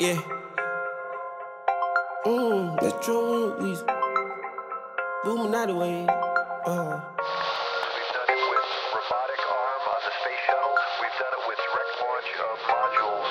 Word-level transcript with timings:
Yeah. 0.00 0.14
Mmm, 2.24 2.80
that's 2.80 3.04
true. 3.04 3.56
We 3.58 3.74
booming 5.24 5.52
out 5.56 5.66
the 5.66 5.74
way. 5.74 6.06
Uh. 6.06 7.00
We've 7.90 8.12
done 8.14 8.30
it 8.30 8.38
with 8.46 8.68
robotic 8.94 9.42
arm 9.50 9.82
on 9.90 10.00
the 10.06 10.12
space 10.22 10.42
shuttle. 10.46 10.78
We've 11.02 11.18
done 11.18 11.34
it 11.34 11.42
with 11.48 11.58
direct 11.66 11.92
launch 11.98 12.30
of 12.46 12.56
modules. 12.70 13.26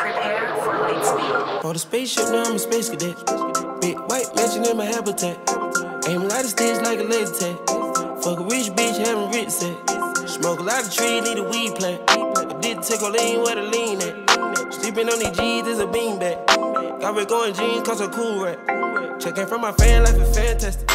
Prepare 0.00 0.56
for 0.64 0.74
light 0.80 1.04
speed. 1.04 1.60
For 1.60 1.72
the 1.74 1.78
spaceship, 1.78 2.28
now 2.30 2.44
I'm 2.44 2.54
a 2.54 2.58
space 2.58 2.88
cadet. 2.88 3.16
Big 3.82 3.98
white 4.08 4.34
mansion 4.34 4.64
in 4.64 4.76
my 4.78 4.86
habitat. 4.86 5.36
Aim 6.08 6.22
a 6.22 6.28
lot 6.28 6.44
of 6.44 6.50
sticks 6.50 6.80
like 6.80 6.98
a 6.98 7.04
laser 7.04 7.34
tag. 7.34 7.56
Fuck 8.24 8.40
a 8.40 8.44
rich 8.44 8.72
bitch, 8.72 8.96
having 9.04 9.30
rich 9.32 9.50
set. 9.50 9.76
Smoke 10.26 10.60
a 10.60 10.62
lot 10.62 10.82
of 10.82 10.94
trees, 10.94 11.24
need 11.24 11.36
a 11.36 11.42
weed 11.42 11.74
plant. 11.74 12.00
I 12.08 12.58
did 12.62 12.80
take 12.82 13.02
a 13.02 13.08
lean 13.08 13.42
where 13.42 13.56
the 13.56 13.62
lean 13.62 14.00
at. 14.00 14.25
Sleeping 14.70 15.08
on 15.08 15.18
these 15.18 15.30
G's 15.30 15.66
is 15.66 15.78
a 15.78 15.86
beanbag. 15.86 16.44
Got 17.00 17.14
red 17.16 17.28
going 17.28 17.54
jeans, 17.54 17.86
cause 17.86 18.00
I'm 18.00 18.10
cool 18.10 18.44
rap. 18.44 18.58
Checking 19.20 19.46
from 19.46 19.60
my 19.60 19.72
fan 19.72 20.02
life 20.04 20.14
is 20.16 20.36
fantastic. 20.36 20.90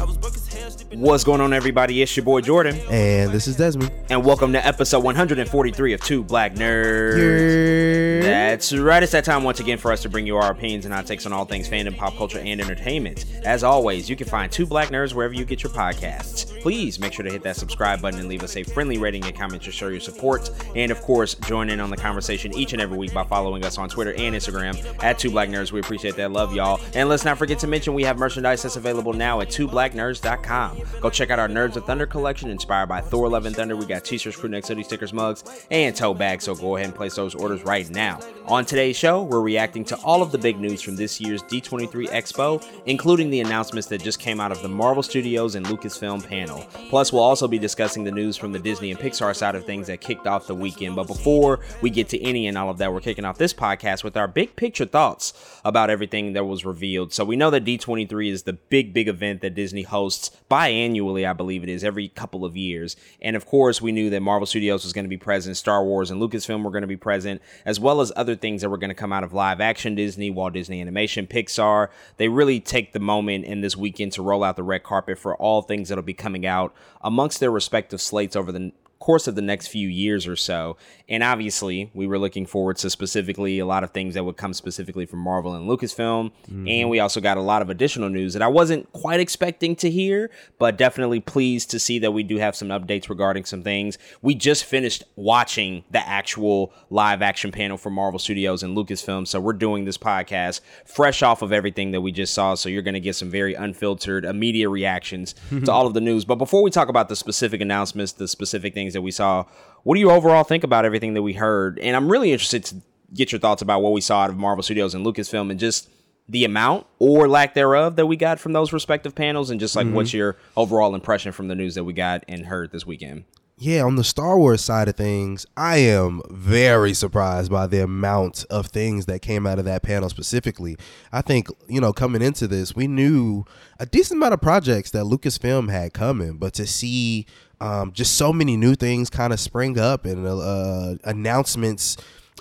I 0.00 0.04
was 0.04 0.16
broke 0.16 0.34
as 0.36 0.46
hell, 0.48 0.70
sleeping 0.70 1.00
What's 1.00 1.24
going 1.24 1.40
on, 1.40 1.52
everybody? 1.52 2.00
It's 2.02 2.16
your 2.16 2.24
boy 2.24 2.40
Jordan, 2.42 2.76
And 2.90 3.32
this 3.32 3.46
is 3.48 3.56
Desmond. 3.56 3.90
and 4.10 4.24
welcome 4.24 4.52
to 4.52 4.64
episode 4.64 5.00
143 5.02 5.92
of 5.94 6.00
Two 6.02 6.22
Black 6.22 6.54
Nerds. 6.54 7.97
That's 8.38 8.72
right. 8.72 9.02
It's 9.02 9.10
that 9.12 9.24
time 9.24 9.42
once 9.42 9.58
again 9.58 9.78
for 9.78 9.90
us 9.90 10.00
to 10.02 10.08
bring 10.08 10.24
you 10.24 10.36
our 10.36 10.52
opinions 10.52 10.84
and 10.84 10.94
our 10.94 11.02
takes 11.02 11.26
on 11.26 11.32
all 11.32 11.44
things 11.44 11.68
fandom, 11.68 11.96
pop 11.96 12.16
culture, 12.16 12.38
and 12.38 12.60
entertainment. 12.60 13.24
As 13.44 13.64
always, 13.64 14.08
you 14.08 14.14
can 14.14 14.28
find 14.28 14.50
Two 14.50 14.64
Black 14.64 14.90
Nerds 14.90 15.12
wherever 15.12 15.34
you 15.34 15.44
get 15.44 15.64
your 15.64 15.72
podcasts. 15.72 16.60
Please 16.62 17.00
make 17.00 17.12
sure 17.12 17.24
to 17.24 17.32
hit 17.32 17.42
that 17.42 17.56
subscribe 17.56 18.00
button 18.00 18.20
and 18.20 18.28
leave 18.28 18.44
us 18.44 18.56
a 18.56 18.62
friendly 18.62 18.96
rating 18.96 19.24
and 19.24 19.36
comment 19.36 19.64
to 19.64 19.72
show 19.72 19.88
your 19.88 19.98
support. 19.98 20.50
And 20.76 20.92
of 20.92 21.00
course, 21.02 21.34
join 21.34 21.68
in 21.68 21.80
on 21.80 21.90
the 21.90 21.96
conversation 21.96 22.56
each 22.56 22.72
and 22.72 22.80
every 22.80 22.96
week 22.96 23.12
by 23.12 23.24
following 23.24 23.64
us 23.64 23.76
on 23.76 23.88
Twitter 23.88 24.12
and 24.12 24.36
Instagram 24.36 25.02
at 25.02 25.18
Two 25.18 25.32
Black 25.32 25.48
Nerds. 25.48 25.72
We 25.72 25.80
appreciate 25.80 26.14
that. 26.14 26.30
Love 26.30 26.54
y'all. 26.54 26.80
And 26.94 27.08
let's 27.08 27.24
not 27.24 27.38
forget 27.38 27.58
to 27.58 27.66
mention 27.66 27.92
we 27.92 28.04
have 28.04 28.20
merchandise 28.20 28.62
that's 28.62 28.76
available 28.76 29.14
now 29.14 29.40
at 29.40 29.48
twoblacknerds.com. 29.48 30.82
Go 31.00 31.10
check 31.10 31.30
out 31.30 31.40
our 31.40 31.48
Nerds 31.48 31.74
of 31.74 31.86
Thunder 31.86 32.06
collection 32.06 32.50
inspired 32.50 32.88
by 32.88 33.00
Thor 33.00 33.28
Love 33.28 33.46
and 33.46 33.56
Thunder. 33.56 33.74
We 33.74 33.84
got 33.84 34.04
t-shirts, 34.04 34.36
crew 34.36 34.48
neck 34.48 34.64
hoodie 34.64 34.84
stickers, 34.84 35.12
mugs, 35.12 35.42
and 35.72 35.94
tote 35.96 36.18
bags. 36.18 36.44
So 36.44 36.54
go 36.54 36.76
ahead 36.76 36.86
and 36.86 36.94
place 36.94 37.16
those 37.16 37.34
orders 37.34 37.64
right 37.64 37.90
now. 37.90 38.20
On 38.48 38.64
today's 38.64 38.96
show, 38.96 39.22
we're 39.22 39.42
reacting 39.42 39.84
to 39.84 39.96
all 39.98 40.22
of 40.22 40.32
the 40.32 40.38
big 40.38 40.58
news 40.58 40.80
from 40.80 40.96
this 40.96 41.20
year's 41.20 41.42
D23 41.42 42.08
Expo, 42.08 42.64
including 42.86 43.28
the 43.28 43.40
announcements 43.40 43.88
that 43.88 44.02
just 44.02 44.18
came 44.18 44.40
out 44.40 44.50
of 44.50 44.62
the 44.62 44.68
Marvel 44.68 45.02
Studios 45.02 45.54
and 45.54 45.66
Lucasfilm 45.66 46.26
panel. 46.26 46.66
Plus, 46.88 47.12
we'll 47.12 47.22
also 47.22 47.46
be 47.46 47.58
discussing 47.58 48.04
the 48.04 48.10
news 48.10 48.38
from 48.38 48.52
the 48.52 48.58
Disney 48.58 48.90
and 48.90 48.98
Pixar 48.98 49.36
side 49.36 49.54
of 49.54 49.66
things 49.66 49.86
that 49.88 50.00
kicked 50.00 50.26
off 50.26 50.46
the 50.46 50.54
weekend. 50.54 50.96
But 50.96 51.06
before 51.06 51.60
we 51.82 51.90
get 51.90 52.08
to 52.08 52.22
any 52.22 52.46
and 52.46 52.56
all 52.56 52.70
of 52.70 52.78
that, 52.78 52.90
we're 52.90 53.00
kicking 53.00 53.26
off 53.26 53.36
this 53.36 53.52
podcast 53.52 54.02
with 54.02 54.16
our 54.16 54.26
big 54.26 54.56
picture 54.56 54.86
thoughts 54.86 55.60
about 55.62 55.90
everything 55.90 56.32
that 56.32 56.44
was 56.44 56.64
revealed. 56.64 57.12
So 57.12 57.26
we 57.26 57.36
know 57.36 57.50
that 57.50 57.66
D23 57.66 58.30
is 58.30 58.44
the 58.44 58.54
big, 58.54 58.94
big 58.94 59.08
event 59.08 59.42
that 59.42 59.54
Disney 59.54 59.82
hosts 59.82 60.30
biannually, 60.50 61.28
I 61.28 61.34
believe 61.34 61.62
it 61.62 61.68
is, 61.68 61.84
every 61.84 62.08
couple 62.08 62.46
of 62.46 62.56
years. 62.56 62.96
And 63.20 63.36
of 63.36 63.44
course, 63.44 63.82
we 63.82 63.92
knew 63.92 64.08
that 64.08 64.20
Marvel 64.20 64.46
Studios 64.46 64.84
was 64.84 64.94
going 64.94 65.04
to 65.04 65.10
be 65.10 65.18
present, 65.18 65.58
Star 65.58 65.84
Wars 65.84 66.10
and 66.10 66.18
Lucasfilm 66.18 66.62
were 66.62 66.70
going 66.70 66.80
to 66.80 66.88
be 66.88 66.96
present, 66.96 67.42
as 67.66 67.78
well 67.78 68.00
as 68.00 68.10
other 68.18 68.36
things 68.36 68.60
that 68.60 68.68
were 68.68 68.76
going 68.76 68.90
to 68.90 68.94
come 68.94 69.12
out 69.12 69.24
of 69.24 69.32
live 69.32 69.60
action 69.60 69.94
Disney, 69.94 70.30
Walt 70.30 70.52
Disney 70.52 70.80
Animation, 70.80 71.26
Pixar. 71.26 71.88
They 72.16 72.28
really 72.28 72.60
take 72.60 72.92
the 72.92 73.00
moment 73.00 73.44
in 73.44 73.60
this 73.60 73.76
weekend 73.76 74.12
to 74.12 74.22
roll 74.22 74.44
out 74.44 74.56
the 74.56 74.62
red 74.62 74.82
carpet 74.82 75.18
for 75.18 75.36
all 75.36 75.62
things 75.62 75.88
that'll 75.88 76.02
be 76.02 76.14
coming 76.14 76.44
out 76.44 76.74
amongst 77.00 77.40
their 77.40 77.50
respective 77.50 78.00
slates 78.00 78.36
over 78.36 78.52
the 78.52 78.72
course 79.08 79.26
of 79.26 79.34
the 79.36 79.40
next 79.40 79.68
few 79.68 79.88
years 79.88 80.26
or 80.26 80.36
so. 80.36 80.76
And 81.08 81.22
obviously, 81.22 81.90
we 81.94 82.06
were 82.06 82.18
looking 82.18 82.44
forward 82.44 82.76
to 82.76 82.90
specifically 82.90 83.58
a 83.58 83.64
lot 83.64 83.82
of 83.82 83.92
things 83.92 84.12
that 84.12 84.24
would 84.24 84.36
come 84.36 84.52
specifically 84.52 85.06
from 85.06 85.20
Marvel 85.20 85.54
and 85.54 85.66
Lucasfilm. 85.66 86.30
And 86.46 86.66
mm-hmm. 86.66 86.90
we 86.90 87.00
also 87.00 87.18
got 87.22 87.38
a 87.38 87.40
lot 87.40 87.62
of 87.62 87.70
additional 87.70 88.10
news 88.10 88.34
that 88.34 88.42
I 88.42 88.48
wasn't 88.48 88.92
quite 88.92 89.18
expecting 89.18 89.74
to 89.76 89.90
hear, 89.90 90.30
but 90.58 90.76
definitely 90.76 91.20
pleased 91.20 91.70
to 91.70 91.78
see 91.78 91.98
that 92.00 92.10
we 92.10 92.22
do 92.22 92.36
have 92.36 92.54
some 92.54 92.68
updates 92.68 93.08
regarding 93.08 93.46
some 93.46 93.62
things. 93.62 93.96
We 94.20 94.34
just 94.34 94.66
finished 94.66 95.04
watching 95.16 95.84
the 95.90 96.06
actual 96.06 96.70
live 96.90 97.22
action 97.22 97.50
panel 97.50 97.78
for 97.78 97.88
Marvel 97.88 98.18
Studios 98.18 98.62
and 98.62 98.76
Lucasfilm. 98.76 99.26
So 99.26 99.40
we're 99.40 99.54
doing 99.54 99.86
this 99.86 99.96
podcast 99.96 100.60
fresh 100.84 101.22
off 101.22 101.40
of 101.40 101.50
everything 101.50 101.92
that 101.92 102.02
we 102.02 102.12
just 102.12 102.34
saw. 102.34 102.56
So 102.56 102.68
you're 102.68 102.82
going 102.82 102.92
to 102.92 103.00
get 103.00 103.16
some 103.16 103.30
very 103.30 103.54
unfiltered, 103.54 104.26
immediate 104.26 104.68
reactions 104.68 105.34
to 105.64 105.72
all 105.72 105.86
of 105.86 105.94
the 105.94 106.02
news. 106.02 106.26
But 106.26 106.34
before 106.34 106.62
we 106.62 106.70
talk 106.70 106.90
about 106.90 107.08
the 107.08 107.16
specific 107.16 107.62
announcements, 107.62 108.12
the 108.12 108.28
specific 108.28 108.74
things 108.74 108.92
that 108.97 108.97
we 109.02 109.10
saw, 109.10 109.44
what 109.82 109.94
do 109.94 110.00
you 110.00 110.10
overall 110.10 110.44
think 110.44 110.64
about 110.64 110.84
everything 110.84 111.14
that 111.14 111.22
we 111.22 111.32
heard? 111.32 111.78
And 111.78 111.96
I'm 111.96 112.10
really 112.10 112.32
interested 112.32 112.64
to 112.66 112.76
get 113.14 113.32
your 113.32 113.38
thoughts 113.38 113.62
about 113.62 113.82
what 113.82 113.92
we 113.92 114.00
saw 114.00 114.22
out 114.22 114.30
of 114.30 114.36
Marvel 114.36 114.62
Studios 114.62 114.94
and 114.94 115.04
Lucasfilm 115.04 115.50
and 115.50 115.58
just 115.58 115.88
the 116.28 116.44
amount 116.44 116.86
or 116.98 117.26
lack 117.26 117.54
thereof 117.54 117.96
that 117.96 118.06
we 118.06 118.16
got 118.16 118.38
from 118.38 118.52
those 118.52 118.72
respective 118.72 119.14
panels 119.14 119.50
and 119.50 119.58
just 119.58 119.74
like 119.74 119.88
what's 119.88 120.10
mm-hmm. 120.10 120.18
your 120.18 120.36
overall 120.56 120.94
impression 120.94 121.32
from 121.32 121.48
the 121.48 121.54
news 121.54 121.74
that 121.74 121.84
we 121.84 121.92
got 121.92 122.24
and 122.28 122.46
heard 122.46 122.70
this 122.70 122.86
weekend? 122.86 123.24
Yeah, 123.60 123.82
on 123.82 123.96
the 123.96 124.04
Star 124.04 124.38
Wars 124.38 124.62
side 124.62 124.86
of 124.86 124.94
things, 124.94 125.44
I 125.56 125.78
am 125.78 126.22
very 126.30 126.94
surprised 126.94 127.50
by 127.50 127.66
the 127.66 127.82
amount 127.82 128.44
of 128.50 128.68
things 128.68 129.06
that 129.06 129.20
came 129.20 129.48
out 129.48 129.58
of 129.58 129.64
that 129.64 129.82
panel 129.82 130.08
specifically. 130.08 130.76
I 131.10 131.22
think, 131.22 131.48
you 131.66 131.80
know, 131.80 131.92
coming 131.92 132.22
into 132.22 132.46
this, 132.46 132.76
we 132.76 132.86
knew 132.86 133.44
a 133.80 133.86
decent 133.86 134.18
amount 134.18 134.34
of 134.34 134.40
projects 134.40 134.92
that 134.92 135.06
Lucasfilm 135.06 135.72
had 135.72 135.92
coming, 135.92 136.36
but 136.36 136.54
to 136.54 136.68
see 136.68 137.26
um, 137.60 137.92
just 137.92 138.16
so 138.16 138.32
many 138.32 138.56
new 138.56 138.74
things 138.74 139.10
kind 139.10 139.32
of 139.32 139.40
spring 139.40 139.78
up 139.78 140.04
and 140.04 140.26
uh, 140.26 140.94
announcements 141.04 141.96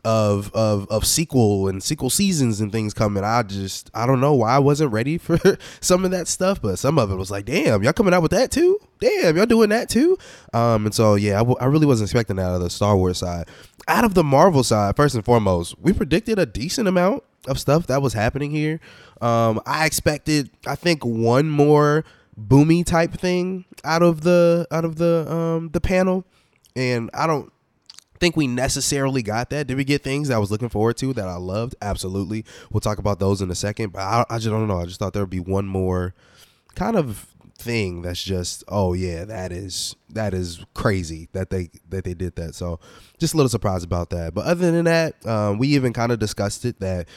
of 0.05 0.53
of 0.53 0.87
of 0.89 1.05
sequel 1.05 1.67
and 1.67 1.83
sequel 1.83 2.09
seasons 2.09 2.61
and 2.61 2.71
things 2.71 2.93
coming. 2.93 3.23
I 3.23 3.43
just 3.43 3.89
I 3.93 4.05
don't 4.05 4.21
know 4.21 4.33
why 4.33 4.51
I 4.51 4.59
wasn't 4.59 4.91
ready 4.91 5.17
for 5.17 5.37
some 5.81 6.05
of 6.05 6.11
that 6.11 6.27
stuff, 6.27 6.61
but 6.61 6.79
some 6.79 6.97
of 6.97 7.11
it 7.11 7.15
was 7.15 7.31
like, 7.31 7.45
damn, 7.45 7.83
y'all 7.83 7.93
coming 7.93 8.13
out 8.13 8.21
with 8.21 8.31
that 8.31 8.51
too? 8.51 8.79
Damn, 8.99 9.35
y'all 9.35 9.45
doing 9.45 9.69
that 9.69 9.89
too? 9.89 10.17
Um, 10.53 10.85
and 10.85 10.95
so 10.95 11.15
yeah, 11.15 11.35
I, 11.35 11.39
w- 11.39 11.57
I 11.59 11.65
really 11.65 11.85
wasn't 11.85 12.07
expecting 12.07 12.37
that 12.37 12.43
out 12.43 12.55
of 12.55 12.61
the 12.61 12.69
Star 12.69 12.95
Wars 12.95 13.17
side. 13.17 13.47
Out 13.87 14.05
of 14.05 14.13
the 14.13 14.23
Marvel 14.23 14.63
side, 14.63 14.95
first 14.95 15.15
and 15.15 15.25
foremost, 15.25 15.75
we 15.79 15.93
predicted 15.93 16.39
a 16.39 16.45
decent 16.45 16.87
amount 16.87 17.23
of 17.47 17.59
stuff 17.59 17.87
that 17.87 18.01
was 18.01 18.13
happening 18.13 18.51
here. 18.51 18.79
Um, 19.21 19.61
I 19.65 19.85
expected, 19.85 20.49
I 20.65 20.75
think, 20.75 21.03
one 21.03 21.49
more 21.49 22.03
boomy 22.39 22.85
type 22.85 23.13
thing 23.13 23.65
out 23.83 24.03
of 24.03 24.21
the 24.21 24.67
out 24.71 24.85
of 24.85 24.97
the 24.97 25.31
um 25.31 25.69
the 25.69 25.81
panel, 25.81 26.25
and 26.75 27.09
I 27.13 27.27
don't 27.27 27.51
think 28.19 28.35
we 28.35 28.47
necessarily 28.47 29.21
got 29.21 29.49
that. 29.51 29.67
Did 29.67 29.77
we 29.77 29.83
get 29.83 30.03
things 30.03 30.29
I 30.29 30.37
was 30.37 30.51
looking 30.51 30.69
forward 30.69 30.97
to 30.97 31.13
that 31.13 31.27
I 31.27 31.35
loved? 31.35 31.75
Absolutely. 31.81 32.45
We'll 32.71 32.81
talk 32.81 32.97
about 32.97 33.19
those 33.19 33.41
in 33.41 33.51
a 33.51 33.55
second. 33.55 33.93
But 33.93 34.01
I, 34.01 34.25
I 34.29 34.37
just 34.37 34.49
don't 34.49 34.67
know. 34.67 34.79
I 34.79 34.85
just 34.85 34.99
thought 34.99 35.13
there 35.13 35.23
would 35.23 35.29
be 35.29 35.39
one 35.39 35.67
more 35.67 36.13
kind 36.75 36.95
of 36.95 37.27
thing 37.57 38.03
that's 38.03 38.23
just 38.23 38.63
oh 38.67 38.93
yeah 38.93 39.25
that 39.25 39.51
is 39.51 39.95
that 40.09 40.31
is 40.31 40.63
crazy 40.75 41.27
that 41.33 41.49
they 41.49 41.69
that 41.89 42.03
they 42.03 42.13
did 42.13 42.35
that 42.35 42.53
so 42.53 42.79
just 43.17 43.33
a 43.33 43.37
little 43.37 43.49
surprised 43.49 43.83
about 43.83 44.11
that 44.11 44.31
but 44.33 44.45
other 44.45 44.71
than 44.71 44.85
that 44.85 45.25
um, 45.25 45.57
we 45.57 45.67
even 45.69 45.91
kind 45.91 46.11
of 46.11 46.19
discussed 46.19 46.65
it 46.65 46.79
that 46.79 47.07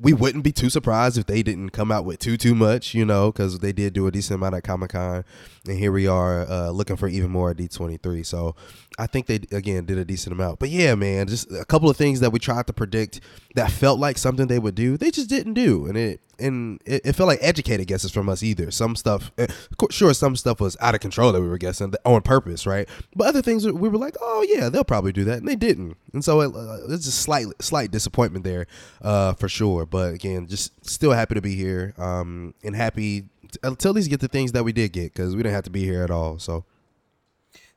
we 0.00 0.12
wouldn't 0.12 0.44
be 0.44 0.52
too 0.52 0.70
surprised 0.70 1.16
if 1.18 1.26
they 1.26 1.42
didn't 1.42 1.70
come 1.70 1.92
out 1.92 2.04
with 2.04 2.18
too 2.18 2.36
too 2.36 2.54
much, 2.54 2.94
you 2.94 3.04
know, 3.04 3.30
because 3.30 3.60
they 3.60 3.72
did 3.72 3.92
do 3.92 4.06
a 4.06 4.10
decent 4.10 4.36
amount 4.36 4.54
at 4.54 4.64
Comic 4.64 4.90
Con, 4.90 5.24
and 5.68 5.78
here 5.78 5.92
we 5.92 6.06
are 6.06 6.48
uh, 6.48 6.70
looking 6.70 6.96
for 6.96 7.08
even 7.08 7.30
more 7.30 7.50
at 7.50 7.56
D 7.56 7.68
twenty 7.68 7.96
three. 7.96 8.22
So 8.22 8.56
I 8.98 9.06
think 9.06 9.26
they 9.26 9.40
again 9.52 9.84
did 9.84 9.98
a 9.98 10.04
decent 10.04 10.32
amount. 10.32 10.58
But 10.58 10.70
yeah, 10.70 10.94
man, 10.94 11.28
just 11.28 11.50
a 11.50 11.64
couple 11.64 11.88
of 11.88 11.96
things 11.96 12.20
that 12.20 12.30
we 12.30 12.38
tried 12.38 12.66
to 12.66 12.72
predict 12.72 13.20
that 13.54 13.70
felt 13.70 14.00
like 14.00 14.18
something 14.18 14.48
they 14.48 14.58
would 14.58 14.74
do, 14.74 14.96
they 14.96 15.10
just 15.10 15.28
didn't 15.28 15.54
do, 15.54 15.86
and 15.86 15.96
it 15.96 16.20
and 16.38 16.80
it, 16.84 17.02
it 17.04 17.12
felt 17.14 17.28
like 17.28 17.38
educated 17.40 17.86
guesses 17.86 18.10
from 18.10 18.28
us 18.28 18.42
either. 18.42 18.70
Some 18.72 18.96
stuff, 18.96 19.30
eh, 19.38 19.46
sure, 19.90 20.12
some 20.12 20.34
stuff 20.34 20.60
was 20.60 20.76
out 20.80 20.94
of 20.94 21.00
control 21.00 21.30
that 21.32 21.40
we 21.40 21.48
were 21.48 21.58
guessing 21.58 21.94
on 22.04 22.22
purpose, 22.22 22.66
right? 22.66 22.88
But 23.14 23.28
other 23.28 23.42
things 23.42 23.64
we 23.64 23.88
were 23.88 23.98
like, 23.98 24.16
oh 24.20 24.44
yeah, 24.48 24.68
they'll 24.68 24.84
probably 24.84 25.12
do 25.12 25.24
that, 25.24 25.38
and 25.38 25.48
they 25.48 25.56
didn't. 25.56 25.96
And 26.12 26.24
so 26.24 26.40
it, 26.40 26.54
uh, 26.54 26.92
it's 26.92 27.06
a 27.06 27.12
slight 27.12 27.46
slight 27.60 27.90
disappointment 27.90 28.44
there, 28.44 28.66
uh, 29.02 29.34
for 29.34 29.48
sure. 29.48 29.86
But 29.86 30.14
again, 30.14 30.48
just 30.48 30.72
still 30.88 31.12
happy 31.12 31.34
to 31.34 31.42
be 31.42 31.54
here, 31.54 31.94
um, 31.96 32.54
and 32.64 32.74
happy 32.74 33.26
to, 33.52 33.76
to 33.76 33.88
at 33.88 33.94
least 33.94 34.10
get 34.10 34.20
the 34.20 34.28
things 34.28 34.52
that 34.52 34.64
we 34.64 34.72
did 34.72 34.92
get 34.92 35.12
because 35.12 35.36
we 35.36 35.42
didn't 35.42 35.54
have 35.54 35.64
to 35.64 35.70
be 35.70 35.84
here 35.84 36.02
at 36.02 36.10
all. 36.10 36.38
So 36.40 36.64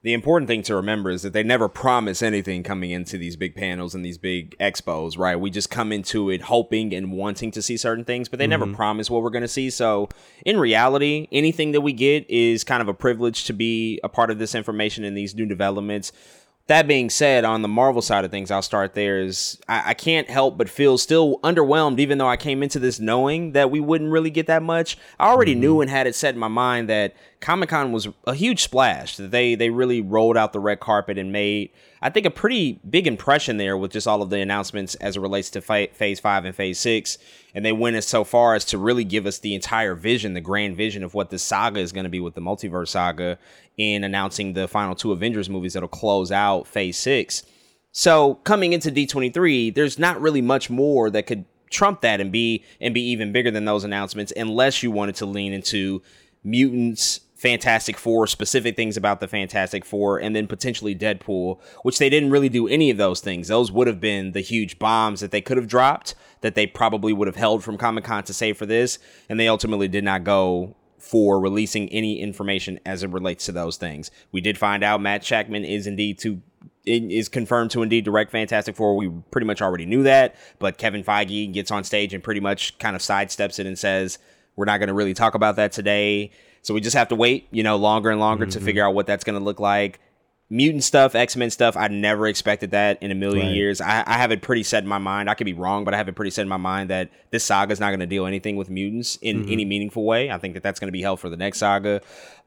the 0.03 0.13
important 0.13 0.47
thing 0.47 0.61
to 0.63 0.75
remember 0.75 1.09
is 1.09 1.23
that 1.23 1.33
they 1.33 1.43
never 1.43 1.67
promise 1.67 2.21
anything 2.21 2.61
coming 2.61 2.91
into 2.91 3.17
these 3.17 3.35
big 3.35 3.55
panels 3.55 3.95
and 3.95 4.05
these 4.05 4.19
big 4.19 4.55
expos, 4.59 5.17
right? 5.17 5.35
We 5.35 5.49
just 5.49 5.71
come 5.71 5.91
into 5.91 6.29
it 6.29 6.43
hoping 6.43 6.93
and 6.93 7.11
wanting 7.11 7.49
to 7.51 7.61
see 7.63 7.77
certain 7.77 8.05
things, 8.05 8.29
but 8.29 8.37
they 8.37 8.45
never 8.45 8.65
mm-hmm. 8.65 8.75
promise 8.75 9.09
what 9.09 9.23
we're 9.23 9.31
going 9.31 9.41
to 9.41 9.47
see. 9.47 9.71
So, 9.71 10.09
in 10.45 10.59
reality, 10.59 11.27
anything 11.31 11.71
that 11.71 11.81
we 11.81 11.93
get 11.93 12.29
is 12.29 12.63
kind 12.63 12.81
of 12.81 12.87
a 12.87 12.93
privilege 12.93 13.45
to 13.45 13.53
be 13.53 13.99
a 14.03 14.09
part 14.09 14.29
of 14.29 14.37
this 14.37 14.53
information 14.53 15.03
and 15.03 15.17
these 15.17 15.33
new 15.33 15.47
developments. 15.47 16.11
That 16.67 16.85
being 16.85 17.09
said, 17.09 17.45
on 17.45 17.61
the 17.61 17.69
Marvel 17.69 18.01
side 18.01 18.25
of 18.25 18.31
things, 18.31 18.51
I'll 18.51 18.61
start 18.61 18.93
there. 18.93 19.21
Is 19.21 19.57
I, 19.69 19.91
I 19.91 19.93
can't 19.93 20.29
help 20.29 20.57
but 20.57 20.69
feel 20.69 20.97
still 20.97 21.39
underwhelmed, 21.39 21.99
even 21.99 22.17
though 22.17 22.27
I 22.27 22.35
came 22.37 22.61
into 22.61 22.77
this 22.77 22.99
knowing 22.99 23.53
that 23.53 23.71
we 23.71 23.79
wouldn't 23.79 24.11
really 24.11 24.29
get 24.29 24.47
that 24.47 24.61
much. 24.61 24.97
I 25.17 25.29
already 25.29 25.55
knew 25.55 25.75
mm-hmm. 25.75 25.83
and 25.83 25.89
had 25.89 26.07
it 26.07 26.15
set 26.15 26.33
in 26.33 26.39
my 26.39 26.49
mind 26.49 26.89
that 26.89 27.15
Comic 27.39 27.69
Con 27.69 27.91
was 27.91 28.09
a 28.25 28.33
huge 28.33 28.63
splash. 28.63 29.15
They 29.15 29.55
they 29.55 29.69
really 29.69 30.01
rolled 30.01 30.35
out 30.35 30.51
the 30.51 30.59
red 30.59 30.79
carpet 30.79 31.17
and 31.17 31.31
made 31.31 31.71
I 32.01 32.09
think 32.09 32.25
a 32.25 32.31
pretty 32.31 32.79
big 32.87 33.07
impression 33.07 33.57
there 33.57 33.77
with 33.77 33.91
just 33.91 34.07
all 34.07 34.21
of 34.21 34.29
the 34.29 34.39
announcements 34.39 34.95
as 34.95 35.17
it 35.17 35.21
relates 35.21 35.49
to 35.51 35.61
fa- 35.61 35.87
Phase 35.93 36.19
Five 36.19 36.45
and 36.45 36.55
Phase 36.55 36.79
Six. 36.79 37.17
And 37.55 37.65
they 37.65 37.71
went 37.71 37.95
as 37.95 38.05
so 38.05 38.23
far 38.23 38.53
as 38.53 38.65
to 38.65 38.77
really 38.77 39.03
give 39.03 39.25
us 39.25 39.39
the 39.39 39.55
entire 39.55 39.95
vision, 39.95 40.33
the 40.33 40.41
grand 40.41 40.77
vision 40.77 41.03
of 41.03 41.13
what 41.13 41.31
this 41.31 41.41
saga 41.41 41.79
is 41.79 41.91
going 41.91 42.03
to 42.03 42.09
be 42.09 42.19
with 42.19 42.35
the 42.35 42.41
multiverse 42.41 42.89
saga, 42.89 43.39
in 43.77 44.03
announcing 44.03 44.53
the 44.53 44.67
final 44.67 44.95
two 44.95 45.11
Avengers 45.11 45.49
movies 45.49 45.73
that'll 45.73 45.87
close 45.87 46.31
out 46.31 46.67
Phase 46.67 46.97
Six. 46.97 47.43
So 47.91 48.35
coming 48.43 48.73
into 48.73 48.91
D23, 48.91 49.73
there's 49.73 49.97
not 49.97 50.19
really 50.19 50.41
much 50.41 50.69
more 50.69 51.09
that 51.09 51.27
could 51.27 51.45
trump 51.69 52.01
that 52.01 52.21
and 52.21 52.31
be 52.31 52.63
and 52.79 52.93
be 52.93 53.01
even 53.01 53.31
bigger 53.31 53.51
than 53.51 53.65
those 53.65 53.83
announcements 53.83 54.31
unless 54.37 54.81
you 54.81 54.89
wanted 54.89 55.15
to 55.15 55.25
lean 55.25 55.53
into 55.53 56.01
mutants 56.43 57.21
Fantastic 57.37 57.97
Four, 57.97 58.25
specific 58.25 58.75
things 58.75 58.97
about 58.97 59.19
the 59.19 59.27
Fantastic 59.27 59.85
Four, 59.85 60.17
and 60.19 60.35
then 60.35 60.47
potentially 60.47 60.95
Deadpool, 60.95 61.59
which 61.83 61.99
they 61.99 62.09
didn't 62.09 62.31
really 62.31 62.49
do 62.49 62.67
any 62.67 62.89
of 62.89 62.97
those 62.97 63.21
things. 63.21 63.47
Those 63.47 63.71
would 63.71 63.85
have 63.85 63.99
been 63.99 64.31
the 64.31 64.41
huge 64.41 64.79
bombs 64.79 65.19
that 65.19 65.29
they 65.29 65.41
could 65.41 65.57
have 65.57 65.67
dropped 65.67 66.15
that 66.41 66.55
they 66.55 66.65
probably 66.65 67.13
would 67.13 67.27
have 67.27 67.35
held 67.35 67.63
from 67.63 67.77
Comic 67.77 68.05
Con 68.05 68.23
to 68.23 68.33
save 68.33 68.57
for 68.57 68.65
this, 68.65 68.97
and 69.29 69.39
they 69.39 69.47
ultimately 69.47 69.87
did 69.87 70.03
not 70.03 70.23
go 70.23 70.75
for 71.07 71.39
releasing 71.39 71.87
any 71.89 72.19
information 72.19 72.79
as 72.85 73.01
it 73.01 73.09
relates 73.09 73.45
to 73.45 73.51
those 73.51 73.77
things. 73.77 74.11
We 74.31 74.41
did 74.41 74.57
find 74.57 74.83
out 74.83 75.01
Matt 75.01 75.21
Shakman 75.21 75.67
is 75.67 75.87
indeed 75.87 76.19
to 76.19 76.41
is 76.85 77.27
confirmed 77.27 77.71
to 77.71 77.83
indeed 77.83 78.05
direct 78.05 78.31
Fantastic 78.31 78.75
Four. 78.75 78.95
We 78.95 79.09
pretty 79.31 79.47
much 79.47 79.61
already 79.61 79.85
knew 79.85 80.03
that, 80.03 80.35
but 80.59 80.77
Kevin 80.77 81.03
Feige 81.03 81.51
gets 81.51 81.71
on 81.71 81.83
stage 81.83 82.13
and 82.13 82.23
pretty 82.23 82.39
much 82.39 82.77
kind 82.77 82.95
of 82.95 83.01
sidesteps 83.01 83.59
it 83.59 83.65
and 83.65 83.77
says, 83.77 84.19
"We're 84.55 84.65
not 84.65 84.77
going 84.77 84.87
to 84.87 84.93
really 84.93 85.13
talk 85.13 85.35
about 85.35 85.57
that 85.57 85.71
today." 85.71 86.31
So 86.61 86.73
we 86.73 86.81
just 86.81 86.95
have 86.95 87.07
to 87.09 87.15
wait, 87.15 87.47
you 87.51 87.63
know, 87.63 87.77
longer 87.77 88.09
and 88.09 88.19
longer 88.19 88.45
mm-hmm. 88.45 88.59
to 88.59 88.65
figure 88.65 88.85
out 88.85 88.93
what 88.93 89.05
that's 89.05 89.23
going 89.23 89.37
to 89.37 89.43
look 89.43 89.59
like. 89.59 89.99
Mutant 90.49 90.81
stuff, 90.83 91.13
X 91.13 91.35
Men 91.35 91.49
stuff, 91.49 91.75
I 91.75 91.89
never 91.89 92.25
expected 92.25 92.71
that 92.71 93.03
in 93.03 93.11
a 93.11 93.15
million 93.15 93.47
right. 93.47 93.55
years. 93.55 93.81
I, 93.81 94.05
I, 94.07 94.13
have 94.13 94.31
it 94.31 94.41
pretty 94.41 94.63
set 94.63 94.81
in 94.81 94.87
my 94.87 94.97
mind. 94.97 95.29
I 95.29 95.33
could 95.33 95.43
be 95.43 95.51
wrong, 95.51 95.83
but 95.83 95.93
I 95.93 95.97
have 95.97 96.07
it 96.07 96.15
pretty 96.15 96.31
set 96.31 96.43
in 96.43 96.47
my 96.47 96.55
mind 96.55 96.89
that 96.89 97.09
this 97.31 97.43
saga 97.43 97.73
is 97.73 97.81
not 97.81 97.89
going 97.89 97.99
to 97.99 98.05
deal 98.05 98.25
anything 98.25 98.55
with 98.55 98.69
mutants 98.69 99.17
in 99.17 99.41
mm-hmm. 99.41 99.51
any 99.51 99.65
meaningful 99.65 100.05
way. 100.05 100.31
I 100.31 100.37
think 100.37 100.53
that 100.53 100.63
that's 100.63 100.79
going 100.79 100.87
to 100.87 100.93
be 100.93 101.01
held 101.01 101.19
for 101.19 101.27
the 101.27 101.35
next 101.35 101.57
saga. 101.57 102.01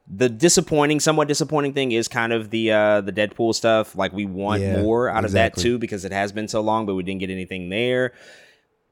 The 0.07 0.29
disappointing, 0.29 0.99
somewhat 0.99 1.27
disappointing 1.27 1.73
thing 1.73 1.91
is 1.91 2.07
kind 2.07 2.33
of 2.33 2.49
the 2.49 2.71
uh, 2.71 3.01
the 3.01 3.11
Deadpool 3.11 3.53
stuff. 3.53 3.95
Like 3.95 4.13
we 4.13 4.25
want 4.25 4.63
yeah, 4.63 4.81
more 4.81 5.07
out 5.07 5.23
exactly. 5.23 5.51
of 5.51 5.55
that 5.55 5.61
too 5.61 5.77
because 5.77 6.03
it 6.03 6.11
has 6.11 6.31
been 6.31 6.47
so 6.47 6.61
long, 6.61 6.87
but 6.87 6.95
we 6.95 7.03
didn't 7.03 7.19
get 7.19 7.29
anything 7.29 7.69
there. 7.69 8.13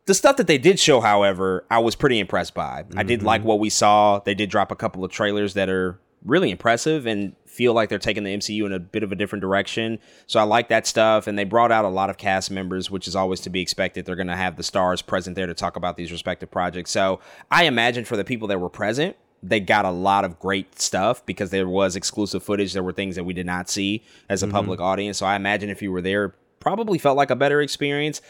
The 0.05 0.13
stuff 0.13 0.38
that 0.38 0.45
they 0.45 0.59
did 0.59 0.79
show, 0.79 1.01
however, 1.01 1.65
I 1.71 1.79
was 1.79 1.95
pretty 1.95 2.19
impressed 2.19 2.53
by. 2.53 2.83
Mm-hmm. 2.83 3.00
I 3.00 3.03
did 3.03 3.23
like 3.23 3.41
mm-hmm. 3.41 3.47
what 3.47 3.59
we 3.59 3.71
saw. 3.71 4.19
They 4.19 4.35
did 4.35 4.51
drop 4.51 4.71
a 4.71 4.75
couple 4.75 5.03
of 5.03 5.12
trailers 5.12 5.55
that 5.55 5.67
are 5.67 6.00
really 6.25 6.51
impressive 6.51 7.06
and 7.06 7.36
feel 7.45 7.74
like 7.74 7.89
they're 7.89 8.00
taking 8.00 8.24
the 8.24 8.36
MCU 8.36 8.66
in 8.66 8.74
a 8.74 8.80
bit 8.80 9.04
of 9.04 9.12
a 9.12 9.16
different 9.16 9.42
direction. 9.42 10.00
So 10.27 10.39
I 10.39 10.44
like 10.44 10.69
that 10.69 10.86
stuff. 10.86 11.27
And 11.27 11.38
they 11.38 11.44
brought 11.44 11.71
out 11.71 11.86
a 11.86 11.89
lot 11.89 12.10
of 12.10 12.18
cast 12.18 12.51
members, 12.51 12.92
which 12.92 13.07
is 13.07 13.16
always 13.16 13.39
to 13.42 13.50
be 13.50 13.62
expected. 13.62 14.06
They're 14.06 14.16
going 14.16 14.27
to 14.27 14.36
have 14.36 14.56
the 14.56 14.63
stars 14.63 15.01
present 15.01 15.36
there 15.36 15.48
to 15.48 15.54
talk 15.54 15.75
about 15.75 15.98
these 15.98 16.12
respective 16.12 16.51
projects. 16.51 16.92
So 16.92 17.19
I 17.50 17.66
imagine 17.66 18.06
for 18.06 18.18
the 18.18 18.24
people 18.24 18.48
that 18.50 18.60
were 18.60 18.69
present, 18.69 19.16
they 19.42 19.60
got 19.60 19.86
a 19.86 19.92
lot 19.92 20.25
of 20.25 20.39
great 20.39 20.80
stuff 20.80 21.25
because 21.25 21.50
there 21.50 21.68
was 21.68 21.95
exclusive 21.95 22.44
footage. 22.44 22.74
There 22.74 22.83
were 22.83 22.94
things 22.94 23.15
that 23.15 23.24
we 23.24 23.33
did 23.33 23.45
not 23.45 23.69
see 23.69 24.04
as 24.27 24.44
a 24.44 24.45
mm-hmm. 24.45 24.56
public 24.56 24.80
audience. 24.81 25.18
So 25.18 25.25
I 25.25 25.36
imagine 25.36 25.69
if 25.69 25.81
you 25.81 25.92
were 25.92 26.01
there, 26.01 26.36
probably 26.60 26.98
felt 26.98 27.15
like 27.15 27.31
a 27.31 27.38
better 27.38 27.62
experience 27.62 28.22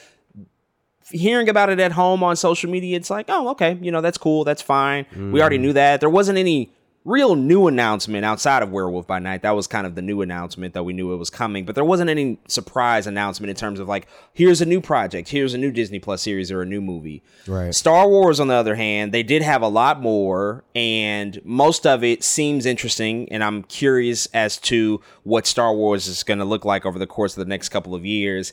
hearing 1.12 1.50
about 1.50 1.70
it 1.70 1.80
at 1.80 1.92
home 1.92 2.24
on 2.24 2.36
social 2.36 2.70
media, 2.70 2.96
it's 2.96 3.10
like, 3.10 3.26
oh, 3.30 3.50
okay, 3.50 3.78
you 3.82 3.92
know, 3.92 4.02
that's 4.02 4.18
cool, 4.18 4.44
that's 4.44 4.62
fine. 4.62 5.06
Mm. 5.16 5.32
We 5.32 5.42
already 5.42 5.58
knew 5.58 5.74
that. 5.74 6.00
There 6.00 6.10
wasn't 6.10 6.38
any 6.38 6.72
real 7.06 7.36
new 7.36 7.68
announcement 7.68 8.26
outside 8.26 8.62
of 8.62 8.72
Werewolf 8.72 9.08
by 9.08 9.20
Night. 9.20 9.42
That 9.42 9.56
was 9.56 9.68
kind 9.68 9.88
of 9.88 9.96
the 9.96 10.02
new 10.02 10.22
announcement 10.22 10.74
that 10.74 10.84
we 10.84 10.94
knew 10.94 11.14
it 11.14 11.18
was 11.18 11.30
coming, 11.30 11.66
but 11.66 11.76
there 11.76 11.86
wasn't 11.86 12.10
any 12.10 12.40
surprise 12.48 13.08
announcement 13.08 13.50
in 13.50 13.56
terms 13.56 13.80
of 13.80 13.88
like, 13.88 14.08
here's 14.34 14.62
a 14.62 14.66
new 14.66 14.82
project, 14.82 15.30
here's 15.30 15.54
a 15.54 15.58
new 15.58 15.72
Disney 15.72 16.00
Plus 16.00 16.22
series 16.22 16.52
or 16.52 16.62
a 16.62 16.66
new 16.66 16.82
movie. 16.82 17.24
Right. 17.48 17.74
Star 17.74 18.08
Wars, 18.08 18.40
on 18.40 18.48
the 18.48 18.54
other 18.54 18.76
hand, 18.76 19.12
they 19.12 19.24
did 19.24 19.42
have 19.42 19.62
a 19.62 19.68
lot 19.68 20.02
more, 20.02 20.64
and 20.76 21.40
most 21.46 21.88
of 21.88 22.04
it 22.04 22.24
seems 22.24 22.66
interesting, 22.66 23.32
and 23.32 23.44
I'm 23.44 23.64
curious 23.64 24.28
as 24.28 24.58
to 24.60 25.02
what 25.24 25.48
Star 25.48 25.74
Wars 25.74 26.08
is 26.08 26.24
going 26.24 26.40
to 26.40 26.46
look 26.46 26.66
like 26.66 26.86
over 26.86 27.00
the 27.00 27.08
course 27.08 27.38
of 27.38 27.46
the 27.46 27.50
next 27.50 27.70
couple 27.70 27.96
of 27.96 28.06
years. 28.06 28.52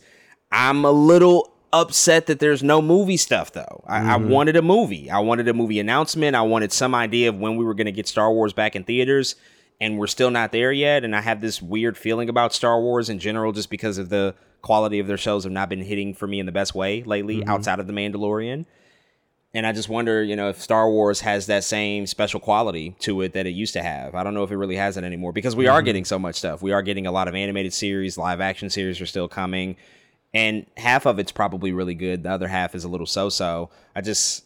I'm 0.53 0.85
a 0.85 0.93
little 0.93 1.56
upset 1.73 2.27
that 2.27 2.39
there's 2.39 2.63
no 2.63 2.81
movie 2.81 3.17
stuff 3.17 3.53
though. 3.53 3.85
I, 3.87 4.01
mm-hmm. 4.01 4.11
I, 4.11 4.17
wanted 4.17 4.57
a 4.57 4.63
movie. 4.63 5.11
I 5.11 5.19
wanted 5.19 5.49
a 5.49 5.55
movie 5.55 5.81
announcement. 5.81 6.37
I 6.37 6.43
wanted 6.43 6.73
some 6.73 6.95
idea 6.95 7.29
of 7.29 7.39
when 7.39 7.57
we 7.57 7.65
were 7.65 7.75
going 7.75 7.87
to 7.87 7.93
get 7.93 8.07
Star 8.09 8.33
Wars 8.33 8.53
back 8.53 8.77
in 8.77 8.85
theaters, 8.85 9.37
and 9.81 9.99
we're 9.99 10.07
still 10.07 10.31
not 10.31 10.53
there 10.53 10.73
yet. 10.73 11.05
And 11.05 11.15
I 11.15 11.21
have 11.21 11.41
this 11.41 11.61
weird 11.61 11.97
feeling 11.99 12.29
about 12.29 12.53
Star 12.53 12.81
Wars 12.81 13.09
in 13.09 13.19
general, 13.19 13.53
just 13.53 13.71
because 13.71 13.99
of 13.99 14.09
the 14.09 14.35
quality 14.63 14.99
of 14.99 15.07
their 15.07 15.19
shows 15.19 15.45
have 15.45 15.53
not 15.53 15.69
been 15.69 15.83
hitting 15.83 16.15
for 16.15 16.27
me 16.27 16.41
in 16.41 16.47
the 16.47 16.53
best 16.53 16.75
way 16.75 17.03
lately, 17.03 17.39
mm-hmm. 17.39 17.51
outside 17.51 17.79
of 17.79 17.87
the 17.87 17.93
Mandalorian. 17.93 18.67
And 19.55 19.67
I 19.67 19.73
just 19.73 19.89
wonder, 19.89 20.23
you 20.23 20.37
know, 20.37 20.51
if 20.51 20.61
Star 20.61 20.91
Wars 20.91 21.21
has 21.21 21.47
that 21.47 21.65
same 21.65 22.07
special 22.07 22.41
quality 22.41 22.95
to 23.01 23.23
it 23.23 23.33
that 23.33 23.47
it 23.47 23.51
used 23.51 23.73
to 23.73 23.83
have. 23.83 24.15
I 24.15 24.23
don't 24.23 24.35
know 24.35 24.43
if 24.43 24.51
it 24.51 24.57
really 24.57 24.77
has 24.77 24.99
it 24.99 25.05
anymore 25.05 25.33
because 25.33 25.57
we 25.57 25.65
mm-hmm. 25.65 25.75
are 25.75 25.83
getting 25.83 26.05
so 26.05 26.19
much 26.19 26.37
stuff. 26.37 26.63
We 26.63 26.73
are 26.73 26.83
getting 26.83 27.07
a 27.07 27.13
lot 27.13 27.27
of 27.27 27.35
animated 27.35 27.73
series, 27.73 28.19
live 28.19 28.41
action 28.41 28.69
series 28.69 29.01
are 29.01 29.07
still 29.07 29.29
coming 29.29 29.77
and 30.35 30.67
half 30.77 31.07
of 31.07 31.19
it's 31.19 31.33
probably 31.33 31.73
really 31.73 31.95
good. 31.95 32.23
The 32.23 32.31
other 32.31 32.49
half 32.49 32.75
is 32.75 32.85
a 32.85 32.89
little 32.89 33.07
so-so. 33.07 33.71
I 33.95 34.01
just 34.01 34.45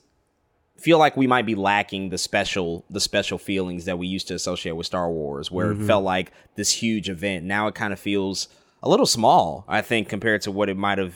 feel 0.81 0.99
like 0.99 1.17
we 1.17 1.27
might 1.27 1.45
be 1.45 1.55
lacking 1.55 2.09
the 2.09 2.19
special 2.19 2.85
the 2.89 3.01
special 3.01 3.39
feelings 3.39 3.85
that 3.85 3.99
we 3.99 4.07
used 4.07 4.29
to 4.29 4.35
associate 4.35 4.73
with 4.73 4.87
Star 4.87 5.11
Wars, 5.11 5.51
where 5.51 5.67
mm-hmm. 5.67 5.83
it 5.83 5.87
felt 5.87 6.05
like 6.05 6.33
this 6.57 6.71
huge 6.71 7.09
event. 7.09 7.45
Now 7.45 7.67
it 7.67 7.75
kind 7.75 7.93
of 7.93 8.01
feels 8.01 8.49
a 8.83 8.89
little 8.89 9.07
small, 9.07 9.65
I 9.69 9.83
think, 9.83 10.09
compared 10.09 10.43
to 10.43 10.51
what 10.51 10.69
it 10.69 10.77
might 10.77 10.99
have 10.99 11.15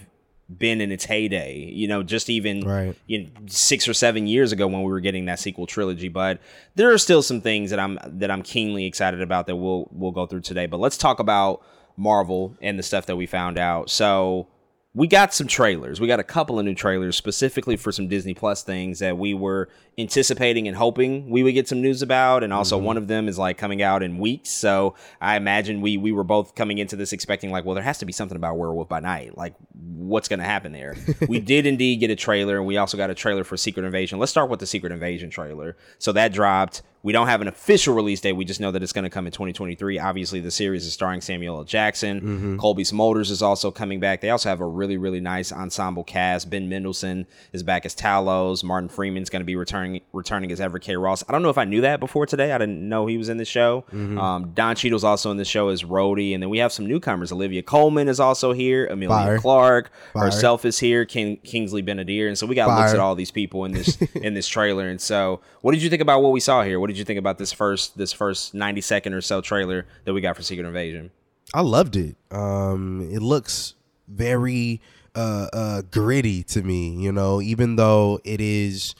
been 0.54 0.80
in 0.82 0.92
its 0.92 1.06
heyday. 1.06 1.56
You 1.56 1.88
know, 1.88 2.02
just 2.02 2.28
even 2.28 2.60
right. 2.60 2.94
you 3.06 3.24
know, 3.24 3.30
six 3.46 3.88
or 3.88 3.94
seven 3.94 4.26
years 4.26 4.52
ago 4.52 4.66
when 4.66 4.82
we 4.82 4.90
were 4.90 5.00
getting 5.00 5.24
that 5.26 5.38
sequel 5.38 5.66
trilogy. 5.66 6.08
But 6.08 6.40
there 6.74 6.92
are 6.92 6.98
still 6.98 7.22
some 7.22 7.40
things 7.40 7.70
that 7.70 7.80
I'm 7.80 7.98
that 8.04 8.30
I'm 8.30 8.42
keenly 8.42 8.84
excited 8.84 9.22
about 9.22 9.46
that 9.46 9.56
we'll 9.56 9.88
we'll 9.92 10.12
go 10.12 10.26
through 10.26 10.42
today. 10.42 10.66
But 10.66 10.80
let's 10.80 10.98
talk 10.98 11.20
about 11.20 11.62
Marvel 11.96 12.56
and 12.60 12.78
the 12.78 12.82
stuff 12.82 13.06
that 13.06 13.16
we 13.16 13.26
found 13.26 13.58
out. 13.58 13.88
So 13.88 14.48
we 14.94 15.08
got 15.08 15.34
some 15.34 15.48
trailers. 15.48 16.00
We 16.00 16.06
got 16.06 16.20
a 16.20 16.24
couple 16.24 16.58
of 16.58 16.64
new 16.64 16.74
trailers 16.74 17.16
specifically 17.16 17.76
for 17.76 17.90
some 17.90 18.06
Disney 18.06 18.34
Plus 18.34 18.62
things 18.62 19.00
that 19.00 19.18
we 19.18 19.34
were 19.34 19.68
anticipating 19.98 20.66
and 20.66 20.76
hoping 20.76 21.30
we 21.30 21.42
would 21.42 21.54
get 21.54 21.68
some 21.68 21.80
news 21.80 22.02
about. 22.02 22.42
And 22.42 22.52
also, 22.52 22.76
mm-hmm. 22.76 22.86
one 22.86 22.96
of 22.96 23.08
them 23.08 23.28
is 23.28 23.38
like 23.38 23.58
coming 23.58 23.82
out 23.82 24.02
in 24.02 24.18
weeks. 24.18 24.50
So 24.50 24.94
I 25.20 25.36
imagine 25.36 25.80
we 25.80 25.96
we 25.96 26.12
were 26.12 26.24
both 26.24 26.54
coming 26.54 26.78
into 26.78 26.96
this 26.96 27.12
expecting 27.12 27.50
like, 27.50 27.64
well, 27.64 27.74
there 27.74 27.84
has 27.84 27.98
to 27.98 28.06
be 28.06 28.12
something 28.12 28.36
about 28.36 28.56
Werewolf 28.56 28.88
by 28.88 29.00
Night. 29.00 29.36
Like, 29.36 29.54
what's 29.72 30.28
going 30.28 30.40
to 30.40 30.44
happen 30.44 30.72
there? 30.72 30.96
we 31.28 31.40
did 31.40 31.66
indeed 31.66 32.00
get 32.00 32.10
a 32.10 32.16
trailer, 32.16 32.56
and 32.56 32.66
we 32.66 32.76
also 32.76 32.96
got 32.96 33.10
a 33.10 33.14
trailer 33.14 33.44
for 33.44 33.56
Secret 33.56 33.84
Invasion. 33.84 34.18
Let's 34.18 34.30
start 34.30 34.50
with 34.50 34.60
the 34.60 34.66
Secret 34.66 34.92
Invasion 34.92 35.30
trailer. 35.30 35.76
So 35.98 36.12
that 36.12 36.32
dropped. 36.32 36.82
We 37.04 37.12
don't 37.12 37.26
have 37.26 37.42
an 37.42 37.48
official 37.48 37.94
release 37.94 38.22
date. 38.22 38.32
We 38.32 38.46
just 38.46 38.60
know 38.60 38.70
that 38.70 38.82
it's 38.82 38.94
going 38.94 39.04
to 39.04 39.10
come 39.10 39.26
in 39.26 39.32
2023. 39.32 39.98
Obviously, 39.98 40.40
the 40.40 40.50
series 40.50 40.86
is 40.86 40.94
starring 40.94 41.20
Samuel 41.20 41.58
L. 41.58 41.64
Jackson. 41.64 42.20
Mm-hmm. 42.20 42.56
Cobie 42.56 42.82
Smulders 42.82 43.30
is 43.30 43.42
also 43.42 43.70
coming 43.70 44.00
back. 44.00 44.22
They 44.22 44.30
also 44.30 44.48
have 44.48 44.60
a 44.60 44.66
really, 44.66 44.96
really 44.96 45.20
nice 45.20 45.52
ensemble 45.52 46.02
cast. 46.02 46.48
Ben 46.48 46.66
Mendelsohn 46.66 47.26
is 47.52 47.62
back 47.62 47.84
as 47.84 47.94
Talos. 47.94 48.64
Martin 48.64 48.88
Freeman's 48.88 49.28
going 49.28 49.40
to 49.40 49.46
be 49.46 49.54
returning 49.54 49.83
returning 50.12 50.50
as 50.52 50.60
Everett 50.60 50.82
K. 50.82 50.96
Ross. 50.96 51.24
I 51.28 51.32
don't 51.32 51.42
know 51.42 51.50
if 51.50 51.58
I 51.58 51.64
knew 51.64 51.80
that 51.82 52.00
before 52.00 52.26
today. 52.26 52.52
I 52.52 52.58
didn't 52.58 52.88
know 52.88 53.06
he 53.06 53.18
was 53.18 53.28
in 53.28 53.36
the 53.36 53.44
show. 53.44 53.84
Mm-hmm. 53.92 54.18
Um, 54.18 54.52
Don 54.54 54.76
Cheadle's 54.76 55.04
also 55.04 55.30
in 55.30 55.36
the 55.36 55.44
show 55.44 55.68
as 55.68 55.82
Rhodey. 55.82 56.34
And 56.34 56.42
then 56.42 56.50
we 56.50 56.58
have 56.58 56.72
some 56.72 56.86
newcomers. 56.86 57.32
Olivia 57.32 57.62
Colman 57.62 58.08
is 58.08 58.20
also 58.20 58.52
here. 58.52 58.86
Amelia 58.86 59.08
Fire. 59.08 59.38
Clarke 59.38 59.90
Fire. 60.12 60.24
herself 60.24 60.64
is 60.64 60.78
here. 60.78 61.04
King, 61.04 61.36
Kingsley 61.38 61.82
Ben-Adir. 61.82 62.28
And 62.28 62.38
so 62.38 62.46
we 62.46 62.54
got 62.54 62.68
Fire. 62.68 62.80
looks 62.80 62.94
at 62.94 63.00
all 63.00 63.14
these 63.14 63.30
people 63.30 63.64
in 63.64 63.72
this 63.72 63.96
in 64.14 64.34
this 64.34 64.48
trailer. 64.48 64.88
And 64.88 65.00
so 65.00 65.40
what 65.60 65.72
did 65.72 65.82
you 65.82 65.90
think 65.90 66.02
about 66.02 66.22
what 66.22 66.32
we 66.32 66.40
saw 66.40 66.62
here? 66.62 66.80
What 66.80 66.88
did 66.88 66.98
you 66.98 67.04
think 67.04 67.18
about 67.18 67.38
this 67.38 67.52
first 67.52 67.96
this 67.98 68.12
first 68.12 68.54
90 68.54 68.80
second 68.80 69.14
or 69.14 69.20
so 69.20 69.40
trailer 69.40 69.86
that 70.04 70.14
we 70.14 70.20
got 70.20 70.36
for 70.36 70.42
Secret 70.42 70.66
Invasion? 70.66 71.10
I 71.52 71.60
loved 71.60 71.96
it. 71.96 72.16
Um, 72.30 73.08
it 73.12 73.22
looks 73.22 73.74
very 74.08 74.80
uh, 75.14 75.48
uh, 75.52 75.82
gritty 75.90 76.42
to 76.42 76.62
me, 76.62 76.90
you 76.90 77.12
know, 77.12 77.40
even 77.40 77.76
though 77.76 78.20
it 78.24 78.40
is, 78.40 78.94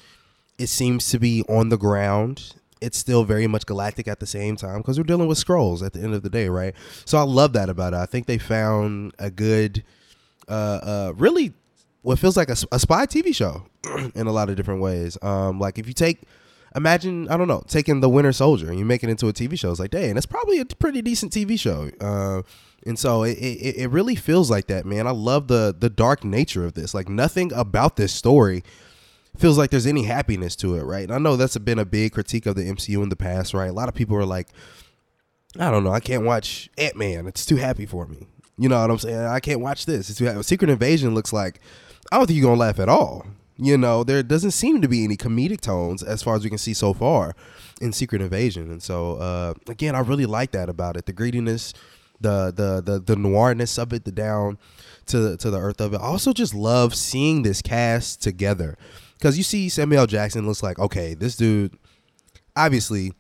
it 0.59 0.69
seems 0.69 1.09
to 1.11 1.19
be 1.19 1.43
on 1.49 1.69
the 1.69 1.77
ground. 1.77 2.55
It's 2.81 2.99
still 2.99 3.25
very 3.25 3.47
much 3.47 3.67
galactic 3.67 4.09
at 4.09 4.21
the 4.21 4.27
same 4.27 4.57
time 4.57 4.79
because 4.79 4.99
we're 4.99 5.05
dealing 5.05 5.27
with 5.27 5.43
Skrulls 5.43 5.85
at 5.85 5.95
the 5.95 6.01
end 6.01 6.15
of 6.15 6.23
the 6.23 6.31
day, 6.31 6.49
right? 6.49 6.75
So 7.05 7.19
I 7.19 7.23
love 7.23 7.53
that 7.55 7.69
about 7.69 7.95
it. 7.95 7.97
I 7.97 8.07
think 8.07 8.27
they 8.27 8.39
found 8.39 9.15
a 9.19 9.31
good, 9.31 9.83
uh, 10.49 10.53
uh, 10.83 11.13
really, 11.17 11.55
what 12.03 12.19
feels 12.19 12.37
like 12.37 12.51
a, 12.51 12.57
a 12.71 12.79
spy 12.79 13.07
TV 13.07 13.35
show 13.35 13.67
in 14.15 14.27
a 14.27 14.33
lot 14.33 14.51
of 14.51 14.57
different 14.57 14.83
ways. 14.83 15.17
Um, 15.23 15.59
like 15.59 15.79
if 15.79 15.87
you 15.87 15.95
take 15.95 16.23
imagine 16.75 17.29
I 17.29 17.37
don't 17.37 17.49
know 17.49 17.63
taking 17.67 18.01
the 18.01 18.09
Winter 18.09 18.33
Soldier 18.33 18.69
and 18.69 18.79
you 18.79 18.85
make 18.85 19.03
it 19.03 19.11
into 19.11 19.29
a 19.29 19.33
TV 19.33 19.59
show. 19.59 19.71
It's 19.71 19.81
like, 19.81 19.91
dang, 19.91 20.15
that's 20.15 20.27
probably 20.27 20.61
a 20.61 20.65
pretty 20.65 21.03
decent 21.03 21.33
TV 21.33 21.59
show. 21.59 21.91
Uh, 22.01 22.43
and 22.87 22.99
so 22.99 23.23
it, 23.23 23.39
it, 23.39 23.77
it 23.77 23.91
really 23.91 24.15
feels 24.15 24.51
like 24.51 24.67
that, 24.67 24.85
man. 24.85 25.07
I 25.07 25.13
love 25.13 25.49
the 25.49 25.75
the 25.79 25.91
dark 25.91 26.25
nature 26.25 26.65
of 26.65 26.75
this. 26.75 26.95
Like 26.95 27.09
nothing 27.09 27.53
about 27.53 27.97
this 27.97 28.13
story 28.13 28.63
feels 29.39 29.59
like 29.59 29.71
there's 29.71 29.87
any 29.87 30.05
happiness 30.05 30.55
to 30.57 30.77
it, 30.77 30.83
right? 30.83 31.05
And 31.05 31.13
I 31.13 31.19
know 31.19 31.37
that's 31.37 31.59
been 31.59 31.79
a 31.79 31.85
big 31.85 32.13
critique 32.13 32.47
of 32.47 32.57
the 32.57 32.63
MCU 32.63 33.03
in 33.03 33.09
the 33.09 33.17
past, 33.17 33.55
right? 33.55 33.71
A 33.71 33.73
lot 33.73 33.89
of 33.89 33.95
people 33.95 34.17
are 34.17 34.25
like, 34.25 34.49
I 35.59 35.71
don't 35.71 35.85
know, 35.85 35.93
I 35.93 36.01
can't 36.01 36.25
watch 36.25 36.71
Ant 36.79 36.97
Man. 36.97 37.27
It's 37.27 37.47
too 37.47 37.57
happy 37.57 37.87
for 37.87 38.07
me. 38.07 38.27
You 38.57 38.69
know 38.69 38.81
what 38.81 38.91
I'm 38.91 38.99
saying? 38.99 39.19
I 39.19 39.41
can't 39.41 39.61
watch 39.61 39.87
this. 39.87 40.09
It's 40.09 40.19
too 40.19 40.27
happy. 40.27 40.43
Secret 40.43 40.71
Invasion 40.71 41.15
looks 41.15 41.33
like 41.33 41.61
I 42.13 42.19
don't 42.19 42.27
think 42.27 42.39
you're 42.39 42.49
gonna 42.49 42.61
laugh 42.61 42.79
at 42.79 42.89
all. 42.89 43.27
You 43.57 43.79
know, 43.79 44.05
there 44.05 44.23
doesn't 44.23 44.51
seem 44.51 44.81
to 44.83 44.89
be 44.89 45.05
any 45.05 45.17
comedic 45.17 45.61
tones 45.61 46.03
as 46.03 46.23
far 46.23 46.35
as 46.37 46.43
we 46.43 46.51
can 46.51 46.59
see 46.59 46.75
so 46.75 46.93
far 46.93 47.35
in 47.81 47.93
Secret 47.93 48.21
Invasion. 48.21 48.71
And 48.71 48.83
so 48.83 49.17
uh, 49.17 49.55
again, 49.69 49.95
I 49.95 50.01
really 50.01 50.27
like 50.27 50.53
that 50.53 50.69
about 50.69 50.97
it. 50.97 51.07
The 51.07 51.13
greediness, 51.13 51.73
the 52.21 52.53
the 52.55 52.81
the 52.81 53.01
the 53.01 53.17
noirness 53.17 53.79
of 53.79 53.93
it, 53.93 54.05
the 54.05 54.13
down 54.13 54.59
to 55.07 55.37
to 55.37 55.51
the 55.51 55.59
earth 55.59 55.81
of 55.81 55.95
it. 55.95 56.01
I 56.01 56.05
also 56.05 56.33
just 56.33 56.55
love 56.55 56.95
seeing 56.95 57.43
this 57.43 57.63
cast 57.63 58.23
together 58.23 58.77
because 59.19 59.37
you 59.37 59.45
see 59.45 59.69
Samuel 59.69 60.07
Jackson 60.07 60.47
looks 60.47 60.63
like 60.63 60.79
okay, 60.79 61.15
this 61.15 61.37
dude 61.37 61.77
obviously 62.57 63.13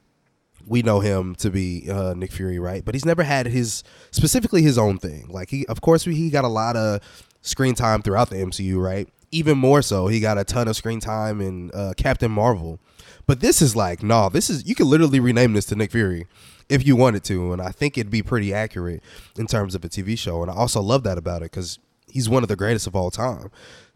we 0.66 0.82
know 0.82 1.00
him 1.00 1.34
to 1.36 1.50
be 1.50 1.90
uh, 1.90 2.14
Nick 2.14 2.32
Fury, 2.32 2.58
right? 2.58 2.84
But 2.84 2.94
he's 2.94 3.04
never 3.04 3.22
had 3.22 3.46
his 3.46 3.82
specifically 4.10 4.62
his 4.62 4.78
own 4.78 4.98
thing. 4.98 5.26
Like 5.28 5.50
he, 5.50 5.66
of 5.66 5.80
course, 5.80 6.04
he 6.04 6.30
got 6.30 6.44
a 6.44 6.48
lot 6.48 6.76
of 6.76 7.00
screen 7.42 7.74
time 7.74 8.02
throughout 8.02 8.30
the 8.30 8.36
MCU, 8.36 8.82
right? 8.82 9.08
Even 9.30 9.58
more 9.58 9.82
so, 9.82 10.06
he 10.06 10.20
got 10.20 10.38
a 10.38 10.44
ton 10.44 10.68
of 10.68 10.76
screen 10.76 11.00
time 11.00 11.40
in 11.40 11.70
uh, 11.74 11.92
Captain 11.96 12.30
Marvel. 12.30 12.78
But 13.26 13.40
this 13.40 13.60
is 13.60 13.74
like, 13.74 14.02
no, 14.02 14.28
this 14.28 14.48
is 14.48 14.66
you 14.66 14.74
could 14.74 14.86
literally 14.86 15.20
rename 15.20 15.52
this 15.52 15.66
to 15.66 15.76
Nick 15.76 15.90
Fury 15.90 16.26
if 16.68 16.86
you 16.86 16.96
wanted 16.96 17.24
to, 17.24 17.52
and 17.52 17.60
I 17.60 17.70
think 17.70 17.98
it'd 17.98 18.10
be 18.10 18.22
pretty 18.22 18.54
accurate 18.54 19.02
in 19.36 19.46
terms 19.46 19.74
of 19.74 19.84
a 19.84 19.88
TV 19.88 20.18
show. 20.18 20.42
And 20.42 20.50
I 20.50 20.54
also 20.54 20.80
love 20.80 21.02
that 21.04 21.18
about 21.18 21.42
it 21.42 21.50
because 21.50 21.78
he's 22.08 22.28
one 22.28 22.42
of 22.42 22.48
the 22.48 22.56
greatest 22.56 22.86
of 22.86 22.96
all 22.96 23.10
time. 23.10 23.50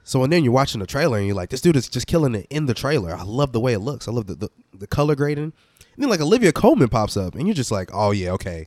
So 0.05 0.23
and 0.23 0.33
then 0.33 0.43
you're 0.43 0.53
watching 0.53 0.81
the 0.81 0.87
trailer 0.87 1.19
and 1.19 1.27
you're 1.27 1.37
like, 1.37 1.51
this 1.51 1.61
dude 1.61 1.77
is 1.77 1.89
just 1.89 2.07
killing 2.07 2.35
it 2.35 2.47
in 2.51 2.67
the 2.67 2.75
trailer. 2.75 3.15
I 3.15 3.23
love 3.23 3.53
the 3.53 3.61
way 3.61 3.75
it 3.75 3.81
looks. 3.81 4.09
I 4.09 4.13
love 4.13 4.27
the 4.27 4.35
the, 4.35 4.51
the 4.73 4.87
color 4.87 5.15
grading. 5.15 5.45
And 5.45 6.05
then 6.05 6.09
like 6.09 6.21
Olivia 6.21 6.53
Colman 6.53 6.89
pops 6.89 7.17
up 7.17 7.35
and 7.35 7.47
you're 7.47 7.55
just 7.55 7.73
like, 7.73 7.91
oh 7.93 8.13
yeah, 8.13 8.31
okay. 8.33 8.67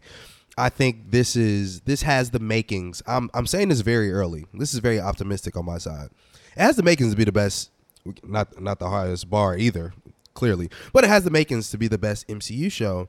I 0.58 0.70
think 0.70 1.12
this 1.12 1.36
is 1.36 1.82
this 1.82 2.02
has 2.04 2.32
the 2.32 2.40
makings. 2.40 3.02
I'm 3.08 3.30
I'm 3.34 3.48
saying 3.48 3.70
this 3.70 3.82
very 3.82 4.12
early. 4.12 4.46
This 4.54 4.74
is 4.74 4.80
very 4.80 5.00
optimistic 5.00 5.56
on 5.56 5.66
my 5.66 5.78
side. 5.78 6.10
It 6.56 6.62
has 6.62 6.76
the 6.76 6.84
makings 6.84 7.12
to 7.12 7.18
be 7.18 7.24
the 7.24 7.32
best, 7.32 7.72
not 8.24 8.62
not 8.62 8.80
the 8.80 8.90
highest 8.90 9.30
bar 9.30 9.58
either, 9.58 9.94
clearly, 10.34 10.70
but 10.94 11.04
it 11.04 11.10
has 11.10 11.24
the 11.24 11.30
makings 11.30 11.72
to 11.72 11.78
be 11.78 11.88
the 11.88 11.98
best 11.98 12.28
MCU 12.28 12.72
show 12.72 13.08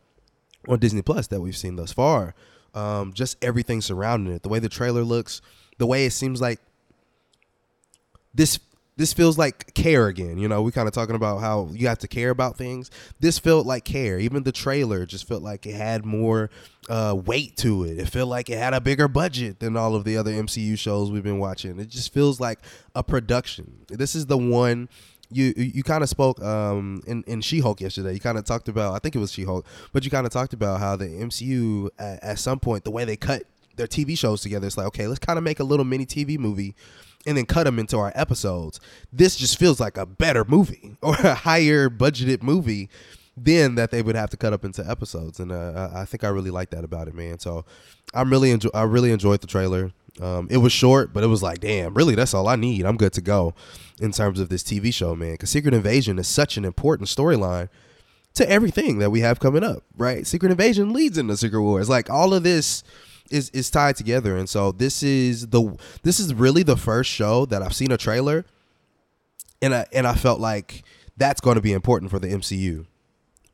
on 0.68 0.78
Disney 0.78 1.02
Plus 1.02 1.26
that 1.28 1.40
we've 1.40 1.56
seen 1.56 1.76
thus 1.76 1.92
far. 1.92 2.34
Um, 2.74 3.12
just 3.12 3.42
everything 3.44 3.80
surrounding 3.80 4.32
it, 4.32 4.42
the 4.42 4.48
way 4.48 4.58
the 4.58 4.68
trailer 4.68 5.02
looks, 5.02 5.42
the 5.78 5.86
way 5.86 6.06
it 6.06 6.12
seems 6.12 6.40
like 6.40 6.58
this 8.34 8.58
this 8.96 9.12
feels 9.12 9.38
like 9.38 9.72
care 9.74 10.06
again. 10.06 10.36
You 10.36 10.48
know, 10.48 10.62
we 10.62 10.70
kind 10.70 10.86
of 10.86 10.92
talking 10.92 11.16
about 11.16 11.40
how 11.40 11.68
you 11.72 11.88
have 11.88 11.98
to 12.00 12.08
care 12.08 12.30
about 12.30 12.58
things. 12.58 12.90
This 13.20 13.38
felt 13.38 13.66
like 13.66 13.84
care. 13.84 14.18
Even 14.18 14.42
the 14.42 14.52
trailer 14.52 15.06
just 15.06 15.26
felt 15.26 15.42
like 15.42 15.66
it 15.66 15.74
had 15.74 16.04
more 16.04 16.50
uh, 16.90 17.18
weight 17.24 17.56
to 17.58 17.84
it. 17.84 17.98
It 17.98 18.08
felt 18.08 18.28
like 18.28 18.50
it 18.50 18.58
had 18.58 18.74
a 18.74 18.80
bigger 18.80 19.08
budget 19.08 19.60
than 19.60 19.76
all 19.76 19.94
of 19.94 20.04
the 20.04 20.16
other 20.16 20.30
MCU 20.30 20.78
shows 20.78 21.10
we've 21.10 21.22
been 21.22 21.38
watching. 21.38 21.78
It 21.80 21.88
just 21.88 22.12
feels 22.12 22.38
like 22.38 22.58
a 22.94 23.02
production. 23.02 23.86
This 23.88 24.14
is 24.14 24.26
the 24.26 24.38
one 24.38 24.88
you 25.30 25.54
you 25.56 25.82
kind 25.82 26.02
of 26.02 26.10
spoke 26.10 26.42
um, 26.42 27.02
in 27.06 27.24
in 27.26 27.40
She 27.40 27.60
Hulk 27.60 27.80
yesterday. 27.80 28.12
You 28.12 28.20
kind 28.20 28.36
of 28.36 28.44
talked 28.44 28.68
about 28.68 28.94
I 28.94 28.98
think 28.98 29.16
it 29.16 29.18
was 29.18 29.32
She 29.32 29.44
Hulk, 29.44 29.66
but 29.92 30.04
you 30.04 30.10
kind 30.10 30.26
of 30.26 30.32
talked 30.32 30.52
about 30.52 30.80
how 30.80 30.96
the 30.96 31.06
MCU 31.06 31.88
at, 31.98 32.22
at 32.22 32.38
some 32.38 32.60
point 32.60 32.84
the 32.84 32.90
way 32.90 33.06
they 33.06 33.16
cut 33.16 33.44
their 33.76 33.86
TV 33.86 34.18
shows 34.18 34.42
together. 34.42 34.66
It's 34.66 34.76
like 34.76 34.86
okay, 34.88 35.06
let's 35.06 35.18
kind 35.18 35.38
of 35.38 35.44
make 35.44 35.60
a 35.60 35.64
little 35.64 35.86
mini 35.86 36.04
TV 36.04 36.38
movie 36.38 36.74
and 37.26 37.36
then 37.36 37.46
cut 37.46 37.64
them 37.64 37.78
into 37.78 37.98
our 37.98 38.12
episodes. 38.14 38.80
This 39.12 39.36
just 39.36 39.58
feels 39.58 39.80
like 39.80 39.96
a 39.96 40.06
better 40.06 40.44
movie 40.44 40.96
or 41.02 41.14
a 41.14 41.34
higher 41.34 41.88
budgeted 41.88 42.42
movie 42.42 42.88
than 43.36 43.76
that 43.76 43.90
they 43.90 44.02
would 44.02 44.14
have 44.14 44.30
to 44.30 44.36
cut 44.36 44.52
up 44.52 44.64
into 44.64 44.88
episodes. 44.88 45.40
And 45.40 45.52
uh, 45.52 45.90
I 45.94 46.04
think 46.04 46.24
I 46.24 46.28
really 46.28 46.50
like 46.50 46.70
that 46.70 46.84
about 46.84 47.08
it, 47.08 47.14
man. 47.14 47.38
So 47.38 47.64
I'm 48.12 48.30
really. 48.30 48.58
I 48.74 48.82
really 48.82 49.12
enjoyed 49.12 49.40
the 49.40 49.46
trailer. 49.46 49.92
Um, 50.20 50.46
it 50.50 50.58
was 50.58 50.72
short, 50.72 51.14
but 51.14 51.24
it 51.24 51.28
was 51.28 51.42
like, 51.42 51.60
damn, 51.60 51.94
really, 51.94 52.14
that's 52.14 52.34
all 52.34 52.46
I 52.46 52.56
need. 52.56 52.84
I'm 52.84 52.98
good 52.98 53.14
to 53.14 53.22
go 53.22 53.54
in 54.00 54.12
terms 54.12 54.38
of 54.40 54.50
this 54.50 54.62
TV 54.62 54.92
show, 54.92 55.14
man. 55.14 55.32
Because 55.32 55.48
Secret 55.48 55.72
Invasion 55.72 56.18
is 56.18 56.28
such 56.28 56.58
an 56.58 56.66
important 56.66 57.08
storyline 57.08 57.70
to 58.34 58.48
everything 58.48 58.98
that 58.98 59.10
we 59.10 59.20
have 59.20 59.40
coming 59.40 59.64
up, 59.64 59.82
right? 59.96 60.26
Secret 60.26 60.50
Invasion 60.50 60.92
leads 60.92 61.16
into 61.16 61.36
Secret 61.36 61.62
Wars. 61.62 61.88
Like 61.88 62.10
all 62.10 62.34
of 62.34 62.42
this 62.42 62.82
is 63.32 63.48
is 63.50 63.70
tied 63.70 63.96
together, 63.96 64.36
and 64.36 64.48
so 64.48 64.70
this 64.70 65.02
is 65.02 65.48
the 65.48 65.76
this 66.02 66.20
is 66.20 66.34
really 66.34 66.62
the 66.62 66.76
first 66.76 67.10
show 67.10 67.46
that 67.46 67.62
I've 67.62 67.74
seen 67.74 67.90
a 67.90 67.96
trailer, 67.96 68.44
and 69.60 69.74
I 69.74 69.86
and 69.92 70.06
I 70.06 70.14
felt 70.14 70.38
like 70.38 70.84
that's 71.16 71.40
going 71.40 71.56
to 71.56 71.62
be 71.62 71.72
important 71.72 72.10
for 72.10 72.18
the 72.18 72.28
MCU, 72.28 72.86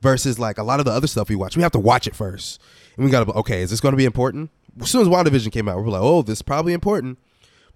versus 0.03 0.39
like 0.39 0.59
a 0.59 0.63
lot 0.63 0.81
of 0.81 0.85
the 0.85 0.93
other 0.93 1.07
stuff 1.07 1.29
we 1.29 1.37
watch. 1.37 1.57
We 1.57 1.63
have 1.63 1.73
to 1.73 1.79
watch 1.79 2.07
it 2.07 2.17
first, 2.17 2.61
and 2.97 3.05
we 3.05 3.11
got 3.11 3.25
to 3.25 3.33
okay, 3.33 3.63
is 3.63 3.71
this 3.71 3.81
going 3.81 3.93
to 3.93 3.97
be 3.97 4.05
important? 4.05 4.51
As 4.81 4.91
soon 4.91 5.03
as 5.03 5.09
WandaVision 5.09 5.53
came 5.53 5.69
out, 5.69 5.77
we 5.79 5.85
we're 5.85 5.91
like, 5.91 6.03
oh, 6.03 6.23
this 6.23 6.39
is 6.39 6.43
probably 6.43 6.73
important, 6.73 7.19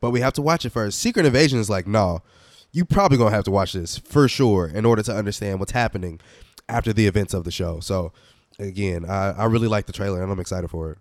but 0.00 0.10
we 0.10 0.20
have 0.20 0.32
to 0.34 0.42
watch 0.42 0.64
it 0.66 0.70
first. 0.70 0.98
Secret 0.98 1.24
Invasion 1.24 1.58
is 1.58 1.70
like, 1.70 1.86
no, 1.86 2.20
you 2.72 2.84
probably 2.84 3.16
gonna 3.16 3.30
have 3.30 3.44
to 3.44 3.50
watch 3.50 3.72
this 3.72 3.96
for 3.96 4.28
sure 4.28 4.66
in 4.66 4.84
order 4.84 5.02
to 5.02 5.14
understand 5.14 5.60
what's 5.60 5.72
happening 5.72 6.20
after 6.68 6.92
the 6.92 7.06
events 7.06 7.32
of 7.32 7.44
the 7.44 7.50
show. 7.50 7.80
So 7.80 8.12
again, 8.58 9.08
I, 9.08 9.30
I 9.30 9.44
really 9.44 9.68
like 9.68 9.86
the 9.86 9.92
trailer 9.92 10.22
and 10.22 10.30
I'm 10.30 10.40
excited 10.40 10.68
for 10.68 10.92
it 10.92 10.98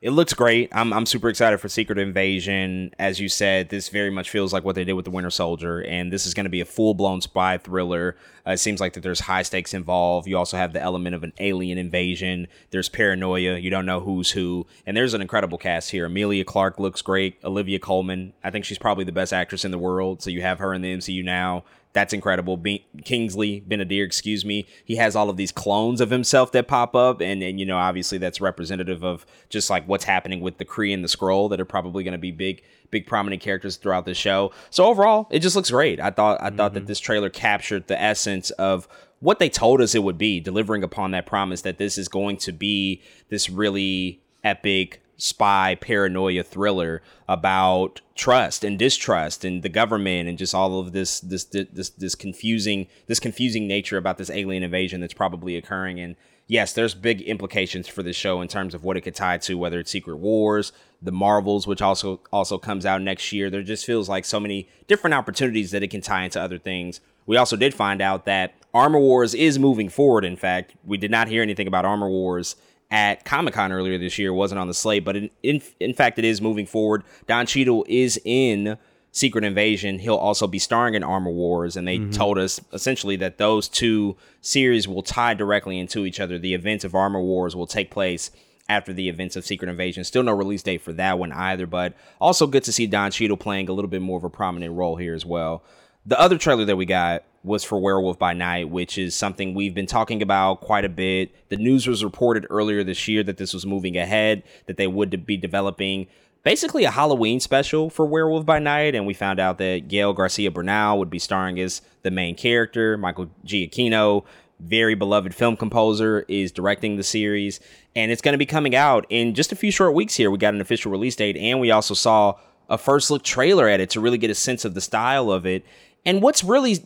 it 0.00 0.10
looks 0.10 0.32
great. 0.32 0.68
I'm 0.72 0.92
I'm 0.92 1.06
super 1.06 1.28
excited 1.28 1.58
for 1.58 1.68
Secret 1.68 1.98
Invasion. 1.98 2.94
As 2.98 3.18
you 3.18 3.28
said, 3.28 3.68
this 3.68 3.88
very 3.88 4.10
much 4.10 4.30
feels 4.30 4.52
like 4.52 4.64
what 4.64 4.76
they 4.76 4.84
did 4.84 4.92
with 4.92 5.04
the 5.04 5.10
Winter 5.10 5.30
Soldier, 5.30 5.82
and 5.82 6.12
this 6.12 6.24
is 6.24 6.34
going 6.34 6.44
to 6.44 6.50
be 6.50 6.60
a 6.60 6.64
full 6.64 6.94
blown 6.94 7.20
spy 7.20 7.58
thriller. 7.58 8.16
Uh, 8.46 8.52
it 8.52 8.58
seems 8.58 8.80
like 8.80 8.92
that 8.92 9.02
there's 9.02 9.20
high 9.20 9.42
stakes 9.42 9.74
involved. 9.74 10.28
You 10.28 10.38
also 10.38 10.56
have 10.56 10.72
the 10.72 10.80
element 10.80 11.16
of 11.16 11.24
an 11.24 11.32
alien 11.40 11.78
invasion. 11.78 12.46
There's 12.70 12.88
paranoia. 12.88 13.58
You 13.58 13.70
don't 13.70 13.86
know 13.86 14.00
who's 14.00 14.30
who, 14.30 14.66
and 14.86 14.96
there's 14.96 15.14
an 15.14 15.20
incredible 15.20 15.58
cast 15.58 15.90
here. 15.90 16.06
Emilia 16.06 16.44
Clarke 16.44 16.78
looks 16.78 17.02
great. 17.02 17.38
Olivia 17.42 17.80
Colman, 17.80 18.34
I 18.44 18.50
think 18.50 18.64
she's 18.64 18.78
probably 18.78 19.04
the 19.04 19.12
best 19.12 19.32
actress 19.32 19.64
in 19.64 19.72
the 19.72 19.78
world. 19.78 20.22
So 20.22 20.30
you 20.30 20.42
have 20.42 20.60
her 20.60 20.72
in 20.74 20.82
the 20.82 20.94
MCU 20.96 21.24
now. 21.24 21.64
That's 21.92 22.12
incredible. 22.12 22.56
Be- 22.56 22.86
Kingsley 23.04 23.60
Ben-Adir, 23.60 24.04
excuse 24.04 24.44
me. 24.44 24.66
He 24.84 24.96
has 24.96 25.16
all 25.16 25.30
of 25.30 25.36
these 25.36 25.50
clones 25.50 26.00
of 26.00 26.10
himself 26.10 26.52
that 26.52 26.68
pop 26.68 26.94
up, 26.94 27.20
and 27.20 27.42
and 27.42 27.58
you 27.58 27.66
know 27.66 27.78
obviously 27.78 28.18
that's 28.18 28.40
representative 28.40 29.02
of 29.02 29.26
just 29.48 29.70
like 29.70 29.86
what's 29.88 30.04
happening 30.04 30.40
with 30.40 30.58
the 30.58 30.64
Kree 30.64 30.92
and 30.92 31.02
the 31.02 31.08
Skrull 31.08 31.48
that 31.50 31.60
are 31.60 31.64
probably 31.64 32.04
going 32.04 32.12
to 32.12 32.18
be 32.18 32.30
big 32.30 32.62
big 32.90 33.06
prominent 33.06 33.42
characters 33.42 33.76
throughout 33.76 34.04
the 34.04 34.14
show. 34.14 34.52
So 34.70 34.84
overall, 34.84 35.26
it 35.30 35.40
just 35.40 35.56
looks 35.56 35.70
great. 35.70 36.00
I 36.00 36.10
thought 36.10 36.40
I 36.40 36.48
mm-hmm. 36.48 36.56
thought 36.56 36.74
that 36.74 36.80
mm-hmm. 36.80 36.86
this 36.86 37.00
trailer 37.00 37.30
captured 37.30 37.86
the 37.86 38.00
essence 38.00 38.50
of 38.52 38.88
what 39.20 39.38
they 39.38 39.48
told 39.48 39.80
us 39.80 39.94
it 39.94 40.02
would 40.02 40.18
be, 40.18 40.40
delivering 40.40 40.84
upon 40.84 41.10
that 41.12 41.26
promise 41.26 41.62
that 41.62 41.78
this 41.78 41.98
is 41.98 42.08
going 42.08 42.36
to 42.38 42.52
be 42.52 43.02
this 43.30 43.50
really 43.50 44.20
epic 44.44 45.02
spy 45.18 45.76
paranoia 45.80 46.44
thriller 46.44 47.02
about 47.28 48.00
trust 48.14 48.62
and 48.62 48.78
distrust 48.78 49.44
and 49.44 49.62
the 49.64 49.68
government 49.68 50.28
and 50.28 50.38
just 50.38 50.54
all 50.54 50.78
of 50.78 50.92
this 50.92 51.18
this 51.20 51.44
this 51.44 51.90
this 51.90 52.14
confusing 52.14 52.86
this 53.06 53.18
confusing 53.18 53.66
nature 53.66 53.96
about 53.98 54.16
this 54.16 54.30
alien 54.30 54.62
invasion 54.62 55.00
that's 55.00 55.12
probably 55.12 55.56
occurring. 55.56 55.98
And 55.98 56.14
yes 56.46 56.72
there's 56.72 56.94
big 56.94 57.20
implications 57.22 57.88
for 57.88 58.04
this 58.04 58.14
show 58.14 58.40
in 58.40 58.46
terms 58.46 58.74
of 58.74 58.84
what 58.84 58.96
it 58.96 59.00
could 59.00 59.16
tie 59.16 59.38
to 59.38 59.58
whether 59.58 59.80
it's 59.80 59.90
secret 59.90 60.16
wars 60.16 60.72
the 61.02 61.12
marvels 61.12 61.66
which 61.66 61.82
also 61.82 62.20
also 62.32 62.56
comes 62.56 62.86
out 62.86 63.02
next 63.02 63.32
year. 63.32 63.50
There 63.50 63.62
just 63.62 63.84
feels 63.84 64.08
like 64.08 64.24
so 64.24 64.38
many 64.38 64.68
different 64.86 65.14
opportunities 65.14 65.72
that 65.72 65.82
it 65.82 65.88
can 65.88 66.00
tie 66.00 66.24
into 66.24 66.40
other 66.40 66.58
things. 66.58 67.00
We 67.26 67.36
also 67.36 67.56
did 67.56 67.74
find 67.74 68.00
out 68.00 68.24
that 68.26 68.54
armor 68.72 69.00
wars 69.00 69.34
is 69.34 69.58
moving 69.58 69.88
forward 69.88 70.24
in 70.24 70.36
fact. 70.36 70.74
We 70.84 70.96
did 70.96 71.10
not 71.10 71.26
hear 71.26 71.42
anything 71.42 71.66
about 71.66 71.84
armor 71.84 72.08
wars 72.08 72.54
at 72.90 73.24
Comic 73.24 73.54
Con 73.54 73.72
earlier 73.72 73.98
this 73.98 74.18
year. 74.18 74.32
wasn't 74.32 74.58
on 74.58 74.68
the 74.68 74.74
slate, 74.74 75.04
but 75.04 75.16
in, 75.16 75.30
in, 75.42 75.62
in 75.80 75.94
fact, 75.94 76.18
it 76.18 76.24
is 76.24 76.40
moving 76.40 76.66
forward. 76.66 77.04
Don 77.26 77.46
Cheadle 77.46 77.84
is 77.88 78.20
in 78.24 78.78
Secret 79.12 79.44
Invasion. 79.44 79.98
He'll 79.98 80.16
also 80.16 80.46
be 80.46 80.58
starring 80.58 80.94
in 80.94 81.02
Armor 81.02 81.30
Wars, 81.30 81.76
and 81.76 81.86
they 81.86 81.98
mm-hmm. 81.98 82.10
told 82.10 82.38
us 82.38 82.60
essentially 82.72 83.16
that 83.16 83.38
those 83.38 83.68
two 83.68 84.16
series 84.40 84.88
will 84.88 85.02
tie 85.02 85.34
directly 85.34 85.78
into 85.78 86.06
each 86.06 86.20
other. 86.20 86.38
The 86.38 86.54
events 86.54 86.84
of 86.84 86.94
Armor 86.94 87.20
Wars 87.20 87.54
will 87.54 87.66
take 87.66 87.90
place 87.90 88.30
after 88.68 88.92
the 88.92 89.08
events 89.08 89.34
of 89.36 89.46
Secret 89.46 89.70
Invasion. 89.70 90.04
Still 90.04 90.22
no 90.22 90.32
release 90.32 90.62
date 90.62 90.82
for 90.82 90.92
that 90.94 91.18
one 91.18 91.32
either, 91.32 91.66
but 91.66 91.94
also 92.20 92.46
good 92.46 92.64
to 92.64 92.72
see 92.72 92.86
Don 92.86 93.10
Cheadle 93.10 93.36
playing 93.36 93.68
a 93.68 93.72
little 93.72 93.90
bit 93.90 94.02
more 94.02 94.18
of 94.18 94.24
a 94.24 94.30
prominent 94.30 94.74
role 94.74 94.96
here 94.96 95.14
as 95.14 95.24
well. 95.24 95.62
The 96.04 96.18
other 96.20 96.38
trailer 96.38 96.64
that 96.66 96.76
we 96.76 96.86
got 96.86 97.24
was 97.44 97.64
for 97.64 97.78
Werewolf 97.78 98.18
by 98.18 98.32
Night, 98.32 98.68
which 98.68 98.98
is 98.98 99.14
something 99.14 99.54
we've 99.54 99.74
been 99.74 99.86
talking 99.86 100.22
about 100.22 100.60
quite 100.60 100.84
a 100.84 100.88
bit. 100.88 101.34
The 101.48 101.56
news 101.56 101.86
was 101.86 102.04
reported 102.04 102.46
earlier 102.50 102.82
this 102.82 103.06
year 103.08 103.22
that 103.22 103.36
this 103.36 103.54
was 103.54 103.64
moving 103.64 103.96
ahead, 103.96 104.42
that 104.66 104.76
they 104.76 104.86
would 104.86 105.24
be 105.24 105.36
developing 105.36 106.08
basically 106.42 106.84
a 106.84 106.90
Halloween 106.90 107.40
special 107.40 107.90
for 107.90 108.06
Werewolf 108.06 108.46
by 108.46 108.58
Night, 108.58 108.94
and 108.94 109.06
we 109.06 109.14
found 109.14 109.38
out 109.38 109.58
that 109.58 109.88
Gael 109.88 110.12
Garcia 110.12 110.50
Bernal 110.50 110.98
would 110.98 111.10
be 111.10 111.18
starring 111.18 111.60
as 111.60 111.82
the 112.02 112.10
main 112.10 112.34
character. 112.34 112.96
Michael 112.96 113.30
Giacchino, 113.46 114.24
very 114.60 114.94
beloved 114.94 115.34
film 115.34 115.56
composer, 115.56 116.24
is 116.28 116.50
directing 116.50 116.96
the 116.96 117.02
series, 117.02 117.60
and 117.94 118.10
it's 118.10 118.22
going 118.22 118.32
to 118.32 118.38
be 118.38 118.46
coming 118.46 118.74
out 118.74 119.06
in 119.10 119.34
just 119.34 119.52
a 119.52 119.56
few 119.56 119.70
short 119.70 119.94
weeks 119.94 120.14
here. 120.14 120.30
We 120.30 120.38
got 120.38 120.54
an 120.54 120.60
official 120.60 120.90
release 120.90 121.16
date, 121.16 121.36
and 121.36 121.60
we 121.60 121.70
also 121.70 121.94
saw 121.94 122.34
a 122.68 122.78
first 122.78 123.10
look 123.10 123.22
trailer 123.22 123.68
at 123.68 123.80
it 123.80 123.90
to 123.90 124.00
really 124.00 124.18
get 124.18 124.30
a 124.30 124.34
sense 124.34 124.64
of 124.64 124.74
the 124.74 124.80
style 124.80 125.30
of 125.30 125.46
it. 125.46 125.64
And 126.04 126.22
what's 126.22 126.44
really 126.44 126.78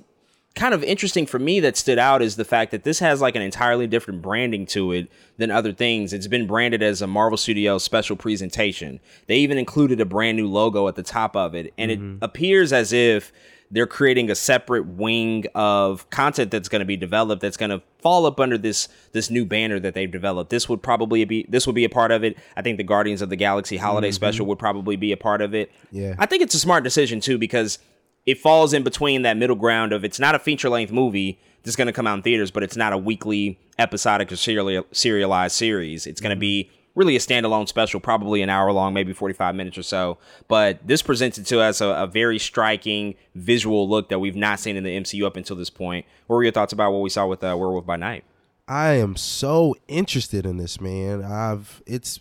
kind 0.54 0.74
of 0.74 0.84
interesting 0.84 1.24
for 1.26 1.38
me 1.38 1.60
that 1.60 1.76
stood 1.76 1.98
out 1.98 2.20
is 2.22 2.36
the 2.36 2.44
fact 2.44 2.70
that 2.72 2.84
this 2.84 2.98
has 2.98 3.20
like 3.20 3.34
an 3.36 3.42
entirely 3.42 3.86
different 3.86 4.20
branding 4.22 4.66
to 4.66 4.92
it 4.92 5.10
than 5.38 5.50
other 5.50 5.72
things. 5.72 6.12
It's 6.12 6.26
been 6.26 6.46
branded 6.46 6.82
as 6.82 7.00
a 7.00 7.06
Marvel 7.06 7.38
Studios 7.38 7.82
special 7.84 8.16
presentation. 8.16 9.00
They 9.26 9.36
even 9.38 9.56
included 9.58 10.00
a 10.00 10.04
brand 10.04 10.36
new 10.36 10.46
logo 10.46 10.88
at 10.88 10.94
the 10.96 11.02
top 11.02 11.36
of 11.36 11.54
it, 11.54 11.72
and 11.78 11.90
Mm-hmm. 11.90 12.14
it 12.16 12.18
appears 12.20 12.72
as 12.72 12.92
if 12.92 13.32
they're 13.70 13.86
creating 13.86 14.30
a 14.30 14.34
separate 14.34 14.86
wing 14.86 15.46
of 15.54 16.08
content 16.10 16.50
that's 16.50 16.68
going 16.68 16.80
to 16.80 16.84
be 16.86 16.96
developed 16.98 17.40
that's 17.40 17.56
going 17.56 17.70
to 17.70 17.80
fall 18.00 18.26
up 18.26 18.38
under 18.38 18.58
this 18.58 18.86
this 19.12 19.30
new 19.30 19.46
banner 19.46 19.80
that 19.80 19.94
they've 19.94 20.10
developed. 20.10 20.50
This 20.50 20.68
would 20.68 20.82
probably 20.82 21.24
be 21.24 21.46
this 21.48 21.66
would 21.66 21.74
be 21.74 21.84
a 21.84 21.88
part 21.88 22.10
of 22.10 22.22
it. 22.22 22.36
I 22.54 22.60
think 22.60 22.76
the 22.76 22.84
Guardians 22.84 23.22
of 23.22 23.30
the 23.30 23.36
Galaxy 23.36 23.78
holiday 23.78 24.10
special 24.10 24.44
would 24.46 24.58
probably 24.58 24.96
be 24.96 25.12
a 25.12 25.16
part 25.16 25.40
of 25.40 25.54
it. 25.54 25.70
Mm-hmm. 25.86 25.96
Yeah. 25.96 26.14
I 26.18 26.26
think 26.26 26.42
it's 26.42 26.54
a 26.54 26.58
smart 26.58 26.84
decision 26.84 27.20
too 27.20 27.38
because 27.38 27.78
it 28.26 28.38
falls 28.38 28.72
in 28.72 28.82
between 28.82 29.22
that 29.22 29.36
middle 29.36 29.56
ground 29.56 29.92
of 29.92 30.04
it's 30.04 30.18
not 30.18 30.34
a 30.34 30.38
feature 30.38 30.68
length 30.68 30.92
movie 30.92 31.38
that's 31.62 31.76
going 31.76 31.86
to 31.86 31.92
come 31.92 32.06
out 32.06 32.14
in 32.14 32.22
theaters, 32.22 32.50
but 32.50 32.62
it's 32.62 32.76
not 32.76 32.92
a 32.92 32.98
weekly 32.98 33.58
episodic 33.78 34.30
or 34.32 34.36
serial, 34.36 34.84
serialized 34.92 35.54
series. 35.54 36.06
It's 36.06 36.20
going 36.20 36.34
to 36.34 36.40
be 36.40 36.70
really 36.94 37.16
a 37.16 37.18
standalone 37.18 37.68
special, 37.68 38.00
probably 38.00 38.42
an 38.42 38.50
hour 38.50 38.70
long, 38.72 38.92
maybe 38.92 39.12
45 39.12 39.54
minutes 39.54 39.78
or 39.78 39.82
so. 39.82 40.18
But 40.48 40.86
this 40.86 41.02
presents 41.02 41.38
it 41.38 41.46
to 41.46 41.60
us 41.60 41.80
a, 41.80 41.88
a 41.88 42.06
very 42.06 42.38
striking 42.38 43.14
visual 43.34 43.88
look 43.88 44.08
that 44.10 44.18
we've 44.18 44.36
not 44.36 44.60
seen 44.60 44.76
in 44.76 44.84
the 44.84 44.96
MCU 44.98 45.24
up 45.24 45.36
until 45.36 45.56
this 45.56 45.70
point. 45.70 46.04
What 46.26 46.36
were 46.36 46.42
your 46.42 46.52
thoughts 46.52 46.72
about 46.72 46.92
what 46.92 47.00
we 47.00 47.10
saw 47.10 47.26
with 47.26 47.42
uh, 47.42 47.56
Werewolf 47.58 47.86
by 47.86 47.96
Night? 47.96 48.24
I 48.68 48.92
am 48.94 49.16
so 49.16 49.74
interested 49.88 50.46
in 50.46 50.56
this, 50.56 50.80
man. 50.80 51.24
I've 51.24 51.82
it's 51.86 52.20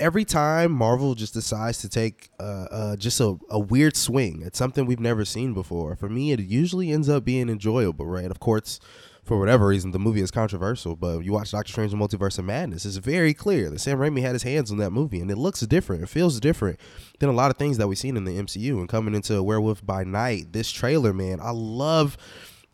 every 0.00 0.24
time 0.24 0.72
Marvel 0.72 1.14
just 1.14 1.34
decides 1.34 1.78
to 1.78 1.88
take 1.88 2.30
uh, 2.40 2.66
uh, 2.70 2.96
just 2.96 3.20
a, 3.20 3.36
a 3.50 3.58
weird 3.58 3.96
swing. 3.96 4.42
It's 4.44 4.58
something 4.58 4.86
we've 4.86 5.00
never 5.00 5.24
seen 5.24 5.54
before. 5.54 5.96
For 5.96 6.08
me, 6.08 6.32
it 6.32 6.40
usually 6.40 6.90
ends 6.90 7.08
up 7.08 7.24
being 7.24 7.48
enjoyable, 7.48 8.06
right? 8.06 8.30
Of 8.30 8.40
course, 8.40 8.80
for 9.22 9.38
whatever 9.38 9.68
reason, 9.68 9.92
the 9.92 9.98
movie 9.98 10.20
is 10.20 10.30
controversial. 10.30 10.96
But 10.96 11.20
you 11.20 11.32
watch 11.32 11.52
Doctor 11.52 11.72
Strange: 11.72 11.92
and 11.92 12.02
Multiverse 12.02 12.38
of 12.38 12.44
Madness, 12.44 12.84
it's 12.84 12.96
very 12.96 13.34
clear 13.34 13.70
that 13.70 13.80
Sam 13.80 13.98
Raimi 13.98 14.20
had 14.20 14.32
his 14.34 14.42
hands 14.42 14.70
on 14.70 14.78
that 14.78 14.90
movie, 14.90 15.20
and 15.20 15.30
it 15.30 15.38
looks 15.38 15.60
different. 15.60 16.02
It 16.02 16.08
feels 16.08 16.40
different 16.40 16.78
than 17.20 17.28
a 17.28 17.32
lot 17.32 17.50
of 17.50 17.56
things 17.56 17.78
that 17.78 17.88
we've 17.88 17.98
seen 17.98 18.16
in 18.16 18.24
the 18.24 18.36
MCU. 18.36 18.78
And 18.78 18.88
coming 18.88 19.14
into 19.14 19.42
Werewolf 19.42 19.84
by 19.84 20.04
Night, 20.04 20.52
this 20.52 20.70
trailer, 20.70 21.12
man, 21.12 21.40
I 21.40 21.50
love 21.50 22.16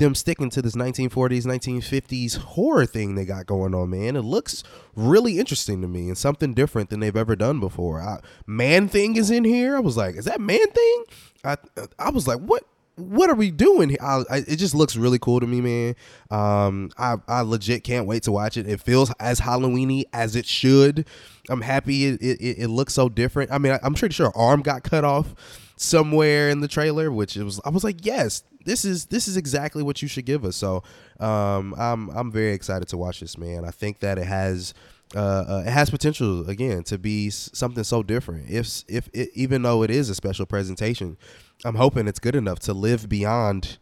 them 0.01 0.17
sticking 0.17 0.51
to 0.51 0.61
this 0.61 0.75
1940s, 0.75 1.45
1950s 1.45 2.37
horror 2.39 2.87
thing 2.87 3.15
they 3.15 3.25
got 3.25 3.47
going 3.47 3.75
on, 3.75 3.91
man. 3.91 4.17
It 4.17 4.23
looks 4.23 4.65
really 4.97 5.39
interesting 5.39 5.81
to 5.83 5.89
me 5.89 6.09
and 6.09 6.19
something 6.19 6.55
different 6.55 6.91
than 6.91 6.99
they've 6.99 7.17
ever 7.17 7.37
done 7.37 7.61
before. 7.61 8.01
I, 8.01 8.19
man 8.47 8.89
Thing 8.89 9.17
is 9.17 9.31
in 9.31 9.45
here. 9.45 9.77
I 9.77 9.81
was 9.81 9.97
like, 9.97 10.17
is 10.17 10.25
that 10.25 10.41
Man 10.41 10.67
Thing? 10.71 11.05
I 11.45 11.57
I 11.99 12.11
was 12.11 12.27
like, 12.27 12.41
what? 12.41 12.65
What 12.97 13.31
are 13.31 13.35
we 13.35 13.51
doing? 13.51 13.91
here? 13.91 13.99
I, 14.03 14.25
I, 14.29 14.37
it 14.47 14.57
just 14.57 14.75
looks 14.75 14.95
really 14.95 15.19
cool 15.19 15.41
to 15.41 15.47
me, 15.47 15.63
man. 15.63 15.95
Um, 16.31 16.91
I, 16.99 17.17
I 17.29 17.41
legit 17.41 17.83
can't 17.83 18.07
wait 18.07 18.25
to 18.25 18.33
watch 18.33 18.59
it. 18.59 18.69
It 18.69 18.81
feels 18.83 19.11
as 19.19 19.41
Halloweeny 19.41 20.05
as 20.13 20.37
it 20.37 20.45
should. 20.45 21.07
I'm 21.49 21.63
happy 21.63 22.05
it, 22.05 22.21
it, 22.21 22.59
it 22.59 22.69
looks 22.69 22.93
so 22.93 23.09
different. 23.09 23.53
I 23.53 23.59
mean, 23.59 23.73
I, 23.73 23.79
I'm 23.83 23.95
pretty 23.95 24.13
sure 24.13 24.31
arm 24.37 24.61
got 24.61 24.83
cut 24.83 25.05
off 25.05 25.35
somewhere 25.81 26.51
in 26.51 26.61
the 26.61 26.69
trailer, 26.69 27.11
which 27.11 27.37
it 27.37 27.43
was. 27.43 27.59
I 27.65 27.71
was 27.71 27.83
like, 27.83 28.05
yes, 28.05 28.43
this 28.65 28.85
is 28.85 29.07
this 29.07 29.27
is 29.27 29.37
exactly 29.37 29.83
what 29.83 30.03
you 30.03 30.09
should 30.09 30.27
give 30.27 30.45
us. 30.45 30.57
So, 30.57 30.83
um, 31.19 31.75
I'm 31.79 32.11
I'm 32.11 32.31
very 32.31 32.53
excited 32.53 32.89
to 32.89 32.99
watch 32.99 33.21
this, 33.21 33.39
man. 33.39 33.65
I 33.65 33.71
think 33.71 34.01
that 34.01 34.19
it 34.19 34.27
has. 34.27 34.75
Uh, 35.13 35.19
uh, 35.19 35.63
it 35.67 35.71
has 35.71 35.91
potential 35.91 36.49
again 36.49 36.85
to 36.85 36.97
be 36.97 37.31
something 37.31 37.83
so 37.83 38.01
different. 38.01 38.49
If 38.49 38.85
if 38.87 39.09
it, 39.13 39.31
even 39.35 39.63
though 39.63 39.83
it 39.83 39.91
is 39.91 40.09
a 40.09 40.15
special 40.15 40.47
presentation, 40.47 41.17
I'm 41.65 41.75
hoping 41.75 42.07
it's 42.07 42.21
good 42.21 42.37
enough 42.37 42.61
to 42.61 42.73
live 42.73 43.09
beyond 43.09 43.79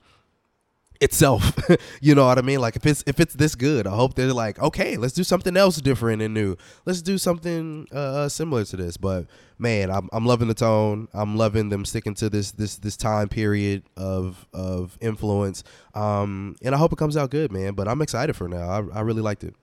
itself. 1.00 1.52
you 2.00 2.14
know 2.14 2.26
what 2.26 2.38
I 2.38 2.42
mean? 2.42 2.60
Like 2.60 2.76
if 2.76 2.86
it's 2.86 3.04
if 3.06 3.20
it's 3.20 3.34
this 3.34 3.54
good, 3.54 3.86
I 3.86 3.94
hope 3.94 4.14
they're 4.14 4.32
like, 4.32 4.58
okay, 4.58 4.96
let's 4.96 5.14
do 5.14 5.24
something 5.24 5.56
else 5.56 5.80
different 5.80 6.22
and 6.22 6.34
new. 6.34 6.56
Let's 6.84 7.02
do 7.02 7.18
something 7.18 7.86
uh, 7.92 8.28
similar 8.28 8.64
to 8.64 8.76
this. 8.76 8.96
But 8.96 9.26
man, 9.58 9.90
I'm 9.90 10.08
I'm 10.12 10.26
loving 10.26 10.48
the 10.48 10.54
tone. 10.54 11.08
I'm 11.12 11.36
loving 11.36 11.68
them 11.68 11.84
sticking 11.84 12.14
to 12.14 12.30
this 12.30 12.52
this 12.52 12.76
this 12.76 12.96
time 12.96 13.28
period 13.28 13.84
of 13.96 14.46
of 14.52 14.98
influence. 15.00 15.62
Um, 15.94 16.56
and 16.62 16.74
I 16.74 16.78
hope 16.78 16.92
it 16.92 16.98
comes 16.98 17.16
out 17.16 17.30
good, 17.30 17.52
man. 17.52 17.74
But 17.74 17.88
I'm 17.88 18.02
excited 18.02 18.34
for 18.36 18.48
now. 18.48 18.68
I 18.68 18.98
I 18.98 19.00
really 19.00 19.22
liked 19.22 19.44
it. 19.44 19.54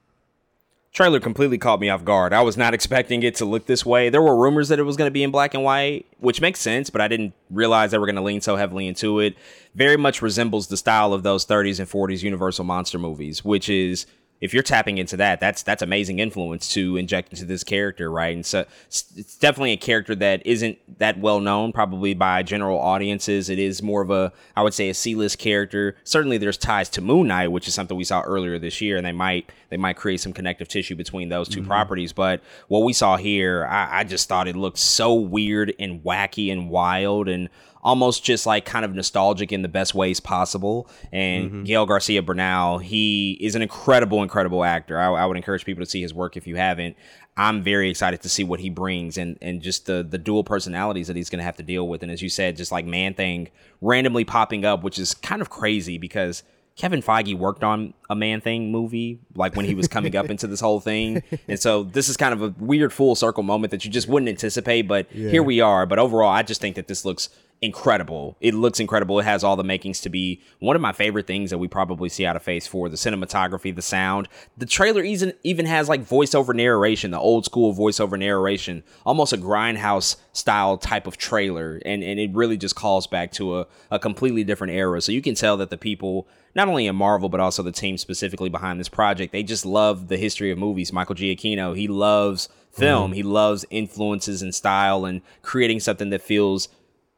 Trailer 0.96 1.20
completely 1.20 1.58
caught 1.58 1.78
me 1.78 1.90
off 1.90 2.06
guard. 2.06 2.32
I 2.32 2.40
was 2.40 2.56
not 2.56 2.72
expecting 2.72 3.22
it 3.22 3.34
to 3.34 3.44
look 3.44 3.66
this 3.66 3.84
way. 3.84 4.08
There 4.08 4.22
were 4.22 4.34
rumors 4.34 4.68
that 4.68 4.78
it 4.78 4.84
was 4.84 4.96
going 4.96 5.08
to 5.08 5.12
be 5.12 5.22
in 5.22 5.30
black 5.30 5.52
and 5.52 5.62
white, 5.62 6.06
which 6.20 6.40
makes 6.40 6.58
sense, 6.58 6.88
but 6.88 7.02
I 7.02 7.06
didn't 7.06 7.34
realize 7.50 7.90
they 7.90 7.98
were 7.98 8.06
going 8.06 8.16
to 8.16 8.22
lean 8.22 8.40
so 8.40 8.56
heavily 8.56 8.88
into 8.88 9.20
it. 9.20 9.36
Very 9.74 9.98
much 9.98 10.22
resembles 10.22 10.68
the 10.68 10.76
style 10.78 11.12
of 11.12 11.22
those 11.22 11.44
30s 11.44 11.78
and 11.78 11.86
40s 11.86 12.22
Universal 12.22 12.64
monster 12.64 12.98
movies, 12.98 13.44
which 13.44 13.68
is 13.68 14.06
if 14.40 14.52
you're 14.52 14.62
tapping 14.62 14.98
into 14.98 15.16
that, 15.16 15.40
that's 15.40 15.62
that's 15.62 15.82
amazing 15.82 16.18
influence 16.18 16.68
to 16.74 16.96
inject 16.96 17.32
into 17.32 17.44
this 17.44 17.64
character, 17.64 18.10
right? 18.10 18.34
And 18.34 18.44
so 18.44 18.64
it's 18.88 19.36
definitely 19.36 19.72
a 19.72 19.76
character 19.76 20.14
that 20.16 20.46
isn't 20.46 20.78
that 20.98 21.18
well 21.18 21.40
known, 21.40 21.72
probably 21.72 22.14
by 22.14 22.42
general 22.42 22.78
audiences. 22.78 23.48
It 23.48 23.58
is 23.58 23.82
more 23.82 24.02
of 24.02 24.10
a, 24.10 24.32
I 24.54 24.62
would 24.62 24.74
say, 24.74 24.90
a 24.90 24.94
C-list 24.94 25.38
character. 25.38 25.96
Certainly, 26.04 26.38
there's 26.38 26.58
ties 26.58 26.88
to 26.90 27.00
Moon 27.00 27.28
Knight, 27.28 27.48
which 27.48 27.66
is 27.66 27.74
something 27.74 27.96
we 27.96 28.04
saw 28.04 28.20
earlier 28.22 28.58
this 28.58 28.80
year, 28.80 28.96
and 28.96 29.06
they 29.06 29.12
might 29.12 29.50
they 29.70 29.76
might 29.76 29.96
create 29.96 30.20
some 30.20 30.32
connective 30.32 30.68
tissue 30.68 30.94
between 30.94 31.28
those 31.28 31.48
2 31.48 31.60
mm-hmm. 31.60 31.68
properties. 31.68 32.12
But 32.12 32.42
what 32.68 32.80
we 32.80 32.92
saw 32.92 33.16
here, 33.16 33.66
I, 33.66 34.00
I 34.00 34.04
just 34.04 34.28
thought 34.28 34.48
it 34.48 34.56
looked 34.56 34.78
so 34.78 35.14
weird 35.14 35.72
and 35.78 36.02
wacky 36.02 36.52
and 36.52 36.68
wild 36.68 37.28
and 37.28 37.48
almost 37.86 38.24
just 38.24 38.46
like 38.46 38.64
kind 38.64 38.84
of 38.84 38.92
nostalgic 38.96 39.52
in 39.52 39.62
the 39.62 39.68
best 39.68 39.94
ways 39.94 40.18
possible. 40.18 40.90
And 41.12 41.46
mm-hmm. 41.46 41.62
Gael 41.62 41.86
Garcia 41.86 42.20
Bernal, 42.20 42.78
he 42.78 43.38
is 43.40 43.54
an 43.54 43.62
incredible, 43.62 44.24
incredible 44.24 44.64
actor. 44.64 44.98
I, 44.98 45.06
I 45.06 45.24
would 45.24 45.36
encourage 45.36 45.64
people 45.64 45.84
to 45.84 45.90
see 45.90 46.02
his 46.02 46.12
work 46.12 46.36
if 46.36 46.48
you 46.48 46.56
haven't. 46.56 46.96
I'm 47.36 47.62
very 47.62 47.88
excited 47.88 48.22
to 48.22 48.28
see 48.28 48.42
what 48.42 48.58
he 48.58 48.70
brings 48.70 49.16
and 49.16 49.38
and 49.40 49.62
just 49.62 49.86
the 49.86 50.02
the 50.02 50.18
dual 50.18 50.42
personalities 50.42 51.06
that 51.06 51.14
he's 51.14 51.30
going 51.30 51.38
to 51.38 51.44
have 51.44 51.58
to 51.58 51.62
deal 51.62 51.86
with. 51.86 52.02
And 52.02 52.10
as 52.10 52.20
you 52.20 52.28
said, 52.28 52.56
just 52.56 52.72
like 52.72 52.84
Man 52.84 53.14
Thing 53.14 53.50
randomly 53.80 54.24
popping 54.24 54.64
up, 54.64 54.82
which 54.82 54.98
is 54.98 55.14
kind 55.14 55.40
of 55.40 55.48
crazy 55.48 55.96
because. 55.96 56.42
Kevin 56.76 57.00
Feige 57.00 57.34
worked 57.34 57.64
on 57.64 57.94
a 58.10 58.14
Man 58.14 58.42
Thing 58.42 58.70
movie, 58.70 59.18
like 59.34 59.56
when 59.56 59.64
he 59.64 59.74
was 59.74 59.88
coming 59.88 60.14
up 60.14 60.28
into 60.28 60.46
this 60.46 60.60
whole 60.60 60.78
thing, 60.78 61.22
and 61.48 61.58
so 61.58 61.84
this 61.84 62.10
is 62.10 62.18
kind 62.18 62.34
of 62.34 62.42
a 62.42 62.54
weird 62.62 62.92
full 62.92 63.14
circle 63.14 63.42
moment 63.42 63.70
that 63.70 63.86
you 63.86 63.90
just 63.90 64.08
wouldn't 64.08 64.28
anticipate. 64.28 64.82
But 64.82 65.10
here 65.10 65.42
we 65.42 65.62
are. 65.62 65.86
But 65.86 65.98
overall, 65.98 66.28
I 66.28 66.42
just 66.42 66.60
think 66.60 66.76
that 66.76 66.86
this 66.86 67.02
looks 67.06 67.30
incredible. 67.62 68.36
It 68.40 68.54
looks 68.54 68.80
incredible. 68.80 69.18
It 69.18 69.24
has 69.24 69.42
all 69.42 69.56
the 69.56 69.64
makings 69.64 70.00
to 70.02 70.08
be 70.08 70.42
one 70.58 70.76
of 70.76 70.82
my 70.82 70.92
favorite 70.92 71.26
things 71.26 71.50
that 71.50 71.58
we 71.58 71.68
probably 71.68 72.08
see 72.08 72.26
out 72.26 72.36
of 72.36 72.42
Phase 72.42 72.66
Four: 72.66 72.88
the 72.88 72.96
cinematography, 72.96 73.74
the 73.74 73.82
sound. 73.82 74.28
The 74.56 74.66
trailer 74.66 75.02
even 75.02 75.32
even 75.42 75.66
has 75.66 75.88
like 75.88 76.06
voiceover 76.06 76.54
narration, 76.54 77.10
the 77.10 77.18
old 77.18 77.44
school 77.44 77.74
voiceover 77.74 78.18
narration, 78.18 78.82
almost 79.04 79.32
a 79.32 79.38
grindhouse 79.38 80.16
style 80.32 80.76
type 80.76 81.06
of 81.06 81.16
trailer, 81.16 81.80
and 81.84 82.02
and 82.02 82.20
it 82.20 82.34
really 82.34 82.56
just 82.56 82.76
calls 82.76 83.06
back 83.06 83.32
to 83.32 83.58
a 83.58 83.66
a 83.90 83.98
completely 83.98 84.44
different 84.44 84.72
era. 84.72 85.00
So 85.00 85.12
you 85.12 85.22
can 85.22 85.34
tell 85.34 85.56
that 85.58 85.70
the 85.70 85.78
people. 85.78 86.28
Not 86.54 86.68
only 86.68 86.86
in 86.86 86.96
Marvel, 86.96 87.28
but 87.28 87.38
also 87.38 87.62
the 87.62 87.70
team 87.70 87.98
specifically 87.98 88.48
behind 88.48 88.80
this 88.80 88.88
project, 88.88 89.30
they 89.30 89.42
just 89.42 89.66
love 89.66 90.08
the 90.08 90.16
history 90.16 90.50
of 90.50 90.56
movies. 90.56 90.90
Michael 90.90 91.14
Giacchino, 91.14 91.76
he 91.76 91.86
loves 91.86 92.48
film. 92.76 93.10
Mm-hmm. 93.10 93.14
He 93.14 93.22
loves 93.22 93.64
influences 93.70 94.42
and 94.42 94.54
style 94.54 95.04
and 95.04 95.22
creating 95.42 95.80
something 95.80 96.10
that 96.10 96.22
feels 96.22 96.68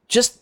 just 0.09 0.41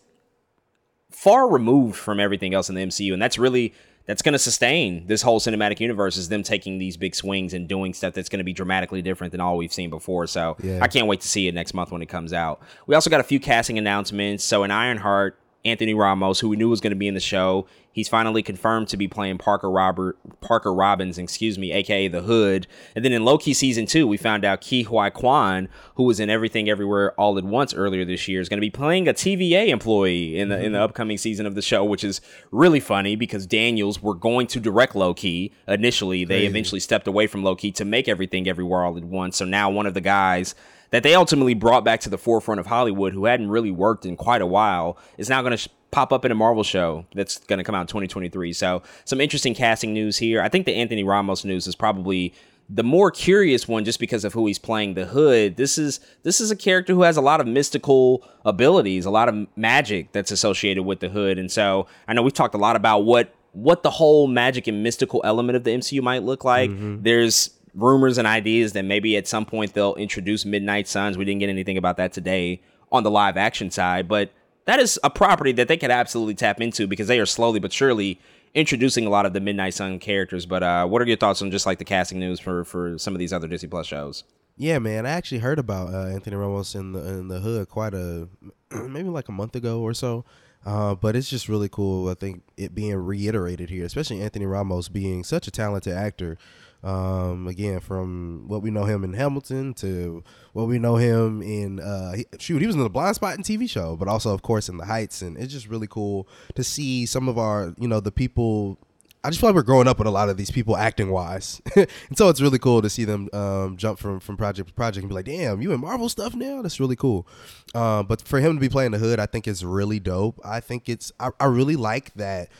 far 1.11 1.49
removed 1.49 1.97
from 1.97 2.21
everything 2.21 2.55
else 2.55 2.69
in 2.69 2.75
the 2.75 2.83
MCU, 2.83 3.13
and 3.13 3.21
that's 3.21 3.39
really 3.39 3.75
that's 4.07 4.23
going 4.23 4.33
to 4.35 4.39
sustain 4.39 5.05
this 5.09 5.21
whole 5.21 5.41
cinematic 5.41 5.81
universe 5.81 6.17
is 6.17 6.29
them 6.29 6.45
taking 6.45 6.79
these 6.79 6.97
big 6.97 7.15
swings 7.15 7.53
and 7.53 7.67
doing 7.67 7.93
stuff 7.93 8.15
that's 8.15 8.29
going 8.29 8.39
to 8.39 8.45
be 8.45 8.53
dramatically 8.53 9.03
different 9.03 9.33
than 9.33 9.41
all 9.41 9.57
we've 9.57 9.73
seen 9.73 9.91
before. 9.91 10.29
So 10.29 10.57
Yeah. 10.63 10.79
I 10.81 10.87
can't 10.87 11.09
wait 11.09 11.21
to 11.23 11.29
see 11.29 11.49
it 11.49 11.55
next 11.55 11.75
month 11.75 11.91
when 11.91 12.03
it 12.03 12.07
comes 12.07 12.33
out. 12.33 12.63
We 12.87 12.95
also 12.95 13.11
got 13.11 13.19
a 13.19 13.25
few 13.25 13.41
casting 13.41 13.79
announcements. 13.79 14.45
So 14.45 14.63
in 14.63 14.71
Ironheart, 14.71 15.41
Anthony 15.67 15.95
Ramos, 15.95 16.41
who 16.41 16.49
we 16.49 16.57
knew 16.57 16.69
was 16.69 16.81
going 16.81 16.93
to 16.93 16.97
be 16.97 17.09
in 17.09 17.15
the 17.15 17.21
show, 17.21 17.67
he's 17.93 18.09
finally 18.09 18.43
confirmed 18.43 18.89
to 18.89 18.97
be 18.97 19.09
playing 19.09 19.39
Parker 19.39 19.71
Robert 19.71 20.19
Parker 20.41 20.73
Robbins, 20.73 21.19
excuse 21.19 21.59
me, 21.59 21.73
aka 21.73 22.09
the 22.09 22.23
Hood. 22.23 22.67
And 22.95 23.05
then 23.05 23.13
in 23.13 23.25
Loki 23.25 23.55
season 23.55 23.87
two, 23.87 24.07
we 24.07 24.17
found 24.17 24.45
out 24.45 24.61
Ke 24.61 24.87
Huy 24.87 25.11
Quan, 25.11 25.69
who 25.97 26.05
was 26.05 26.21
in 26.21 26.31
Everything 26.31 26.69
Everywhere 26.69 27.13
All 27.13 27.37
at 27.39 27.45
Once 27.45 27.75
earlier 27.75 28.05
this 28.05 28.29
year, 28.29 28.41
is 28.41 28.49
going 28.49 28.59
to 28.59 28.67
be 28.67 28.71
playing 28.71 29.09
a 29.09 29.15
TVA 29.15 29.69
employee 29.69 30.39
in 30.39 30.49
the 30.49 30.57
in 30.57 30.73
the 30.73 30.79
mm-hmm. 30.79 30.85
upcoming 30.85 31.19
season 31.19 31.47
of 31.47 31.55
the 31.55 31.63
show, 31.63 31.85
which 31.85 32.05
is 32.05 32.21
really 32.51 32.81
funny 32.81 33.17
because 33.17 33.47
Daniels 33.47 34.03
were 34.03 34.15
going 34.15 34.47
to 34.49 34.61
direct 34.61 34.95
Loki 34.95 35.53
initially. 35.67 36.25
They 36.25 36.47
eventually 36.47 36.81
stepped 36.81 37.09
away 37.09 37.27
from 37.27 37.43
Loki 37.43 37.73
to 37.73 37.85
make 37.85 38.09
Everything 38.09 38.49
Everywhere 38.49 38.85
All 38.85 38.97
at 38.97 39.05
Once. 39.05 39.37
So 39.37 39.45
now 39.45 39.71
one 39.71 39.87
of 39.87 39.95
the 39.95 40.01
guys 40.01 40.55
that 40.91 41.03
they 41.03 41.15
ultimately 41.15 41.55
brought 41.55 41.85
back 41.85 42.01
to 42.01 42.11
the 42.11 42.19
forefront 42.19 42.61
of 42.61 42.67
Hollywood, 42.67 43.13
who 43.13 43.25
hadn't 43.25 43.51
really 43.51 43.71
worked 43.71 44.07
in 44.07 44.17
quite 44.17 44.43
a 44.43 44.47
while, 44.47 44.99
is 45.19 45.29
now 45.29 45.43
going 45.43 45.53
to 45.53 45.57
sh- 45.57 45.69
pop 45.91 46.13
up 46.13 46.25
in 46.25 46.33
a 46.33 46.35
Marvel 46.35 46.63
show 46.63 47.07
that's 47.15 47.39
going 47.39 47.59
to 47.59 47.65
come 47.65 47.75
out 47.75 47.83
in 47.83 47.87
2023. 47.87 48.53
So, 48.53 48.83
some 49.05 49.21
interesting 49.21 49.55
casting 49.55 49.93
news 49.93 50.19
here. 50.19 50.43
I 50.43 50.49
think 50.49 50.67
the 50.67 50.75
Anthony 50.75 51.05
Ramos 51.05 51.45
news 51.45 51.67
is 51.67 51.75
probably 51.75 52.35
the 52.69 52.83
more 52.83 53.11
curious 53.11 53.69
one 53.69 53.85
just 53.85 54.01
because 54.01 54.25
of 54.25 54.33
who 54.33 54.47
he's 54.47 54.59
playing 54.59 54.95
the 54.95 55.07
hood 55.07 55.57
this 55.57 55.79
is 55.79 56.01
this 56.25 56.41
is 56.41 56.51
a 56.51 56.57
character 56.57 56.93
who 56.95 57.03
has 57.03 57.17
a 57.17 57.21
lot 57.21 57.41
of 57.41 57.47
mystical 57.47 58.29
abilities 58.45 59.05
a 59.05 59.11
lot 59.11 59.29
of 59.29 59.47
magic 59.55 60.11
that's 60.11 60.33
associated 60.33 60.83
with 60.83 60.99
the 60.99 61.09
hood 61.09 61.39
and 61.39 61.53
so 61.53 61.87
i 62.09 62.13
know 62.13 62.23
we've 62.23 62.35
talked 62.35 62.57
a 62.57 62.59
lot 62.59 62.75
about 62.75 63.05
what 63.05 63.33
what 63.57 63.83
the 63.83 63.91
whole 63.91 64.27
magic 64.27 64.67
and 64.67 64.83
mystical 64.83 65.23
element 65.25 65.57
of 65.57 65.65
the 65.65 65.71
MCU 65.71 66.03
might 66.03 66.23
look 66.23 66.45
like. 66.45 66.71
Mm-hmm. 66.71 67.03
There's 67.03 67.51
rumors 67.77 68.19
and 68.19 68.27
ideas 68.27 68.73
that 68.73 68.85
maybe 68.85 69.17
at 69.17 69.29
some 69.29 69.45
point 69.45 69.75
they'll 69.75 69.95
introduce 69.95 70.45
Midnight 70.45 70.89
Suns. 70.89 71.17
We 71.17 71.25
didn't 71.25 71.41
get 71.41 71.51
anything 71.51 71.77
about 71.77 71.99
that 71.99 72.13
today 72.13 72.63
on 72.91 73.03
the 73.03 73.11
live 73.11 73.37
action 73.37 73.71
side, 73.71 74.09
but 74.09 74.33
that 74.65 74.81
is 74.81 74.99
a 75.05 75.11
property 75.11 75.53
that 75.53 75.69
they 75.69 75.77
could 75.77 75.91
absolutely 75.91 76.35
tap 76.35 76.61
into 76.61 76.87
because 76.87 77.07
they 77.07 77.21
are 77.21 77.27
slowly 77.27 77.61
but 77.61 77.73
surely 77.73 78.19
introducing 78.55 79.07
a 79.07 79.11
lot 79.11 79.27
of 79.27 79.35
the 79.35 79.41
Midnight 79.41 79.75
Sun 79.75 79.99
characters. 79.99 80.47
But 80.47 80.63
uh, 80.63 80.87
what 80.87 81.03
are 81.03 81.07
your 81.07 81.19
thoughts 81.19 81.43
on 81.43 81.51
just 81.51 81.67
like 81.67 81.79
the 81.79 81.85
casting 81.85 82.19
news 82.19 82.41
for 82.41 82.65
for 82.65 82.99
some 82.99 83.15
of 83.15 83.19
these 83.19 83.33
other 83.33 83.47
Disney 83.47 83.69
Plus 83.69 83.87
shows? 83.87 84.25
Yeah, 84.57 84.79
man, 84.79 85.05
I 85.05 85.11
actually 85.11 85.39
heard 85.39 85.59
about 85.59 85.93
uh, 85.93 86.07
Anthony 86.07 86.37
Ramos 86.37 86.75
in 86.75 86.93
the 86.93 87.07
in 87.07 87.29
the 87.29 87.41
hood 87.41 87.69
quite 87.69 87.95
a 87.95 88.29
maybe 88.71 89.09
like 89.11 89.29
a 89.29 89.33
month 89.33 89.55
ago 89.55 89.81
or 89.81 89.93
so. 89.95 90.25
Uh, 90.65 90.97
but 90.97 91.15
it's 91.15 91.31
just 91.31 91.49
really 91.49 91.69
cool. 91.69 92.09
I 92.09 92.15
think 92.15 92.43
it 92.57 92.75
being 92.75 92.97
reiterated 92.97 93.71
here, 93.71 93.85
especially 93.85 94.21
Anthony 94.21 94.47
Ramos 94.47 94.89
being 94.89 95.23
such 95.23 95.47
a 95.47 95.53
talented 95.53 95.93
actor. 95.93 96.39
Um, 96.83 97.49
again, 97.49 97.81
from 97.81 98.45
what 98.47 98.63
we 98.63 98.71
know 98.71 98.85
him 98.85 99.03
in 99.03 99.13
Hamilton 99.13 99.75
to 99.75 100.23
what 100.53 100.69
we 100.69 100.79
know 100.79 100.97
him 100.97 101.43
in, 101.43 101.81
uh, 101.81 102.13
he, 102.13 102.27
shoot, 102.39 102.61
he 102.61 102.67
was 102.67 102.77
in 102.77 102.83
the 102.83 102.91
Blind 102.91 103.17
Spot 103.17 103.35
and 103.35 103.45
TV 103.45 103.69
show, 103.69 103.97
but 103.97 104.09
also, 104.09 104.33
of 104.33 104.43
course, 104.43 104.69
in 104.69 104.77
the 104.77 104.85
Heights, 104.85 105.23
and 105.23 105.37
it's 105.37 105.53
just 105.53 105.69
really 105.69 105.89
cool 105.89 106.29
to 106.55 106.63
see 106.63 107.07
some 107.07 107.29
of 107.29 107.39
our, 107.39 107.75
you 107.79 107.89
know, 107.89 108.01
the 108.01 108.13
people 108.13 108.79
I 109.27 109.31
just 109.31 109.41
feel 109.41 109.49
like 109.49 109.57
we're 109.57 109.63
growing 109.63 109.89
up 109.89 109.99
with 109.99 110.07
a 110.07 110.11
lot 110.13 110.29
of 110.29 110.37
these 110.37 110.53
people 110.53 110.77
acting 110.77 111.11
wise, 111.11 111.61
and 111.75 111.89
so 112.15 112.29
it's 112.29 112.41
really 112.41 112.61
cool 112.61 112.81
to 112.81 112.89
see 112.89 113.05
them 113.05 113.29
um, 113.33 113.77
jump 113.77 113.99
from 113.99 114.21
from 114.21 114.37
project 114.37 114.69
to 114.69 114.75
project 114.75 115.03
and 115.03 115.09
be 115.09 115.17
like, 115.17 115.25
"Damn, 115.25 115.61
you 115.61 115.73
in 115.73 115.81
Marvel 115.81 116.09
stuff 116.09 116.37
now? 116.37 116.63
That's 116.63 116.79
really 116.79 116.95
cool." 116.95 117.27
Uh, 117.75 118.05
but 118.05 118.23
for 118.23 118.39
him 118.39 118.55
to 118.55 118.61
be 118.61 118.69
playing 118.69 118.93
the 118.93 118.99
hood, 118.99 119.19
I 119.19 119.27
think 119.27 119.49
is 119.49 119.65
really 119.65 119.99
dope. 119.99 120.39
I 120.45 120.61
think 120.61 120.89
it's 120.89 121.11
I, 121.19 121.31
I 121.41 121.47
really 121.47 121.75
like 121.75 122.15
that 122.15 122.51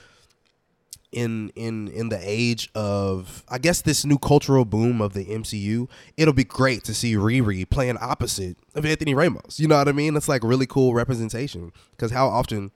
in 1.17 1.51
in 1.57 1.89
in 1.89 2.11
the 2.11 2.21
age 2.23 2.71
of 2.75 3.43
I 3.49 3.57
guess 3.57 3.81
this 3.81 4.05
new 4.05 4.19
cultural 4.19 4.67
boom 4.67 5.01
of 5.01 5.15
the 5.15 5.25
MCU, 5.25 5.89
it'll 6.19 6.35
be 6.35 6.45
great 6.45 6.85
to 6.85 6.95
see 6.95 7.15
Riri 7.15 7.69
playing 7.69 7.97
opposite 8.01 8.59
of 8.75 8.85
Anthony 8.85 9.15
Ramos. 9.15 9.59
You 9.59 9.67
know 9.67 9.79
what 9.79 9.89
I 9.89 9.93
mean? 9.93 10.15
It's 10.15 10.29
like 10.29 10.45
really 10.45 10.67
cool 10.67 10.93
representation 10.93 11.73
because 11.93 12.11
how 12.11 12.29
often 12.29 12.71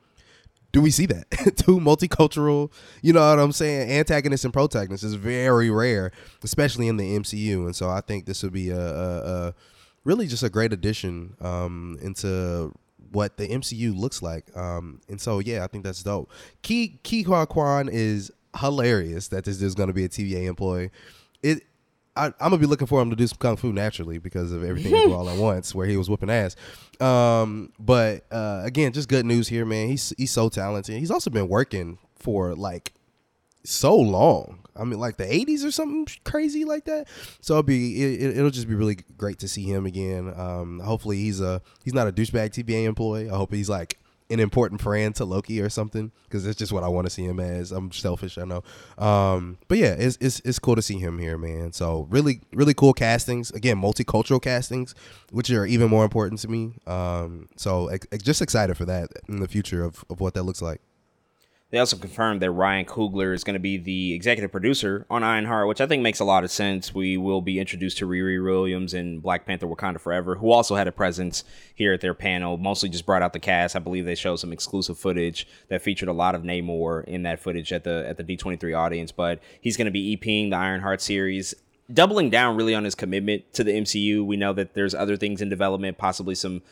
do 0.73 0.81
we 0.81 0.91
see 0.91 1.05
that 1.05 1.31
two 1.57 1.79
multicultural 1.81 2.71
you 3.03 3.13
know 3.13 3.29
what 3.29 3.41
i'm 3.41 3.51
saying 3.51 3.91
antagonists 3.91 4.45
and 4.45 4.53
protagonists 4.53 5.03
is 5.03 5.15
very 5.15 5.69
rare 5.69 6.13
especially 6.45 6.87
in 6.87 6.97
the 6.97 7.19
mcu 7.19 7.65
and 7.65 7.75
so 7.75 7.91
i 7.91 8.01
think 8.01 8.25
this 8.25 8.45
would 8.45 8.53
be 8.53 8.71
a, 8.71 8.79
a, 8.79 9.49
a 9.49 9.55
really 10.05 10.29
just 10.29 10.45
a 10.45 10.49
great 10.49 10.73
addition 10.73 11.35
um, 11.41 11.99
into 12.01 12.73
what 13.11 13.37
the 13.37 13.49
mcu 13.49 13.97
looks 13.97 14.23
like 14.23 14.45
um, 14.57 15.01
and 15.09 15.21
so 15.21 15.39
yeah 15.39 15.65
i 15.65 15.67
think 15.67 15.85
that's 15.85 16.03
dope 16.03 16.31
key 16.63 16.99
Ke 17.05 17.27
Huy 17.27 17.47
Quan 17.47 17.89
is 17.91 18.31
hilarious 18.59 19.29
that 19.29 19.45
this 19.45 19.63
is 19.63 19.75
going 19.75 19.89
to 19.89 19.93
be 19.93 20.05
a 20.05 20.09
tva 20.09 20.47
employee 20.47 20.91
it 21.43 21.63
I, 22.17 22.27
I'm 22.27 22.33
gonna 22.41 22.59
be 22.59 22.67
looking 22.67 22.87
for 22.87 23.01
him 23.01 23.11
to 23.11 23.17
do 23.17 23.27
some 23.27 23.39
kung 23.39 23.57
fu 23.57 23.73
naturally 23.73 24.19
because 24.19 24.53
of 24.53 24.65
everything 24.65 25.13
all 25.13 25.29
at 25.29 25.39
once, 25.41 25.75
where 25.75 25.87
he 25.87 25.97
was 25.97 26.11
whooping 26.11 26.29
ass. 26.29 26.57
Um, 27.01 27.73
but 27.79 28.25
uh, 28.33 28.63
again, 28.65 28.93
just 28.93 29.09
good 29.09 29.25
news 29.25 29.49
here, 29.49 29.65
man. 29.65 29.89
He's 29.89 30.13
he's 30.19 30.33
so 30.33 30.49
talented. 30.49 30.99
He's 30.99 31.11
also 31.11 31.31
been 31.31 31.49
working 31.49 31.99
for 32.17 32.55
like 32.55 32.93
so 33.65 33.97
long. 33.97 34.61
I 34.81 34.85
mean, 34.85 34.99
like 34.99 35.17
the 35.17 35.25
'80s 35.25 35.65
or 35.65 35.71
something 35.71 36.07
crazy 36.25 36.65
like 36.65 36.85
that. 36.85 37.09
So 37.41 37.55
it'll 37.55 37.63
be 37.63 38.03
it, 38.03 38.39
it'll 38.39 38.51
just 38.51 38.69
be 38.69 38.75
really 38.75 38.99
great 39.17 39.39
to 39.41 39.49
see 39.49 39.65
him 39.65 39.87
again. 39.87 40.33
Um, 40.37 40.81
hopefully 40.81 41.19
he's 41.19 41.41
a 41.41 41.63
he's 41.85 41.95
not 41.95 42.09
a 42.09 42.13
douchebag 42.13 42.51
TVA 42.51 42.85
employee. 42.85 43.31
I 43.31 43.37
hope 43.37 43.53
he's 43.53 43.69
like 43.69 43.99
an 44.31 44.39
important 44.39 44.81
friend 44.81 45.15
to 45.17 45.25
Loki 45.25 45.61
or 45.61 45.69
something 45.69 46.13
because 46.25 46.47
it's 46.47 46.59
just 46.59 46.73
what 46.73 46.85
I 46.85 46.89
want 46.89 47.07
to 47.07 47.11
see 47.11 47.25
him 47.25 47.41
as. 47.41 47.73
I'm 47.73 47.91
selfish, 47.91 48.39
I 48.39 48.45
know. 48.45 48.63
Um, 48.97 49.59
but 49.67 49.79
yeah, 49.79 49.97
it's, 49.99 50.17
it's 50.21 50.41
it's 50.41 50.59
cool 50.59 50.77
to 50.77 50.83
see 50.83 50.99
him 50.99 51.19
here, 51.19 51.37
man. 51.37 51.73
So 51.73 52.07
really 52.11 52.41
really 52.53 52.75
cool 52.75 52.93
castings. 52.93 53.51
Again, 53.51 53.77
multicultural 53.81 54.41
castings, 54.41 54.95
which 55.31 55.51
are 55.51 55.67
even 55.67 55.91
more 55.91 56.05
important 56.05 56.41
to 56.41 56.49
me. 56.49 56.75
Um, 56.87 57.49
so 57.57 57.91
just 58.23 58.41
excited 58.41 58.77
for 58.77 58.85
that 58.85 59.11
in 59.29 59.41
the 59.41 59.49
future 59.49 59.85
of, 59.85 60.05
of 60.09 60.21
what 60.21 60.35
that 60.35 60.45
looks 60.45 60.63
like. 60.63 60.81
They 61.71 61.79
also 61.79 61.97
confirmed 61.97 62.43
that 62.43 62.51
Ryan 62.51 62.85
Coogler 62.85 63.33
is 63.33 63.45
going 63.45 63.55
to 63.55 63.61
be 63.61 63.77
the 63.77 64.13
executive 64.13 64.51
producer 64.51 65.07
on 65.09 65.23
Ironheart, 65.23 65.69
which 65.69 65.81
I 65.81 65.87
think 65.87 66.03
makes 66.03 66.19
a 66.19 66.25
lot 66.25 66.43
of 66.43 66.51
sense. 66.51 66.93
We 66.93 67.17
will 67.17 67.41
be 67.41 67.61
introduced 67.61 67.99
to 67.99 68.09
Riri 68.09 68.43
Williams 68.45 68.93
and 68.93 69.23
Black 69.23 69.47
Panther 69.47 69.69
Wakanda 69.69 70.01
Forever, 70.01 70.35
who 70.35 70.51
also 70.51 70.75
had 70.75 70.89
a 70.89 70.93
presence 70.93 71.45
here 71.73 71.93
at 71.93 72.01
their 72.01 72.15
panel. 72.15 72.57
Mostly 72.57 72.89
just 72.89 73.07
brought 73.07 73.23
out 73.23 73.33
the 73.33 73.39
cast. 73.39 73.77
I 73.77 73.79
believe 73.79 74.05
they 74.05 74.17
showed 74.17 74.37
some 74.37 74.53
exclusive 74.53 74.99
footage 74.99 75.47
that 75.69 75.81
featured 75.81 76.09
a 76.09 76.13
lot 76.13 76.35
of 76.35 76.43
Namor 76.43 77.05
in 77.05 77.23
that 77.23 77.39
footage 77.39 77.73
at 77.73 77.85
the 77.85 78.05
at 78.09 78.17
the 78.17 78.25
D23 78.25 78.77
audience. 78.77 79.13
But 79.13 79.41
he's 79.61 79.77
going 79.77 79.87
to 79.87 79.93
be 79.93 80.17
EPing 80.17 80.51
the 80.51 80.57
Ironheart 80.57 81.01
series 81.01 81.55
doubling 81.93 82.31
down 82.31 82.57
really 82.57 82.75
on 82.75 82.85
his 82.85 82.95
commitment 82.95 83.53
to 83.53 83.65
the 83.65 83.73
MCU. 83.73 84.25
We 84.25 84.37
know 84.37 84.53
that 84.53 84.75
there's 84.75 84.95
other 84.95 85.17
things 85.17 85.43
in 85.43 85.49
development, 85.49 85.99
possibly 85.99 86.37
some 86.37 86.63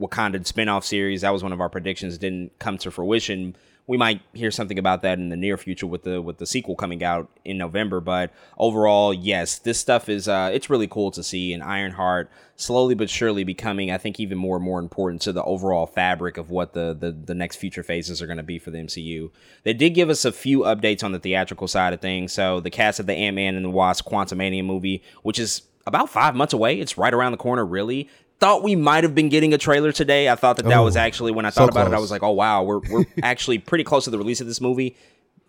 Wakandan 0.00 0.46
spin-off 0.46 0.84
series. 0.84 1.20
That 1.20 1.32
was 1.32 1.44
one 1.44 1.52
of 1.52 1.60
our 1.60 1.68
predictions, 1.68 2.18
didn't 2.18 2.58
come 2.58 2.78
to 2.78 2.90
fruition 2.90 3.54
we 3.86 3.98
might 3.98 4.22
hear 4.32 4.50
something 4.50 4.78
about 4.78 5.02
that 5.02 5.18
in 5.18 5.28
the 5.28 5.36
near 5.36 5.58
future 5.58 5.86
with 5.86 6.04
the 6.04 6.22
with 6.22 6.38
the 6.38 6.46
sequel 6.46 6.74
coming 6.74 7.04
out 7.04 7.28
in 7.44 7.58
November. 7.58 8.00
But 8.00 8.32
overall, 8.56 9.12
yes, 9.12 9.58
this 9.58 9.78
stuff 9.78 10.08
is 10.08 10.26
uh, 10.26 10.50
it's 10.52 10.70
really 10.70 10.86
cool 10.86 11.10
to 11.10 11.22
see. 11.22 11.52
And 11.52 11.62
Ironheart 11.62 12.30
slowly 12.56 12.94
but 12.94 13.10
surely 13.10 13.44
becoming, 13.44 13.90
I 13.90 13.98
think, 13.98 14.18
even 14.18 14.38
more 14.38 14.56
and 14.56 14.64
more 14.64 14.78
important 14.78 15.20
to 15.22 15.32
the 15.32 15.42
overall 15.42 15.86
fabric 15.86 16.38
of 16.38 16.50
what 16.50 16.72
the 16.72 16.96
the, 16.98 17.12
the 17.12 17.34
next 17.34 17.56
future 17.56 17.82
phases 17.82 18.22
are 18.22 18.26
going 18.26 18.38
to 18.38 18.42
be 18.42 18.58
for 18.58 18.70
the 18.70 18.78
MCU. 18.78 19.30
They 19.64 19.74
did 19.74 19.90
give 19.90 20.08
us 20.08 20.24
a 20.24 20.32
few 20.32 20.60
updates 20.60 21.04
on 21.04 21.12
the 21.12 21.18
theatrical 21.18 21.68
side 21.68 21.92
of 21.92 22.00
things. 22.00 22.32
So 22.32 22.60
the 22.60 22.70
cast 22.70 23.00
of 23.00 23.06
the 23.06 23.14
Ant 23.14 23.36
Man 23.36 23.54
and 23.54 23.64
the 23.64 23.70
Wasp 23.70 24.06
Quantumania 24.06 24.64
movie, 24.64 25.02
which 25.22 25.38
is 25.38 25.62
about 25.86 26.08
five 26.08 26.34
months 26.34 26.54
away. 26.54 26.80
It's 26.80 26.96
right 26.96 27.12
around 27.12 27.32
the 27.32 27.38
corner, 27.38 27.66
really 27.66 28.08
thought 28.44 28.62
we 28.62 28.76
might 28.76 29.04
have 29.04 29.14
been 29.14 29.30
getting 29.30 29.54
a 29.54 29.58
trailer 29.58 29.90
today. 29.90 30.28
I 30.28 30.34
thought 30.34 30.56
that 30.56 30.66
that 30.66 30.80
was 30.80 30.98
oh, 30.98 31.00
actually 31.00 31.32
when 31.32 31.46
I 31.46 31.50
thought 31.50 31.72
so 31.72 31.80
about 31.80 31.90
it, 31.90 31.94
I 31.94 31.98
was 31.98 32.10
like, 32.10 32.22
oh 32.22 32.32
wow, 32.32 32.62
we're 32.62 32.80
we're 32.90 33.06
actually 33.22 33.58
pretty 33.58 33.84
close 33.84 34.04
to 34.04 34.10
the 34.10 34.18
release 34.18 34.42
of 34.42 34.46
this 34.46 34.60
movie. 34.60 34.96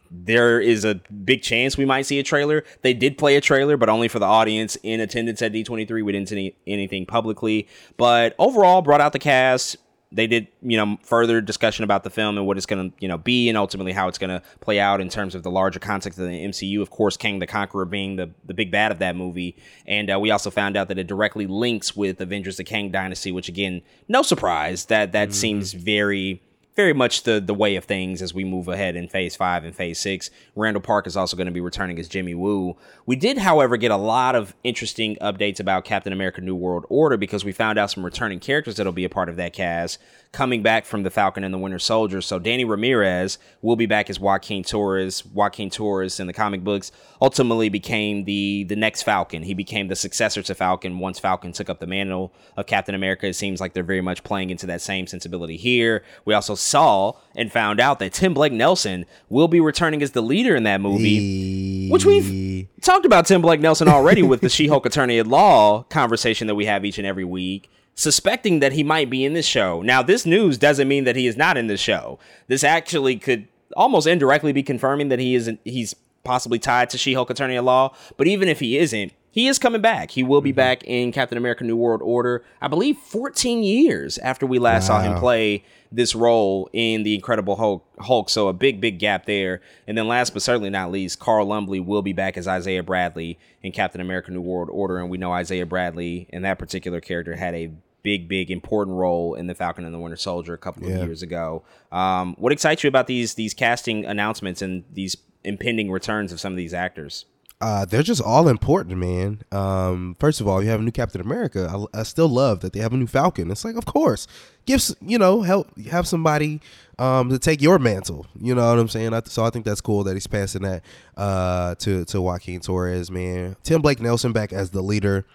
There 0.10 0.62
is 0.62 0.86
a 0.86 0.95
big 0.95 1.41
chance 1.41 1.77
we 1.77 1.84
might 1.84 2.03
see 2.03 2.19
a 2.19 2.23
trailer. 2.23 2.63
They 2.84 2.93
did 2.93 3.17
play 3.17 3.36
a 3.36 3.41
trailer, 3.41 3.75
but 3.75 3.89
only 3.89 4.08
for 4.08 4.19
the 4.19 4.25
audience 4.25 4.77
in 4.81 5.01
attendance 5.01 5.41
at 5.41 5.51
D23. 5.51 6.05
We 6.05 6.12
didn't 6.13 6.29
see 6.29 6.55
anything 6.65 7.05
publicly. 7.05 7.67
But 7.97 8.34
overall, 8.39 8.81
brought 8.81 9.01
out 9.01 9.12
the 9.12 9.19
cast, 9.19 9.75
they 10.11 10.27
did 10.27 10.47
you 10.61 10.77
know 10.77 10.97
further 11.03 11.41
discussion 11.41 11.83
about 11.83 12.03
the 12.03 12.09
film 12.09 12.37
and 12.37 12.47
what 12.47 12.57
it's 12.57 12.65
going 12.65 12.91
to 12.91 12.95
you 12.99 13.07
know 13.07 13.17
be 13.17 13.49
and 13.49 13.57
ultimately 13.57 13.91
how 13.91 14.07
it's 14.07 14.17
going 14.17 14.29
to 14.29 14.41
play 14.59 14.79
out 14.79 15.01
in 15.01 15.09
terms 15.09 15.35
of 15.35 15.43
the 15.43 15.51
larger 15.51 15.79
context 15.79 16.19
of 16.19 16.25
the 16.25 16.45
MCU. 16.45 16.81
Of 16.81 16.89
course, 16.89 17.17
Kang 17.17 17.39
the 17.39 17.47
Conqueror 17.47 17.85
being 17.85 18.15
the 18.15 18.29
the 18.45 18.53
big 18.53 18.71
bad 18.71 18.91
of 18.91 18.99
that 18.99 19.15
movie, 19.15 19.55
and 19.85 20.11
uh, 20.11 20.19
we 20.19 20.31
also 20.31 20.49
found 20.49 20.77
out 20.77 20.87
that 20.87 20.97
it 20.97 21.07
directly 21.07 21.47
links 21.47 21.95
with 21.95 22.21
Avengers: 22.21 22.57
The 22.57 22.63
Kang 22.63 22.91
Dynasty, 22.91 23.31
which 23.31 23.49
again, 23.49 23.81
no 24.07 24.21
surprise 24.21 24.85
that 24.85 25.11
that 25.11 25.29
mm-hmm. 25.29 25.33
seems 25.33 25.73
very 25.73 26.41
very 26.75 26.93
much 26.93 27.23
the 27.23 27.39
the 27.39 27.53
way 27.53 27.75
of 27.75 27.85
things 27.85 28.21
as 28.21 28.33
we 28.33 28.43
move 28.43 28.67
ahead 28.67 28.95
in 28.95 29.07
phase 29.07 29.35
five 29.35 29.63
and 29.63 29.75
phase 29.75 29.99
six. 29.99 30.29
Randall 30.55 30.81
Park 30.81 31.07
is 31.07 31.15
also 31.15 31.38
going 31.38 31.47
to 31.47 31.53
be 31.53 31.61
returning 31.61 31.97
as 31.99 32.07
Jimmy 32.07 32.35
Woo. 32.35 32.75
We 33.05 33.15
did, 33.15 33.38
however, 33.38 33.77
get 33.77 33.91
a 33.91 33.97
lot 33.97 34.35
of 34.35 34.53
interesting 34.63 35.15
updates 35.17 35.59
about 35.59 35.85
Captain 35.85 36.11
America 36.11 36.41
New 36.41 36.55
World 36.55 36.85
Order 36.89 37.17
because 37.17 37.45
we 37.45 37.51
found 37.51 37.79
out 37.79 37.91
some 37.91 38.03
returning 38.03 38.39
characters 38.39 38.75
that'll 38.75 38.91
be 38.91 39.05
a 39.05 39.09
part 39.09 39.29
of 39.29 39.38
that 39.38 39.53
cast 39.53 39.99
coming 40.31 40.61
back 40.61 40.85
from 40.85 41.03
the 41.03 41.09
Falcon 41.09 41.45
and 41.45 41.53
the 41.53 41.57
Winter 41.57 41.79
Soldier. 41.79 42.19
So 42.19 42.39
Danny 42.39 42.65
Ramirez 42.65 43.38
will 43.61 43.77
be 43.77 43.85
back 43.85 44.09
as 44.09 44.19
Joaquin 44.19 44.63
Torres. 44.63 45.25
Joaquin 45.25 45.69
Torres 45.69 46.19
in 46.19 46.27
the 46.27 46.33
comic 46.33 46.61
books 46.61 46.91
ultimately 47.21 47.69
became 47.69 48.25
the 48.25 48.65
the 48.65 48.75
next 48.75 49.03
Falcon. 49.03 49.43
He 49.43 49.53
became 49.53 49.88
the 49.88 49.95
successor 49.95 50.41
to 50.41 50.53
Falcon 50.53 50.99
once 50.99 51.19
Falcon 51.19 51.53
took 51.53 51.69
up 51.69 51.79
the 51.79 51.88
mantle 51.88 52.33
of 52.57 52.65
Captain 52.65 52.95
America. 52.95 53.27
It 53.27 53.35
seems 53.35 53.61
like 53.61 53.73
they're 53.73 53.83
very 53.83 54.01
much 54.01 54.25
playing 54.25 54.49
into 54.49 54.65
that 54.67 54.81
same 54.81 55.07
sensibility 55.07 55.55
here. 55.55 56.03
We 56.25 56.33
also 56.33 56.55
saw 56.65 57.13
and 57.36 57.51
found 57.51 57.80
out 57.80 57.99
that 57.99 58.13
Tim 58.13 58.34
Blake 58.34 58.54
Nelson 58.54 59.06
will 59.30 59.47
be 59.47 59.60
returning 59.60 60.01
as 60.01 60.12
the 60.12 60.21
leader 60.21 60.56
in 60.56 60.63
that 60.63 60.82
movie, 60.82 61.89
which 61.89 62.06
we've 62.06 62.67
talked 62.82 63.06
about 63.06 63.25
Tim 63.25 63.41
Blake 63.41 63.60
Nelson 63.60 63.88
already 63.88 64.23
with 64.23 64.41
the 64.41 64.49
She-Hulk 64.49 64.86
Attorney 64.86 65.19
at 65.19 65.28
Law 65.28 65.84
conversation 65.84 66.47
that 66.47 66.56
we 66.56 66.65
have 66.65 66.84
each 66.86 66.97
and 66.97 67.08
every 67.08 67.25
week 67.25 67.69
suspecting 67.95 68.60
that 68.60 68.73
he 68.73 68.84
might 68.84 69.10
be 69.10 69.23
in 69.23 69.34
this 69.34 69.45
show. 69.45 69.82
Now, 69.82 70.04
this 70.04 70.25
news 70.25 70.58
doesn't 70.58 70.88
mean 70.88 71.06
that 71.06 71.15
he 71.15 71.28
is 71.28 71.38
not 71.38 71.58
in 71.58 71.67
the 71.67 71.78
show. 71.78 72.19
This 72.47 72.63
actually 72.63 73.15
could 73.17 73.47
almost 73.75 74.06
indirectly 74.06 74.51
be 74.51 74.63
confirming 74.63 75.10
that 75.10 75.19
he 75.19 75.34
is 75.34 75.49
he's 75.63 75.95
possibly 76.23 76.60
tied 76.60 76.89
to 76.89 76.97
She-Hulk 76.97 77.30
Attorney 77.30 77.56
at 77.56 77.63
Law. 77.63 77.95
But 78.17 78.28
even 78.28 78.49
if 78.49 78.60
he 78.60 78.78
isn't, 78.78 79.13
he 79.32 79.47
is 79.47 79.60
coming 79.60 79.82
back. 79.82 80.12
He 80.12 80.23
will 80.23 80.41
be 80.41 80.51
mm-hmm. 80.51 80.58
back 80.58 80.84
in 80.84 81.12
Captain 81.12 81.38
America: 81.38 81.63
New 81.63 81.78
World 81.78 82.01
Order. 82.01 82.43
I 82.62 82.67
believe 82.67 82.97
14 82.97 83.63
years 83.63 84.17
after 84.19 84.45
we 84.45 84.60
last 84.60 84.89
wow. 84.89 85.01
saw 85.01 85.04
him 85.04 85.19
play 85.19 85.63
this 85.95 86.13
role 86.13 86.69
in 86.73 87.03
the 87.03 87.15
Incredible 87.15 87.55
Hulk, 87.55 87.86
Hulk. 87.99 88.29
So 88.29 88.47
a 88.47 88.53
big, 88.53 88.81
big 88.81 88.99
gap 88.99 89.25
there. 89.25 89.62
And 89.88 89.97
then 89.97 90.08
last 90.08 90.34
but 90.34 90.41
certainly 90.41 90.69
not 90.69 90.91
least, 90.91 91.19
Carl 91.19 91.47
Lumbly 91.47 91.79
will 91.79 92.01
be 92.01 92.13
back 92.13 92.38
as 92.38 92.47
Isaiah 92.47 92.84
Bradley 92.84 93.39
in 93.63 93.71
Captain 93.71 94.01
America: 94.01 94.31
New 94.31 94.41
World 94.41 94.69
Order. 94.71 94.99
And 94.99 95.10
we 95.10 95.17
know 95.17 95.31
Isaiah 95.31 95.65
Bradley 95.65 96.27
and 96.31 96.43
that 96.43 96.60
particular 96.60 96.99
character 96.99 97.36
had 97.36 97.55
a 97.55 97.71
big, 98.03 98.27
big, 98.27 98.51
important 98.51 98.97
role 98.97 99.34
in 99.34 99.47
the 99.47 99.55
Falcon 99.55 99.86
and 99.86 99.93
the 99.93 99.99
Winter 99.99 100.17
Soldier 100.17 100.53
a 100.53 100.58
couple 100.58 100.84
of 100.84 100.89
years 100.89 101.23
ago. 101.23 101.63
Um, 101.91 102.36
what 102.38 102.51
excites 102.51 102.84
you 102.84 102.88
about 102.88 103.08
these 103.08 103.36
these 103.36 103.53
casting 103.53 104.05
announcements 104.05 104.62
and 104.62 104.84
these 104.93 105.17
impending 105.43 105.89
returns 105.89 106.31
of 106.31 106.39
some 106.39 106.53
of 106.53 106.58
these 106.58 106.73
actors? 106.73 107.25
Uh, 107.61 107.85
they're 107.85 108.03
just 108.03 108.21
all 108.21 108.49
important, 108.49 108.97
man. 108.97 109.41
Um, 109.51 110.15
first 110.19 110.41
of 110.41 110.47
all, 110.47 110.61
you 110.61 110.69
have 110.69 110.81
a 110.81 110.83
new 110.83 110.91
Captain 110.91 111.21
America. 111.21 111.71
I, 111.93 111.99
I, 111.99 112.03
still 112.03 112.27
love 112.27 112.59
that 112.59 112.73
they 112.73 112.79
have 112.81 112.91
a 112.91 112.97
new 112.97 113.07
Falcon. 113.07 113.49
It's 113.49 113.63
like, 113.63 113.77
of 113.77 113.85
course, 113.85 114.27
give 114.65 114.83
you 115.01 115.17
know 115.17 115.41
help 115.41 115.75
have 115.87 116.05
somebody 116.05 116.59
um, 116.99 117.29
to 117.29 117.39
take 117.39 117.61
your 117.61 117.79
mantle. 117.79 118.27
You 118.39 118.55
know 118.55 118.69
what 118.69 118.77
I'm 118.77 118.89
saying? 118.89 119.13
I, 119.13 119.21
so 119.25 119.45
I 119.45 119.51
think 119.51 119.63
that's 119.63 119.79
cool 119.79 120.03
that 120.03 120.13
he's 120.15 120.27
passing 120.27 120.63
that 120.63 120.83
uh, 121.15 121.75
to 121.75 122.03
to 122.05 122.21
Joaquin 122.21 122.59
Torres, 122.59 123.09
man. 123.09 123.55
Tim 123.63 123.81
Blake 123.81 124.01
Nelson 124.01 124.33
back 124.33 124.51
as 124.51 124.71
the 124.71 124.83
leader, 124.83 125.25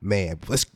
man. 0.00 0.40
Let's 0.48 0.66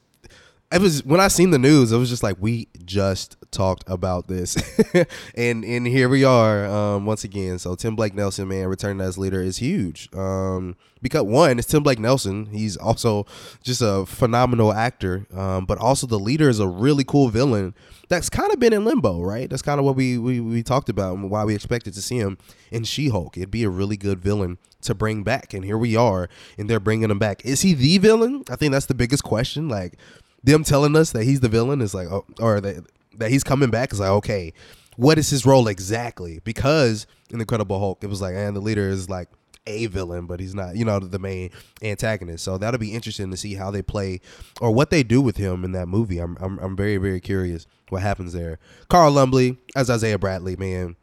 it 0.73 0.81
was 0.81 1.05
when 1.05 1.21
I 1.21 1.29
seen 1.29 1.51
the 1.51 1.59
news, 1.59 1.91
it 1.91 1.99
was 1.99 2.09
just 2.09 2.23
like 2.23 2.37
we 2.39 2.69
just 2.85 3.37
talked 3.51 3.83
about 3.89 4.29
this, 4.29 4.57
and 5.35 5.65
and 5.65 5.87
here 5.87 6.09
we 6.09 6.23
are 6.23 6.65
um, 6.67 7.07
once 7.07 7.25
again. 7.25 7.59
So 7.59 7.75
Tim 7.75 7.97
Blake 7.97 8.15
Nelson, 8.15 8.47
man, 8.49 8.67
returning 8.69 9.01
as 9.01 9.19
leader 9.19 9.43
is 9.43 9.59
huge. 9.59 10.09
Um, 10.15 10.77
because 11.03 11.23
one, 11.23 11.59
it's 11.59 11.67
Tim 11.67 11.83
Blake 11.83 11.99
Nelson. 11.99 12.47
He's 12.47 12.77
also 12.77 13.27
just 13.65 13.83
a 13.83 14.05
phenomenal 14.07 14.73
actor, 14.73 15.27
um, 15.35 15.65
but 15.65 15.79
also 15.79 16.07
the 16.07 16.19
leader 16.19 16.49
is 16.49 16.61
a 16.61 16.69
really 16.69 17.05
cool 17.05 17.29
villain 17.29 17.75
that's 18.11 18.29
kind 18.29 18.53
of 18.53 18.59
been 18.59 18.73
in 18.73 18.85
limbo, 18.85 19.23
right? 19.23 19.49
That's 19.49 19.63
kind 19.63 19.79
of 19.79 19.87
what 19.87 19.95
we, 19.95 20.19
we 20.19 20.41
we 20.41 20.63
talked 20.63 20.89
about 20.89 21.17
and 21.17 21.31
why 21.31 21.45
we 21.45 21.55
expected 21.55 21.95
to 21.95 22.03
see 22.03 22.19
him 22.19 22.39
in 22.71 22.85
She 22.85 23.09
Hulk. 23.09 23.37
It'd 23.37 23.53
be 23.53 23.63
a 23.63 23.71
really 23.71 23.97
good 23.97 24.21
villain 24.21 24.59
to 24.83 24.95
bring 24.95 25.23
back, 25.23 25.55
and 25.55 25.65
here 25.65 25.79
we 25.79 25.95
are, 25.97 26.29
and 26.59 26.69
they're 26.69 26.81
bringing 26.81 27.11
him 27.11 27.19
back. 27.19 27.45
Is 27.45 27.63
he 27.63 27.73
the 27.73 27.99
villain? 27.99 28.45
I 28.51 28.57
think 28.57 28.73
that's 28.73 28.87
the 28.87 28.95
biggest 28.95 29.23
question. 29.23 29.69
Like 29.69 29.97
them 30.43 30.65
telling 30.65 30.97
us 30.97 31.13
that 31.13 31.25
he's 31.25 31.41
the 31.41 31.49
villain 31.49 31.81
is 31.81 31.95
like, 31.95 32.09
oh, 32.11 32.25
or 32.41 32.61
that 32.61 32.85
that 33.17 33.31
he's 33.31 33.45
coming 33.45 33.71
back 33.71 33.93
is 33.93 34.01
like, 34.01 34.11
okay, 34.11 34.53
what 34.97 35.19
is 35.19 35.31
his 35.31 35.45
role 35.45 35.69
exactly? 35.69 36.41
Because 36.45 37.07
in 37.31 37.39
the 37.39 37.43
Incredible 37.43 37.79
Hulk, 37.79 38.03
it 38.03 38.09
was 38.09 38.21
like, 38.21 38.35
and 38.35 38.57
the 38.57 38.61
leader 38.61 38.89
is 38.89 39.09
like 39.09 39.29
a 39.67 39.87
villain, 39.87 40.27
but 40.27 40.41
he's 40.41 40.55
not, 40.55 40.77
you 40.77 40.85
know, 40.85 40.99
the 40.99 41.19
main 41.19 41.51
antagonist. 41.83 42.45
So 42.45 42.59
that'll 42.59 42.81
be 42.81 42.95
interesting 42.95 43.31
to 43.31 43.37
see 43.37 43.55
how 43.55 43.71
they 43.71 43.83
play 43.83 44.21
or 44.61 44.73
what 44.73 44.91
they 44.91 45.03
do 45.03 45.21
with 45.21 45.37
him 45.37 45.65
in 45.65 45.73
that 45.73 45.87
movie. 45.87 46.19
I'm 46.19 46.37
I'm, 46.41 46.59
I'm 46.59 46.77
very 46.77 46.97
very 46.97 47.21
curious 47.21 47.67
what 47.89 48.03
happens 48.03 48.33
there. 48.33 48.59
Carl 48.89 49.13
Lumbly 49.13 49.59
as 49.77 49.91
Isaiah 49.91 50.19
Bradley, 50.19 50.57
man 50.57 50.97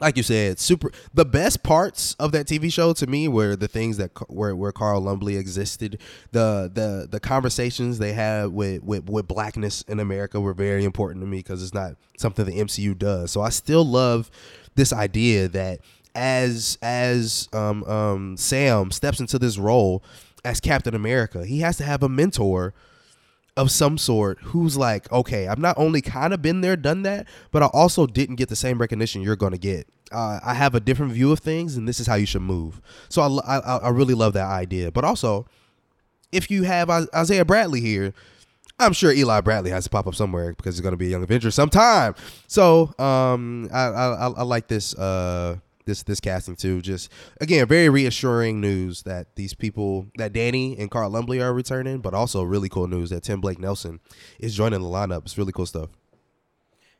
like 0.00 0.16
you 0.16 0.22
said, 0.22 0.58
super. 0.58 0.92
The 1.12 1.24
best 1.24 1.62
parts 1.62 2.14
of 2.14 2.32
that 2.32 2.46
TV 2.46 2.72
show 2.72 2.92
to 2.92 3.06
me 3.06 3.26
were 3.26 3.56
the 3.56 3.68
things 3.68 3.96
that 3.96 4.10
where 4.30 4.54
where 4.54 4.72
Carl 4.72 5.00
Lumbly 5.00 5.36
existed. 5.36 5.98
The 6.32 6.70
the 6.72 7.08
the 7.10 7.20
conversations 7.20 7.98
they 7.98 8.12
had 8.12 8.48
with 8.52 8.82
with, 8.82 9.08
with 9.08 9.26
blackness 9.26 9.82
in 9.82 9.98
America 9.98 10.40
were 10.40 10.54
very 10.54 10.84
important 10.84 11.22
to 11.22 11.26
me 11.26 11.38
because 11.38 11.62
it's 11.62 11.74
not 11.74 11.94
something 12.16 12.44
the 12.44 12.52
MCU 12.52 12.96
does. 12.96 13.32
So 13.32 13.40
I 13.40 13.48
still 13.48 13.84
love 13.84 14.30
this 14.76 14.92
idea 14.92 15.48
that 15.48 15.80
as 16.14 16.78
as 16.82 17.48
um, 17.52 17.84
um, 17.84 18.36
Sam 18.36 18.90
steps 18.90 19.20
into 19.20 19.38
this 19.38 19.58
role 19.58 20.04
as 20.44 20.60
Captain 20.60 20.94
America, 20.94 21.44
he 21.44 21.60
has 21.60 21.76
to 21.78 21.84
have 21.84 22.02
a 22.02 22.08
mentor 22.08 22.72
of 23.58 23.72
some 23.72 23.98
sort 23.98 24.38
who's 24.40 24.76
like, 24.76 25.10
okay, 25.12 25.48
I've 25.48 25.58
not 25.58 25.76
only 25.76 26.00
kind 26.00 26.32
of 26.32 26.40
been 26.40 26.60
there, 26.60 26.76
done 26.76 27.02
that, 27.02 27.26
but 27.50 27.62
I 27.62 27.66
also 27.66 28.06
didn't 28.06 28.36
get 28.36 28.48
the 28.48 28.56
same 28.56 28.78
recognition 28.78 29.20
you're 29.20 29.36
going 29.36 29.52
to 29.52 29.58
get. 29.58 29.88
Uh, 30.12 30.38
I 30.42 30.54
have 30.54 30.74
a 30.74 30.80
different 30.80 31.12
view 31.12 31.32
of 31.32 31.40
things, 31.40 31.76
and 31.76 31.86
this 31.86 31.98
is 32.00 32.06
how 32.06 32.14
you 32.14 32.24
should 32.24 32.42
move. 32.42 32.80
So 33.08 33.20
I, 33.20 33.58
I, 33.58 33.76
I 33.78 33.88
really 33.90 34.14
love 34.14 34.32
that 34.34 34.46
idea. 34.46 34.92
But 34.92 35.04
also, 35.04 35.46
if 36.30 36.50
you 36.50 36.62
have 36.62 36.88
Isaiah 36.88 37.44
Bradley 37.44 37.80
here, 37.80 38.14
I'm 38.78 38.92
sure 38.92 39.12
Eli 39.12 39.40
Bradley 39.40 39.72
has 39.72 39.84
to 39.84 39.90
pop 39.90 40.06
up 40.06 40.14
somewhere 40.14 40.54
because 40.54 40.76
he's 40.76 40.80
going 40.80 40.92
to 40.92 40.96
be 40.96 41.08
a 41.08 41.10
young 41.10 41.24
Avenger 41.24 41.50
sometime. 41.50 42.14
So 42.46 42.94
um, 42.98 43.68
I, 43.72 43.80
I, 43.88 44.28
I 44.28 44.42
like 44.44 44.68
this. 44.68 44.94
Uh, 44.94 45.56
this 45.88 46.04
this 46.04 46.20
casting 46.20 46.54
too. 46.54 46.80
Just 46.80 47.10
again, 47.40 47.66
very 47.66 47.88
reassuring 47.88 48.60
news 48.60 49.02
that 49.02 49.34
these 49.34 49.54
people 49.54 50.06
that 50.16 50.32
Danny 50.32 50.78
and 50.78 50.90
Carl 50.90 51.10
Lumbly 51.10 51.40
are 51.40 51.52
returning, 51.52 51.98
but 51.98 52.14
also 52.14 52.44
really 52.44 52.68
cool 52.68 52.86
news 52.86 53.10
that 53.10 53.24
Tim 53.24 53.40
Blake 53.40 53.58
Nelson 53.58 53.98
is 54.38 54.54
joining 54.54 54.80
the 54.80 54.88
lineup. 54.88 55.22
It's 55.22 55.36
really 55.36 55.52
cool 55.52 55.66
stuff. 55.66 55.90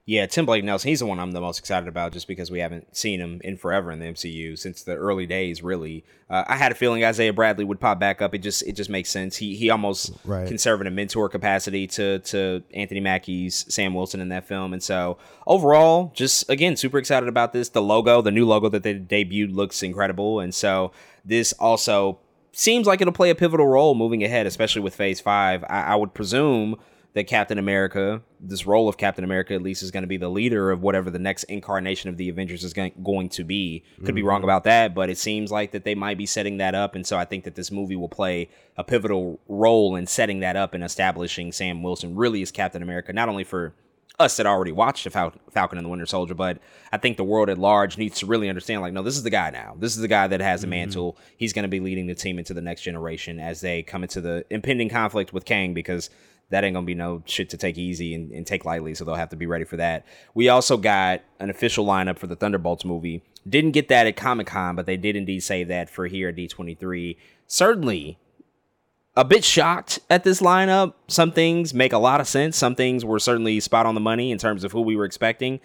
Yeah, 0.08 0.24
Tim 0.24 0.46
Blake 0.46 0.64
Nelson, 0.64 0.88
he's 0.88 1.00
the 1.00 1.06
one 1.06 1.20
I'm 1.20 1.32
the 1.32 1.40
most 1.42 1.58
excited 1.58 1.86
about 1.86 2.14
just 2.14 2.26
because 2.26 2.50
we 2.50 2.60
haven't 2.60 2.96
seen 2.96 3.20
him 3.20 3.42
in 3.44 3.58
forever 3.58 3.92
in 3.92 3.98
the 3.98 4.06
MCU 4.06 4.58
since 4.58 4.82
the 4.82 4.94
early 4.94 5.26
days, 5.26 5.62
really. 5.62 6.02
Uh, 6.30 6.44
I 6.46 6.56
had 6.56 6.72
a 6.72 6.74
feeling 6.74 7.04
Isaiah 7.04 7.34
Bradley 7.34 7.66
would 7.66 7.78
pop 7.78 8.00
back 8.00 8.22
up. 8.22 8.34
It 8.34 8.38
just 8.38 8.62
it 8.62 8.72
just 8.72 8.88
makes 8.88 9.10
sense. 9.10 9.36
He 9.36 9.54
he 9.54 9.68
almost 9.68 10.12
right. 10.24 10.48
can 10.48 10.56
serve 10.56 10.80
in 10.80 10.86
a 10.86 10.90
mentor 10.90 11.28
capacity 11.28 11.86
to 11.88 12.20
to 12.20 12.62
Anthony 12.72 13.00
Mackie's 13.00 13.66
Sam 13.68 13.92
Wilson 13.92 14.20
in 14.20 14.30
that 14.30 14.48
film. 14.48 14.72
And 14.72 14.82
so 14.82 15.18
overall, 15.46 16.10
just 16.14 16.48
again, 16.48 16.76
super 16.76 16.96
excited 16.96 17.28
about 17.28 17.52
this. 17.52 17.68
The 17.68 17.82
logo, 17.82 18.22
the 18.22 18.30
new 18.30 18.46
logo 18.46 18.70
that 18.70 18.84
they 18.84 18.94
debuted 18.94 19.54
looks 19.54 19.82
incredible. 19.82 20.40
And 20.40 20.54
so 20.54 20.90
this 21.22 21.52
also 21.52 22.18
seems 22.52 22.86
like 22.86 23.02
it'll 23.02 23.12
play 23.12 23.28
a 23.28 23.34
pivotal 23.34 23.66
role 23.66 23.94
moving 23.94 24.24
ahead, 24.24 24.46
especially 24.46 24.80
with 24.80 24.94
phase 24.94 25.20
five. 25.20 25.62
I, 25.64 25.82
I 25.82 25.96
would 25.96 26.14
presume 26.14 26.76
that 27.18 27.26
Captain 27.26 27.58
America, 27.58 28.22
this 28.38 28.64
role 28.64 28.88
of 28.88 28.96
Captain 28.96 29.24
America 29.24 29.52
at 29.52 29.60
least, 29.60 29.82
is 29.82 29.90
going 29.90 30.04
to 30.04 30.08
be 30.08 30.16
the 30.16 30.28
leader 30.28 30.70
of 30.70 30.82
whatever 30.82 31.10
the 31.10 31.18
next 31.18 31.42
incarnation 31.44 32.08
of 32.08 32.16
the 32.16 32.28
Avengers 32.28 32.62
is 32.62 32.72
going 32.72 33.28
to 33.28 33.44
be. 33.44 33.82
Could 33.96 34.04
mm-hmm. 34.04 34.14
be 34.14 34.22
wrong 34.22 34.38
mm-hmm. 34.38 34.44
about 34.44 34.64
that, 34.64 34.94
but 34.94 35.10
it 35.10 35.18
seems 35.18 35.50
like 35.50 35.72
that 35.72 35.82
they 35.82 35.96
might 35.96 36.16
be 36.16 36.26
setting 36.26 36.58
that 36.58 36.76
up, 36.76 36.94
and 36.94 37.04
so 37.04 37.18
I 37.18 37.24
think 37.24 37.42
that 37.42 37.56
this 37.56 37.72
movie 37.72 37.96
will 37.96 38.08
play 38.08 38.50
a 38.76 38.84
pivotal 38.84 39.40
role 39.48 39.96
in 39.96 40.06
setting 40.06 40.38
that 40.40 40.54
up 40.54 40.74
and 40.74 40.84
establishing 40.84 41.50
Sam 41.50 41.82
Wilson 41.82 42.14
really 42.14 42.40
as 42.40 42.52
Captain 42.52 42.82
America, 42.82 43.12
not 43.12 43.28
only 43.28 43.42
for 43.42 43.74
us 44.20 44.36
that 44.36 44.46
already 44.46 44.72
watched 44.72 45.04
the 45.04 45.10
Fal- 45.10 45.34
Falcon 45.50 45.78
and 45.78 45.84
the 45.84 45.88
Winter 45.88 46.06
Soldier, 46.06 46.34
but 46.34 46.58
I 46.92 46.98
think 46.98 47.16
the 47.16 47.24
world 47.24 47.50
at 47.50 47.58
large 47.58 47.98
needs 47.98 48.20
to 48.20 48.26
really 48.26 48.48
understand 48.48 48.80
like, 48.80 48.92
no, 48.92 49.02
this 49.02 49.16
is 49.16 49.24
the 49.24 49.30
guy 49.30 49.50
now. 49.50 49.74
This 49.76 49.94
is 49.96 50.02
the 50.02 50.08
guy 50.08 50.28
that 50.28 50.40
has 50.40 50.60
the 50.60 50.66
mm-hmm. 50.66 50.70
mantle. 50.70 51.18
He's 51.36 51.52
going 51.52 51.64
to 51.64 51.68
be 51.68 51.80
leading 51.80 52.06
the 52.06 52.14
team 52.14 52.38
into 52.38 52.54
the 52.54 52.60
next 52.60 52.82
generation 52.82 53.38
as 53.38 53.60
they 53.60 53.82
come 53.82 54.02
into 54.02 54.20
the 54.20 54.44
impending 54.50 54.88
conflict 54.88 55.32
with 55.32 55.44
Kang 55.44 55.74
because 55.74 56.10
that 56.50 56.64
ain't 56.64 56.74
gonna 56.74 56.86
be 56.86 56.94
no 56.94 57.22
shit 57.26 57.50
to 57.50 57.56
take 57.56 57.76
easy 57.76 58.14
and, 58.14 58.32
and, 58.32 58.46
take 58.46 58.64
lightly, 58.64 58.94
so 58.94 59.04
they'll 59.04 59.14
have 59.14 59.28
to 59.30 59.36
be 59.36 59.46
ready 59.46 59.64
for 59.64 59.76
that. 59.76 60.06
We 60.34 60.48
also 60.48 60.76
got 60.76 61.22
an 61.38 61.50
official 61.50 61.84
lineup 61.84 62.18
for 62.18 62.26
the 62.26 62.36
Thunderbolts 62.36 62.84
movie. 62.84 63.22
Didn't 63.48 63.72
get 63.72 63.88
that 63.88 64.06
at 64.06 64.16
Comic 64.16 64.46
Con, 64.46 64.76
but 64.76 64.86
they 64.86 64.96
did 64.96 65.16
indeed 65.16 65.40
say 65.40 65.64
that 65.64 65.90
for 65.90 66.06
here 66.06 66.30
at 66.30 66.36
D23. 66.36 67.16
Certainly 67.46 68.18
a 69.16 69.24
bit 69.24 69.44
shocked 69.44 69.98
at 70.08 70.24
this 70.24 70.40
lineup. 70.40 70.94
Some 71.08 71.32
things 71.32 71.74
make 71.74 71.92
a 71.92 71.98
lot 71.98 72.20
of 72.20 72.28
sense. 72.28 72.56
Some 72.56 72.74
things 72.74 73.04
were 73.04 73.18
certainly 73.18 73.58
spot 73.60 73.84
on 73.84 73.94
the 73.94 74.00
money 74.00 74.30
in 74.30 74.38
terms 74.38 74.64
of 74.64 74.72
who 74.72 74.80
we 74.80 74.96
were 74.96 75.04
expecting. 75.04 75.60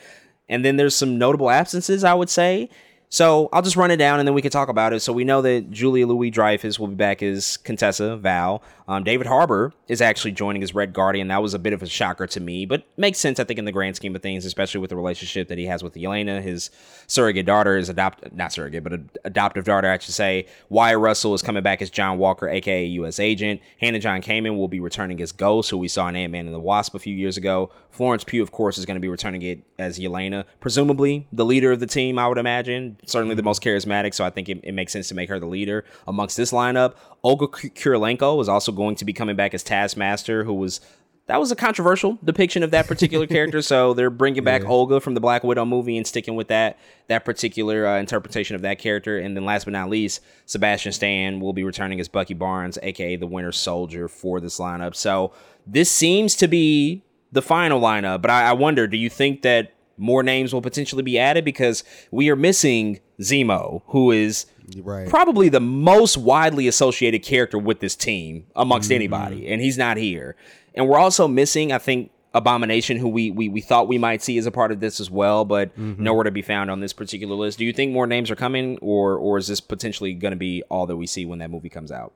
And 0.49 0.65
then 0.65 0.75
there's 0.75 0.95
some 0.95 1.17
notable 1.17 1.49
absences, 1.49 2.03
I 2.03 2.13
would 2.13 2.29
say. 2.29 2.69
So 3.13 3.47
I'll 3.53 3.61
just 3.61 3.75
run 3.75 3.91
it 3.91 3.97
down 3.97 4.17
and 4.17 4.27
then 4.27 4.33
we 4.33 4.41
can 4.41 4.49
talk 4.49 4.69
about 4.69 4.91
it. 4.91 5.01
So 5.01 5.13
we 5.13 5.23
know 5.23 5.43
that 5.43 5.69
Julia 5.69 6.07
Louis 6.07 6.31
Dreyfus 6.31 6.79
will 6.79 6.87
be 6.87 6.95
back 6.95 7.21
as 7.21 7.57
Contessa 7.57 8.17
Val. 8.17 8.63
Um, 8.87 9.03
David 9.03 9.27
Harbour 9.27 9.71
is 9.87 10.01
actually 10.01 10.31
joining 10.31 10.63
as 10.63 10.73
Red 10.73 10.93
Guardian. 10.93 11.27
That 11.27 11.43
was 11.43 11.53
a 11.53 11.59
bit 11.59 11.73
of 11.73 11.83
a 11.83 11.87
shocker 11.87 12.25
to 12.25 12.39
me, 12.39 12.65
but 12.65 12.85
makes 12.97 13.19
sense, 13.19 13.39
I 13.39 13.43
think, 13.43 13.59
in 13.59 13.65
the 13.65 13.71
grand 13.71 13.95
scheme 13.95 14.15
of 14.15 14.23
things, 14.23 14.45
especially 14.45 14.81
with 14.81 14.89
the 14.89 14.95
relationship 14.95 15.47
that 15.49 15.59
he 15.59 15.67
has 15.67 15.83
with 15.83 15.95
Elena, 15.95 16.41
his 16.41 16.71
surrogate 17.05 17.45
daughter, 17.45 17.77
his 17.77 17.87
adopt 17.87 18.33
not 18.33 18.51
surrogate, 18.51 18.83
but 18.83 18.99
adoptive 19.23 19.63
daughter, 19.63 19.91
I 19.91 19.99
should 19.99 20.15
say. 20.15 20.47
Wyatt 20.69 20.97
Russell 20.97 21.35
is 21.35 21.43
coming 21.43 21.61
back 21.61 21.83
as 21.83 21.91
John 21.91 22.17
Walker, 22.17 22.49
aka 22.49 22.83
U.S. 22.83 23.19
Agent. 23.19 23.61
Hannah 23.79 23.99
John 23.99 24.23
Kamen 24.23 24.57
will 24.57 24.67
be 24.67 24.79
returning 24.79 25.21
as 25.21 25.31
Ghost, 25.31 25.69
who 25.69 25.77
we 25.77 25.87
saw 25.87 26.07
in 26.07 26.15
Ant 26.15 26.31
Man 26.31 26.47
and 26.47 26.55
the 26.55 26.59
Wasp 26.59 26.95
a 26.95 26.99
few 26.99 27.15
years 27.15 27.37
ago. 27.37 27.69
Florence 27.91 28.23
Pugh, 28.23 28.41
of 28.41 28.51
course, 28.51 28.79
is 28.79 28.85
going 28.85 28.95
to 28.95 29.01
be 29.01 29.07
returning 29.07 29.43
it 29.43 29.63
as 29.77 29.99
Elena, 29.99 30.45
presumably 30.59 31.27
the 31.31 31.45
leader 31.45 31.71
of 31.71 31.79
the 31.79 31.85
team, 31.85 32.17
I 32.17 32.27
would 32.27 32.39
imagine 32.39 32.97
certainly 33.05 33.35
the 33.35 33.43
most 33.43 33.61
charismatic, 33.61 34.13
so 34.13 34.23
I 34.23 34.29
think 34.29 34.49
it, 34.49 34.59
it, 34.63 34.73
makes 34.73 34.91
sense 34.91 35.07
to 35.09 35.15
make 35.15 35.29
her 35.29 35.39
the 35.39 35.45
leader 35.45 35.85
amongst 36.07 36.37
this 36.37 36.51
lineup. 36.51 36.95
Olga 37.23 37.47
Kurylenko 37.47 38.41
is 38.41 38.49
also 38.49 38.71
going 38.71 38.95
to 38.95 39.05
be 39.05 39.13
coming 39.13 39.35
back 39.35 39.53
as 39.53 39.63
Taskmaster, 39.63 40.43
who 40.43 40.53
was 40.53 40.81
that 41.27 41.39
was 41.39 41.51
a 41.51 41.55
controversial 41.55 42.19
depiction 42.23 42.63
of 42.63 42.71
that 42.71 42.85
particular 42.85 43.25
character. 43.25 43.61
So 43.61 43.93
they're 43.95 44.09
bringing 44.09 44.43
back 44.43 44.63
yeah. 44.63 44.67
Olga 44.67 44.99
from 44.99 45.13
the 45.13 45.21
Black 45.21 45.43
Widow 45.43 45.63
movie 45.63 45.97
and 45.97 46.05
sticking 46.05 46.35
with 46.35 46.49
that 46.49 46.77
that 47.07 47.23
particular 47.23 47.87
uh, 47.87 47.99
interpretation 47.99 48.55
of 48.55 48.61
that 48.63 48.79
character. 48.79 49.17
And 49.17 49.35
then 49.35 49.45
last 49.45 49.63
but 49.63 49.71
not 49.71 49.89
least, 49.89 50.21
Sebastian 50.45 50.91
Stan 50.91 51.39
will 51.39 51.53
be 51.53 51.63
returning 51.63 51.99
as 51.99 52.07
Bucky 52.07 52.33
Barnes, 52.33 52.77
aka 52.83 53.15
the 53.15 53.27
Winter 53.27 53.51
Soldier, 53.51 54.07
for 54.07 54.39
this 54.41 54.59
lineup. 54.59 54.95
So 54.95 55.31
this 55.65 55.89
seems 55.89 56.35
to 56.35 56.47
be 56.47 57.03
the 57.31 57.41
final 57.41 57.79
lineup. 57.79 58.21
But 58.21 58.31
I, 58.31 58.49
I 58.49 58.53
wonder, 58.53 58.87
do 58.87 58.97
you 58.97 59.09
think 59.09 59.43
that 59.43 59.73
more 59.97 60.23
names 60.23 60.53
will 60.53 60.61
potentially 60.61 61.03
be 61.03 61.19
added 61.19 61.45
because 61.45 61.83
we 62.11 62.29
are 62.29 62.35
missing 62.35 62.99
Zemo, 63.21 63.81
who 63.87 64.11
is 64.11 64.45
right. 64.77 65.07
probably 65.09 65.49
the 65.49 65.59
most 65.59 66.17
widely 66.17 66.67
associated 66.67 67.23
character 67.23 67.57
with 67.57 67.79
this 67.79 67.95
team 67.95 68.47
amongst 68.55 68.89
mm-hmm. 68.89 68.95
anybody, 68.95 69.47
and 69.47 69.61
he's 69.61 69.77
not 69.77 69.97
here. 69.97 70.35
And 70.73 70.87
we're 70.87 70.97
also 70.97 71.27
missing, 71.27 71.71
I 71.71 71.77
think, 71.77 72.11
Abomination, 72.35 72.97
who 72.97 73.09
we 73.09 73.29
we, 73.29 73.47
we 73.47 73.61
thought 73.61 73.87
we 73.87 73.99
might 73.99 74.23
see 74.23 74.39
as 74.39 74.47
a 74.47 74.51
part 74.51 74.71
of 74.71 74.79
this 74.79 74.99
as 74.99 75.11
well, 75.11 75.45
but 75.45 75.69
mm-hmm. 75.77 76.01
nowhere 76.01 76.23
to 76.23 76.31
be 76.31 76.41
found 76.41 76.71
on 76.71 76.79
this 76.79 76.91
particular 76.91 77.35
list. 77.35 77.59
Do 77.59 77.65
you 77.65 77.71
think 77.71 77.91
more 77.91 78.07
names 78.07 78.31
are 78.31 78.35
coming, 78.35 78.79
or 78.81 79.17
or 79.17 79.37
is 79.37 79.45
this 79.45 79.61
potentially 79.61 80.15
going 80.15 80.31
to 80.31 80.37
be 80.37 80.63
all 80.67 80.87
that 80.87 80.97
we 80.97 81.05
see 81.05 81.27
when 81.27 81.37
that 81.39 81.51
movie 81.51 81.69
comes 81.69 81.91
out? 81.91 82.11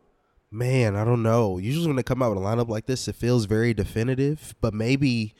Man, 0.50 0.96
I 0.96 1.06
don't 1.06 1.22
know. 1.22 1.60
Usually 1.60 1.86
when 1.86 1.98
they 1.98 2.04
come 2.04 2.24
out 2.24 2.34
with 2.34 2.44
a 2.44 2.46
lineup 2.48 2.68
like 2.68 2.88
this, 2.88 3.08
it 3.08 3.14
feels 3.14 3.46
very 3.46 3.76
definitive, 3.76 4.56
but 4.60 4.74
maybe 4.74 5.36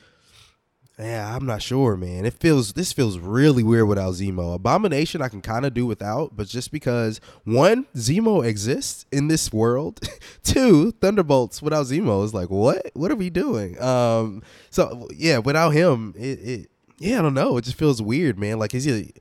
Yeah, 0.98 1.36
I'm 1.36 1.46
not 1.46 1.62
sure, 1.62 1.96
man. 1.96 2.26
It 2.26 2.34
feels 2.34 2.72
this 2.72 2.92
feels 2.92 3.18
really 3.18 3.62
weird 3.62 3.86
without 3.86 4.14
Zemo. 4.14 4.54
Abomination 4.54 5.22
I 5.22 5.28
can 5.28 5.40
kind 5.40 5.64
of 5.64 5.72
do 5.72 5.86
without, 5.86 6.36
but 6.36 6.48
just 6.48 6.72
because 6.72 7.20
one, 7.44 7.86
Zemo 7.94 8.44
exists 8.44 9.06
in 9.12 9.28
this 9.28 9.52
world. 9.52 10.00
Two, 10.42 10.90
Thunderbolts 11.00 11.62
without 11.62 11.86
Zemo 11.86 12.24
is 12.24 12.34
like, 12.34 12.50
what? 12.50 12.90
What 12.94 13.12
are 13.12 13.16
we 13.16 13.30
doing? 13.30 13.80
Um, 13.80 14.42
so 14.70 15.06
yeah, 15.14 15.38
without 15.38 15.70
him, 15.70 16.14
it, 16.16 16.38
it 16.40 16.70
yeah, 16.98 17.20
I 17.20 17.22
don't 17.22 17.34
know. 17.34 17.56
It 17.58 17.64
just 17.64 17.76
feels 17.78 18.02
weird, 18.02 18.36
man. 18.36 18.58
Like 18.58 18.74
is 18.74 18.82
he 18.82 19.12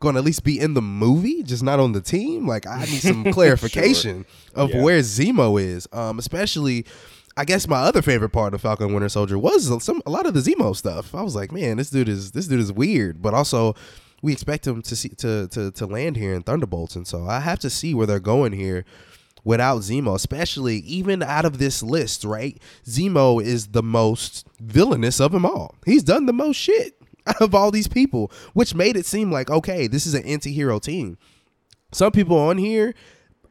going 0.00 0.14
to 0.14 0.20
at 0.20 0.24
least 0.24 0.42
be 0.42 0.58
in 0.58 0.72
the 0.72 0.82
movie, 0.82 1.42
just 1.42 1.62
not 1.62 1.80
on 1.80 1.92
the 1.92 2.00
team? 2.00 2.46
Like 2.46 2.66
I 2.66 2.80
need 2.80 3.02
some 3.02 3.24
clarification 3.32 4.24
of 4.54 4.70
Yeah. 4.70 4.82
where 4.82 5.00
Zemo 5.00 5.60
is. 5.62 5.86
Um, 5.92 6.18
especially 6.18 6.86
I 7.36 7.44
guess 7.44 7.66
my 7.66 7.78
other 7.78 8.02
favorite 8.02 8.30
part 8.30 8.54
of 8.54 8.60
Falcon 8.60 8.92
Winter 8.92 9.08
Soldier 9.08 9.38
was 9.38 9.82
some 9.82 10.02
a 10.06 10.10
lot 10.10 10.26
of 10.26 10.34
the 10.34 10.40
Zemo 10.40 10.74
stuff. 10.74 11.14
I 11.14 11.22
was 11.22 11.34
like, 11.34 11.50
man, 11.50 11.78
this 11.78 11.90
dude 11.90 12.08
is 12.08 12.30
this 12.30 12.46
dude 12.46 12.60
is 12.60 12.72
weird, 12.72 13.20
but 13.20 13.34
also 13.34 13.74
we 14.22 14.32
expect 14.32 14.66
him 14.66 14.82
to 14.82 14.96
see 14.96 15.08
to 15.10 15.48
to 15.48 15.70
to 15.72 15.86
land 15.86 16.16
here 16.16 16.32
in 16.32 16.42
Thunderbolts, 16.42 16.96
and 16.96 17.06
so 17.06 17.26
I 17.26 17.40
have 17.40 17.58
to 17.60 17.70
see 17.70 17.92
where 17.94 18.06
they're 18.06 18.20
going 18.20 18.52
here 18.52 18.84
without 19.42 19.80
Zemo, 19.80 20.14
especially 20.14 20.78
even 20.78 21.22
out 21.22 21.44
of 21.44 21.58
this 21.58 21.82
list, 21.82 22.24
right? 22.24 22.60
Zemo 22.86 23.42
is 23.42 23.68
the 23.68 23.82
most 23.82 24.46
villainous 24.60 25.20
of 25.20 25.32
them 25.32 25.44
all. 25.44 25.74
He's 25.84 26.02
done 26.02 26.26
the 26.26 26.32
most 26.32 26.56
shit 26.56 26.94
out 27.26 27.36
of 27.42 27.54
all 27.54 27.70
these 27.70 27.88
people, 27.88 28.30
which 28.52 28.74
made 28.74 28.96
it 28.96 29.06
seem 29.06 29.32
like 29.32 29.50
okay, 29.50 29.88
this 29.88 30.06
is 30.06 30.14
an 30.14 30.24
anti-hero 30.24 30.78
team. 30.78 31.18
Some 31.92 32.12
people 32.12 32.38
on 32.38 32.58
here, 32.58 32.94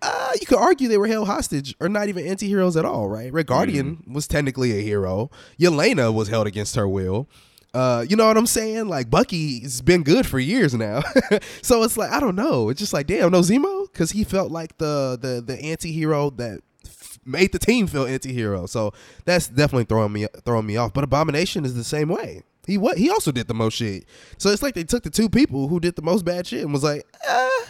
uh, 0.03 0.31
you 0.39 0.45
could 0.45 0.57
argue 0.57 0.87
they 0.89 0.97
were 0.97 1.07
held 1.07 1.27
hostage 1.27 1.73
or 1.79 1.87
not 1.87 2.09
even 2.09 2.27
anti-heroes 2.27 2.75
at 2.75 2.83
all, 2.85 3.07
right? 3.07 3.31
Red 3.31 3.47
Guardian 3.47 4.03
was 4.05 4.27
technically 4.27 4.77
a 4.77 4.81
hero. 4.81 5.31
Yelena 5.57 6.13
was 6.13 6.27
held 6.27 6.45
against 6.45 6.75
her 6.75 6.87
will. 6.87 7.29
Uh, 7.73 8.05
you 8.07 8.15
know 8.15 8.27
what 8.27 8.37
I'm 8.37 8.45
saying? 8.45 8.87
Like 8.87 9.09
Bucky's 9.09 9.81
been 9.81 10.03
good 10.03 10.27
for 10.27 10.39
years 10.39 10.75
now, 10.75 11.01
so 11.63 11.81
it's 11.83 11.97
like 11.97 12.11
I 12.11 12.19
don't 12.19 12.35
know. 12.35 12.69
It's 12.69 12.79
just 12.79 12.93
like 12.93 13.07
damn, 13.07 13.31
no 13.31 13.39
Zemo 13.39 13.91
because 13.91 14.11
he 14.11 14.23
felt 14.23 14.51
like 14.51 14.77
the 14.77 15.17
the 15.19 15.41
the 15.41 15.59
anti-hero 15.59 16.29
that 16.31 16.59
f- 16.85 17.17
made 17.25 17.51
the 17.51 17.57
team 17.57 17.87
feel 17.87 18.05
anti-hero. 18.05 18.67
So 18.67 18.93
that's 19.25 19.47
definitely 19.47 19.85
throwing 19.85 20.13
me 20.13 20.27
throwing 20.45 20.67
me 20.67 20.77
off. 20.77 20.93
But 20.93 21.03
Abomination 21.03 21.65
is 21.65 21.73
the 21.73 21.83
same 21.83 22.09
way. 22.09 22.43
He 22.67 22.77
what 22.77 22.99
he 22.99 23.09
also 23.09 23.31
did 23.31 23.47
the 23.47 23.55
most 23.55 23.73
shit. 23.73 24.05
So 24.37 24.49
it's 24.49 24.61
like 24.61 24.75
they 24.75 24.83
took 24.83 25.01
the 25.01 25.09
two 25.09 25.27
people 25.27 25.67
who 25.67 25.79
did 25.79 25.95
the 25.95 26.03
most 26.03 26.25
bad 26.25 26.45
shit 26.45 26.61
and 26.61 26.71
was 26.71 26.83
like, 26.83 27.07
ah, 27.27 27.65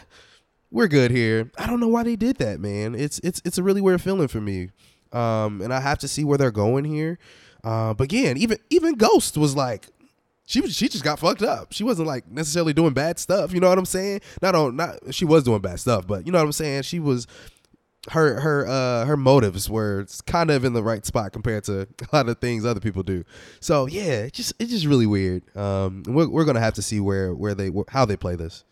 we're 0.73 0.87
good 0.87 1.11
here. 1.11 1.51
I 1.57 1.67
don't 1.67 1.79
know 1.79 1.87
why 1.87 2.03
they 2.03 2.15
did 2.15 2.37
that, 2.37 2.59
man. 2.59 2.95
It's 2.95 3.19
it's 3.19 3.41
it's 3.45 3.57
a 3.57 3.63
really 3.63 3.79
weird 3.79 4.01
feeling 4.01 4.27
for 4.27 4.41
me. 4.41 4.71
Um, 5.13 5.61
and 5.61 5.71
I 5.71 5.79
have 5.79 5.99
to 5.99 6.07
see 6.07 6.23
where 6.23 6.39
they're 6.39 6.51
going 6.51 6.83
here. 6.83 7.19
Uh, 7.63 7.93
but 7.93 8.05
again, 8.05 8.37
even 8.37 8.57
even 8.71 8.95
Ghost 8.95 9.37
was 9.37 9.55
like, 9.55 9.87
she 10.45 10.59
was 10.59 10.75
she 10.75 10.89
just 10.89 11.03
got 11.03 11.19
fucked 11.19 11.43
up. 11.43 11.71
She 11.71 11.83
wasn't 11.83 12.07
like 12.07 12.29
necessarily 12.29 12.73
doing 12.73 12.93
bad 12.93 13.19
stuff. 13.19 13.53
You 13.53 13.59
know 13.59 13.69
what 13.69 13.77
I'm 13.77 13.85
saying? 13.85 14.21
Not 14.41 14.55
on 14.55 14.75
not 14.75 15.13
she 15.13 15.25
was 15.25 15.43
doing 15.43 15.61
bad 15.61 15.79
stuff, 15.79 16.07
but 16.07 16.25
you 16.25 16.31
know 16.31 16.39
what 16.39 16.45
I'm 16.45 16.51
saying. 16.51 16.81
She 16.81 16.99
was 16.99 17.27
her 18.09 18.39
her 18.41 18.67
uh 18.67 19.05
her 19.05 19.15
motives 19.15 19.69
were 19.69 20.07
kind 20.25 20.49
of 20.49 20.65
in 20.65 20.73
the 20.73 20.83
right 20.83 21.05
spot 21.05 21.31
compared 21.31 21.63
to 21.65 21.81
a 22.11 22.15
lot 22.15 22.27
of 22.27 22.39
things 22.39 22.65
other 22.65 22.81
people 22.81 23.03
do. 23.03 23.23
So 23.59 23.85
yeah, 23.85 24.23
it 24.23 24.33
just 24.33 24.53
it's 24.57 24.71
just 24.71 24.87
really 24.87 25.05
weird. 25.05 25.55
Um, 25.55 26.01
we're 26.07 26.27
we're 26.27 26.45
gonna 26.45 26.59
have 26.59 26.73
to 26.73 26.81
see 26.81 26.99
where 26.99 27.35
where 27.35 27.53
they 27.53 27.69
how 27.89 28.05
they 28.05 28.17
play 28.17 28.35
this. 28.35 28.63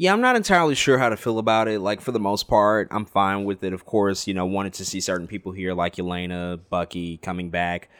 Yeah, 0.00 0.12
I'm 0.12 0.20
not 0.20 0.36
entirely 0.36 0.76
sure 0.76 0.98
how 0.98 1.08
to 1.08 1.16
feel 1.16 1.40
about 1.40 1.66
it. 1.66 1.80
Like 1.80 2.00
for 2.00 2.12
the 2.12 2.20
most 2.20 2.46
part, 2.46 2.86
I'm 2.92 3.04
fine 3.04 3.44
with 3.44 3.64
it. 3.64 3.72
Of 3.72 3.84
course, 3.84 4.28
you 4.28 4.34
know, 4.34 4.46
wanted 4.46 4.72
to 4.74 4.84
see 4.84 5.00
certain 5.00 5.26
people 5.26 5.50
here 5.52 5.74
like 5.74 5.96
Yelena, 5.96 6.60
Bucky 6.70 7.16
coming 7.16 7.50
back. 7.50 7.90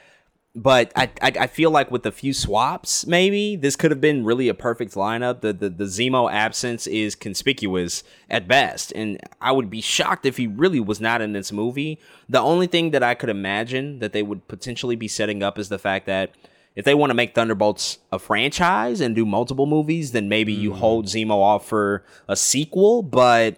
But 0.55 0.93
I, 0.97 1.11
I 1.21 1.33
I 1.41 1.47
feel 1.49 1.71
like 1.71 1.91
with 1.91 2.07
a 2.07 2.13
few 2.13 2.33
swaps, 2.33 3.07
maybe 3.07 3.57
this 3.57 3.77
could 3.77 3.91
have 3.91 4.01
been 4.01 4.25
really 4.25 4.49
a 4.49 4.55
perfect 4.55 4.95
lineup. 4.95 5.41
The, 5.41 5.53
the 5.53 5.69
the 5.71 5.85
Zemo 5.85 6.33
absence 6.33 6.87
is 6.87 7.15
conspicuous 7.15 8.03
at 8.31 8.49
best, 8.49 8.93
and 8.95 9.21
I 9.41 9.53
would 9.53 9.69
be 9.71 9.81
shocked 9.81 10.25
if 10.27 10.37
he 10.37 10.47
really 10.47 10.81
was 10.81 11.01
not 11.01 11.21
in 11.21 11.33
this 11.33 11.53
movie. 11.53 12.01
The 12.29 12.41
only 12.41 12.67
thing 12.67 12.91
that 12.93 13.03
I 13.03 13.15
could 13.15 13.29
imagine 13.29 13.99
that 14.01 14.13
they 14.13 14.23
would 14.23 14.49
potentially 14.49 14.97
be 14.97 15.09
setting 15.09 15.43
up 15.43 15.59
is 15.59 15.69
the 15.69 15.79
fact 15.79 16.07
that 16.07 16.33
if 16.79 16.85
they 16.85 16.95
want 16.95 17.11
to 17.11 17.15
make 17.15 17.35
Thunderbolts 17.35 17.99
a 18.13 18.21
franchise 18.21 19.01
and 19.01 19.13
do 19.13 19.27
multiple 19.27 19.67
movies, 19.67 20.13
then 20.13 20.29
maybe 20.29 20.53
you 20.53 20.71
mm-hmm. 20.71 20.79
hold 20.79 21.07
Zemo 21.07 21.33
off 21.33 21.67
for 21.67 22.05
a 22.29 22.37
sequel. 22.37 23.03
But 23.03 23.57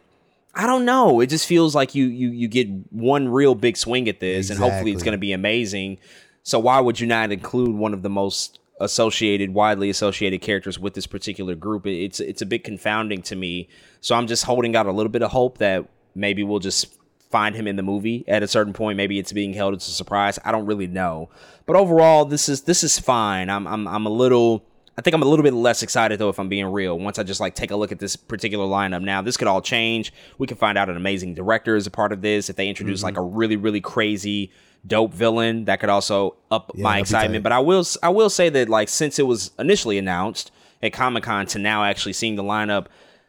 I 0.55 0.67
don't 0.67 0.87
know. 0.87 1.21
It 1.21 1.27
just 1.27 1.47
feels 1.47 1.75
like 1.75 1.95
you 1.95 2.07
you 2.07 2.31
you 2.31 2.49
get 2.49 2.69
one 2.91 3.29
real 3.29 3.55
big 3.55 3.77
swing 3.77 4.09
at 4.09 4.21
this, 4.21 4.49
and 4.49 4.59
hopefully 4.59 4.93
it's 4.93 5.03
going 5.03 5.13
to 5.13 5.19
be 5.19 5.33
amazing. 5.33 5.99
So 6.45 6.59
why 6.59 6.81
would 6.81 6.99
you 6.99 7.07
not 7.07 7.31
include 7.31 7.77
one 7.77 7.93
of 7.93 8.01
the 8.01 8.09
most 8.09 8.59
associated, 8.81 9.53
widely 9.53 9.91
associated 9.91 10.41
characters 10.41 10.79
with 10.79 10.95
this 10.95 11.07
particular 11.07 11.55
group? 11.55 11.87
It's 11.87 12.21
it's 12.21 12.41
a 12.41 12.47
bit 12.47 12.65
confounding 12.65 13.21
to 13.25 13.37
me. 13.37 13.69
So 14.01 14.15
I'm 14.15 14.29
just 14.29 14.45
holding 14.45 14.75
out 14.75 14.87
a 14.87 14.93
little 14.93 15.13
bit 15.13 15.21
of 15.21 15.31
hope 15.31 15.59
that 15.59 15.85
maybe 16.15 16.43
we'll 16.43 16.59
just 16.59 16.97
find 17.31 17.55
him 17.55 17.67
in 17.67 17.77
the 17.77 17.83
movie 17.83 18.25
at 18.29 18.43
a 18.43 18.49
certain 18.49 18.73
point. 18.73 18.97
Maybe 18.97 19.19
it's 19.19 19.33
being 19.33 19.53
held 19.53 19.75
as 19.75 19.87
a 19.87 19.93
surprise. 19.93 20.39
I 20.45 20.53
don't 20.53 20.67
really 20.67 20.87
know. 20.87 21.31
But 21.67 21.77
overall, 21.77 22.25
this 22.25 22.49
is 22.49 22.63
this 22.63 22.83
is 22.83 22.99
fine. 22.99 23.49
I'm 23.49 23.67
I'm 23.67 23.87
I'm 23.87 24.07
a 24.07 24.11
little. 24.11 24.65
I 24.99 25.03
think 25.03 25.15
I'm 25.15 25.23
a 25.23 25.27
little 25.27 25.43
bit 25.43 25.55
less 25.55 25.83
excited 25.83 26.19
though, 26.19 26.29
if 26.29 26.39
I'm 26.39 26.49
being 26.49 26.67
real. 26.67 26.99
Once 26.99 27.19
I 27.19 27.23
just 27.23 27.41
like 27.41 27.55
take 27.55 27.71
a 27.71 27.77
look 27.77 27.93
at 27.93 27.99
this 27.99 28.17
particular 28.17 28.67
lineup 28.67 29.03
now, 29.03 29.23
this 29.23 29.37
could 29.37 29.49
all 29.49 29.63
change. 29.63 30.13
We 30.37 30.47
can 30.47 30.57
find 30.57 30.77
out 30.77 30.91
an 30.91 30.97
amazing 30.97 31.35
director 31.35 31.77
is 31.77 31.87
a 31.87 31.91
part 31.91 32.13
of 32.13 32.21
this. 32.21 32.51
If 32.51 32.57
they 32.57 32.69
introduce 32.69 33.03
like 33.03 33.17
a 33.17 33.23
really 33.23 33.57
really 33.57 33.81
crazy 33.81 34.51
dope 34.87 35.15
villain, 35.15 35.67
that 35.67 35.81
could 35.81 35.89
also 35.89 36.37
up 36.51 36.73
Yeah, 36.75 36.85
my 36.85 36.99
excitement. 36.99 37.43
But 37.43 37.53
I 37.53 37.61
will 37.61 37.85
I 38.03 38.09
will 38.11 38.31
say 38.31 38.49
that 38.51 38.69
like 38.69 38.89
since 38.89 39.19
it 39.19 39.27
was 39.27 39.53
initially 39.59 39.97
announced 39.97 40.51
at 40.83 40.93
Comic 40.93 41.23
Con 41.25 41.47
to 41.47 41.59
now 41.59 41.85
actually 41.85 42.15
seeing 42.15 42.37
the 42.37 42.43
lineup, 42.43 42.87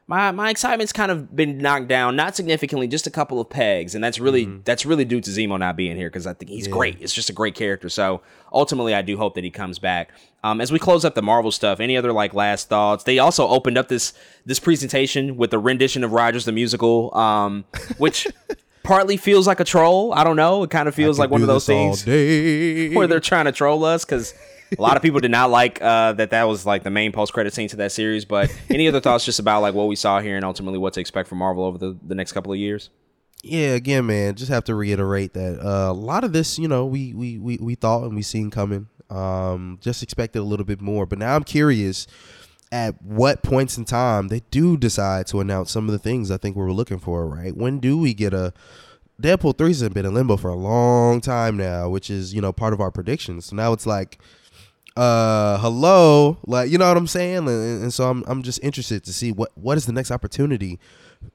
my 0.07 0.31
my 0.31 0.49
excitement's 0.49 0.91
kind 0.91 1.11
of 1.11 1.35
been 1.35 1.57
knocked 1.59 1.87
down, 1.87 2.15
not 2.15 2.35
significantly, 2.35 2.87
just 2.87 3.07
a 3.07 3.11
couple 3.11 3.39
of 3.39 3.49
pegs, 3.49 3.95
and 3.95 4.03
that's 4.03 4.19
really 4.19 4.45
Mm-hmm. 4.45 4.61
that's 4.65 4.85
really 4.85 5.05
due 5.05 5.21
to 5.21 5.29
Zemo 5.29 5.57
not 5.59 5.75
being 5.77 5.95
here 5.95 6.09
because 6.09 6.27
I 6.27 6.33
think 6.33 6.49
he's 6.51 6.67
great. 6.67 6.97
It's 6.99 7.13
just 7.13 7.29
a 7.29 7.33
great 7.33 7.55
character. 7.55 7.87
So 7.89 8.21
ultimately, 8.51 8.93
I 8.93 9.01
do 9.01 9.15
hope 9.17 9.35
that 9.35 9.43
he 9.43 9.51
comes 9.51 9.79
back. 9.79 10.09
Um, 10.43 10.59
as 10.59 10.71
we 10.71 10.79
close 10.79 11.05
up 11.05 11.13
the 11.15 11.21
Marvel 11.21 11.51
stuff, 11.51 11.79
any 11.79 11.95
other 11.95 12.11
like 12.11 12.33
last 12.33 12.67
thoughts? 12.67 13.03
They 13.03 13.19
also 13.19 13.47
opened 13.47 13.77
up 13.77 13.87
this 13.87 14.13
this 14.45 14.59
presentation 14.59 15.37
with 15.37 15.53
a 15.53 15.59
rendition 15.59 16.03
of 16.03 16.11
Rogers 16.11 16.45
the 16.45 16.51
musical, 16.51 17.15
um, 17.15 17.63
which 17.97 18.27
partly 18.83 19.15
feels 19.17 19.45
like 19.47 19.59
a 19.59 19.63
troll. 19.63 20.11
I 20.13 20.23
don't 20.23 20.35
know. 20.35 20.63
It 20.63 20.71
kind 20.71 20.87
of 20.89 20.95
feels 20.95 21.19
like 21.19 21.29
one 21.29 21.41
of 21.41 21.47
those 21.47 21.67
things 21.67 22.03
where 22.95 23.07
they're 23.07 23.19
trying 23.19 23.45
to 23.45 23.51
troll 23.51 23.85
us 23.85 24.03
because 24.03 24.33
a 24.77 24.81
lot 24.81 24.97
of 24.97 25.03
people 25.03 25.19
did 25.19 25.31
not 25.31 25.49
like 25.49 25.81
uh, 25.81 26.13
that 26.13 26.31
that 26.31 26.43
was 26.43 26.65
like 26.65 26.83
the 26.83 26.89
main 26.89 27.11
post 27.11 27.33
credit 27.33 27.53
scene 27.53 27.67
to 27.69 27.77
that 27.77 27.91
series. 27.91 28.25
But 28.25 28.55
any 28.69 28.87
other 28.87 29.01
thoughts 29.01 29.25
just 29.25 29.39
about 29.39 29.61
like 29.61 29.73
what 29.73 29.87
we 29.87 29.95
saw 29.95 30.19
here 30.19 30.35
and 30.35 30.45
ultimately 30.45 30.79
what 30.79 30.93
to 30.93 30.99
expect 30.99 31.29
from 31.29 31.39
Marvel 31.39 31.63
over 31.63 31.77
the, 31.77 31.97
the 32.05 32.15
next 32.15 32.31
couple 32.31 32.51
of 32.51 32.57
years? 32.57 32.89
yeah, 33.43 33.69
again, 33.69 34.05
man, 34.05 34.35
just 34.35 34.51
have 34.51 34.63
to 34.65 34.75
reiterate 34.75 35.33
that 35.33 35.59
uh, 35.59 35.91
a 35.91 35.93
lot 35.93 36.23
of 36.23 36.33
this, 36.33 36.59
you 36.59 36.67
know, 36.67 36.85
we 36.85 37.13
we 37.13 37.39
we, 37.39 37.57
we 37.57 37.75
thought 37.75 38.03
and 38.03 38.15
we 38.15 38.21
seen 38.21 38.49
coming. 38.51 38.87
Um, 39.09 39.77
just 39.81 40.03
expected 40.03 40.39
a 40.39 40.43
little 40.43 40.65
bit 40.65 40.79
more, 40.79 41.05
but 41.05 41.19
now 41.19 41.35
I'm 41.35 41.43
curious 41.43 42.07
at 42.71 43.01
what 43.01 43.43
points 43.43 43.77
in 43.77 43.83
time 43.83 44.29
they 44.29 44.39
do 44.51 44.77
decide 44.77 45.27
to 45.27 45.41
announce 45.41 45.69
some 45.71 45.89
of 45.89 45.91
the 45.91 45.99
things 45.99 46.31
I 46.31 46.37
think 46.37 46.55
we 46.55 46.63
were 46.63 46.71
looking 46.71 46.99
for. 46.99 47.27
Right? 47.27 47.55
When 47.55 47.79
do 47.79 47.97
we 47.97 48.13
get 48.13 48.33
a 48.33 48.53
Deadpool 49.21 49.57
three 49.57 49.69
has 49.69 49.87
been 49.89 50.05
in 50.05 50.13
limbo 50.13 50.37
for 50.37 50.49
a 50.49 50.55
long 50.55 51.19
time 51.19 51.57
now, 51.57 51.89
which 51.89 52.09
is 52.09 52.33
you 52.33 52.41
know 52.41 52.51
part 52.51 52.73
of 52.73 52.79
our 52.79 52.91
predictions. 52.91 53.45
So 53.45 53.55
now 53.55 53.73
it's 53.73 53.87
like 53.87 54.19
uh 54.97 55.57
hello 55.59 56.37
like 56.45 56.69
you 56.69 56.77
know 56.77 56.87
what 56.87 56.97
i'm 56.97 57.07
saying? 57.07 57.47
And, 57.47 57.83
and 57.83 57.93
so 57.93 58.09
i'm 58.09 58.23
i'm 58.27 58.43
just 58.43 58.59
interested 58.63 59.03
to 59.05 59.13
see 59.13 59.31
what 59.31 59.51
what 59.55 59.77
is 59.77 59.85
the 59.85 59.93
next 59.93 60.11
opportunity 60.11 60.79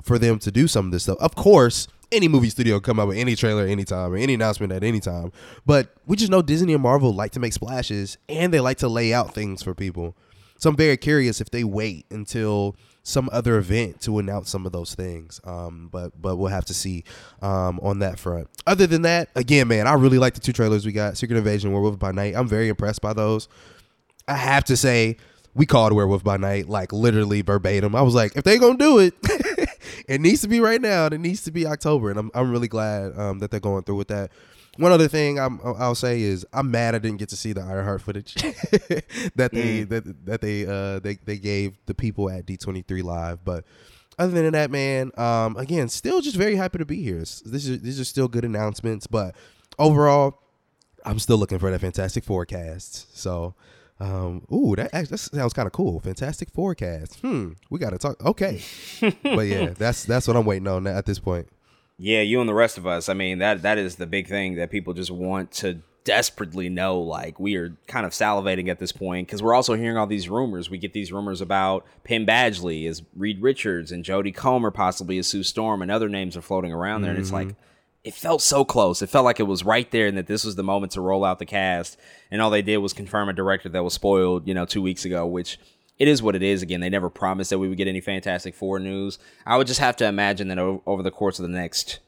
for 0.02 0.18
them 0.18 0.38
to 0.40 0.50
do 0.50 0.66
some 0.66 0.86
of 0.86 0.92
this 0.92 1.04
stuff. 1.04 1.18
Of 1.20 1.34
course 1.34 1.88
any 2.12 2.28
movie 2.28 2.50
studio 2.50 2.78
come 2.78 3.00
out 3.00 3.08
with 3.08 3.16
any 3.16 3.34
trailer 3.34 3.66
anytime 3.66 4.12
or 4.12 4.16
any 4.16 4.34
announcement 4.34 4.72
at 4.72 4.84
any 4.84 5.00
time 5.00 5.32
but 5.64 5.94
we 6.06 6.16
just 6.16 6.30
know 6.30 6.42
disney 6.42 6.74
and 6.74 6.82
marvel 6.82 7.12
like 7.12 7.32
to 7.32 7.40
make 7.40 7.52
splashes 7.52 8.18
and 8.28 8.52
they 8.52 8.60
like 8.60 8.78
to 8.78 8.88
lay 8.88 9.12
out 9.12 9.34
things 9.34 9.62
for 9.62 9.74
people. 9.74 10.16
So 10.58 10.70
i'm 10.70 10.76
very 10.76 10.96
curious 10.96 11.40
if 11.40 11.50
they 11.50 11.64
wait 11.64 12.06
until 12.10 12.76
some 13.06 13.28
other 13.32 13.56
event 13.56 14.00
to 14.00 14.18
announce 14.18 14.50
some 14.50 14.66
of 14.66 14.72
those 14.72 14.94
things 14.94 15.40
um 15.44 15.88
but 15.92 16.10
but 16.20 16.36
we'll 16.36 16.48
have 16.48 16.64
to 16.64 16.74
see 16.74 17.04
um 17.40 17.78
on 17.82 18.00
that 18.00 18.18
front 18.18 18.48
other 18.66 18.86
than 18.86 19.02
that 19.02 19.28
again 19.36 19.68
man 19.68 19.86
i 19.86 19.92
really 19.92 20.18
like 20.18 20.34
the 20.34 20.40
two 20.40 20.52
trailers 20.52 20.84
we 20.84 20.90
got 20.90 21.16
secret 21.16 21.36
invasion 21.36 21.72
werewolf 21.72 21.98
by 21.98 22.10
night 22.10 22.34
i'm 22.34 22.48
very 22.48 22.68
impressed 22.68 23.00
by 23.00 23.12
those 23.12 23.48
I 24.28 24.34
have 24.36 24.64
to 24.64 24.76
say, 24.76 25.16
we 25.54 25.66
called 25.66 25.92
Werewolf 25.92 26.24
by 26.24 26.36
Night 26.36 26.68
like 26.68 26.92
literally 26.92 27.42
verbatim. 27.42 27.94
I 27.94 28.02
was 28.02 28.14
like, 28.14 28.36
if 28.36 28.44
they 28.44 28.58
gonna 28.58 28.76
do 28.76 28.98
it, 28.98 29.14
it 30.08 30.20
needs 30.20 30.42
to 30.42 30.48
be 30.48 30.60
right 30.60 30.80
now. 30.80 31.06
It 31.06 31.18
needs 31.18 31.44
to 31.44 31.50
be 31.50 31.66
October, 31.66 32.10
and 32.10 32.18
I'm 32.18 32.30
I'm 32.34 32.50
really 32.50 32.68
glad 32.68 33.18
um, 33.18 33.38
that 33.38 33.50
they're 33.50 33.60
going 33.60 33.84
through 33.84 33.96
with 33.96 34.08
that. 34.08 34.30
One 34.78 34.92
other 34.92 35.08
thing 35.08 35.38
I'm, 35.38 35.60
I'll 35.64 35.94
say 35.94 36.20
is 36.22 36.46
I'm 36.52 36.70
mad 36.70 36.94
I 36.94 36.98
didn't 36.98 37.18
get 37.18 37.28
to 37.30 37.36
see 37.36 37.52
the 37.52 37.62
Ironheart 37.62 38.02
footage 38.02 38.34
that 39.34 39.50
they 39.52 39.82
that, 39.84 40.26
that 40.26 40.40
they 40.40 40.66
uh 40.66 40.98
they, 41.00 41.14
they 41.24 41.38
gave 41.38 41.76
the 41.86 41.94
people 41.94 42.30
at 42.30 42.46
D23 42.46 43.02
live, 43.02 43.44
but. 43.44 43.64
Other 44.18 44.40
than 44.40 44.52
that, 44.52 44.70
man, 44.70 45.10
um, 45.18 45.58
again, 45.58 45.90
still 45.90 46.22
just 46.22 46.36
very 46.36 46.56
happy 46.56 46.78
to 46.78 46.86
be 46.86 47.02
here. 47.02 47.18
This 47.18 47.44
is 47.44 47.82
these 47.82 48.00
are 48.00 48.04
still 48.04 48.28
good 48.28 48.46
announcements, 48.46 49.06
but 49.06 49.34
overall, 49.78 50.40
I'm 51.04 51.18
still 51.18 51.36
looking 51.36 51.58
for 51.58 51.70
that 51.70 51.80
Fantastic 51.82 52.24
Forecasts. 52.24 53.08
So 53.12 53.54
Um, 53.98 54.46
ooh, 54.52 54.74
that 54.76 54.90
that 54.92 55.18
sounds 55.18 55.52
kind 55.52 55.66
of 55.66 55.72
cool. 55.72 56.00
Fantastic 56.00 56.50
forecast. 56.50 57.18
Hmm, 57.20 57.52
we 57.70 57.78
got 57.78 57.90
to 57.90 57.98
talk. 57.98 58.22
Okay, 58.24 58.62
but 59.22 59.46
yeah, 59.46 59.70
that's 59.76 60.04
that's 60.04 60.28
what 60.28 60.36
I'm 60.36 60.44
waiting 60.44 60.68
on 60.68 60.86
at 60.86 61.06
this 61.06 61.18
point. 61.18 61.48
Yeah, 61.98 62.20
you 62.20 62.40
and 62.40 62.48
the 62.48 62.54
rest 62.54 62.76
of 62.76 62.86
us. 62.86 63.08
I 63.08 63.14
mean, 63.14 63.38
that 63.38 63.62
that 63.62 63.78
is 63.78 63.96
the 63.96 64.06
big 64.06 64.28
thing 64.28 64.56
that 64.56 64.70
people 64.70 64.92
just 64.92 65.10
want 65.10 65.50
to 65.52 65.80
desperately 66.04 66.68
know. 66.68 67.00
Like 67.00 67.40
we 67.40 67.56
are 67.56 67.76
kind 67.86 68.06
of 68.06 68.12
salivating 68.12 68.68
at 68.68 68.78
this 68.78 68.92
point 68.92 69.26
because 69.26 69.42
we're 69.42 69.54
also 69.54 69.74
hearing 69.74 69.96
all 69.96 70.06
these 70.06 70.28
rumors. 70.28 70.68
We 70.68 70.78
get 70.78 70.92
these 70.92 71.12
rumors 71.12 71.40
about 71.40 71.86
Penn 72.04 72.26
Badgley 72.26 72.88
as 72.88 73.02
Reed 73.14 73.42
Richards 73.42 73.92
and 73.92 74.04
Jodie 74.04 74.34
Comer 74.34 74.70
possibly 74.70 75.18
as 75.18 75.26
Sue 75.26 75.42
Storm, 75.42 75.82
and 75.82 75.90
other 75.90 76.08
names 76.08 76.36
are 76.36 76.42
floating 76.42 76.72
around 76.72 77.02
there. 77.02 77.10
And 77.10 77.20
it's 77.20 77.32
like 77.32 77.48
mm-hmm. 77.48 77.60
it 78.04 78.14
felt 78.14 78.42
so 78.42 78.64
close. 78.64 79.00
It 79.00 79.08
felt 79.08 79.24
like 79.24 79.40
it 79.40 79.44
was 79.44 79.64
right 79.64 79.90
there, 79.90 80.06
and 80.06 80.18
that 80.18 80.26
this 80.26 80.44
was 80.44 80.54
the 80.54 80.62
moment 80.62 80.92
to 80.92 81.00
roll 81.00 81.24
out 81.24 81.38
the 81.38 81.46
cast. 81.46 81.98
And 82.30 82.42
all 82.42 82.50
they 82.50 82.62
did 82.62 82.78
was 82.78 82.92
confirm 82.92 83.30
a 83.30 83.32
director 83.32 83.70
that 83.70 83.84
was 83.84 83.94
spoiled, 83.94 84.46
you 84.46 84.52
know, 84.52 84.66
two 84.66 84.82
weeks 84.82 85.06
ago, 85.06 85.26
which 85.26 85.58
it 85.98 86.08
is 86.08 86.22
what 86.22 86.34
it 86.36 86.42
is. 86.42 86.62
Again, 86.62 86.80
they 86.80 86.90
never 86.90 87.08
promised 87.10 87.50
that 87.50 87.58
we 87.58 87.68
would 87.68 87.78
get 87.78 87.88
any 87.88 88.00
Fantastic 88.00 88.54
Four 88.54 88.78
news. 88.78 89.18
I 89.46 89.56
would 89.56 89.66
just 89.66 89.80
have 89.80 89.96
to 89.96 90.06
imagine 90.06 90.48
that 90.48 90.58
over 90.58 91.02
the 91.02 91.10
course 91.10 91.38
of 91.38 91.44
the 91.44 91.48
next, 91.56 92.00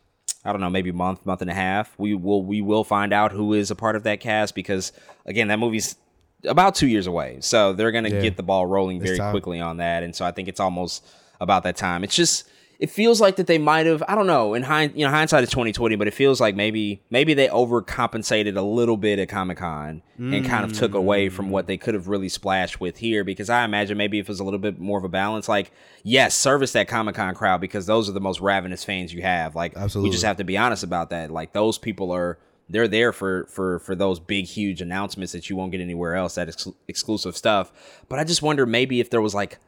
I 0.44 0.52
don't 0.52 0.60
know, 0.60 0.70
maybe 0.70 0.92
month, 0.92 1.24
month 1.26 1.40
and 1.42 1.50
a 1.50 1.54
half, 1.54 1.94
we 1.98 2.14
will 2.14 2.44
we 2.44 2.60
will 2.60 2.84
find 2.84 3.12
out 3.12 3.32
who 3.32 3.54
is 3.54 3.70
a 3.70 3.74
part 3.76 3.96
of 3.96 4.02
that 4.04 4.20
cast 4.20 4.54
because 4.54 4.92
again, 5.26 5.48
that 5.48 5.58
movie's 5.58 5.96
about 6.44 6.74
two 6.74 6.86
years 6.86 7.06
away, 7.06 7.38
so 7.40 7.72
they're 7.72 7.90
gonna 7.92 8.10
Yeah. 8.10 8.20
get 8.20 8.36
the 8.36 8.42
ball 8.42 8.66
rolling 8.66 9.00
very 9.00 9.18
quickly 9.30 9.60
on 9.60 9.78
that, 9.78 10.02
and 10.02 10.14
so 10.14 10.24
I 10.24 10.30
think 10.32 10.48
it's 10.48 10.60
almost 10.60 11.04
about 11.40 11.62
that 11.64 11.76
time. 11.76 12.04
It's 12.04 12.14
just 12.14 12.48
it 12.78 12.90
feels 12.90 13.20
like 13.20 13.36
that 13.36 13.48
they 13.48 13.58
might 13.58 13.86
have 13.86 14.04
I 14.06 14.14
don't 14.14 14.28
know 14.28 14.54
in 14.54 14.62
hind, 14.62 14.92
you 14.94 15.04
know 15.04 15.10
hindsight 15.10 15.42
is 15.42 15.50
twenty 15.50 15.72
twenty, 15.72 15.96
but 15.96 16.06
it 16.06 16.14
feels 16.14 16.40
like 16.40 16.54
maybe 16.54 17.02
maybe 17.10 17.34
they 17.34 17.48
overcompensated 17.48 18.56
a 18.56 18.62
little 18.62 18.96
bit 18.96 19.18
at 19.18 19.28
Comic 19.28 19.58
Con 19.58 20.02
and 20.18 20.44
kind 20.44 20.64
of 20.64 20.72
took 20.72 20.94
away 20.94 21.28
from 21.28 21.50
what 21.50 21.66
they 21.68 21.76
could 21.76 21.94
have 21.94 22.08
really 22.08 22.28
splashed 22.28 22.80
with 22.80 22.98
here 22.98 23.22
because 23.22 23.48
I 23.48 23.64
imagine 23.64 23.96
maybe 23.96 24.18
if 24.18 24.26
it 24.26 24.28
was 24.28 24.40
a 24.40 24.44
little 24.44 24.58
bit 24.58 24.78
more 24.80 24.98
of 24.98 25.04
a 25.04 25.08
balance, 25.08 25.48
like 25.48 25.72
yes, 26.02 26.34
service 26.34 26.72
that 26.72 26.88
Comic 26.88 27.16
Con 27.16 27.34
crowd 27.34 27.60
because 27.60 27.86
those 27.86 28.08
are 28.08 28.12
the 28.12 28.20
most 28.20 28.40
ravenous 28.40 28.84
fans 28.84 29.12
you 29.12 29.22
have. 29.22 29.54
Like 29.54 29.76
we 30.04 30.10
just 30.10 30.24
have 30.24 30.36
to 30.38 30.44
be 30.44 30.56
honest 30.56 30.82
about 30.84 31.10
that. 31.10 31.30
Like 31.30 31.52
those 31.52 31.78
people 31.78 32.12
are 32.12 32.38
they're 32.68 32.88
there 32.88 33.12
for 33.12 33.46
for 33.46 33.78
for 33.80 33.94
those 33.94 34.20
big 34.20 34.44
huge 34.44 34.80
announcements 34.80 35.32
that 35.32 35.48
you 35.48 35.56
won't 35.56 35.72
get 35.72 35.80
anywhere 35.80 36.14
else 36.14 36.34
that 36.34 36.48
ex- 36.48 36.68
exclusive 36.86 37.36
stuff 37.36 37.72
but 38.08 38.18
i 38.18 38.24
just 38.24 38.42
wonder 38.42 38.66
maybe 38.66 39.00
if 39.00 39.08
there 39.08 39.22
was 39.22 39.34
like 39.34 39.58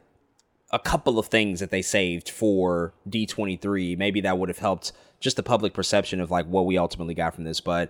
a 0.71 0.79
couple 0.79 1.19
of 1.19 1.27
things 1.27 1.59
that 1.59 1.69
they 1.69 1.81
saved 1.81 2.29
for 2.29 2.93
d23 3.09 3.97
maybe 3.97 4.21
that 4.21 4.37
would 4.37 4.49
have 4.49 4.59
helped 4.59 4.93
just 5.21 5.37
the 5.37 5.43
public 5.43 5.73
perception 5.73 6.19
of 6.19 6.29
like 6.29 6.47
what 6.47 6.65
we 6.65 6.77
ultimately 6.77 7.13
got 7.13 7.33
from 7.33 7.45
this. 7.45 7.61
But 7.61 7.89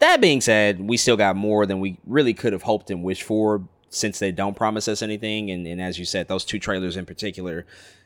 that 0.00 0.20
being 0.20 0.42
said 0.42 0.80
we 0.80 0.98
still 0.98 1.16
got 1.16 1.36
more 1.36 1.64
than 1.64 1.80
we 1.80 1.96
really 2.04 2.34
could 2.34 2.52
have 2.52 2.62
hoped 2.62 2.90
and 2.90 3.02
wished 3.02 3.22
for 3.22 3.62
since 3.88 4.18
they 4.18 4.32
don't 4.32 4.56
promise 4.56 4.88
us 4.88 5.00
anything. 5.00 5.50
And, 5.50 5.66
and 5.66 5.80
as 5.80 5.98
you 5.98 6.04
said 6.04 6.28
those 6.28 6.44
two 6.44 6.58
trailers 6.58 6.98
in 6.98 7.06
particular 7.06 7.64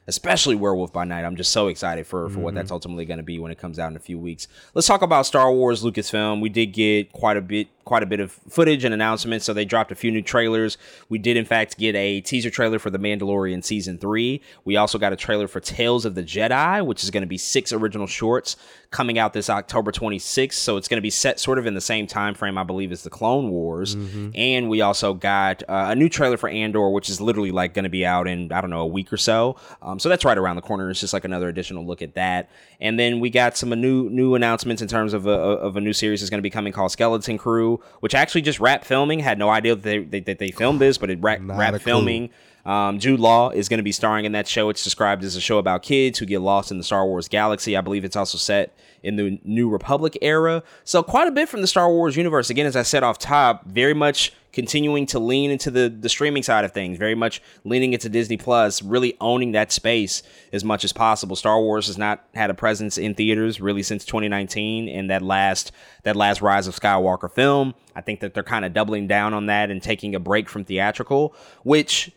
especially 0.09 0.55
werewolf 0.55 0.93
by 0.93 1.05
night 1.05 1.25
i'm 1.25 1.35
just 1.35 1.51
so 1.51 1.67
excited 1.67 2.07
for 2.07 2.29
for 2.29 2.39
what 2.39 2.51
mm-hmm. 2.51 2.59
that's 2.59 2.71
ultimately 2.71 3.05
going 3.05 3.17
to 3.17 3.25
be 3.25 3.41
when 3.41 3.51
it 3.51 3.59
comes 3.59 3.77
out 3.77 3.91
in 3.91 3.97
a 3.97 4.01
few 4.01 4.17
weeks. 4.21 4.47
Let's 4.73 4.87
talk 4.87 5.03
about 5.03 5.27
star 5.27 5.51
wars 5.53 5.83
lucasfilm. 5.83 6.41
We 6.41 6.49
did 6.49 6.67
get 6.67 7.13
quite 7.13 7.37
a 7.37 7.41
bit 7.41 7.67
quite 7.87 8.03
a 8.03 8.07
bit 8.07 8.21
of 8.21 8.33
footage 8.51 8.85
and 8.85 8.93
announcements 8.93 9.47
so 9.47 9.55
they 9.55 9.65
dropped 9.65 9.91
a 9.91 9.95
few 9.95 10.11
new 10.11 10.21
trailers. 10.21 10.77
We 11.09 11.19
did 11.19 11.39
in 11.39 11.47
fact 11.47 11.79
get 11.79 11.95
a 11.95 12.21
teaser 12.21 12.51
trailer 12.51 12.79
for 12.79 12.91
the 12.91 12.99
mandalorian 12.99 13.65
season 13.65 13.97
3 13.97 14.43
we 14.67 14.77
also 14.77 14.99
got 14.99 15.15
a 15.15 15.17
trailer 15.17 15.49
for 15.49 15.61
tales 15.61 16.05
of 16.05 16.15
the 16.15 16.23
jedi 16.23 16.85
which 16.85 17.03
is 17.03 17.11
going 17.11 17.23
to 17.23 17.27
be 17.27 17.39
six 17.39 17.73
original 17.73 18.07
shorts 18.07 18.57
coming 18.91 19.19
out 19.19 19.33
this 19.33 19.49
october 19.49 19.91
26th 19.93 20.53
so 20.53 20.77
it's 20.77 20.89
going 20.89 20.99
to 20.99 21.03
be 21.03 21.11
set 21.11 21.41
sort 21.41 21.59
of 21.59 21.67
in 21.67 21.75
the 21.75 21.81
same 21.81 22.07
time 22.07 22.35
frame 22.35 22.59
i 22.59 22.63
believe 22.63 22.93
as 22.93 23.03
the 23.03 23.11
clone 23.11 23.51
wars. 23.51 23.95
And 24.35 24.69
we 24.69 24.81
also 24.81 25.15
got 25.15 25.63
uh, 25.69 25.87
a 25.91 25.95
new 25.95 26.09
trailer 26.09 26.37
for 26.37 26.49
andor 26.49 26.91
which 26.91 27.09
is 27.09 27.21
literally 27.21 27.51
like 27.53 27.73
going 27.73 27.85
to 27.85 27.89
be 27.91 28.05
out 28.05 28.27
in 28.29 28.53
i 28.53 28.61
don't 28.61 28.71
know 28.71 28.81
a 28.81 28.87
week 28.87 29.13
or 29.13 29.17
so. 29.17 29.57
Um, 29.83 29.99
so 29.99 30.09
that's 30.09 30.25
right 30.25 30.39
around 30.39 30.57
the 30.57 30.63
corner. 30.63 30.91
It's 30.91 31.01
just 31.01 31.13
like 31.13 31.25
another 31.25 31.49
additional 31.49 31.87
look 31.87 32.03
at 32.03 32.15
that. 32.15 32.51
And 32.81 32.99
then 32.99 33.21
we 33.21 33.31
got 33.31 33.57
some 33.57 33.71
new 33.71 34.09
new 34.11 34.35
announcements 34.35 34.83
in 34.83 34.89
terms 34.89 35.13
of 35.13 35.27
a, 35.27 35.31
of 35.31 35.77
a 35.77 35.81
new 35.81 35.93
series 35.93 36.21
that's 36.21 36.31
going 36.31 36.39
to 36.39 36.43
be 36.43 36.51
coming 36.51 36.73
called 36.73 36.91
skeleton 36.91 37.39
crew 37.39 37.76
which 38.01 38.15
actually 38.15 38.43
just 38.43 38.61
wrapped 38.61 38.85
filming 38.85 39.21
had 39.21 39.39
no 39.39 39.49
idea 39.51 39.75
that 39.75 39.83
they, 39.83 39.99
they, 39.99 40.21
that 40.21 40.39
they 40.39 40.51
filmed 40.51 40.81
this 40.81 40.99
but 40.99 41.11
it 41.11 41.19
wrapped, 41.21 41.43
wrapped 41.59 41.83
clue. 42.29 42.31
Um, 42.67 42.99
Jude 42.99 43.21
Law 43.21 43.51
is 43.51 43.69
going 43.69 43.79
to 43.79 43.85
be 43.85 43.93
starring 43.93 44.25
in 44.25 44.33
that 44.33 44.49
show. 44.49 44.69
It's 44.71 44.83
described 44.83 45.23
as 45.23 45.37
a 45.37 45.41
show 45.41 45.59
about 45.59 45.83
kids 45.83 46.19
who 46.19 46.27
get 46.27 46.41
lost 46.41 46.73
in 46.73 46.79
the 46.79 46.85
Star 46.85 47.07
Wars 47.07 47.29
galaxy. 47.29 47.77
I 47.77 47.81
believe 47.81 48.05
it's 48.05 48.17
also 48.17 48.39
set 48.39 48.77
in 49.05 49.15
the 49.15 49.41
New 49.45 49.69
Republic 49.69 50.19
era. 50.21 50.65
So 50.83 51.05
quite 51.05 51.29
a 51.29 51.31
bit 51.31 51.49
from 51.49 51.61
the 51.61 51.69
Star 51.69 51.89
Wars 51.89 52.17
universe. 52.17 52.51
Again, 52.51 52.67
as 52.67 52.75
I 52.75 52.83
said 52.83 53.05
off 53.05 53.19
top, 53.19 53.65
very 53.67 53.95
much 53.95 54.33
continuing 54.53 55.05
to 55.05 55.19
lean 55.19 55.51
into 55.51 55.71
the 55.71 55.89
the 55.89 56.09
streaming 56.09 56.43
side 56.43 56.65
of 56.65 56.73
things. 56.73 56.99
Very 56.99 57.15
much 57.15 57.41
leaning 57.63 57.93
into 57.93 58.09
Disney 58.09 58.37
Plus, 58.37 58.83
really 58.83 59.17
owning 59.21 59.53
that 59.53 59.71
space 59.71 60.25
as 60.53 60.65
much 60.65 60.83
as 60.83 60.93
possible. 60.93 61.37
Star 61.37 61.61
Wars 61.61 61.87
has 61.87 61.99
not 61.99 62.25
had 62.35 62.51
a 62.51 62.55
presence 62.55 62.99
in 62.99 63.15
theaters 63.15 63.61
really 63.61 63.85
since 63.85 64.05
2019, 64.05 64.89
and 64.89 65.09
that 65.11 65.23
last 65.23 65.71
that 66.03 66.17
last 66.17 66.43
Rise 66.43 66.67
of 66.67 66.75
Skywalker 66.75 67.31
film. 67.31 67.75
I 67.95 68.01
think 68.01 68.21
that 68.21 68.35
they're 68.35 68.43
kind 68.43 68.65
of 68.65 68.73
doubling 68.73 69.07
down 69.07 69.35
on 69.35 69.47
that 69.47 69.71
and 69.71 69.81
taking 69.81 70.15
a 70.15 70.21
break 70.21 70.49
from 70.49 70.65
theatrical, 70.65 71.35
which 71.63 72.11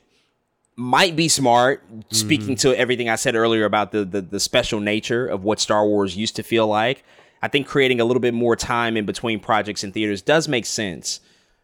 might 0.79 1.15
be 1.17 1.27
smart 1.27 1.83
speaking 2.09 2.55
mm. 2.55 2.59
to 2.59 2.77
everything 2.77 3.09
i 3.09 3.15
said 3.15 3.35
earlier 3.35 3.65
about 3.65 3.91
the, 3.91 4.05
the 4.05 4.21
the 4.21 4.39
special 4.39 4.79
nature 4.79 5.27
of 5.27 5.43
what 5.43 5.59
star 5.59 5.85
wars 5.85 6.15
used 6.15 6.35
to 6.37 6.43
feel 6.43 6.67
like. 6.67 7.03
I 7.41 7.47
think 7.47 7.67
creating 7.67 8.01
a 8.01 8.05
little 8.05 8.19
bit 8.19 8.33
more 8.33 8.55
time 8.55 8.97
in 8.97 9.05
between 9.05 9.39
projects 9.39 9.83
and 9.83 9.93
theaters 9.93 10.21
does 10.21 10.47
make 10.47 10.65
sense. 10.65 11.21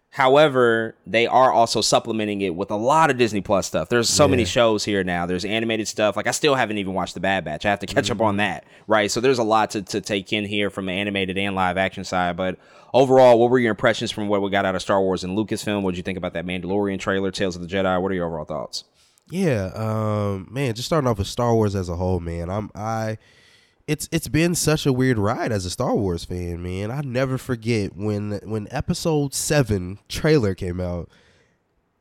However 0.09 0.95
they 1.05 1.28
are 1.28 1.51
also 1.51 1.82
supplementing 1.82 2.41
it 2.41 2.55
with 2.55 2.72
a 2.72 2.76
lot 2.76 3.09
of 3.09 3.18
disney 3.18 3.41
plus 3.41 3.68
stuff. 3.68 3.89
There's 3.89 4.09
so 4.09 4.28
many 4.28 4.45
shows 4.45 4.86
here 4.86 5.03
now. 5.03 5.26
There's 5.26 5.43
animated 5.43 5.88
stuff. 5.88 6.16
Like 6.16 6.28
i 6.28 6.32
still 6.32 6.55
haven't 6.55 6.78
even 6.78 6.93
watched 6.93 7.13
the 7.13 7.20
bad 7.20 7.43
batch. 7.43 7.66
I 7.66 7.70
have 7.70 7.80
to 7.80 7.88
catch 7.88 8.09
up 8.09 8.18
mm-hmm. 8.18 8.28
on 8.28 8.38
that 8.38 8.66
right? 8.88 9.09
So 9.09 9.20
there's 9.20 9.39
a 9.39 9.43
lot 9.43 9.72
to, 9.72 9.82
to 9.82 10.01
take 10.01 10.32
in 10.32 10.45
here 10.45 10.70
from 10.70 10.86
the 10.86 10.91
animated 10.93 11.38
and 11.38 11.55
live 11.55 11.78
action 11.78 12.03
side. 12.03 12.38
But 12.38 12.57
overall 12.93 13.39
what 13.39 13.49
were 13.49 13.59
your 13.59 13.72
impressions 13.72 14.11
from 14.11 14.28
what 14.28 14.41
we 14.41 14.49
got 14.49 14.66
out 14.66 14.76
of 14.76 14.82
star 14.82 15.01
wars 15.01 15.24
and 15.24 15.38
lucasfilm? 15.38 15.82
What 15.82 15.91
did 15.91 15.97
you 15.97 16.03
think 16.03 16.18
about 16.18 16.34
that 16.34 16.45
mandalorian 16.45 16.99
trailer 16.99 17.32
tales 17.32 17.55
of 17.55 17.61
the 17.61 17.68
jedi? 17.68 18.01
What 18.01 18.11
are 18.11 18.16
your 18.16 18.28
overall 18.28 18.45
thoughts 18.45 18.84
Yeah, 19.30 19.71
um, 19.73 20.47
man, 20.51 20.76
just 20.76 20.88
starting 20.88 21.07
off 21.07 21.17
with 21.17 21.28
Star 21.28 21.53
Wars 21.53 21.76
as 21.76 21.89
a 21.89 21.95
whole, 21.95 22.19
man. 22.19 22.49
I'm 22.49 22.69
I 22.76 23.17
it's 23.88 24.07
it's 24.11 24.28
been 24.28 24.55
such 24.55 24.86
a 24.86 24.93
weird 24.93 25.17
ride 25.17 25.51
as 25.51 25.65
a 25.65 25.69
Star 25.69 25.95
Wars 25.95 26.26
fan, 26.26 26.61
man. 26.61 26.91
I 26.91 27.01
never 27.01 27.38
forget 27.38 27.95
when 27.95 28.39
when 28.43 28.67
episode 28.71 29.34
7 29.34 29.99
trailer 30.07 30.53
came 30.53 30.80
out. 30.80 31.09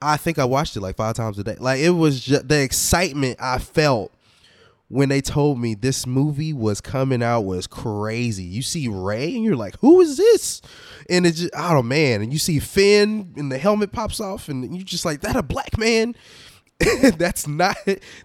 I 0.02 0.18
think 0.18 0.38
I 0.38 0.44
watched 0.44 0.76
it 0.76 0.80
like 0.80 0.96
5 0.96 1.14
times 1.14 1.38
a 1.38 1.44
day. 1.44 1.56
Like 1.58 1.80
it 1.80 1.90
was 1.90 2.20
just 2.20 2.48
the 2.48 2.60
excitement 2.62 3.38
I 3.40 3.58
felt 3.58 4.12
when 4.88 5.08
they 5.08 5.22
told 5.22 5.58
me 5.58 5.74
this 5.74 6.06
movie 6.06 6.52
was 6.52 6.82
coming 6.82 7.22
out 7.22 7.40
was 7.40 7.66
crazy. 7.66 8.44
You 8.44 8.60
see 8.60 8.86
Rey 8.88 9.34
and 9.34 9.42
you're 9.42 9.56
like, 9.56 9.78
"Who 9.80 10.00
is 10.02 10.18
this?" 10.18 10.60
And 11.08 11.26
it's 11.26 11.40
just, 11.40 11.54
oh 11.56 11.82
man, 11.82 12.20
and 12.22 12.32
you 12.32 12.38
see 12.38 12.58
Finn 12.58 13.32
and 13.36 13.50
the 13.50 13.58
helmet 13.58 13.92
pops 13.92 14.20
off 14.20 14.48
and 14.50 14.76
you're 14.76 14.84
just 14.84 15.06
like, 15.06 15.22
"That 15.22 15.36
a 15.36 15.42
black 15.42 15.78
man?" 15.78 16.14
that's 17.18 17.46
not 17.46 17.76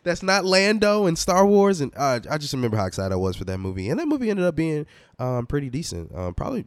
that's 0.04 0.24
not 0.24 0.44
Lando 0.44 1.06
and 1.06 1.18
Star 1.18 1.46
Wars, 1.46 1.82
and 1.82 1.94
uh, 1.96 2.20
I 2.30 2.38
just 2.38 2.54
remember 2.54 2.78
how 2.78 2.86
excited 2.86 3.14
I 3.14 3.18
was 3.18 3.36
for 3.36 3.46
that 3.46 3.60
movie, 3.60 3.90
and 3.90 4.00
that 4.00 4.08
movie 4.08 4.30
ended 4.30 4.46
up 4.46 4.56
being 4.56 4.88
um, 5.20 5.46
pretty 5.46 5.70
decent. 5.70 6.14
Um, 6.16 6.34
probably, 6.34 6.66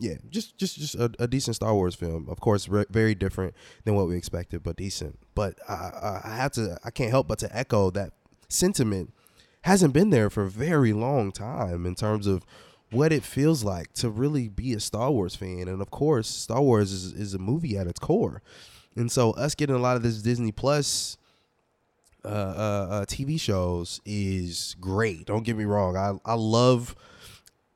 yeah, 0.00 0.16
just 0.30 0.58
just 0.58 0.78
just 0.78 0.96
a, 0.96 1.12
a 1.20 1.28
decent 1.28 1.54
Star 1.54 1.74
Wars 1.74 1.94
film. 1.94 2.28
Of 2.28 2.40
course, 2.40 2.68
re- 2.68 2.86
very 2.90 3.14
different 3.14 3.54
than 3.84 3.94
what 3.94 4.08
we 4.08 4.16
expected, 4.16 4.64
but 4.64 4.76
decent. 4.76 5.18
But 5.34 5.58
I, 5.68 6.20
I, 6.24 6.34
have 6.36 6.52
to, 6.52 6.76
I 6.84 6.90
can't 6.90 7.10
help 7.10 7.28
but 7.28 7.38
to 7.38 7.56
echo 7.56 7.90
that 7.90 8.12
sentiment. 8.48 9.14
Hasn't 9.62 9.94
been 9.94 10.10
there 10.10 10.28
for 10.28 10.42
a 10.42 10.50
very 10.50 10.92
long 10.92 11.30
time 11.30 11.86
in 11.86 11.94
terms 11.94 12.26
of 12.26 12.44
what 12.90 13.12
it 13.12 13.22
feels 13.22 13.62
like 13.62 13.92
to 13.94 14.10
really 14.10 14.48
be 14.48 14.72
a 14.74 14.80
Star 14.80 15.12
Wars 15.12 15.36
fan, 15.36 15.68
and 15.68 15.80
of 15.80 15.92
course, 15.92 16.26
Star 16.28 16.60
Wars 16.60 16.90
is 16.90 17.12
is 17.12 17.32
a 17.32 17.38
movie 17.38 17.76
at 17.76 17.86
its 17.86 18.00
core. 18.00 18.42
And 18.96 19.10
so 19.10 19.32
us 19.32 19.54
getting 19.54 19.76
a 19.76 19.80
lot 19.80 19.96
of 19.96 20.02
this 20.02 20.22
Disney 20.22 20.52
Plus 20.52 21.16
uh, 22.24 22.28
uh, 22.28 22.30
uh, 22.90 23.04
TV 23.06 23.40
shows 23.40 24.00
is 24.04 24.76
great. 24.80 25.26
Don't 25.26 25.44
get 25.44 25.56
me 25.56 25.64
wrong. 25.64 25.96
I 25.96 26.12
I 26.24 26.34
love 26.34 26.94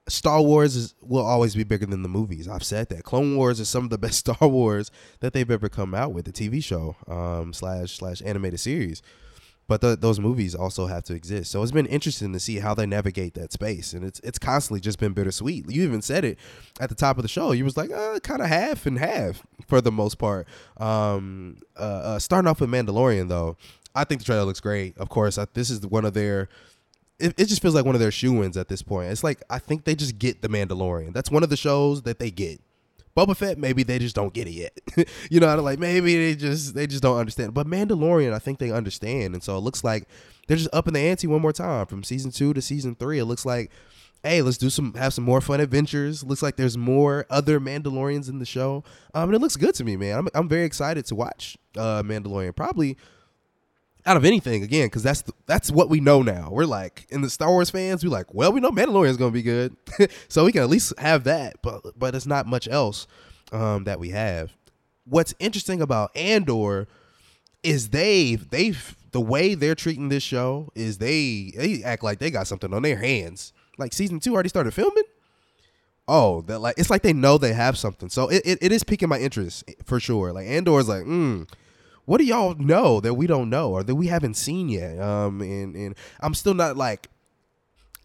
Star 0.08 0.40
Wars 0.40 0.76
is, 0.76 0.94
will 1.02 1.24
always 1.24 1.56
be 1.56 1.64
bigger 1.64 1.86
than 1.86 2.02
the 2.02 2.08
movies. 2.08 2.46
I've 2.46 2.62
said 2.62 2.88
that. 2.90 3.02
Clone 3.02 3.36
Wars 3.36 3.58
is 3.58 3.68
some 3.68 3.84
of 3.84 3.90
the 3.90 3.98
best 3.98 4.18
Star 4.26 4.48
Wars 4.48 4.90
that 5.20 5.32
they've 5.32 5.50
ever 5.50 5.68
come 5.68 5.94
out 5.94 6.12
with, 6.12 6.26
the 6.26 6.32
TV 6.32 6.62
show 6.62 6.96
um, 7.08 7.52
slash 7.52 7.98
slash 7.98 8.22
animated 8.24 8.60
series. 8.60 9.02
But 9.68 9.80
th 9.80 9.98
those 9.98 10.20
movies 10.20 10.54
also 10.54 10.86
have 10.86 11.02
to 11.04 11.14
exist. 11.14 11.50
So 11.50 11.62
it's 11.62 11.72
been 11.72 11.86
interesting 11.86 12.32
to 12.32 12.40
see 12.40 12.58
how 12.60 12.74
they 12.74 12.86
navigate 12.86 13.34
that 13.34 13.52
space, 13.52 13.94
and 13.94 14.04
it's 14.04 14.20
it's 14.20 14.38
constantly 14.38 14.80
just 14.80 14.98
been 14.98 15.12
bittersweet. 15.12 15.68
You 15.68 15.82
even 15.82 16.02
said 16.02 16.24
it 16.24 16.38
at 16.78 16.88
the 16.88 16.94
top 16.94 17.16
of 17.16 17.22
the 17.22 17.28
show. 17.28 17.52
You 17.52 17.64
was 17.64 17.76
like, 17.76 17.90
uh, 17.90 18.20
kind 18.20 18.40
of 18.40 18.48
half 18.48 18.86
and 18.86 18.98
half 18.98 19.42
for 19.66 19.80
the 19.80 19.90
most 19.90 20.18
part. 20.18 20.46
Um, 20.76 21.58
uh, 21.76 21.80
uh, 21.80 22.18
starting 22.18 22.48
off 22.48 22.60
with 22.60 22.70
Mandalorian 22.70 23.28
though, 23.28 23.56
I 23.94 24.04
think 24.04 24.20
the 24.20 24.24
trailer 24.24 24.44
looks 24.44 24.60
great. 24.60 24.96
Of 24.98 25.08
course, 25.08 25.36
I, 25.36 25.46
this 25.54 25.70
is 25.70 25.84
one 25.86 26.04
of 26.04 26.14
their. 26.14 26.48
It, 27.18 27.34
it 27.38 27.46
just 27.46 27.62
feels 27.62 27.74
like 27.74 27.86
one 27.86 27.94
of 27.94 28.00
their 28.00 28.10
shoe 28.10 28.44
ins 28.44 28.58
at 28.58 28.68
this 28.68 28.82
point. 28.82 29.10
It's 29.10 29.24
like 29.24 29.42
I 29.50 29.58
think 29.58 29.84
they 29.84 29.94
just 29.94 30.18
get 30.18 30.42
the 30.42 30.48
Mandalorian. 30.48 31.12
That's 31.12 31.30
one 31.30 31.42
of 31.42 31.50
the 31.50 31.56
shows 31.56 32.02
that 32.02 32.18
they 32.18 32.30
get 32.30 32.60
Boba 33.16 33.36
Fett, 33.36 33.58
maybe 33.58 33.82
they 33.82 33.98
just 33.98 34.14
don't 34.14 34.34
get 34.34 34.46
it 34.46 34.52
yet. 34.52 35.08
you 35.30 35.40
know, 35.40 35.54
like 35.62 35.78
maybe 35.78 36.16
they 36.16 36.34
just 36.34 36.74
they 36.74 36.86
just 36.86 37.02
don't 37.02 37.18
understand. 37.18 37.54
But 37.54 37.66
Mandalorian, 37.66 38.32
I 38.32 38.38
think 38.38 38.58
they 38.58 38.70
understand, 38.70 39.34
and 39.34 39.42
so 39.42 39.56
it 39.56 39.60
looks 39.60 39.82
like 39.82 40.06
they're 40.46 40.56
just 40.56 40.70
up 40.72 40.86
in 40.86 40.94
the 40.94 41.00
ante 41.00 41.26
one 41.26 41.40
more 41.40 41.52
time 41.52 41.86
from 41.86 42.04
season 42.04 42.30
two 42.30 42.52
to 42.52 42.60
season 42.60 42.94
three. 42.94 43.18
It 43.18 43.24
looks 43.24 43.46
like, 43.46 43.70
hey, 44.22 44.42
let's 44.42 44.58
do 44.58 44.68
some 44.68 44.92
have 44.94 45.14
some 45.14 45.24
more 45.24 45.40
fun 45.40 45.60
adventures. 45.60 46.24
Looks 46.24 46.42
like 46.42 46.56
there's 46.56 46.76
more 46.76 47.24
other 47.30 47.58
Mandalorians 47.58 48.28
in 48.28 48.38
the 48.38 48.44
show. 48.44 48.84
Um, 49.14 49.30
and 49.30 49.34
it 49.34 49.40
looks 49.40 49.56
good 49.56 49.74
to 49.76 49.84
me, 49.84 49.96
man. 49.96 50.18
I'm 50.18 50.28
I'm 50.34 50.48
very 50.48 50.64
excited 50.64 51.06
to 51.06 51.14
watch 51.14 51.56
uh 51.76 52.02
Mandalorian. 52.02 52.54
Probably 52.54 52.98
out 54.06 54.16
of 54.16 54.24
anything 54.24 54.62
again 54.62 54.86
because 54.86 55.02
that's 55.02 55.22
the, 55.22 55.32
that's 55.46 55.70
what 55.70 55.90
we 55.90 56.00
know 56.00 56.22
now. 56.22 56.48
We're 56.50 56.64
like 56.64 57.06
in 57.10 57.22
the 57.22 57.30
Star 57.30 57.50
Wars 57.50 57.70
fans, 57.70 58.04
we're 58.04 58.10
like, 58.10 58.32
well, 58.32 58.52
we 58.52 58.60
know 58.60 58.70
Mandalorian's 58.70 59.16
gonna 59.16 59.32
be 59.32 59.42
good, 59.42 59.76
so 60.28 60.44
we 60.44 60.52
can 60.52 60.62
at 60.62 60.70
least 60.70 60.98
have 60.98 61.24
that. 61.24 61.60
But 61.62 61.82
but 61.98 62.14
it's 62.14 62.26
not 62.26 62.46
much 62.46 62.68
else 62.68 63.06
um, 63.52 63.84
that 63.84 63.98
we 63.98 64.10
have. 64.10 64.52
What's 65.04 65.34
interesting 65.38 65.82
about 65.82 66.16
Andor 66.16 66.88
is 67.62 67.90
they 67.90 68.36
they've 68.36 68.96
the 69.10 69.20
way 69.20 69.54
they're 69.54 69.74
treating 69.74 70.08
this 70.08 70.22
show 70.22 70.70
is 70.74 70.98
they 70.98 71.52
they 71.56 71.82
act 71.82 72.04
like 72.04 72.18
they 72.18 72.30
got 72.30 72.46
something 72.46 72.72
on 72.72 72.82
their 72.82 72.98
hands. 72.98 73.52
Like 73.78 73.92
season 73.92 74.20
two 74.20 74.34
already 74.34 74.48
started 74.48 74.72
filming. 74.72 75.04
Oh, 76.08 76.42
that 76.42 76.60
like 76.60 76.76
it's 76.78 76.90
like 76.90 77.02
they 77.02 77.12
know 77.12 77.36
they 77.36 77.52
have 77.52 77.76
something. 77.76 78.08
So 78.08 78.28
it, 78.28 78.42
it, 78.44 78.58
it 78.62 78.72
is 78.72 78.84
piquing 78.84 79.08
my 79.08 79.18
interest 79.18 79.64
for 79.84 79.98
sure. 79.98 80.32
Like 80.32 80.46
Andor 80.46 80.78
is 80.78 80.88
like, 80.88 81.04
mm, 81.04 81.48
what 82.06 82.18
do 82.18 82.24
y'all 82.24 82.54
know 82.54 83.00
that 83.00 83.14
we 83.14 83.26
don't 83.26 83.50
know 83.50 83.72
or 83.72 83.82
that 83.82 83.94
we 83.94 84.06
haven't 84.06 84.34
seen 84.34 84.68
yet? 84.68 84.98
Um, 84.98 85.40
and 85.42 85.76
and 85.76 85.94
I'm 86.20 86.34
still 86.34 86.54
not 86.54 86.76
like 86.76 87.08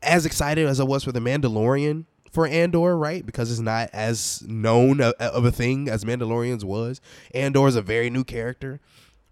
as 0.04 0.26
excited 0.26 0.68
as 0.68 0.80
I 0.80 0.84
was 0.84 1.04
for 1.04 1.12
the 1.12 1.20
Mandalorian 1.20 2.06
for 2.32 2.48
Andor, 2.48 2.98
right? 2.98 3.26
Because 3.26 3.52
it's 3.52 3.60
not 3.60 3.90
as 3.94 4.42
known 4.48 5.02
of, 5.02 5.46
a 5.46 5.52
thing 5.52 5.88
as 5.88 6.04
Mandalorians 6.04 6.64
was. 6.64 7.00
Andor 7.34 7.68
is 7.68 7.76
a 7.76 7.82
very 7.82 8.10
new 8.10 8.24
character, 8.24 8.80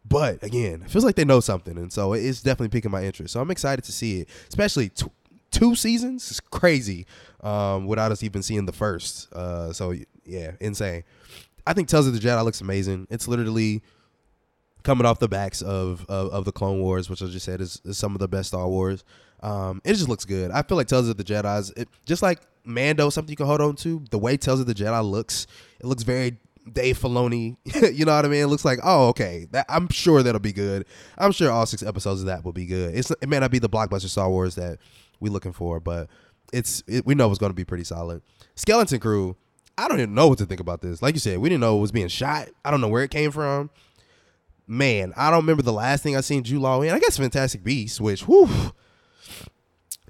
but 0.08 0.44
again, 0.44 0.84
it 0.84 0.92
feels 0.92 1.06
like 1.06 1.16
they 1.16 1.26
know 1.26 1.40
something, 1.40 1.78
and 1.78 1.92
so 1.92 2.14
it's 2.14 2.42
definitely 2.42 2.70
piquing 2.70 2.92
my 2.92 3.04
interest. 3.04 3.34
So 3.34 3.42
I'm 3.42 3.52
excited 3.52 3.84
to 3.86 3.92
see 3.92 4.22
it, 4.22 4.30
especially 4.50 4.90
t- 4.90 5.08
two 5.50 5.76
seasons. 5.76 6.30
It's 6.30 6.40
crazy 6.40 7.08
um, 7.42 7.88
without 7.88 8.12
us 8.12 8.22
even 8.22 8.44
seeing 8.44 8.66
the 8.66 8.74
first. 8.74 9.32
Uh, 9.34 9.74
so 9.74 9.96
yeah, 10.26 10.52
insane. 10.60 11.04
I 11.66 11.74
think 11.74 11.88
Tales 11.88 12.08
of 12.08 12.14
the 12.14 12.20
Jedi 12.20 12.44
looks 12.44 12.62
amazing. 12.62 13.08
It's 13.10 13.28
literally 13.28 13.82
coming 14.84 15.06
off 15.06 15.20
the 15.20 15.28
backs 15.28 15.62
of, 15.62 16.06
of, 16.10 16.32
of 16.32 16.46
the 16.46 16.52
Clone 16.52 16.80
Wars, 16.80 17.10
which 17.10 17.22
I 17.22 17.28
just 17.28 17.46
said 17.46 17.62
is, 17.62 17.82
is 17.86 17.98
some 17.98 18.14
of 18.14 18.20
the 18.20 18.28
best 18.28 18.50
Star 18.50 18.68
Wars. 18.68 19.04
Um, 19.42 19.82
it 19.84 19.94
just 19.94 20.10
looks 20.10 20.26
good. 20.26 20.52
I 20.52 20.62
feel 20.64 20.78
like 20.78 20.88
Tales 20.88 21.08
of 21.10 21.18
the 21.18 21.24
Jedi's 21.24 21.72
it, 21.78 21.88
just 22.06 22.22
like 22.22 22.42
Mando, 22.66 23.10
something 23.10 23.32
you 23.32 23.38
can 23.38 23.46
hold 23.46 23.62
on 23.62 23.76
to. 23.78 24.04
The 24.12 24.20
way 24.20 24.38
Tales 24.38 24.60
of 24.60 24.66
the 24.66 24.74
Jedi 24.74 25.10
looks, 25.10 25.48
it 25.80 25.86
looks 25.86 26.04
very 26.04 26.38
Dave 26.72 27.00
Filoni. 27.00 27.56
you 27.94 28.06
know 28.06 28.16
what 28.16 28.26
I 28.26 28.28
mean? 28.28 28.44
It 28.44 28.48
looks 28.48 28.66
like 28.66 28.80
oh 28.84 29.08
okay, 29.10 29.48
that, 29.52 29.66
I'm 29.70 29.90
sure 29.90 30.24
that'll 30.24 30.40
be 30.40 30.54
good. 30.54 30.86
I'm 31.18 31.32
sure 31.32 31.52
all 31.52 31.66
six 31.66 31.84
episodes 31.84 32.22
of 32.22 32.28
that 32.28 32.44
will 32.44 32.52
be 32.52 32.66
good. 32.66 32.96
It's 32.96 33.12
it 33.12 33.30
may 33.30 33.40
not 33.40 33.52
be 33.52 33.60
the 33.60 33.70
blockbuster 33.70 34.10
Star 34.10 34.30
Wars 34.30 34.56
that 34.56 34.80
we're 35.20 35.32
looking 35.32 35.54
for, 35.54 35.80
but 35.80 36.10
it's 36.52 36.84
it, 36.88 37.06
we 37.06 37.16
know 37.16 37.30
it's 37.30 37.40
going 37.40 37.52
to 37.52 37.56
be 37.56 37.66
pretty 37.66 37.86
solid. 37.86 38.22
Skeleton 38.56 39.00
Crew. 39.00 39.36
I 39.78 39.88
don't 39.88 40.02
even 40.02 40.14
know 40.14 40.28
what 40.28 40.38
to 40.40 40.46
think 40.46 40.60
about 40.60 40.82
this. 40.82 41.02
Like 41.02 41.16
you 41.16 41.22
said, 41.22 41.38
we 41.38 41.48
didn't 41.48 41.62
know 41.62 41.78
it 41.78 41.82
was 41.82 41.94
being 41.94 42.10
shot. 42.10 42.50
I 42.66 42.72
don't 42.72 42.82
know 42.82 42.90
where 42.90 43.04
it 43.04 43.12
came 43.12 43.32
from 43.32 43.70
man, 44.70 45.14
I 45.18 45.32
don't 45.32 45.42
remember 45.42 45.64
the 45.64 45.74
last 45.74 46.04
thing 46.04 46.16
I 46.16 46.22
seen 46.22 46.44
Jude 46.44 46.62
Law 46.62 46.82
in. 46.82 46.94
I 46.94 47.00
guess 47.00 47.18
Fantastic 47.18 47.64
Beasts, 47.64 48.00
which 48.00 48.22
whew, 48.22 48.72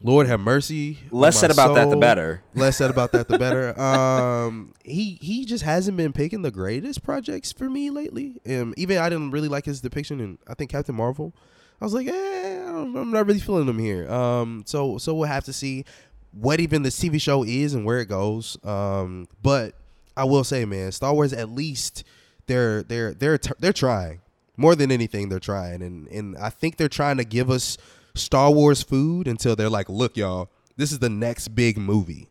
Lord 0.04 0.28
have 0.28 0.42
mercy. 0.42 1.00
Less 1.12 1.40
said 1.40 1.50
about 1.50 1.76
that, 1.76 1.90
the 1.90 1.96
better. 1.96 2.44
Less 2.54 2.78
said 2.78 2.92
about 2.92 3.14
that, 3.14 3.28
the 3.28 3.40
better. 3.40 3.70
Um, 3.80 4.74
he 4.84 5.18
he 5.22 5.46
just 5.46 5.64
hasn't 5.64 5.96
been 5.96 6.12
picking 6.12 6.42
the 6.42 6.52
greatest 6.52 7.04
projects 7.04 7.52
for 7.52 7.70
me 7.70 7.90
lately. 7.90 8.42
Um, 8.48 8.74
even 8.78 8.98
I 8.98 9.10
didn't 9.10 9.32
really 9.32 9.48
like 9.48 9.66
his 9.66 9.82
depiction 9.82 10.20
in 10.20 10.38
I 10.48 10.54
think 10.54 10.70
Captain 10.72 10.96
Marvel. 10.96 11.34
I 11.82 11.86
was 11.86 11.94
like, 11.94 12.08
eh, 12.08 12.64
I'm 12.68 13.12
not 13.12 13.26
really 13.26 13.40
feeling 13.40 13.68
him 13.68 13.80
here. 13.80 14.12
Um, 14.12 14.64
so 14.66 14.98
so 14.98 15.14
we'll 15.14 15.30
have 15.30 15.46
to 15.46 15.54
see 15.54 15.86
what 16.32 16.60
even 16.60 16.84
this 16.84 17.00
TV 17.00 17.22
show 17.22 17.44
is 17.44 17.74
and 17.74 17.86
where 17.86 18.00
it 18.00 18.08
goes. 18.08 18.58
Um, 18.66 19.28
but 19.42 19.76
I 20.18 20.26
will 20.26 20.44
say, 20.44 20.66
man, 20.66 20.92
Star 20.92 21.14
Wars 21.14 21.32
at 21.32 21.50
least 21.50 22.04
they're 22.48 22.84
they're 22.84 23.14
they're 23.14 23.40
they're 23.60 23.74
trying 23.74 24.20
more 24.60 24.76
than 24.76 24.92
anything. 24.92 25.30
They're 25.30 25.40
trying, 25.40 25.82
and 25.82 26.08
and 26.10 26.38
I 26.38 26.50
think 26.50 26.78
they're 26.78 26.90
trying 26.90 27.18
to 27.18 27.24
give 27.24 27.50
us 27.50 27.78
Star 28.16 28.52
Wars 28.52 28.84
food 28.84 29.28
until 29.28 29.56
they're 29.56 29.70
like, 29.70 29.90
look, 29.90 30.18
y'all, 30.18 30.50
this 30.76 30.92
is 30.92 31.00
the 31.00 31.10
next 31.10 31.50
big 31.50 31.78
movie. 31.78 32.30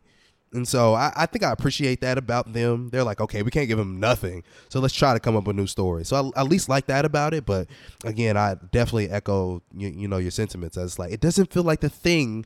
And 0.51 0.67
so 0.67 0.95
I, 0.95 1.11
I 1.15 1.25
think 1.27 1.43
I 1.43 1.51
appreciate 1.51 2.01
that 2.01 2.17
about 2.17 2.53
them. 2.53 2.89
They're 2.89 3.03
like, 3.03 3.21
okay, 3.21 3.43
we 3.43 3.51
can't 3.51 3.67
give 3.67 3.77
them 3.77 3.99
nothing, 3.99 4.43
so 4.69 4.79
let's 4.79 4.93
try 4.93 5.13
to 5.13 5.19
come 5.19 5.35
up 5.35 5.45
with 5.45 5.55
new 5.55 5.67
stories. 5.67 6.07
So 6.07 6.15
I, 6.15 6.39
I 6.39 6.41
at 6.41 6.49
least 6.49 6.69
like 6.69 6.87
that 6.87 7.03
about 7.05 7.33
it. 7.33 7.45
But 7.45 7.67
again, 8.03 8.37
I 8.37 8.55
definitely 8.71 9.09
echo 9.09 9.61
you, 9.75 9.89
you 9.89 10.07
know 10.07 10.17
your 10.17 10.31
sentiments 10.31 10.77
as 10.77 10.97
like 10.97 11.11
it 11.11 11.19
doesn't 11.19 11.51
feel 11.51 11.63
like 11.63 11.81
the 11.81 11.89
thing 11.89 12.45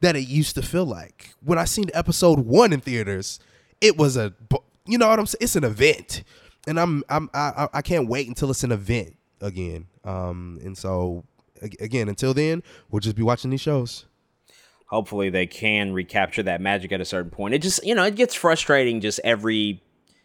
that 0.00 0.16
it 0.16 0.28
used 0.28 0.54
to 0.56 0.62
feel 0.62 0.84
like 0.84 1.34
when 1.42 1.58
I 1.58 1.64
seen 1.64 1.90
episode 1.94 2.40
one 2.40 2.72
in 2.72 2.80
theaters. 2.80 3.40
It 3.80 3.96
was 3.96 4.16
a 4.16 4.32
you 4.86 4.96
know 4.96 5.08
what 5.08 5.18
I'm 5.18 5.26
saying. 5.26 5.40
It's 5.40 5.56
an 5.56 5.64
event, 5.64 6.22
and 6.68 6.78
I'm 6.78 7.02
I'm 7.08 7.28
I, 7.34 7.68
I 7.72 7.82
can't 7.82 8.08
wait 8.08 8.28
until 8.28 8.48
it's 8.50 8.62
an 8.62 8.70
event 8.70 9.16
again. 9.42 9.88
Um, 10.04 10.58
and 10.64 10.76
so 10.78 11.24
again, 11.80 12.08
until 12.08 12.32
then, 12.32 12.62
we'll 12.90 13.00
just 13.00 13.16
be 13.16 13.22
watching 13.22 13.50
these 13.50 13.60
shows. 13.60 14.06
hopefully 14.86 15.30
they 15.30 15.46
can 15.46 15.92
recapture 15.92 16.42
that 16.42 16.60
magic 16.60 16.92
at 16.92 17.00
a 17.00 17.04
certain 17.04 17.30
point. 17.30 17.54
It 17.54 17.62
just, 17.62 17.84
you 17.84 17.94
know, 17.94 18.04
it 18.04 18.14
gets 18.14 18.34
frustrating 18.34 19.00
just 19.00 19.20
every 19.24 19.82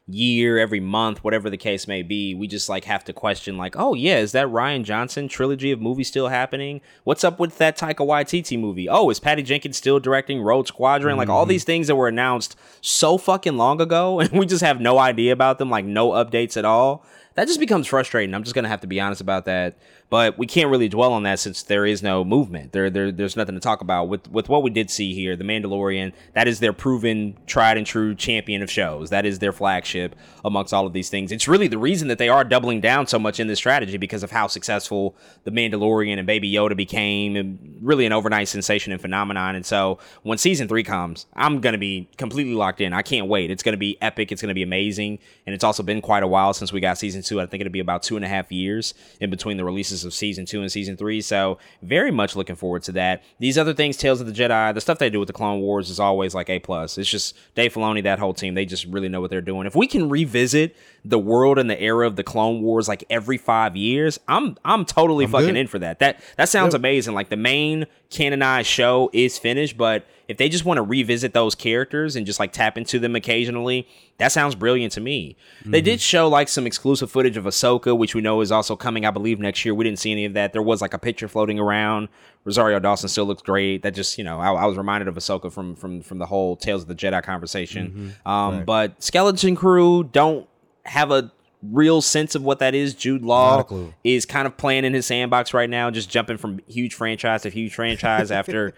year, 0.09 0.57
every 0.57 0.79
month, 0.79 1.23
whatever 1.23 1.49
the 1.49 1.57
case 1.57 1.87
may 1.87 2.01
be. 2.01 2.33
We 2.33 2.47
just 2.47 2.69
like 2.69 2.85
have 2.85 3.03
to 3.05 3.13
question 3.13 3.57
like, 3.57 3.75
"Oh 3.77 3.93
yeah, 3.93 4.17
is 4.17 4.31
that 4.33 4.47
Rian 4.47 4.83
Johnson 4.83 5.27
trilogy 5.27 5.71
of 5.71 5.81
movies 5.81 6.07
still 6.07 6.29
happening? 6.29 6.79
What's 7.03 7.23
up 7.25 7.39
with 7.39 7.57
that 7.57 7.77
Taika 7.77 8.05
Waititi 8.05 8.57
movie? 8.59 8.87
Oh, 8.89 9.09
is 9.09 9.19
Patty 9.19 9.43
Jenkins 9.43 9.75
still 9.77 9.99
directing 9.99 10.41
Rogue 10.41 10.67
Squadron? 10.67 11.17
Like 11.17 11.29
all 11.29 11.45
these 11.45 11.65
things 11.65 11.87
that 11.87 11.95
were 11.95 12.07
announced 12.07 12.57
so 12.81 13.17
fucking 13.17 13.57
long 13.57 13.81
ago 13.81 14.19
and 14.21 14.31
we 14.31 14.45
just 14.45 14.63
have 14.63 14.79
no 14.79 14.97
idea 14.97 15.33
about 15.33 15.59
them, 15.59 15.69
like 15.69 15.85
no 15.85 16.11
updates 16.11 16.55
at 16.57 16.65
all. 16.65 17.05
That 17.37 17.47
just 17.47 17.59
becomes 17.59 17.85
frustrating. 17.85 18.33
I'm 18.33 18.43
just 18.43 18.55
gonna 18.55 18.67
have 18.67 18.81
to 18.81 18.87
be 18.87 18.99
honest 18.99 19.21
about 19.21 19.45
that. 19.45 19.77
But 20.09 20.37
we 20.37 20.47
can't 20.47 20.69
really 20.71 20.87
dwell 20.87 21.11
on 21.11 21.23
that 21.23 21.37
since 21.37 21.63
there 21.63 21.85
is 21.85 22.01
no 22.01 22.23
movement. 22.23 22.71
There, 22.71 22.89
there 22.89 23.11
there's 23.11 23.35
nothing 23.35 23.55
to 23.55 23.61
talk 23.61 23.81
about. 23.81 24.05
With 24.05 24.27
with 24.31 24.47
what 24.49 24.63
we 24.63 24.69
did 24.69 24.89
see 24.89 25.13
here, 25.13 25.35
The 25.35 25.43
Mandalorian, 25.43 26.13
that 26.33 26.47
is 26.47 26.61
their 26.61 26.73
proven, 26.73 27.37
tried 27.45 27.77
and 27.77 27.85
true 27.85 28.15
champion 28.15 28.63
of 28.63 28.71
shows. 28.71 29.09
That 29.11 29.25
is 29.25 29.37
their 29.37 29.51
flagship 29.51 30.15
amongst 30.43 30.73
all 30.73 30.87
of 30.87 30.93
these 30.93 31.09
things. 31.09 31.31
It's 31.31 31.47
really 31.47 31.67
the 31.67 31.77
reason 31.77 32.07
that 32.07 32.17
they 32.17 32.29
are 32.29 32.43
doubling 32.43 32.81
down 32.81 33.05
so 33.05 33.19
much 33.19 33.39
in 33.39 33.47
this 33.47 33.59
strategy 33.59 33.97
because 33.97 34.23
of 34.23 34.31
how 34.31 34.47
successful 34.47 35.15
The 35.43 35.51
Mandalorian 35.51 36.17
and 36.17 36.25
Baby 36.25 36.51
Yoda 36.51 36.75
became, 36.75 37.35
and 37.35 37.77
really 37.81 38.05
an 38.05 38.13
overnight 38.13 38.47
sensation 38.47 38.93
and 38.93 39.01
phenomenon. 39.01 39.55
And 39.55 39.65
so 39.65 39.99
when 40.23 40.37
season 40.37 40.67
three 40.69 40.83
comes, 40.83 41.27
I'm 41.35 41.59
gonna 41.59 41.77
be 41.77 42.09
completely 42.17 42.53
locked 42.53 42.81
in. 42.81 42.93
I 42.93 43.01
can't 43.01 43.27
wait. 43.27 43.51
It's 43.51 43.61
gonna 43.61 43.77
be 43.77 44.01
epic. 44.01 44.31
It's 44.31 44.41
gonna 44.41 44.55
be 44.55 44.63
amazing. 44.63 45.19
And 45.45 45.53
it's 45.53 45.65
also 45.65 45.83
been 45.83 46.01
quite 46.01 46.23
a 46.23 46.27
while 46.27 46.53
since 46.53 46.71
we 46.71 46.79
got 46.79 46.97
season 46.97 47.23
two. 47.27 47.41
I 47.41 47.45
think 47.45 47.61
it'll 47.61 47.71
be 47.71 47.79
about 47.79 48.03
two 48.03 48.15
and 48.15 48.23
a 48.25 48.27
half 48.27 48.51
years 48.51 48.93
in 49.19 49.29
between 49.29 49.57
the 49.57 49.63
releases 49.65 50.03
of 50.05 50.13
season 50.13 50.45
two 50.45 50.61
and 50.61 50.71
season 50.71 50.97
three. 50.97 51.21
So 51.21 51.57
very 51.81 52.11
much 52.11 52.35
looking 52.35 52.55
forward 52.55 52.83
to 52.83 52.91
that. 52.93 53.23
These 53.39 53.57
other 53.57 53.73
things, 53.73 53.97
Tales 53.97 54.21
of 54.21 54.27
the 54.27 54.33
Jedi, 54.33 54.73
the 54.73 54.81
stuff 54.81 54.99
they 54.99 55.09
do 55.09 55.19
with 55.19 55.27
the 55.27 55.33
Clone 55.33 55.59
Wars 55.61 55.89
is 55.89 55.99
always 55.99 56.33
like 56.33 56.49
A 56.49 56.59
plus. 56.59 56.97
It's 56.97 57.09
just 57.09 57.35
Dave 57.55 57.73
Filoni, 57.73 58.03
that 58.03 58.19
whole 58.19 58.33
team, 58.33 58.53
they 58.53 58.65
just 58.65 58.85
really 58.85 59.09
know 59.09 59.21
what 59.21 59.29
they're 59.29 59.41
doing. 59.41 59.67
If 59.67 59.75
we 59.75 59.87
can 59.87 60.09
revisit 60.09 60.75
the 61.05 61.19
world 61.19 61.57
and 61.59 61.69
the 61.69 61.79
era 61.81 62.05
of 62.07 62.15
the 62.15 62.23
Clone 62.23 62.61
Wars 62.61 62.87
like 62.87 63.03
every 63.09 63.37
five 63.37 63.75
years, 63.75 64.19
I'm 64.27 64.57
I'm 64.65 64.85
totally 64.85 65.25
fucking 65.27 65.47
good. 65.47 65.57
in 65.57 65.67
for 65.67 65.79
that. 65.79 65.99
That 65.99 66.19
that 66.37 66.49
sounds 66.49 66.73
Yep. 66.73 66.79
amazing. 66.79 67.13
Like 67.13 67.29
the 67.29 67.37
main 67.37 67.85
canonized 68.09 68.67
show 68.67 69.09
is 69.13 69.37
finished, 69.37 69.77
but 69.77 70.05
if 70.27 70.37
they 70.37 70.49
just 70.49 70.65
want 70.65 70.77
to 70.77 70.81
revisit 70.81 71.33
those 71.33 71.55
characters 71.55 72.15
and 72.15 72.25
just 72.25 72.39
like 72.39 72.51
tap 72.51 72.77
into 72.77 72.99
them 72.99 73.15
occasionally, 73.15 73.87
that 74.17 74.31
sounds 74.31 74.55
brilliant 74.55 74.91
to 74.93 75.01
me. 75.01 75.37
They 75.65 75.79
did 75.81 76.01
show 76.01 76.27
like 76.27 76.49
some 76.49 76.67
exclusive 76.67 77.09
footage 77.09 77.37
of 77.37 77.45
Ahsoka, 77.45 77.97
which 77.97 78.13
we 78.13 78.19
know 78.21 78.41
is 78.41 78.51
also 78.51 78.75
coming, 78.75 79.05
I 79.05 79.11
believe, 79.11 79.39
next 79.39 79.63
year. 79.63 79.73
We 79.73 79.85
didn't 79.85 79.99
see 79.99 80.11
any 80.11 80.25
of 80.25 80.33
that. 80.33 80.51
There 80.51 80.61
was 80.61 80.81
like 80.81 80.93
a 80.93 80.99
picture 80.99 81.27
floating 81.27 81.59
around. 81.59 82.09
Rosario 82.43 82.79
Dawson 82.79 83.09
still 83.09 83.25
looks 83.25 83.41
great. 83.41 83.83
That 83.83 83.91
just, 83.93 84.17
you 84.17 84.23
know, 84.23 84.39
I, 84.39 84.51
I 84.53 84.65
was 84.65 84.77
reminded 84.77 85.07
of 85.07 85.15
Ahsoka 85.15 85.51
from 85.51 85.75
from 85.75 86.01
from 86.01 86.17
the 86.17 86.25
whole 86.25 86.55
Tales 86.57 86.81
of 86.81 86.87
the 86.87 86.95
Jedi 86.95 87.21
conversation. 87.23 88.13
Um, 88.25 88.65
But 88.65 89.01
Skeleton 89.03 89.55
Crew 89.55 90.03
don't 90.03 90.47
have 90.85 91.11
a 91.11 91.31
real 91.63 92.01
sense 92.01 92.35
of 92.35 92.43
what 92.43 92.59
that 92.59 92.75
is. 92.75 92.93
Jude 92.93 93.23
Law 93.23 93.63
is 94.03 94.25
kind 94.25 94.45
of 94.45 94.55
playing 94.57 94.85
in 94.85 94.93
his 94.93 95.05
sandbox 95.05 95.53
right 95.53 95.69
now, 95.69 95.89
just 95.89 96.09
jumping 96.09 96.37
from 96.37 96.59
huge 96.67 96.93
franchise 96.93 97.41
to 97.43 97.49
huge 97.49 97.73
franchise 97.75 98.29
after, 98.39 98.73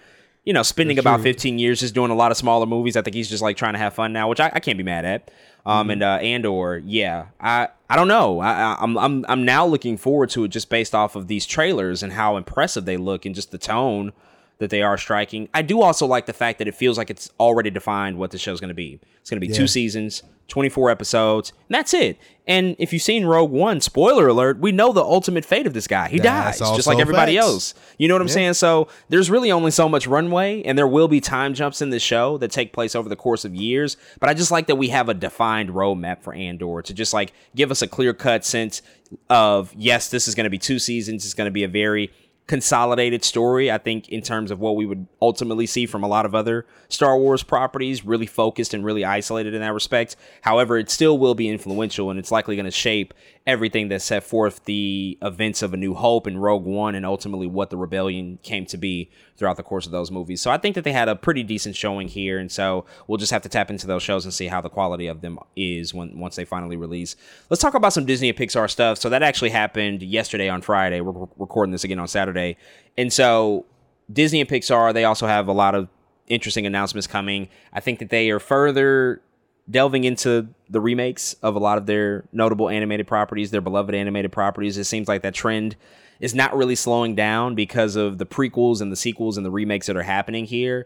you 0.46 0.54
know, 0.54 0.64
spending 0.64 0.96
That's 0.96 1.04
about 1.04 1.18
true. 1.18 1.24
15 1.26 1.60
years 1.60 1.80
just 1.82 1.94
doing 1.94 2.12
a 2.12 2.16
lot 2.16 2.32
of 2.32 2.38
smaller 2.38 2.66
movies. 2.66 2.96
I 2.98 3.02
think 3.02 3.16
he's 3.16 3.30
just 3.30 3.44
like 3.44 3.58
trying 3.58 3.74
to 3.74 3.80
have 3.80 3.94
fun 3.94 4.14
now, 4.14 4.30
which 4.30 4.40
I, 4.40 4.52
I 4.54 4.60
can't 4.60 4.78
be 4.78 4.84
mad 4.84 5.06
at. 5.06 5.32
Um, 5.66 5.84
Mm-hmm. 5.84 5.92
and 5.92 6.04
uh, 6.04 6.08
Andor, 6.22 6.78
yeah, 6.86 7.26
I 7.40 7.68
I 7.90 7.96
don't 7.98 8.08
know. 8.08 8.40
I, 8.40 8.52
I, 8.52 8.78
I'm 8.80 8.98
I'm 8.98 9.26
I'm 9.28 9.44
now 9.46 9.66
looking 9.66 9.98
forward 9.98 10.30
to 10.32 10.46
it 10.46 10.48
just 10.50 10.70
based 10.70 10.96
off 10.96 11.16
of 11.16 11.28
these 11.28 11.46
trailers 11.46 12.02
and 12.02 12.14
how 12.14 12.38
impressive 12.38 12.86
they 12.86 12.96
look 12.98 13.26
and 13.26 13.36
just 13.36 13.52
the 13.52 13.58
tone 13.58 14.14
that 14.60 14.70
they 14.70 14.82
are 14.82 14.97
striking. 14.97 15.47
I 15.53 15.62
do 15.62 15.82
also 15.82 16.05
like 16.05 16.26
the 16.26 16.34
fact 16.34 16.60
that 16.60 16.68
it 16.68 16.76
feels 16.76 16.97
like 16.97 17.10
it's 17.10 17.32
already 17.39 17.70
defined 17.70 18.18
what 18.18 18.32
the 18.32 18.38
show's 18.38 18.60
going 18.60 18.68
to 18.70 18.74
be. 18.76 18.99
It's 19.22 19.30
going 19.30 19.39
to 19.41 19.45
be 19.45 19.51
Yeah. 19.51 19.57
two 19.57 19.68
seasons, 19.68 20.22
24 20.49 20.89
episodes, 20.89 21.53
and 21.70 21.76
that's 21.76 21.93
it. 21.93 22.18
And 22.45 22.76
if 22.78 22.91
you've 22.91 23.01
seen 23.01 23.24
Rogue 23.26 23.51
One, 23.51 23.80
spoiler 23.80 24.28
alert, 24.28 24.60
we 24.60 24.74
know 24.74 24.91
the 24.91 25.03
ultimate 25.03 25.45
fate 25.45 25.66
of 25.66 25.74
this 25.74 25.88
guy. 25.88 26.10
He 26.10 26.20
That's 26.20 26.60
dies, 26.60 26.76
just 26.76 26.88
like 26.88 26.99
everybody 26.99 27.36
facts. 27.36 27.45
else. 27.47 27.74
You 27.97 28.10
know 28.10 28.16
what 28.16 28.22
I'm 28.22 28.28
saying? 28.28 28.55
So 28.55 28.89
there's 29.07 29.30
really 29.30 29.49
only 29.51 29.72
so 29.72 29.88
much 29.88 30.07
runway, 30.07 30.62
and 30.64 30.78
there 30.78 30.88
will 30.88 31.07
be 31.07 31.22
time 31.22 31.53
jumps 31.53 31.82
in 31.82 31.89
the 31.89 31.99
show 31.99 32.38
that 32.39 32.51
take 32.51 32.74
place 32.74 32.95
over 32.95 33.07
the 33.07 33.16
course 33.16 33.45
of 33.45 33.55
years. 33.55 33.95
But 34.20 34.30
I 34.30 34.34
just 34.34 34.51
like 34.51 34.68
that 34.68 34.76
we 34.76 34.89
have 34.89 35.07
a 35.07 35.14
defined 35.14 35.70
roadmap 35.70 36.22
for 36.22 36.34
Andor 36.34 36.82
to 36.82 36.93
just 36.93 37.14
like 37.14 37.32
give 37.55 37.72
us 37.72 37.82
a 37.82 37.88
clear 37.88 38.14
cut 38.14 38.43
sense 38.43 38.82
of 39.30 39.74
yes, 39.78 40.10
this 40.10 40.28
is 40.28 40.36
going 40.36 40.43
to 40.45 40.49
be 40.49 40.57
two 40.57 40.80
seasons. 40.80 41.24
It's 41.24 41.34
going 41.34 41.47
to 41.47 41.51
be 41.51 41.64
a 41.64 41.68
very 41.70 42.12
consolidated 42.50 43.24
story. 43.24 43.72
I 43.72 43.78
think 43.78 44.10
in 44.10 44.24
terms 44.24 44.50
of 44.50 44.60
what 44.60 44.76
we 44.76 44.88
would 44.88 45.06
ultimately 45.22 45.68
see 45.68 45.86
from 45.86 46.04
a 46.04 46.08
lot 46.08 46.26
of 46.26 46.34
other 46.34 46.66
Star 46.89 47.16
Wars 47.16 47.43
properties, 47.43 48.04
really 48.04 48.26
focused 48.26 48.74
and 48.74 48.84
really 48.84 49.06
isolated 49.06 49.54
in 49.54 49.62
that 49.62 49.72
respect. 49.72 50.16
However, 50.41 50.76
it 50.76 50.89
still 50.89 51.20
will 51.20 51.36
be 51.36 51.47
influential 51.47 52.10
and 52.10 52.18
it's 52.18 52.32
likely 52.32 52.56
going 52.56 52.66
to 52.66 52.72
shape 52.72 53.14
everything 53.50 53.88
that 53.88 54.00
set 54.00 54.24
forth 54.24 54.64
the 54.66 55.18
events 55.24 55.64
of 55.64 55.74
A 55.74 55.78
New 55.78 55.95
Hope 55.95 56.28
and 56.28 56.41
Rogue 56.41 56.66
One 56.66 56.93
and 56.93 57.04
ultimately 57.04 57.47
what 57.47 57.72
the 57.72 57.78
rebellion 57.78 58.38
came 58.43 58.66
to 58.68 58.78
be 58.78 59.10
throughout 59.38 59.58
the 59.58 59.64
course 59.64 59.88
of 59.88 59.91
those 59.91 60.12
movies. 60.12 60.39
So 60.39 60.52
I 60.52 60.60
think 60.60 60.76
that 60.76 60.84
they 60.84 60.91
had 60.91 61.10
a 61.10 61.16
pretty 61.16 61.41
decent 61.41 61.76
showing 61.76 62.08
here 62.08 62.38
and 62.38 62.52
so 62.52 62.86
we'll 63.08 63.18
just 63.18 63.32
have 63.32 63.41
to 63.41 63.50
tap 63.50 63.72
into 63.72 63.88
those 63.88 64.04
shows 64.04 64.24
and 64.24 64.34
see 64.34 64.47
how 64.47 64.62
the 64.62 64.70
quality 64.70 65.08
of 65.08 65.22
them 65.22 65.39
is 65.56 65.93
when 65.93 66.20
once 66.20 66.36
they 66.36 66.45
finally 66.45 66.78
release. 66.78 67.16
Let's 67.50 67.62
talk 67.62 67.74
about 67.74 67.91
some 67.91 68.06
Disney 68.06 68.30
and 68.30 68.38
Pixar 68.38 68.70
stuff. 68.70 69.00
So 69.00 69.10
that 69.10 69.24
actually 69.24 69.50
happened 69.50 70.04
yesterday 70.04 70.47
on 70.47 70.62
Friday. 70.62 71.02
We're 71.02 71.28
recording 71.38 71.72
this 71.72 71.84
again 71.84 72.00
on 72.00 72.08
Saturday. 72.08 72.56
And 72.97 73.12
so 73.12 73.66
Disney 74.14 74.41
and 74.41 74.50
Pixar, 74.50 74.93
they 74.93 75.06
also 75.06 75.26
have 75.26 75.47
a 75.47 75.54
lot 75.54 75.74
of 75.74 75.88
interesting 76.28 76.68
announcements 76.68 77.08
coming. 77.08 77.50
I 77.74 77.80
think 77.80 77.97
that 77.97 78.10
they 78.10 78.30
are 78.30 78.39
further 78.39 79.22
delving 79.70 80.03
into 80.03 80.47
the 80.70 80.80
remakes 80.82 81.34
of 81.43 81.55
a 81.55 81.59
lot 81.59 81.78
of 81.78 81.86
their 81.86 82.26
notable 82.32 82.70
animated 82.70 83.07
properties, 83.07 83.51
their 83.51 83.61
beloved 83.61 83.93
animated 83.93 84.32
properties. 84.32 84.78
It 84.78 84.86
seems 84.86 85.07
like 85.07 85.22
that 85.22 85.34
trend 85.34 85.76
is 86.20 86.36
not 86.36 86.55
really 86.55 86.76
slowing 86.76 87.15
down 87.15 87.55
because 87.55 87.95
of 87.95 88.17
the 88.17 88.26
prequels 88.26 88.82
and 88.82 88.91
the 88.91 88.95
sequels 88.95 89.38
and 89.38 89.45
the 89.45 89.51
remakes 89.51 89.88
that 89.88 89.95
are 89.95 90.03
happening 90.03 90.45
here. 90.45 90.86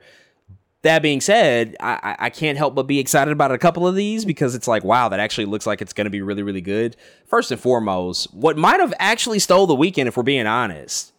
That 0.83 1.01
being 1.01 1.21
said, 1.21 1.77
I, 1.79 2.15
I- 2.19 2.29
can't 2.29 2.57
help 2.57 2.75
but 2.75 2.83
be 2.87 2.99
excited 2.99 3.31
about 3.31 3.51
a 3.53 3.57
couple 3.57 3.87
of 3.87 3.95
these 3.95 4.25
because 4.25 4.53
it's 4.53 4.67
like, 4.67 4.83
wow, 4.83 5.07
that 5.07 5.19
actually 5.19 5.45
looks 5.45 5.65
like 5.65 5.81
it's 5.81 5.93
going 5.93 6.05
to 6.05 6.11
be 6.11 6.21
really, 6.21 6.43
really 6.43 6.59
good. 6.59 6.97
First 7.25 7.51
and 7.51 7.59
foremost, 7.59 8.33
what 8.33 8.57
might 8.57 8.81
have 8.81 8.93
actually 8.99 9.39
stole 9.39 9.65
the 9.65 9.75
weekend, 9.75 10.09
if 10.09 10.17
we're 10.17 10.23
being 10.23 10.45
honest, 10.45 11.13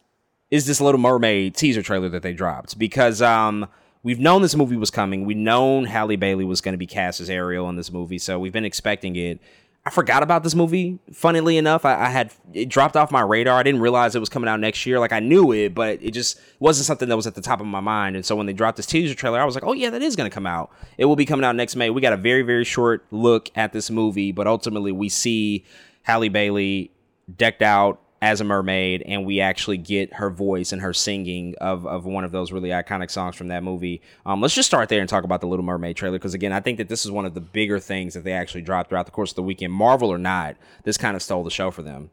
is 0.51 0.67
this 0.67 0.83
Little 0.83 1.01
Mermaid 1.01 1.57
teaser 1.57 1.83
trailer 1.83 2.11
that 2.11 2.23
they 2.23 2.35
dropped 2.35 2.79
because 2.79 3.23
um 3.23 3.67
we've 4.05 4.21
known 4.21 4.43
this 4.43 4.55
movie 4.55 4.77
was 4.77 4.91
coming. 4.91 5.25
We've 5.25 5.37
known 5.37 5.87
Halle 5.87 6.15
Bailey 6.15 6.45
was 6.45 6.61
going 6.61 6.75
to 6.75 6.79
be 6.79 6.87
cast 6.87 7.21
as 7.21 7.29
Ariel 7.29 7.69
in 7.69 7.75
this 7.75 7.91
movie, 7.91 8.19
so 8.19 8.39
we've 8.39 8.53
been 8.53 8.65
expecting 8.65 9.17
it. 9.17 9.41
I 9.87 9.91
forgot 9.91 10.23
about 10.23 10.45
this 10.45 10.55
movie. 10.55 10.99
Funnily 11.13 11.59
enough, 11.59 11.85
I, 11.85 12.07
I 12.07 12.09
had 12.09 12.33
it 12.55 12.71
dropped 12.71 12.97
off 12.97 13.11
my 13.11 13.21
radar. 13.21 13.59
I 13.59 13.63
didn't 13.63 13.83
realize 13.83 14.15
it 14.15 14.21
was 14.21 14.31
coming 14.31 14.49
out 14.49 14.59
next 14.59 14.87
year. 14.87 14.99
Like 14.99 15.13
I 15.13 15.21
knew 15.21 15.53
it, 15.53 15.75
but 15.75 15.99
it 16.01 16.13
just 16.13 16.41
wasn't 16.59 16.87
something 16.87 17.09
that 17.09 17.17
was 17.17 17.27
at 17.27 17.35
the 17.35 17.43
top 17.43 17.61
of 17.61 17.67
my 17.67 17.81
mind. 17.81 18.17
And 18.17 18.25
so 18.25 18.35
when 18.35 18.47
they 18.47 18.55
dropped 18.55 18.79
this 18.79 18.87
teaser 18.87 19.15
trailer, 19.15 19.39
I 19.39 19.45
was 19.45 19.55
like, 19.55 19.65
"Oh 19.65 19.75
yeah, 19.75 19.91
that 19.91 20.01
is 20.01 20.17
going 20.17 20.31
to 20.31 20.35
come 20.35 20.47
out. 20.47 20.71
It 20.97 21.05
will 21.05 21.17
be 21.17 21.27
coming 21.27 21.45
out 21.45 21.55
next 21.55 21.77
May." 21.77 21.91
We 21.91 22.01
got 22.01 22.15
a 22.15 22.19
very 22.19 22.41
very 22.41 22.65
short 22.65 23.05
look 23.11 23.51
at 23.57 23.75
this 23.75 23.91
movie, 23.91 24.33
but 24.33 24.47
ultimately 24.47 24.91
we 24.91 25.11
see 25.11 25.67
Halle 26.03 26.31
Bailey 26.31 26.91
decked 27.37 27.61
out 27.61 28.01
as 28.25 28.41
a 28.41 28.45
mermaid 28.45 29.03
and 29.03 29.25
we 29.27 29.41
actually 29.41 29.77
get 29.77 30.13
her 30.15 30.31
voice 30.31 30.73
and 30.73 30.81
her 30.83 30.93
singing 30.93 31.55
of, 31.61 31.87
of 31.87 32.05
one 32.07 32.25
of 32.25 32.33
those 32.33 32.53
really 32.53 32.71
iconic 32.71 33.11
songs 33.11 33.37
from 33.37 33.49
that 33.49 33.63
movie 33.63 34.01
um, 34.27 34.41
let's 34.41 34.55
just 34.55 34.67
start 34.67 34.89
there 34.89 35.01
and 35.01 35.09
talk 35.09 35.25
about 35.25 35.41
the 35.41 35.47
little 35.47 35.65
mermaid 35.65 35.97
trailer 35.97 36.19
because 36.19 36.35
again 36.35 36.53
i 36.53 36.61
think 36.61 36.79
that 36.79 36.89
this 36.89 37.05
is 37.05 37.11
one 37.11 37.25
of 37.27 37.35
the 37.35 37.41
bigger 37.41 37.79
things 37.79 38.15
that 38.15 38.25
they 38.25 38.33
actually 38.33 38.63
dropped 38.63 38.89
throughout 38.89 39.07
the 39.07 39.13
course 39.13 39.31
of 39.33 39.37
the 39.37 39.43
weekend 39.43 39.73
marvel 39.73 40.11
or 40.13 40.19
not 40.19 40.57
this 40.85 40.97
kind 40.97 41.15
of 41.17 41.23
stole 41.23 41.45
the 41.45 41.51
show 41.51 41.71
for 41.71 41.83
them 41.83 42.11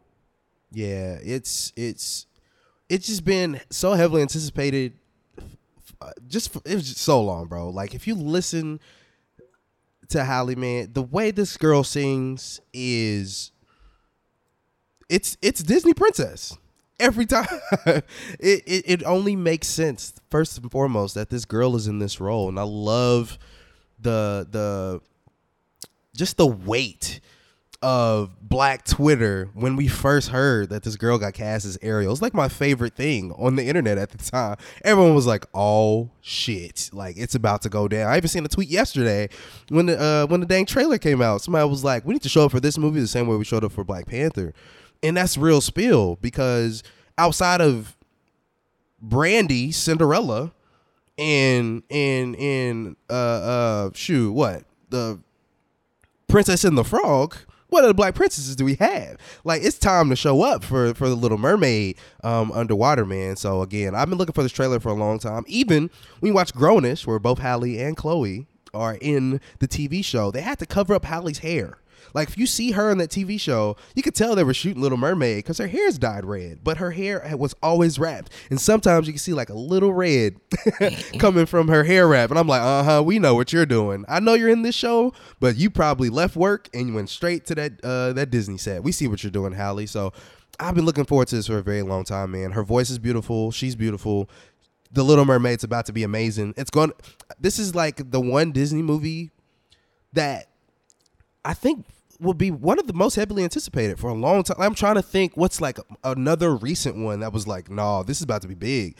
Yeah, 0.71 1.17
it's 1.21 1.73
it's 1.75 2.25
it's 2.89 3.07
just 3.07 3.25
been 3.25 3.59
so 3.69 3.93
heavily 3.93 4.21
anticipated. 4.21 4.93
Just 6.27 6.55
it 6.65 6.75
was 6.75 6.87
just 6.89 6.97
so 7.01 7.21
long, 7.21 7.47
bro. 7.47 7.69
Like 7.69 7.93
if 7.93 8.07
you 8.07 8.15
listen 8.15 8.79
to 10.09 10.23
Halle, 10.23 10.55
man, 10.55 10.91
the 10.93 11.01
way 11.01 11.31
this 11.31 11.57
girl 11.57 11.83
sings 11.83 12.59
is 12.73 13.51
it's 15.11 15.37
it's 15.41 15.61
Disney 15.61 15.93
princess 15.93 16.57
every 16.99 17.25
time. 17.25 17.45
it, 17.85 18.05
it 18.39 18.83
it 18.87 19.03
only 19.03 19.35
makes 19.35 19.67
sense 19.67 20.13
first 20.31 20.57
and 20.57 20.71
foremost 20.71 21.15
that 21.15 21.29
this 21.29 21.43
girl 21.45 21.75
is 21.75 21.85
in 21.87 21.99
this 21.99 22.21
role, 22.21 22.47
and 22.47 22.57
I 22.57 22.63
love 22.63 23.37
the 23.99 24.47
the 24.49 25.01
just 26.15 26.37
the 26.37 26.47
weight 26.47 27.19
of 27.83 28.29
black 28.47 28.85
Twitter 28.85 29.49
when 29.55 29.75
we 29.75 29.87
first 29.87 30.29
heard 30.29 30.69
that 30.69 30.83
this 30.83 30.95
girl 30.95 31.17
got 31.17 31.33
cast 31.33 31.65
as 31.65 31.79
Ariel. 31.81 32.11
It's 32.11 32.21
like 32.21 32.33
my 32.33 32.47
favorite 32.47 32.95
thing 32.95 33.31
on 33.33 33.55
the 33.55 33.65
internet 33.65 33.97
at 33.97 34.11
the 34.11 34.17
time. 34.17 34.55
Everyone 34.85 35.13
was 35.13 35.27
like, 35.27 35.45
"Oh 35.53 36.11
shit!" 36.21 36.89
Like 36.93 37.17
it's 37.17 37.35
about 37.35 37.63
to 37.63 37.69
go 37.69 37.89
down. 37.89 38.09
I 38.09 38.15
even 38.15 38.29
seen 38.29 38.45
a 38.45 38.47
tweet 38.47 38.69
yesterday 38.69 39.27
when 39.67 39.87
the 39.87 39.99
uh, 39.99 40.27
when 40.27 40.39
the 40.39 40.45
dang 40.45 40.65
trailer 40.65 40.97
came 40.97 41.21
out. 41.21 41.41
Somebody 41.41 41.67
was 41.69 41.83
like, 41.83 42.05
"We 42.05 42.13
need 42.13 42.23
to 42.23 42.29
show 42.29 42.45
up 42.45 42.51
for 42.51 42.61
this 42.61 42.77
movie 42.77 43.01
the 43.01 43.07
same 43.07 43.27
way 43.27 43.35
we 43.35 43.43
showed 43.43 43.65
up 43.65 43.73
for 43.73 43.83
Black 43.83 44.05
Panther," 44.05 44.53
and 45.03 45.17
that's 45.17 45.37
real 45.37 45.61
spill 45.61 46.17
because 46.21 46.83
outside 47.17 47.61
of 47.61 47.95
Brandy, 49.01 49.71
Cinderella, 49.71 50.51
and 51.17 51.83
and 51.89 52.35
and 52.35 52.95
uh 53.09 53.13
uh 53.13 53.89
shoot 53.93 54.31
what 54.31 54.63
the 54.89 55.19
Princess 56.27 56.63
and 56.63 56.77
the 56.77 56.83
Frog. 56.83 57.35
What 57.67 57.85
other 57.85 57.93
black 57.93 58.15
princesses 58.15 58.57
do 58.57 58.65
we 58.65 58.75
have? 58.75 59.15
Like 59.45 59.63
it's 59.63 59.77
time 59.77 60.09
to 60.09 60.15
show 60.15 60.41
up 60.41 60.63
for 60.63 60.93
for 60.93 61.07
the 61.07 61.15
Little 61.15 61.37
Mermaid, 61.37 61.97
um, 62.23 62.51
underwater 62.51 63.05
man. 63.05 63.37
So 63.37 63.61
again, 63.61 63.95
I've 63.95 64.09
been 64.09 64.17
looking 64.17 64.33
for 64.33 64.43
this 64.43 64.51
trailer 64.51 64.79
for 64.81 64.89
a 64.89 64.93
long 64.93 65.19
time. 65.19 65.45
Even 65.47 65.89
when 66.19 66.31
you 66.31 66.33
watch 66.33 66.53
Grownish, 66.53 67.07
where 67.07 67.17
both 67.17 67.39
Halle 67.39 67.79
and 67.79 67.95
Chloe 67.95 68.45
are 68.73 68.97
in 68.99 69.39
the 69.59 69.69
TV 69.69 70.03
show, 70.03 70.31
they 70.31 70.41
had 70.41 70.59
to 70.59 70.65
cover 70.65 70.93
up 70.93 71.05
Halle's 71.05 71.39
hair. 71.39 71.77
Like 72.13 72.29
if 72.29 72.37
you 72.37 72.45
see 72.45 72.71
her 72.71 72.89
in 72.89 72.97
that 72.99 73.09
TV 73.09 73.39
show, 73.39 73.75
you 73.95 74.03
could 74.03 74.15
tell 74.15 74.35
they 74.35 74.43
were 74.43 74.53
shooting 74.53 74.81
Little 74.81 74.97
Mermaid 74.97 75.37
because 75.39 75.57
her 75.57 75.67
hair's 75.67 75.97
dyed 75.97 76.25
red, 76.25 76.63
but 76.63 76.77
her 76.77 76.91
hair 76.91 77.35
was 77.37 77.55
always 77.61 77.99
wrapped. 77.99 78.31
And 78.49 78.59
sometimes 78.59 79.07
you 79.07 79.13
can 79.13 79.19
see 79.19 79.33
like 79.33 79.49
a 79.49 79.53
little 79.53 79.93
red 79.93 80.35
coming 81.19 81.45
from 81.45 81.67
her 81.67 81.83
hair 81.83 82.07
wrap, 82.07 82.29
and 82.29 82.39
I'm 82.39 82.47
like, 82.47 82.61
uh 82.61 82.83
huh, 82.83 83.03
we 83.03 83.19
know 83.19 83.35
what 83.35 83.53
you're 83.53 83.65
doing. 83.65 84.05
I 84.07 84.19
know 84.19 84.33
you're 84.33 84.49
in 84.49 84.61
this 84.61 84.75
show, 84.75 85.13
but 85.39 85.55
you 85.55 85.69
probably 85.69 86.09
left 86.09 86.35
work 86.35 86.69
and 86.73 86.87
you 86.87 86.93
went 86.93 87.09
straight 87.09 87.45
to 87.47 87.55
that 87.55 87.83
uh, 87.83 88.13
that 88.13 88.29
Disney 88.29 88.57
set. 88.57 88.83
We 88.83 88.91
see 88.91 89.07
what 89.07 89.23
you're 89.23 89.31
doing, 89.31 89.53
Halle. 89.53 89.85
So 89.85 90.13
I've 90.59 90.75
been 90.75 90.85
looking 90.85 91.05
forward 91.05 91.27
to 91.29 91.35
this 91.35 91.47
for 91.47 91.57
a 91.57 91.63
very 91.63 91.81
long 91.81 92.03
time, 92.03 92.31
man. 92.31 92.51
Her 92.51 92.63
voice 92.63 92.89
is 92.89 92.99
beautiful. 92.99 93.51
She's 93.51 93.75
beautiful. 93.75 94.29
The 94.91 95.03
Little 95.03 95.25
Mermaid's 95.25 95.63
about 95.63 95.85
to 95.87 95.93
be 95.93 96.03
amazing. 96.03 96.53
It's 96.57 96.69
going. 96.69 96.91
This 97.39 97.57
is 97.57 97.73
like 97.73 98.11
the 98.11 98.19
one 98.19 98.51
Disney 98.51 98.81
movie 98.81 99.31
that 100.13 100.47
I 101.43 101.53
think 101.53 101.85
will 102.19 102.33
be 102.33 102.51
one 102.51 102.79
of 102.79 102.87
the 102.87 102.93
most 102.93 103.15
heavily 103.15 103.43
anticipated 103.43 103.99
for 103.99 104.09
a 104.09 104.13
long 104.13 104.43
time. 104.43 104.57
I'm 104.59 104.75
trying 104.75 104.95
to 104.95 105.01
think 105.01 105.35
what's 105.35 105.59
like 105.59 105.79
another 106.03 106.55
recent 106.55 106.95
one 106.97 107.21
that 107.21 107.33
was 107.33 107.47
like, 107.47 107.69
no, 107.69 108.03
this 108.03 108.17
is 108.17 108.23
about 108.23 108.43
to 108.43 108.47
be 108.47 108.53
big. 108.53 108.95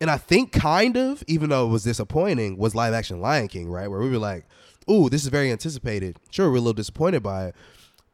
And 0.00 0.10
I 0.10 0.16
think 0.16 0.52
kind 0.52 0.96
of, 0.96 1.22
even 1.26 1.50
though 1.50 1.66
it 1.66 1.70
was 1.70 1.82
disappointing, 1.82 2.56
was 2.56 2.74
live 2.74 2.94
action 2.94 3.20
Lion 3.20 3.48
King, 3.48 3.68
right? 3.68 3.88
Where 3.88 4.00
we 4.00 4.08
were 4.08 4.18
like, 4.18 4.46
ooh, 4.90 5.10
this 5.10 5.22
is 5.22 5.28
very 5.28 5.50
anticipated. 5.50 6.16
Sure, 6.30 6.48
we're 6.48 6.56
a 6.56 6.60
little 6.60 6.72
disappointed 6.72 7.22
by 7.22 7.46
it. 7.46 7.54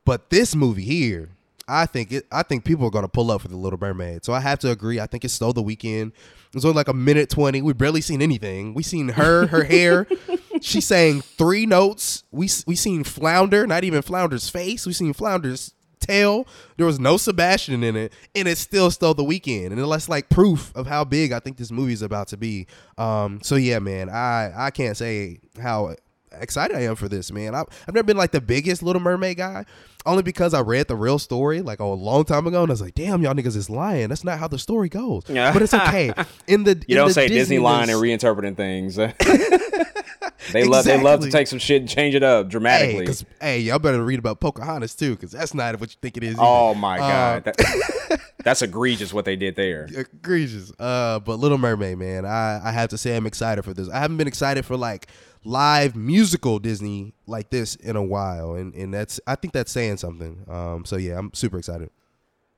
But 0.05 0.31
this 0.31 0.55
movie 0.55 0.85
here, 0.85 1.29
I 1.69 1.87
think 1.87 2.13
it 2.13 2.27
I 2.33 2.43
think 2.43 2.65
people 2.65 2.87
are 2.87 2.91
gonna 2.91 3.09
pull 3.09 3.31
up 3.31 3.43
for 3.43 3.49
the 3.49 3.57
Little 3.57 3.79
Mermaid. 3.79 4.25
So 4.25 4.33
I 4.33 4.41
have 4.41 4.59
to 4.61 4.71
agree. 4.71 5.01
I 5.01 5.07
think 5.07 5.25
it 5.25 5.31
stole 5.31 5.53
the 5.53 5.63
weekend. 5.63 6.13
It 6.49 6.55
was 6.55 6.65
only 6.65 6.77
like 6.77 6.89
a 6.89 6.95
minute 6.95 7.29
twenty. 7.29 7.61
We 7.61 7.73
barely 7.73 8.01
seen 8.01 8.23
anything. 8.23 8.73
We 8.73 8.83
seen 8.83 9.09
her, 9.11 9.47
her 9.49 9.65
hair. 9.65 10.07
She 10.67 10.81
sang 10.81 11.21
three 11.21 11.65
notes. 11.65 12.25
We 12.33 12.49
we 12.67 12.75
seen 12.75 13.05
Flounder, 13.05 13.67
not 13.69 13.85
even 13.85 14.03
Flounder's 14.03 14.49
face. 14.49 14.85
We 14.85 14.93
seen 14.93 15.13
Flounder's 15.13 15.75
tail. 16.01 16.47
There 16.77 16.87
was 16.87 16.99
no 16.99 17.17
Sebastian 17.19 17.85
in 17.85 17.95
it, 17.95 18.13
and 18.35 18.49
it 18.49 18.59
still 18.59 18.91
stole 18.91 19.15
the 19.15 19.23
weekend. 19.23 19.73
And 19.73 19.93
that's 19.93 20.09
like 20.09 20.29
proof 20.29 20.73
of 20.75 20.89
how 20.89 21.05
big 21.05 21.31
I 21.31 21.39
think 21.39 21.57
this 21.57 21.71
movie 21.71 21.93
is 21.93 22.03
about 22.03 22.27
to 22.29 22.37
be. 22.37 22.67
Um, 22.99 23.39
so 23.43 23.55
yeah, 23.55 23.79
man, 23.79 24.09
I 24.11 24.53
I 24.57 24.71
can't 24.73 24.97
say 24.97 25.39
how 25.63 25.95
excited 26.33 26.77
I 26.77 26.81
am 26.83 26.97
for 26.97 27.09
this, 27.09 27.31
man. 27.31 27.55
I've, 27.55 27.67
I've 27.87 27.95
never 27.95 28.05
been 28.05 28.17
like 28.17 28.33
the 28.33 28.41
biggest 28.41 28.83
Little 28.83 29.01
Mermaid 29.01 29.37
guy, 29.37 29.65
only 30.05 30.25
because 30.25 30.53
I 30.53 30.63
read 30.63 30.89
the 30.89 30.97
real 30.97 31.21
story 31.21 31.63
like 31.63 31.79
a 31.79 31.85
long 31.85 32.25
time 32.25 32.49
ago, 32.49 32.63
and 32.63 32.71
I 32.71 32.73
was 32.73 32.83
like, 32.83 32.97
damn, 32.97 33.23
y'all 33.23 33.35
niggas 33.35 33.55
is 33.57 33.71
lying. 33.71 34.09
That's 34.09 34.25
not 34.25 34.41
how 34.41 34.49
the 34.49 34.59
story 34.59 34.89
goes. 34.89 35.23
Yeah. 35.29 35.53
But 35.55 35.63
it's 35.63 35.75
okay. 35.75 36.13
In 36.49 36.65
the 36.65 36.71
you 36.89 36.97
in 36.97 36.97
don't 36.97 37.09
the 37.09 37.15
say 37.15 37.29
disney 37.29 37.61
line 37.61 37.87
Disney-ness- 37.87 38.21
and 38.25 38.37
reinterpreting 38.37 38.57
things 38.57 38.99
They 40.53 40.65
love 40.65 40.85
they 40.85 41.01
love 41.01 41.21
to 41.21 41.31
take 41.31 41.47
some 41.47 41.59
shit 41.59 41.81
and 41.83 41.89
change 41.89 42.15
it 42.15 42.23
up 42.23 42.47
Hey, 42.47 42.51
dramatically. 42.51 43.07
'cause- 43.07 43.25
hey, 43.41 43.61
y'all 43.61 43.79
better 43.79 44.03
read 44.05 44.19
about 44.19 44.41
Pocahontas 44.41 44.95
too, 44.95 45.15
because 45.17 45.31
that's 45.33 45.55
not 45.55 45.79
what 45.81 45.91
you 45.91 45.97
think 46.01 46.17
it 46.17 46.23
is. 46.25 46.37
oh 46.39 46.71
either. 46.71 46.79
my 46.79 46.99
Uh, 46.99 47.09
god, 47.41 47.45
That- 47.45 48.21
that's 48.45 48.63
egregious 48.63 49.13
what 49.13 49.25
they 49.25 49.37
did 49.37 49.57
there. 49.57 49.89
egregious. 49.97 50.73
Uh, 50.79 51.19
but 51.21 51.39
Little 51.39 51.59
Mermaid, 51.59 51.99
man, 51.99 52.25
I 52.27 52.61
I 52.65 52.71
have 52.73 52.91
to 52.91 52.99
say 52.99 53.17
I'm 53.17 53.27
excited 53.27 53.65
for 53.65 53.75
this. 53.75 53.89
I 53.89 53.99
haven't 53.99 54.17
been 54.19 54.29
excited 54.29 54.65
for 54.65 54.77
like 54.77 55.07
live 55.45 55.95
musical 55.97 56.59
Disney 56.59 57.15
like 57.27 57.51
this 57.51 57.77
in 57.77 57.97
a 57.97 58.03
while, 58.03 58.55
and 58.55 58.75
and 58.75 58.93
that's 58.93 59.21
I 59.27 59.35
think 59.37 59.55
that's 59.55 59.71
saying 59.73 59.97
something. 59.99 60.45
Um, 60.49 60.85
so 60.85 60.97
yeah, 60.97 61.19
I'm 61.19 61.31
super 61.35 61.59
excited. 61.59 61.91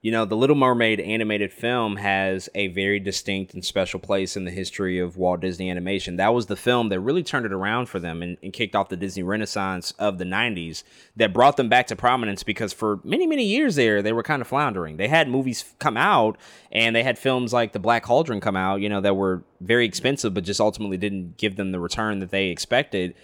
You 0.01 0.13
know, 0.13 0.25
the 0.25 0.37
Little 0.37 0.55
Mermaid 0.55 1.01
animated 1.01 1.53
film 1.53 1.97
has 1.97 2.49
a 2.55 2.69
very 2.69 3.01
distinct 3.01 3.53
and 3.53 3.65
special 3.65 3.99
place 3.99 4.37
in 4.37 4.45
the 4.45 4.53
history 4.53 5.01
of 5.01 5.17
Walt 5.17 5.41
Disney 5.41 5.69
Animation. 5.69 6.15
That 6.17 6.33
was 6.33 6.47
the 6.47 6.55
film 6.55 6.89
that 6.91 7.01
really 7.01 7.25
turned 7.25 7.47
it 7.47 7.53
around 7.53 7.87
for 7.87 7.99
them 7.99 8.23
and, 8.23 8.37
and 8.41 8.53
kicked 8.53 8.77
off 8.77 8.91
the 8.91 8.97
Disney 8.97 9.25
Renaissance 9.25 9.91
of 9.99 10.19
the 10.19 10.25
90s 10.25 10.85
that 11.17 11.33
brought 11.33 11.57
them 11.57 11.69
back 11.69 11.89
to 11.89 11.97
prominence 11.97 12.45
because 12.45 12.73
for 12.73 13.01
many, 13.03 13.27
many 13.27 13.43
years 13.43 13.75
there, 13.75 14.01
they 14.01 14.13
were 14.13 14.23
kind 14.23 14.41
of 14.41 14.47
floundering. 14.47 14.99
They 14.99 15.09
had 15.09 15.29
movies 15.29 15.65
come 15.81 15.97
out 15.97 16.39
and 16.71 16.95
they 16.95 17.03
had 17.03 17.19
films 17.19 17.53
like 17.53 17.73
The 17.73 17.81
Black 17.81 18.05
Cauldron 18.05 18.41
come 18.41 18.55
out, 18.55 18.81
you 18.81 18.89
know, 18.89 19.01
that 19.01 19.17
were 19.17 19.43
very 19.61 19.85
expensive, 19.85 20.33
but 20.33 20.45
just 20.45 20.61
ultimately 20.61 20.97
didn't 20.97 21.39
give 21.39 21.57
them 21.57 21.73
the 21.73 21.81
return 21.81 22.21
that 22.21 22.31
they 22.31 22.51
expected. 22.51 23.17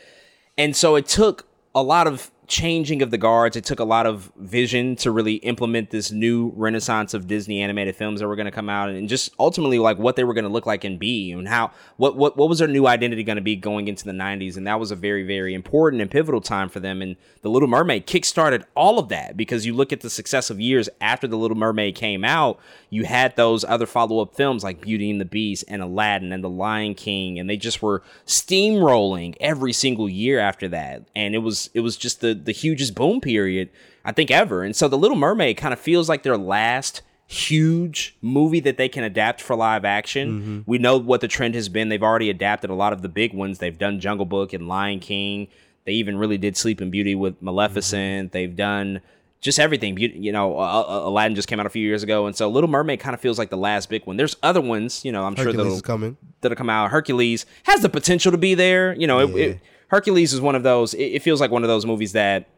And 0.59 0.75
so 0.75 0.97
it 0.97 1.07
took 1.07 1.47
a 1.73 1.85
lot 1.85 2.09
of 2.09 2.33
changing 2.47 3.03
of 3.03 3.11
the 3.11 3.19
guards. 3.19 3.57
It 3.57 3.65
took 3.65 3.81
a 3.81 3.85
lot 3.85 4.07
of 4.07 4.31
vision 4.37 4.97
to 4.97 5.11
really 5.11 5.35
implement 5.37 5.91
this 5.91 6.13
new 6.13 6.53
renaissance 6.57 7.15
of 7.15 7.27
Disney 7.27 7.63
animated 7.63 7.97
films 7.97 8.21
that 8.21 8.29
were 8.29 8.37
going 8.37 8.47
to 8.47 8.53
come 8.53 8.69
out 8.69 8.91
and 8.91 9.09
just 9.09 9.31
ultimately 9.39 9.79
like 9.79 9.99
what 9.99 10.17
they 10.17 10.25
were 10.25 10.35
going 10.35 10.45
to 10.45 10.51
look 10.51 10.67
like 10.67 10.85
and 10.85 10.99
be 10.99 11.33
and 11.33 11.49
how 11.49 11.71
what 11.97 12.17
what 12.17 12.37
what 12.37 12.49
was 12.49 12.59
their 12.59 12.69
new 12.69 12.87
identity 12.87 13.25
going 13.25 13.37
to 13.37 13.43
be 13.43 13.57
going 13.57 13.89
into 13.89 14.05
the 14.05 14.13
90s 14.13 14.57
and 14.57 14.67
that 14.67 14.79
was 14.79 14.91
a 14.91 14.97
very 14.97 15.23
very 15.23 15.55
important 15.55 16.03
and 16.03 16.11
pivotal 16.11 16.41
time 16.41 16.69
for 16.69 16.81
them. 16.81 17.03
And 17.03 17.17
The 17.43 17.51
Little 17.51 17.69
Mermaid 17.69 18.07
kickstarted 18.07 18.65
all 18.75 18.99
of 18.99 19.09
that 19.09 19.37
because 19.37 19.65
you 19.67 19.75
look 19.75 19.93
at 19.93 20.01
the 20.01 20.11
successive 20.11 20.61
years 20.61 20.89
after 21.01 21.27
The 21.27 21.37
Little 21.37 21.57
Mermaid 21.57 21.95
came 21.95 22.25
out, 22.25 22.59
you 22.91 23.05
had 23.05 23.37
those 23.37 23.65
other 23.65 23.87
follow-up 23.87 24.35
films 24.35 24.63
like 24.63 24.81
Beauty 24.81 25.11
and 25.11 25.21
the 25.21 25.25
Beast 25.25 25.65
and 25.69 25.83
Aladdin 25.83 26.33
and 26.33 26.45
The 26.45 26.51
Lion 26.51 26.95
King 26.95 27.39
and 27.39 27.49
they 27.49 27.57
just 27.57 27.83
were 27.83 28.03
steamrolling 28.27 29.35
every 29.41 29.73
single 29.73 30.09
year 30.09 30.39
after 30.39 30.69
that. 30.69 31.03
And 31.15 31.35
it 31.35 31.39
was 31.39 31.71
it 31.75 31.81
was 31.81 31.97
just 31.97 32.21
the 32.21 32.34
the 32.35 32.53
hugest 32.53 32.95
boom 32.95 33.21
period 33.21 33.71
I 34.05 34.13
think 34.13 34.31
ever 34.31 34.63
and 34.63 34.75
so 34.77 34.89
The 34.89 34.99
Little 34.99 35.17
Mermaid 35.17 35.57
kind 35.57 35.73
of 35.73 35.81
feels 35.81 36.09
like 36.09 36.23
their 36.23 36.37
last 36.37 37.03
huge 37.27 38.17
movie 38.21 38.61
that 38.61 38.77
they 38.77 38.89
can 38.89 39.03
adapt 39.03 39.41
for 39.41 39.57
live 39.57 39.85
action. 39.85 40.63
We 40.67 40.79
know 40.79 40.99
what 40.99 41.21
the 41.21 41.29
trend 41.29 41.55
has 41.55 41.69
been. 41.69 41.89
They've 41.89 42.03
already 42.03 42.31
adapted 42.31 42.71
a 42.71 42.75
lot 42.75 42.93
of 42.93 43.03
the 43.03 43.09
big 43.09 43.33
ones. 43.33 43.59
They've 43.59 43.77
done 43.77 43.99
Jungle 43.99 44.27
Book 44.27 44.53
and 44.53 44.69
Lion 44.69 45.01
King. 45.01 45.49
They 45.85 45.93
even 45.93 46.17
really 46.17 46.39
did 46.39 46.57
Sleeping 46.57 46.91
Beauty 46.91 47.15
with 47.15 47.41
Maleficent. 47.43 48.33
They've 48.33 48.55
done 48.55 49.01
just 49.41 49.59
everything. 49.59 49.99
You 49.99 50.33
know, 50.33 50.59
uh, 50.59 50.85
uh, 50.89 51.09
Aladdin 51.09 51.35
just 51.35 51.49
came 51.49 51.61
out 51.61 51.67
a 51.67 51.71
few 51.71 51.87
years 51.87 52.03
ago, 52.03 52.27
and 52.27 52.35
so 52.35 52.49
Little 52.49 52.71
Mermaid 52.71 53.01
kind 53.01 53.15
of 53.15 53.21
feels 53.21 53.39
like 53.39 53.51
the 53.51 53.57
last 53.59 53.91
big 53.91 54.07
one. 54.07 54.17
There's 54.17 54.37
other 54.43 54.61
ones, 54.61 55.05
you 55.05 55.13
know. 55.13 55.25
I'm 55.25 55.35
sure 55.37 55.47
Hercules 55.47 55.83
coming. 55.83 56.17
that'll 56.41 56.57
come 56.57 56.71
out. 56.71 56.91
Hercules 56.91 57.45
has 57.65 57.83
the 57.83 57.91
potential 57.91 58.33
to 58.33 58.39
be 58.39 58.55
there. 58.55 58.95
You 58.95 59.07
know, 59.07 59.21
it, 59.21 59.37
it, 59.37 59.61
Hercules 59.89 60.33
is 60.33 60.41
one 60.41 60.55
of 60.55 60.63
those. 60.63 60.95
It, 60.95 61.05
it 61.05 61.23
feels 61.23 61.41
like 61.41 61.51
one 61.51 61.63
of 61.63 61.69
those 61.69 61.87
movies 61.87 62.13
that 62.13 62.49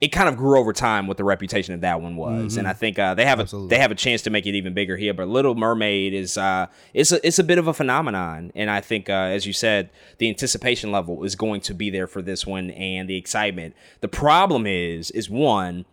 it 0.00 0.08
kind 0.08 0.28
of 0.28 0.36
grew 0.36 0.58
over 0.60 0.72
time 0.72 1.08
what 1.08 1.16
the 1.16 1.24
reputation 1.24 1.74
of 1.74 1.80
that 1.80 2.00
one 2.00 2.14
was, 2.14 2.56
and 2.56 2.68
I 2.68 2.72
think 2.72 3.00
uh, 3.00 3.14
they 3.14 3.24
have 3.24 3.40
a 3.40 3.56
they 3.66 3.78
have 3.78 3.90
a 3.90 3.96
chance 3.96 4.22
to 4.22 4.30
make 4.30 4.46
it 4.46 4.54
even 4.54 4.72
bigger 4.72 4.96
here. 4.96 5.12
But 5.12 5.26
Little 5.26 5.56
Mermaid 5.56 6.14
is 6.14 6.38
uh, 6.38 6.68
it's 6.94 7.10
a 7.10 7.26
it's 7.26 7.40
a 7.40 7.44
bit 7.44 7.58
of 7.58 7.66
a 7.66 7.74
phenomenon, 7.74 8.52
and 8.54 8.70
I 8.70 8.80
think 8.80 9.10
uh, 9.10 9.12
as 9.12 9.44
you 9.44 9.52
said, 9.52 9.90
the 10.18 10.28
anticipation 10.28 10.92
level 10.92 11.24
is 11.24 11.34
going 11.34 11.62
to 11.62 11.74
be 11.74 11.90
there 11.90 12.06
for 12.06 12.22
this 12.22 12.46
one, 12.46 12.70
and 12.70 13.10
the 13.10 13.16
excitement. 13.16 13.74
The 14.00 14.08
problem 14.08 14.66
is 14.68 15.10
is 15.10 15.28
one, 15.28 15.84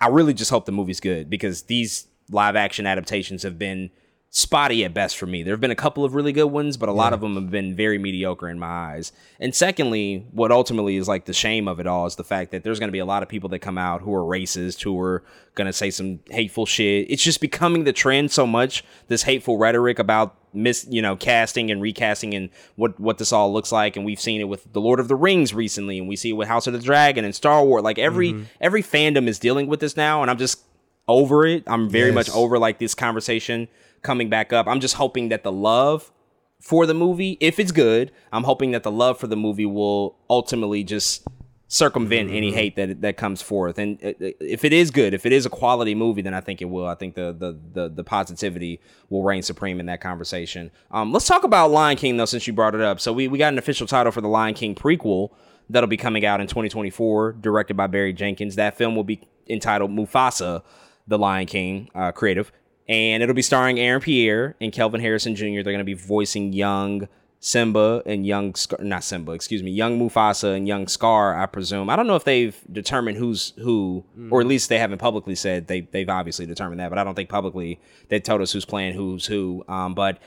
I 0.00 0.06
really 0.06 0.34
just 0.34 0.50
hope 0.52 0.64
the 0.66 0.72
movie's 0.72 1.00
good 1.00 1.28
because 1.28 1.62
these 1.62 2.06
live 2.30 2.54
action 2.54 2.86
adaptations 2.86 3.42
have 3.42 3.58
been 3.58 3.90
spotty 4.34 4.82
at 4.82 4.94
best 4.94 5.18
for 5.18 5.26
me. 5.26 5.42
There 5.42 5.52
have 5.52 5.60
been 5.60 5.70
a 5.70 5.76
couple 5.76 6.06
of 6.06 6.14
really 6.14 6.32
good 6.32 6.46
ones, 6.46 6.78
but 6.78 6.88
a 6.88 6.92
lot 6.92 7.12
of 7.12 7.20
them 7.20 7.34
have 7.34 7.50
been 7.50 7.76
very 7.76 7.98
mediocre 7.98 8.48
in 8.48 8.58
my 8.58 8.66
eyes. 8.66 9.12
And 9.38 9.54
secondly, 9.54 10.26
what 10.32 10.50
ultimately 10.50 10.96
is 10.96 11.06
like 11.06 11.26
the 11.26 11.34
shame 11.34 11.68
of 11.68 11.78
it 11.78 11.86
all 11.86 12.06
is 12.06 12.16
the 12.16 12.24
fact 12.24 12.50
that 12.52 12.64
there's 12.64 12.78
going 12.78 12.88
to 12.88 12.92
be 12.92 12.98
a 12.98 13.04
lot 13.04 13.22
of 13.22 13.28
people 13.28 13.50
that 13.50 13.58
come 13.58 13.76
out 13.76 14.00
who 14.00 14.14
are 14.14 14.22
racist, 14.22 14.82
who 14.82 14.98
are 14.98 15.22
going 15.54 15.66
to 15.66 15.72
say 15.72 15.90
some 15.90 16.20
hateful 16.30 16.64
shit. 16.64 17.10
It's 17.10 17.22
just 17.22 17.42
becoming 17.42 17.84
the 17.84 17.92
trend 17.92 18.30
so 18.30 18.46
much, 18.46 18.82
this 19.08 19.24
hateful 19.24 19.58
rhetoric 19.58 19.98
about 19.98 20.38
mis 20.54 20.86
you 20.90 21.00
know 21.00 21.16
casting 21.16 21.70
and 21.70 21.80
recasting 21.80 22.34
and 22.34 22.50
what 22.76 23.00
what 23.00 23.16
this 23.16 23.32
all 23.32 23.50
looks 23.50 23.72
like 23.72 23.96
and 23.96 24.04
we've 24.04 24.20
seen 24.20 24.38
it 24.38 24.44
with 24.44 24.70
the 24.74 24.82
lord 24.82 25.00
of 25.00 25.08
the 25.08 25.16
rings 25.16 25.54
recently 25.54 25.98
and 25.98 26.06
we 26.06 26.14
see 26.14 26.28
it 26.28 26.34
with 26.34 26.46
house 26.46 26.66
of 26.66 26.74
the 26.74 26.78
dragon 26.78 27.24
and 27.24 27.34
star 27.34 27.64
wars 27.64 27.82
like 27.82 27.98
every 27.98 28.34
mm-hmm. 28.34 28.42
every 28.60 28.82
fandom 28.82 29.28
is 29.28 29.38
dealing 29.38 29.66
with 29.66 29.80
this 29.80 29.96
now 29.96 30.20
and 30.20 30.30
i'm 30.30 30.36
just 30.36 30.60
over 31.08 31.46
it 31.46 31.64
i'm 31.66 31.88
very 31.88 32.12
much 32.12 32.28
over 32.32 32.58
like 32.58 32.78
this 32.78 32.94
conversation 32.94 33.66
coming 34.02 34.28
back 34.28 34.52
up. 34.52 34.66
I'm 34.66 34.80
just 34.80 34.94
hoping 34.94 35.28
that 35.30 35.42
the 35.42 35.52
love 35.52 36.12
for 36.60 36.86
the 36.86 36.94
movie 36.94 37.36
if 37.40 37.58
it's 37.58 37.72
good 37.72 38.12
i'm 38.30 38.44
hoping 38.44 38.70
that 38.70 38.84
the 38.84 38.90
love 38.90 39.18
for 39.18 39.26
the 39.26 39.34
movie 39.34 39.66
will 39.66 40.16
ultimately 40.30 40.84
just 40.84 41.26
circumvent 41.72 42.30
any 42.30 42.52
hate 42.52 42.76
that 42.76 43.00
that 43.00 43.16
comes 43.16 43.40
forth. 43.40 43.78
And 43.78 43.98
uh, 44.04 44.08
uh, 44.08 44.32
if 44.40 44.62
it 44.62 44.74
is 44.74 44.90
good 44.90 45.14
if 45.14 45.24
it 45.24 45.32
is 45.32 45.46
a 45.46 45.48
quality 45.48 45.94
movie 45.94 46.20
then 46.20 46.34
i 46.34 46.40
think 46.40 46.60
it 46.60 46.66
will. 46.66 46.86
I 46.86 46.94
think 46.94 47.14
the 47.14 47.32
the 47.32 47.58
the, 47.72 47.88
the 47.88 48.04
positivity 48.04 48.78
will 49.08 49.22
reign 49.22 49.42
supreme 49.42 49.80
in 49.80 49.86
that 49.86 50.02
conversation. 50.02 50.70
Um 50.90 51.12
let's 51.12 51.26
talk 51.26 51.44
about 51.44 51.70
lion 51.70 51.96
king 51.96 52.18
though 52.18 52.26
since 52.26 52.46
you 52.46 52.52
brought 52.52 52.74
it 52.74 52.82
up. 52.82 53.00
So 53.00 53.10
we, 53.10 53.26
we 53.26 53.38
got 53.38 53.54
an 53.54 53.58
official 53.58 53.86
title 53.86 54.12
for 54.12 54.20
the 54.20 54.28
lion 54.28 54.52
king 54.52 54.74
prequel 54.74 55.30
that'll 55.70 55.88
be 55.88 55.96
coming 55.96 56.26
out 56.26 56.42
in 56.42 56.46
2024 56.46 57.32
directed 57.40 57.74
by 57.74 57.86
barry 57.86 58.12
jenkins. 58.12 58.56
That 58.56 58.76
film 58.76 58.94
will 58.94 59.02
be 59.04 59.22
entitled 59.48 59.90
mufasa 59.90 60.62
the 61.08 61.18
lion 61.18 61.46
king 61.46 61.88
uh, 61.94 62.12
creative 62.12 62.52
and 62.92 63.22
it'll 63.22 63.34
be 63.34 63.42
starring 63.42 63.80
aaron 63.80 64.00
pierre 64.00 64.54
and 64.60 64.72
kelvin 64.72 65.00
harrison 65.00 65.34
jr 65.34 65.44
they're 65.44 65.64
going 65.64 65.78
to 65.78 65.84
be 65.84 65.94
voicing 65.94 66.52
young 66.52 67.08
Simba 67.44 68.04
and 68.06 68.24
young 68.24 68.54
Scar, 68.54 68.78
not 68.84 69.02
Simba, 69.02 69.32
excuse 69.32 69.64
me, 69.64 69.72
young 69.72 69.98
Mufasa 69.98 70.56
and 70.56 70.68
young 70.68 70.86
Scar, 70.86 71.36
I 71.36 71.46
presume. 71.46 71.90
I 71.90 71.96
don't 71.96 72.06
know 72.06 72.14
if 72.14 72.22
they've 72.22 72.56
determined 72.70 73.18
who's 73.18 73.52
who, 73.56 74.04
or 74.30 74.40
at 74.40 74.46
least 74.46 74.68
they 74.68 74.78
haven't 74.78 74.98
publicly 74.98 75.34
said 75.34 75.66
they 75.66 75.80
they've 75.80 76.08
obviously 76.08 76.46
determined 76.46 76.78
that, 76.78 76.88
but 76.88 77.00
I 77.00 77.04
don't 77.04 77.16
think 77.16 77.28
publicly 77.28 77.80
they 78.10 78.20
told 78.20 78.42
us 78.42 78.52
who's 78.52 78.64
playing 78.64 78.94
who's 78.94 79.26
who. 79.26 79.64
Um, 79.66 79.92
but 79.94 80.20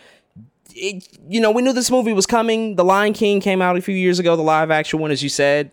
it, 0.74 1.08
you 1.30 1.40
know, 1.40 1.52
we 1.52 1.62
knew 1.62 1.72
this 1.72 1.90
movie 1.90 2.12
was 2.12 2.26
coming. 2.26 2.76
The 2.76 2.84
Lion 2.84 3.14
King 3.14 3.40
came 3.40 3.62
out 3.62 3.78
a 3.78 3.82
few 3.82 3.96
years 3.96 4.20
ago, 4.20 4.36
the 4.36 4.42
live 4.42 4.70
action 4.70 5.00
one, 5.00 5.12
as 5.12 5.24
you 5.24 5.30
said. 5.30 5.72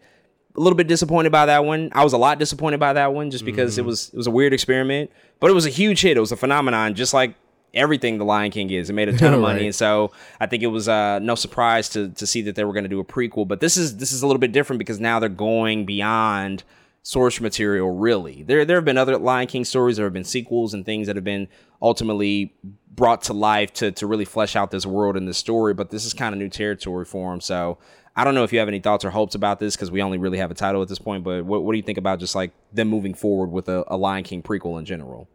A 0.55 0.61
little 0.61 0.77
bit 0.77 0.87
disappointed 0.87 1.33
by 1.33 1.47
that 1.47 1.65
one. 1.65 1.89
I 1.93 2.05
was 2.05 2.13
a 2.13 2.19
lot 2.19 2.39
disappointed 2.39 2.79
by 2.79 2.93
that 2.93 3.15
one 3.15 3.31
just 3.31 3.45
because 3.45 3.79
it 3.79 3.85
was 3.87 4.09
it 4.09 4.17
was 4.17 4.27
a 4.27 4.31
weird 4.31 4.53
experiment, 4.53 5.11
but 5.41 5.51
it 5.51 5.55
was 5.55 5.65
a 5.65 5.71
huge 5.71 6.03
hit. 6.03 6.17
It 6.17 6.21
was 6.21 6.33
a 6.33 6.37
phenomenon, 6.37 6.95
just 6.95 7.15
like 7.15 7.35
everything 7.73 8.19
the 8.19 8.25
Lion 8.27 8.51
King 8.51 8.69
is. 8.71 8.91
It 8.91 8.93
made 8.93 9.09
a 9.09 9.17
ton 9.17 9.33
of 9.33 9.41
money, 9.49 9.61
Right. 9.61 9.65
and 9.67 9.75
so 9.75 10.13
I 10.39 10.45
think 10.47 10.63
it 10.63 10.67
was 10.67 10.89
uh, 10.89 11.21
no 11.21 11.37
surprise 11.37 11.89
to 11.91 12.11
to 12.11 12.27
see 12.27 12.43
that 12.43 12.55
they 12.55 12.65
were 12.65 12.75
going 12.75 12.85
to 12.85 12.91
do 12.91 13.01
a 13.01 13.05
prequel. 13.05 13.49
But 13.49 13.61
this 13.61 13.79
is 13.79 13.97
this 13.97 14.13
is 14.13 14.23
a 14.23 14.27
little 14.27 14.41
bit 14.41 14.53
different 14.53 14.79
because 14.79 15.01
now 15.01 15.19
they're 15.19 15.31
going 15.31 15.87
beyond 15.87 16.65
source 17.03 17.41
material. 17.41 17.91
Really, 17.97 18.43
there 18.43 18.67
there 18.67 18.77
have 18.77 18.85
been 18.85 18.99
other 18.99 19.17
Lion 19.17 19.47
King 19.47 19.65
stories. 19.65 19.97
There 19.97 20.05
have 20.05 20.13
been 20.13 20.23
sequels 20.23 20.75
and 20.75 20.85
things 20.85 21.07
that 21.07 21.17
have 21.17 21.25
been 21.25 21.49
ultimately 21.81 22.55
brought 22.95 23.23
to 23.23 23.33
life 23.33 23.73
to 23.75 23.91
to 23.93 24.07
really 24.07 24.27
flesh 24.27 24.55
out 24.55 24.71
this 24.71 24.85
world 24.85 25.17
and 25.17 25.27
this 25.27 25.39
story. 25.39 25.73
But 25.73 25.89
this 25.89 26.05
is 26.05 26.13
kind 26.13 26.35
of 26.35 26.39
new 26.39 26.51
territory 26.51 27.07
for 27.07 27.31
them. 27.31 27.41
So. 27.41 27.79
I 28.15 28.25
don't 28.25 28.35
know 28.35 28.45
if 28.45 28.53
you 28.53 28.59
have 28.59 28.69
any 28.69 28.81
thoughts 28.81 29.05
or 29.05 29.11
hopes 29.11 29.35
about 29.35 29.59
this 29.59 29.75
because 29.75 29.91
we 29.91 30.03
only 30.03 30.19
really 30.19 30.39
have 30.39 30.51
a 30.51 30.55
title 30.55 30.83
at 30.83 30.89
this 30.89 30.99
point. 30.99 31.25
But 31.25 31.45
what, 31.45 31.65
what 31.65 31.73
do 31.73 31.77
you 31.77 31.83
think 31.83 31.99
about 31.99 32.19
just 32.19 32.35
like 32.35 32.53
them 32.73 32.89
moving 32.89 33.15
forward 33.15 33.51
with 33.51 33.69
a, 33.69 33.85
a 33.87 33.97
Lion 33.97 34.25
King 34.25 34.43
prequel 34.43 34.79
in 34.79 34.85
general? 34.85 35.29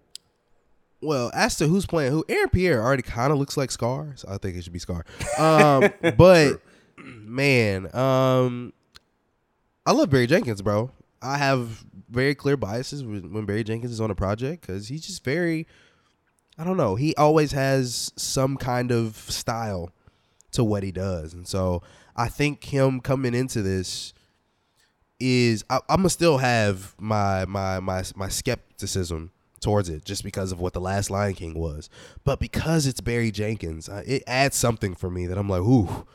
Well, 1.02 1.32
as 1.34 1.56
to 1.58 1.68
who's 1.68 1.86
playing 1.86 2.12
who, 2.12 2.26
Aaron 2.28 2.50
Pierre 2.50 2.84
already 2.84 3.04
kind 3.04 3.32
of 3.32 3.38
looks 3.38 3.56
like 3.56 3.72
Scar, 3.72 4.14
so 4.16 4.28
I 4.30 4.38
think 4.38 4.58
it 4.58 4.64
should 4.64 4.74
be 4.74 4.80
Scar. 4.80 5.06
Um, 5.38 5.92
but 6.18 6.62
man, 6.98 7.96
um, 7.96 8.74
I 9.86 9.92
love 9.92 10.10
Barry 10.10 10.28
Jenkins, 10.28 10.62
bro. 10.62 10.92
I 11.22 11.38
have 11.38 11.86
very 12.10 12.36
clear 12.36 12.58
biases 12.58 13.04
when 13.04 13.34
when 13.34 13.46
Barry 13.46 13.64
Jenkins 13.64 13.92
is 13.92 14.02
on 14.02 14.12
a 14.12 14.16
project 14.16 14.62
because 14.62 14.88
he's 14.88 15.06
just 15.06 15.24
very, 15.24 15.68
I 16.58 16.64
don't 16.64 16.78
know, 16.78 16.96
he 16.96 17.16
always 17.16 17.52
has 17.52 18.12
some 18.16 18.58
kind 18.58 18.92
of 18.92 19.16
style 19.16 19.92
to 20.52 20.64
what 20.64 20.84
he 20.84 20.92
does, 20.92 21.34
and 21.34 21.48
so 21.48 21.84
I 22.18 22.28
think 22.30 22.64
him 22.64 23.00
coming 23.00 23.34
into 23.34 23.62
this 23.62 24.14
is 25.20 25.64
I, 25.70 25.78
I'm 25.90 25.98
gonna 25.98 26.10
still 26.10 26.38
have 26.38 26.96
my 27.00 27.46
my 27.46 27.80
my 27.80 28.04
my 28.16 28.30
skepticism 28.30 29.32
towards 29.60 29.90
it 29.90 30.06
just 30.06 30.24
because 30.24 30.52
of 30.52 30.60
what 30.60 30.74
the 30.74 30.82
last 30.82 31.10
Lion 31.10 31.34
King 31.34 31.54
was, 31.54 31.90
but 32.24 32.40
because 32.40 32.86
it's 32.86 33.02
Barry 33.02 33.32
Jenkins, 33.32 33.90
uh, 33.90 34.04
it 34.06 34.24
adds 34.28 34.56
something 34.56 34.96
for 34.96 35.10
me 35.10 35.26
that 35.28 35.38
I'm 35.38 35.50
like, 35.50 35.62
ooh, 35.62 36.06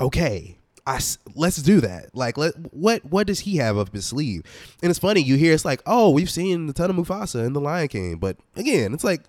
okay. 0.00 0.58
I, 0.86 1.00
let's 1.34 1.56
do 1.56 1.80
that. 1.80 2.14
Like, 2.14 2.36
let 2.36 2.54
what 2.74 3.02
what 3.06 3.26
does 3.26 3.40
he 3.40 3.56
have 3.56 3.78
up 3.78 3.94
his 3.94 4.04
sleeve? 4.04 4.42
And 4.82 4.90
it's 4.90 4.98
funny, 4.98 5.22
you 5.22 5.36
hear 5.36 5.54
it's 5.54 5.64
like, 5.64 5.82
oh, 5.86 6.10
we've 6.10 6.28
seen 6.28 6.68
a 6.68 6.74
ton 6.74 6.90
of 6.90 6.96
Mufasa 6.96 7.46
in 7.46 7.54
the 7.54 7.60
Lion 7.60 7.88
King, 7.88 8.16
but 8.16 8.36
again, 8.54 8.92
it's 8.92 9.04
like 9.04 9.22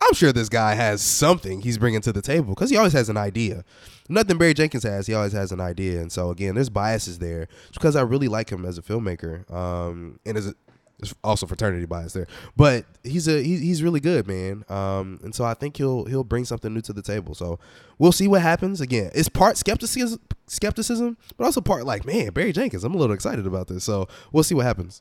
I'm 0.00 0.14
sure 0.14 0.32
this 0.32 0.48
guy 0.48 0.74
has 0.74 1.02
something 1.02 1.60
he's 1.60 1.78
bringing 1.78 2.00
to 2.02 2.12
the 2.12 2.22
table 2.22 2.54
because 2.54 2.70
he 2.70 2.76
always 2.76 2.92
has 2.92 3.08
an 3.08 3.16
idea. 3.16 3.64
Nothing 4.08 4.38
Barry 4.38 4.54
Jenkins 4.54 4.84
has, 4.84 5.06
he 5.06 5.14
always 5.14 5.32
has 5.32 5.52
an 5.52 5.60
idea. 5.60 6.00
And 6.00 6.10
so 6.10 6.30
again, 6.30 6.54
there's 6.54 6.70
biases 6.70 7.18
there 7.18 7.42
It's 7.68 7.76
because 7.76 7.96
I 7.96 8.02
really 8.02 8.28
like 8.28 8.50
him 8.50 8.64
as 8.64 8.78
a 8.78 8.82
filmmaker. 8.82 9.50
Um, 9.52 10.18
and 10.24 10.38
as 10.38 10.46
a, 10.46 10.54
there's 10.98 11.14
also 11.22 11.46
fraternity 11.46 11.86
bias 11.86 12.12
there, 12.12 12.26
but 12.56 12.84
he's 13.04 13.28
a 13.28 13.40
he, 13.42 13.56
he's 13.58 13.82
really 13.84 14.00
good, 14.00 14.26
man. 14.26 14.64
Um, 14.68 15.20
and 15.22 15.32
so 15.32 15.44
I 15.44 15.54
think 15.54 15.76
he'll 15.76 16.06
he'll 16.06 16.24
bring 16.24 16.44
something 16.44 16.74
new 16.74 16.80
to 16.82 16.92
the 16.92 17.02
table. 17.02 17.34
So 17.34 17.60
we'll 17.98 18.12
see 18.12 18.26
what 18.26 18.42
happens. 18.42 18.80
Again, 18.80 19.12
it's 19.14 19.28
part 19.28 19.56
skepticism, 19.56 20.20
skepticism, 20.48 21.16
but 21.36 21.44
also 21.44 21.60
part 21.60 21.86
like, 21.86 22.04
man, 22.04 22.30
Barry 22.30 22.52
Jenkins. 22.52 22.82
I'm 22.82 22.94
a 22.94 22.98
little 22.98 23.14
excited 23.14 23.46
about 23.46 23.68
this. 23.68 23.84
So 23.84 24.08
we'll 24.32 24.42
see 24.42 24.56
what 24.56 24.66
happens. 24.66 25.00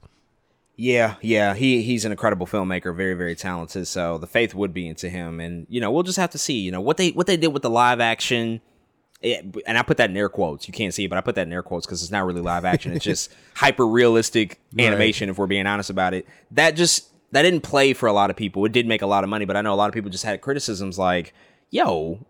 Yeah, 0.79 1.15
yeah, 1.21 1.55
he 1.55 1.81
he's 1.81 2.05
an 2.05 2.11
incredible 2.11 2.45
filmmaker, 2.45 2.95
very 2.95 3.15
very 3.15 3.35
talented. 3.35 3.87
So 3.87 4.19
the 4.19 4.27
faith 4.27 4.53
would 4.53 4.73
be 4.75 4.87
into 4.87 5.09
him, 5.09 5.39
and 5.39 5.65
you 5.69 5.81
know 5.81 5.91
we'll 5.91 6.03
just 6.03 6.19
have 6.19 6.29
to 6.31 6.37
see. 6.37 6.59
You 6.59 6.71
know 6.71 6.81
what 6.81 6.97
they 6.97 7.09
what 7.09 7.25
they 7.25 7.35
did 7.35 7.47
with 7.47 7.63
the 7.63 7.69
live 7.69 7.99
action. 7.99 8.61
It, 9.19 9.43
and 9.65 9.79
I 9.79 9.81
put 9.81 9.97
that 9.97 10.11
in 10.11 10.17
air 10.17 10.29
quotes. 10.29 10.67
You 10.67 10.73
can't 10.75 10.93
see 10.93 11.05
it, 11.05 11.07
but 11.07 11.17
I 11.17 11.21
put 11.21 11.33
that 11.33 11.47
in 11.47 11.51
air 11.51 11.63
quotes 11.63 11.87
because 11.87 12.03
it's 12.03 12.11
not 12.11 12.27
really 12.27 12.41
live 12.41 12.63
action. 12.63 12.93
It's 12.93 13.03
just 13.03 13.33
hyper 13.55 13.87
realistic 13.87 14.59
animation. 14.77 15.29
If 15.29 15.39
we're 15.39 15.47
being 15.47 15.65
honest 15.65 15.89
about 15.89 16.13
it, 16.13 16.27
that 16.51 16.75
just 16.75 17.09
that 17.31 17.41
didn't 17.41 17.61
play 17.61 17.93
for 17.93 18.05
a 18.05 18.13
lot 18.13 18.29
of 18.29 18.35
people. 18.35 18.63
It 18.65 18.71
did 18.71 18.85
make 18.85 19.01
a 19.01 19.07
lot 19.07 19.23
of 19.23 19.31
money, 19.31 19.45
but 19.45 19.57
I 19.57 19.61
know 19.61 19.73
a 19.73 19.75
lot 19.75 19.89
of 19.89 19.93
people 19.95 20.11
just 20.11 20.23
had 20.23 20.41
criticisms 20.41 20.99
like, 20.99 21.33
"Yo, 21.69 22.25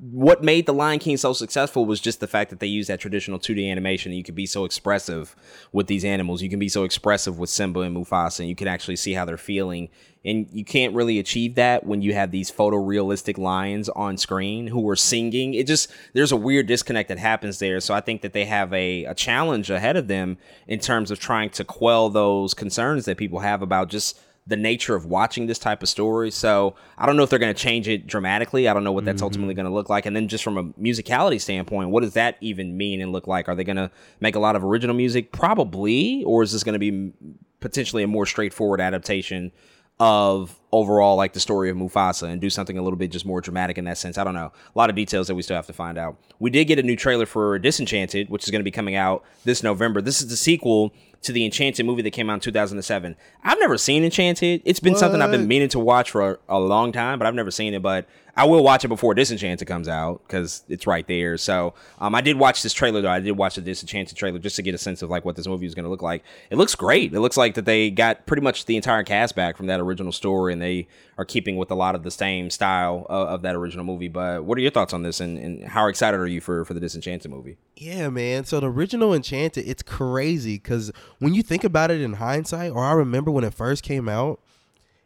what 0.00 0.42
made 0.42 0.66
the 0.66 0.74
Lion 0.74 0.98
King 0.98 1.16
so 1.16 1.32
successful 1.32 1.86
was 1.86 2.00
just 2.00 2.20
the 2.20 2.26
fact 2.26 2.50
that 2.50 2.58
they 2.58 2.66
used 2.66 2.88
that 2.88 2.98
traditional 2.98 3.38
2D 3.38 3.70
animation. 3.70 4.12
You 4.12 4.24
can 4.24 4.34
be 4.34 4.46
so 4.46 4.64
expressive 4.64 5.36
with 5.72 5.86
these 5.86 6.04
animals. 6.04 6.42
You 6.42 6.50
can 6.50 6.58
be 6.58 6.68
so 6.68 6.82
expressive 6.84 7.38
with 7.38 7.50
Simba 7.50 7.80
and 7.80 7.96
Mufasa, 7.96 8.40
and 8.40 8.48
you 8.48 8.56
can 8.56 8.66
actually 8.66 8.96
see 8.96 9.12
how 9.12 9.24
they're 9.24 9.36
feeling. 9.36 9.88
And 10.24 10.48
you 10.52 10.64
can't 10.64 10.94
really 10.94 11.18
achieve 11.18 11.54
that 11.54 11.86
when 11.86 12.02
you 12.02 12.12
have 12.14 12.30
these 12.30 12.50
photorealistic 12.50 13.38
lions 13.38 13.88
on 13.90 14.16
screen 14.16 14.66
who 14.66 14.88
are 14.88 14.96
singing. 14.96 15.54
It 15.54 15.66
just 15.66 15.90
there's 16.12 16.32
a 16.32 16.36
weird 16.36 16.66
disconnect 16.66 17.08
that 17.08 17.18
happens 17.18 17.58
there. 17.58 17.80
So 17.80 17.94
I 17.94 18.00
think 18.00 18.22
that 18.22 18.32
they 18.32 18.44
have 18.46 18.72
a, 18.72 19.04
a 19.04 19.14
challenge 19.14 19.70
ahead 19.70 19.96
of 19.96 20.08
them 20.08 20.36
in 20.66 20.80
terms 20.80 21.10
of 21.10 21.20
trying 21.20 21.50
to 21.50 21.64
quell 21.64 22.10
those 22.10 22.52
concerns 22.52 23.04
that 23.04 23.16
people 23.16 23.38
have 23.38 23.62
about 23.62 23.88
just 23.88 24.18
the 24.50 24.56
nature 24.56 24.96
of 24.96 25.06
watching 25.06 25.46
this 25.46 25.58
type 25.58 25.80
of 25.82 25.88
story. 25.88 26.30
So 26.30 26.74
I 26.98 27.06
don't 27.06 27.16
know 27.16 27.22
if 27.22 27.30
they're 27.30 27.38
going 27.38 27.54
to 27.54 27.58
change 27.58 27.88
it 27.88 28.06
dramatically. 28.06 28.68
I 28.68 28.74
don't 28.74 28.82
know 28.82 28.92
what 28.92 29.04
that's 29.04 29.18
mm-hmm. 29.18 29.24
ultimately 29.24 29.54
going 29.54 29.66
to 29.66 29.72
look 29.72 29.88
like. 29.88 30.06
And 30.06 30.14
then 30.14 30.26
just 30.26 30.42
from 30.42 30.58
a 30.58 30.64
musicality 30.64 31.40
standpoint, 31.40 31.90
what 31.90 32.02
does 32.02 32.14
that 32.14 32.36
even 32.40 32.76
mean 32.76 33.00
and 33.00 33.12
look 33.12 33.28
like? 33.28 33.48
Are 33.48 33.54
they 33.54 33.64
going 33.64 33.76
to 33.76 33.90
make 34.18 34.34
a 34.34 34.40
lot 34.40 34.56
of 34.56 34.64
original 34.64 34.94
music? 34.94 35.30
Probably. 35.30 36.24
Or 36.24 36.42
is 36.42 36.52
this 36.52 36.64
going 36.64 36.78
to 36.78 36.78
be 36.78 37.12
potentially 37.60 38.02
a 38.02 38.08
more 38.08 38.26
straightforward 38.26 38.80
adaptation 38.80 39.52
of 40.00 40.58
overall 40.72 41.14
like 41.14 41.34
the 41.34 41.40
story 41.40 41.68
of 41.68 41.76
Mufasa 41.76 42.26
and 42.28 42.40
do 42.40 42.48
something 42.48 42.78
a 42.78 42.82
little 42.82 42.96
bit 42.96 43.12
just 43.12 43.26
more 43.26 43.42
dramatic 43.42 43.76
in 43.76 43.84
that 43.84 43.98
sense. 43.98 44.16
I 44.16 44.24
don't 44.24 44.34
know. 44.34 44.50
A 44.74 44.78
lot 44.78 44.88
of 44.88 44.96
details 44.96 45.28
that 45.28 45.34
we 45.34 45.42
still 45.42 45.56
have 45.56 45.66
to 45.66 45.74
find 45.74 45.98
out. 45.98 46.18
We 46.38 46.48
did 46.48 46.64
get 46.64 46.78
a 46.78 46.82
new 46.82 46.96
trailer 46.96 47.26
for 47.26 47.58
Disenchanted, 47.58 48.30
which 48.30 48.44
is 48.44 48.50
going 48.50 48.60
to 48.60 48.64
be 48.64 48.70
coming 48.70 48.94
out 48.94 49.22
this 49.44 49.62
November. 49.62 50.00
This 50.00 50.22
is 50.22 50.28
the 50.28 50.36
sequel 50.36 50.94
to 51.22 51.32
the 51.32 51.44
Enchanted 51.44 51.84
movie 51.84 52.02
that 52.02 52.12
came 52.12 52.30
out 52.30 52.34
in 52.34 52.40
2007. 52.40 53.16
I've 53.42 53.58
never 53.60 53.76
seen 53.76 54.04
Enchanted. 54.04 54.62
It's 54.64 54.80
been 54.80 54.94
what? 54.94 55.00
something 55.00 55.20
I've 55.20 55.30
been 55.30 55.48
meaning 55.48 55.68
to 55.70 55.78
watch 55.78 56.10
for 56.10 56.32
a, 56.32 56.38
a, 56.48 56.60
long 56.60 56.92
time, 56.92 57.18
but 57.18 57.26
I've 57.26 57.34
never 57.34 57.50
seen 57.50 57.74
it. 57.74 57.82
But 57.82 58.06
I 58.40 58.44
will 58.44 58.64
watch 58.64 58.86
it 58.86 58.88
before 58.88 59.12
Disenchanted 59.12 59.68
comes 59.68 59.86
out 59.86 60.22
because 60.26 60.64
it's 60.66 60.86
right 60.86 61.06
there. 61.06 61.36
So 61.36 61.74
um, 61.98 62.14
I 62.14 62.22
did 62.22 62.38
watch 62.38 62.62
this 62.62 62.72
trailer 62.72 63.02
though. 63.02 63.10
I 63.10 63.20
did 63.20 63.32
watch 63.32 63.56
the 63.56 63.60
Disenchanted 63.60 64.16
trailer 64.16 64.38
just 64.38 64.56
to 64.56 64.62
get 64.62 64.74
a 64.74 64.78
sense 64.78 65.02
of 65.02 65.10
like 65.10 65.26
what 65.26 65.36
this 65.36 65.46
movie 65.46 65.66
is 65.66 65.74
going 65.74 65.84
to 65.84 65.90
look 65.90 66.00
like. 66.00 66.24
It 66.48 66.56
looks 66.56 66.74
great. 66.74 67.12
It 67.12 67.20
looks 67.20 67.36
like 67.36 67.52
that 67.56 67.66
they 67.66 67.90
got 67.90 68.24
pretty 68.24 68.40
much 68.40 68.64
the 68.64 68.76
entire 68.76 69.02
cast 69.02 69.36
back 69.36 69.58
from 69.58 69.66
that 69.66 69.78
original 69.78 70.10
story, 70.10 70.54
and 70.54 70.62
they 70.62 70.88
are 71.18 71.26
keeping 71.26 71.58
with 71.58 71.70
a 71.70 71.74
lot 71.74 71.94
of 71.94 72.02
the 72.02 72.10
same 72.10 72.48
style 72.48 73.04
of, 73.10 73.28
of 73.28 73.42
that 73.42 73.54
original 73.54 73.84
movie. 73.84 74.08
But 74.08 74.42
what 74.44 74.56
are 74.56 74.62
your 74.62 74.70
thoughts 74.70 74.94
on 74.94 75.02
this, 75.02 75.20
and, 75.20 75.36
and 75.36 75.68
how 75.68 75.88
excited 75.88 76.18
are 76.18 76.26
you 76.26 76.40
for 76.40 76.64
for 76.64 76.72
the 76.72 76.80
Disenchanted 76.80 77.30
movie? 77.30 77.58
Yeah, 77.76 78.08
man. 78.08 78.46
So 78.46 78.58
the 78.58 78.70
original 78.70 79.12
Enchanted, 79.12 79.68
it's 79.68 79.82
crazy 79.82 80.54
because 80.54 80.90
when 81.18 81.34
you 81.34 81.42
think 81.42 81.62
about 81.62 81.90
it 81.90 82.00
in 82.00 82.14
hindsight, 82.14 82.72
or 82.72 82.82
I 82.82 82.92
remember 82.92 83.30
when 83.30 83.44
it 83.44 83.52
first 83.52 83.82
came 83.82 84.08
out 84.08 84.40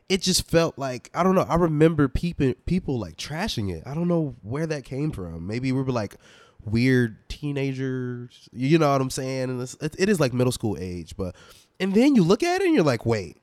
it 0.09 0.21
just 0.21 0.49
felt 0.49 0.79
like 0.79 1.11
I 1.15 1.23
don't 1.23 1.35
know. 1.35 1.47
I 1.49 1.57
remember 1.57 2.09
people 2.09 2.55
people 2.67 2.99
like 2.99 3.17
trashing 3.17 3.75
it. 3.75 3.83
I 3.87 3.95
don't 3.95 4.09
know 4.09 4.37
where 4.43 4.67
that 4.67 4.85
came 4.85 5.11
from. 5.11 5.47
Maybe 5.47 5.73
we 5.73 5.83
were 5.83 5.93
like 5.93 6.17
weird 6.65 7.29
teenagers. 7.29 8.49
You 8.53 8.79
know 8.79 8.91
what 8.93 9.01
I'm 9.01 9.11
saying? 9.11 9.51
And 9.51 9.61
it's, 9.63 9.75
it 9.81 10.09
is 10.09 10.21
like 10.21 10.33
middle 10.33 10.53
school 10.53 10.77
age, 10.79 11.17
but 11.17 11.35
and 11.81 11.95
then 11.95 12.15
you 12.15 12.23
look 12.23 12.43
at 12.43 12.61
it 12.61 12.67
and 12.67 12.75
you're 12.75 12.85
like, 12.85 13.07
wait, 13.07 13.39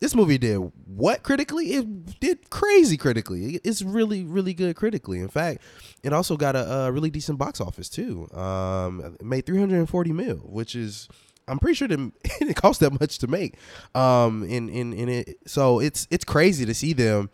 this 0.00 0.14
movie 0.14 0.38
did 0.38 0.58
what 0.86 1.22
critically? 1.22 1.74
It 1.74 2.20
did 2.20 2.50
crazy 2.50 2.96
critically. 2.96 3.60
It's 3.64 3.82
really 3.82 4.24
really 4.24 4.54
good 4.54 4.76
critically. 4.76 5.18
In 5.18 5.28
fact, 5.28 5.62
it 6.04 6.12
also 6.12 6.36
got 6.36 6.54
a, 6.54 6.84
a 6.84 6.92
really 6.92 7.10
decent 7.10 7.38
box 7.38 7.60
office 7.60 7.88
too. 7.88 8.30
Um, 8.32 9.16
it 9.18 9.24
made 9.24 9.46
340 9.46 10.12
mil, 10.12 10.36
which 10.36 10.76
is 10.76 11.08
I'm 11.50 11.58
pretty 11.58 11.74
sure 11.74 11.88
it 12.24 12.56
cost 12.56 12.80
that 12.80 12.98
much 12.98 13.18
to 13.18 13.26
make. 13.26 13.56
Um, 13.94 14.44
in 14.44 14.68
in 14.68 14.92
in 14.92 15.08
it, 15.08 15.38
so 15.46 15.80
it's 15.80 16.06
it's 16.10 16.24
crazy 16.24 16.64
to 16.64 16.74
see 16.74 16.92
them 16.92 17.30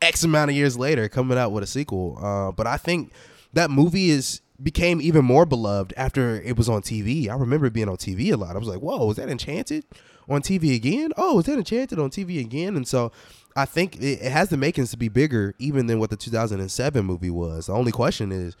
X 0.00 0.24
amount 0.24 0.50
of 0.50 0.56
years 0.56 0.78
later 0.78 1.08
coming 1.08 1.38
out 1.38 1.52
with 1.52 1.62
a 1.62 1.66
sequel. 1.66 2.18
Uh, 2.20 2.52
but 2.52 2.66
I 2.66 2.76
think 2.76 3.12
that 3.52 3.70
movie 3.70 4.10
is 4.10 4.40
became 4.62 5.00
even 5.00 5.24
more 5.24 5.46
beloved 5.46 5.94
after 5.96 6.40
it 6.42 6.56
was 6.56 6.68
on 6.68 6.82
TV. 6.82 7.28
I 7.28 7.34
remember 7.34 7.70
being 7.70 7.88
on 7.88 7.96
TV 7.96 8.32
a 8.32 8.36
lot. 8.36 8.56
I 8.56 8.58
was 8.58 8.68
like, 8.68 8.80
"Whoa, 8.80 9.10
is 9.10 9.16
that 9.16 9.28
Enchanted 9.28 9.84
on 10.28 10.42
TV 10.42 10.74
again? 10.74 11.12
Oh, 11.16 11.40
is 11.40 11.46
that 11.46 11.58
Enchanted 11.58 11.98
on 11.98 12.10
TV 12.10 12.40
again?" 12.40 12.76
And 12.76 12.86
so 12.86 13.12
I 13.56 13.64
think 13.64 14.00
it 14.00 14.20
has 14.22 14.48
the 14.48 14.56
makings 14.56 14.90
to 14.90 14.96
be 14.96 15.08
bigger 15.08 15.54
even 15.58 15.86
than 15.86 15.98
what 15.98 16.10
the 16.10 16.16
2007 16.16 17.04
movie 17.04 17.30
was. 17.30 17.66
The 17.66 17.72
only 17.72 17.92
question 17.92 18.32
is, 18.32 18.56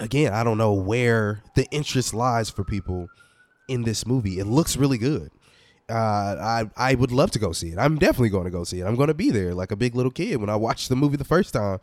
again, 0.00 0.32
I 0.32 0.42
don't 0.42 0.58
know 0.58 0.72
where 0.72 1.42
the 1.54 1.66
interest 1.70 2.12
lies 2.12 2.50
for 2.50 2.64
people 2.64 3.08
in 3.68 3.82
this 3.82 4.06
movie. 4.06 4.38
It 4.38 4.46
looks 4.46 4.76
really 4.76 4.98
good. 4.98 5.30
Uh, 5.90 6.36
I 6.74 6.90
I 6.90 6.94
would 6.96 7.12
love 7.12 7.30
to 7.30 7.38
go 7.38 7.52
see 7.52 7.68
it. 7.70 7.78
I'm 7.78 7.96
definitely 7.96 8.28
going 8.28 8.44
to 8.44 8.50
go 8.50 8.62
see 8.62 8.80
it. 8.80 8.84
I'm 8.86 8.94
going 8.94 9.08
to 9.08 9.14
be 9.14 9.30
there 9.30 9.54
like 9.54 9.72
a 9.72 9.76
big 9.76 9.94
little 9.94 10.12
kid 10.12 10.36
when 10.36 10.50
I 10.50 10.56
watched 10.56 10.90
the 10.90 10.96
movie 10.96 11.16
the 11.16 11.24
first 11.24 11.54
time. 11.54 11.78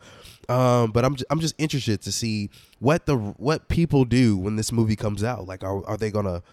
Um, 0.48 0.92
but 0.92 1.04
I'm 1.04 1.16
just, 1.16 1.26
I'm 1.28 1.40
just 1.40 1.56
interested 1.58 2.02
to 2.02 2.12
see 2.12 2.50
what 2.78 3.06
the 3.06 3.16
what 3.16 3.68
people 3.68 4.04
do 4.04 4.36
when 4.36 4.54
this 4.54 4.70
movie 4.70 4.94
comes 4.94 5.24
out. 5.24 5.46
Like, 5.46 5.64
are 5.64 5.84
are 5.86 5.96
they 5.96 6.12
gonna, 6.12 6.44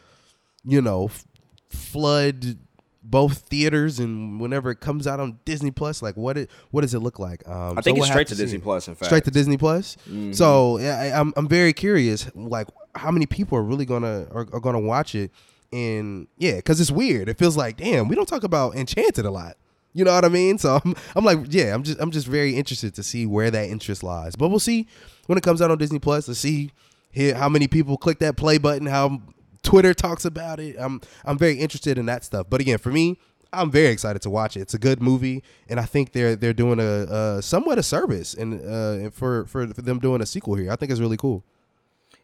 you 0.63 0.81
know, 0.81 1.05
f- 1.05 1.27
flood 1.69 2.57
both 3.03 3.39
theaters 3.39 3.99
and 3.99 4.39
whenever 4.39 4.71
it 4.71 4.79
comes 4.79 5.05
out 5.07 5.19
on 5.19 5.39
Disney 5.45 5.71
Plus, 5.71 6.01
like 6.01 6.15
what 6.15 6.37
it 6.37 6.49
what 6.71 6.81
does 6.81 6.93
it 6.93 6.99
look 6.99 7.19
like? 7.19 7.47
Um, 7.47 7.77
I 7.77 7.81
think 7.81 7.97
so 7.97 8.03
it's 8.03 8.11
straight 8.11 8.27
to, 8.27 8.35
Disney 8.35 8.59
Plus. 8.59 8.87
In 8.87 8.95
fact, 8.95 9.05
straight 9.07 9.25
to 9.25 9.31
Disney 9.31 9.57
Plus. 9.57 9.97
Mm-hmm. 10.07 10.31
So 10.31 10.79
yeah, 10.79 10.99
I, 10.99 11.19
I'm 11.19 11.33
I'm 11.35 11.47
very 11.47 11.73
curious, 11.73 12.29
like 12.35 12.67
how 12.95 13.11
many 13.11 13.25
people 13.25 13.57
are 13.57 13.63
really 13.63 13.85
gonna 13.85 14.27
are, 14.31 14.47
are 14.53 14.59
gonna 14.59 14.79
watch 14.79 15.15
it, 15.15 15.31
and 15.71 16.27
yeah, 16.37 16.55
because 16.55 16.79
it's 16.79 16.91
weird. 16.91 17.29
It 17.29 17.37
feels 17.37 17.57
like 17.57 17.77
damn, 17.77 18.07
we 18.07 18.15
don't 18.15 18.27
talk 18.27 18.43
about 18.43 18.75
Enchanted 18.75 19.25
a 19.25 19.31
lot. 19.31 19.57
You 19.93 20.03
know 20.03 20.13
what 20.13 20.25
I 20.25 20.29
mean? 20.29 20.57
So 20.57 20.79
I'm, 20.85 20.95
I'm 21.15 21.25
like, 21.25 21.39
yeah, 21.49 21.73
I'm 21.73 21.83
just 21.83 21.99
I'm 21.99 22.11
just 22.11 22.27
very 22.27 22.55
interested 22.55 22.93
to 22.95 23.03
see 23.03 23.25
where 23.25 23.51
that 23.51 23.69
interest 23.69 24.03
lies. 24.03 24.35
But 24.35 24.49
we'll 24.49 24.59
see 24.59 24.87
when 25.27 25.37
it 25.37 25.43
comes 25.43 25.61
out 25.61 25.71
on 25.71 25.77
Disney 25.77 25.99
Plus. 25.99 26.27
Let's 26.27 26.39
see 26.39 26.71
here 27.11 27.35
how 27.35 27.49
many 27.49 27.67
people 27.67 27.97
click 27.97 28.19
that 28.19 28.37
play 28.37 28.57
button, 28.57 28.87
how 28.87 29.21
Twitter 29.63 29.93
talks 29.93 30.25
about 30.25 30.59
it. 30.59 30.75
I'm 30.77 31.01
I'm 31.25 31.37
very 31.37 31.55
interested 31.55 31.97
in 31.97 32.05
that 32.05 32.23
stuff. 32.23 32.47
But 32.49 32.61
again, 32.61 32.77
for 32.77 32.91
me, 32.91 33.17
I'm 33.51 33.71
very 33.71 33.87
excited 33.87 34.21
to 34.23 34.29
watch 34.29 34.57
it. 34.57 34.61
It's 34.61 34.73
a 34.73 34.79
good 34.79 35.01
movie, 35.01 35.43
and 35.69 35.79
I 35.79 35.85
think 35.85 36.11
they're 36.11 36.35
they're 36.35 36.53
doing 36.53 36.79
a, 36.79 37.37
a 37.37 37.41
somewhat 37.41 37.77
a 37.77 37.83
service 37.83 38.33
and 38.33 38.61
uh, 38.61 39.09
for, 39.11 39.45
for 39.45 39.67
for 39.67 39.81
them 39.81 39.99
doing 39.99 40.21
a 40.21 40.25
sequel 40.25 40.55
here. 40.55 40.71
I 40.71 40.75
think 40.75 40.91
it's 40.91 41.01
really 41.01 41.17
cool. 41.17 41.43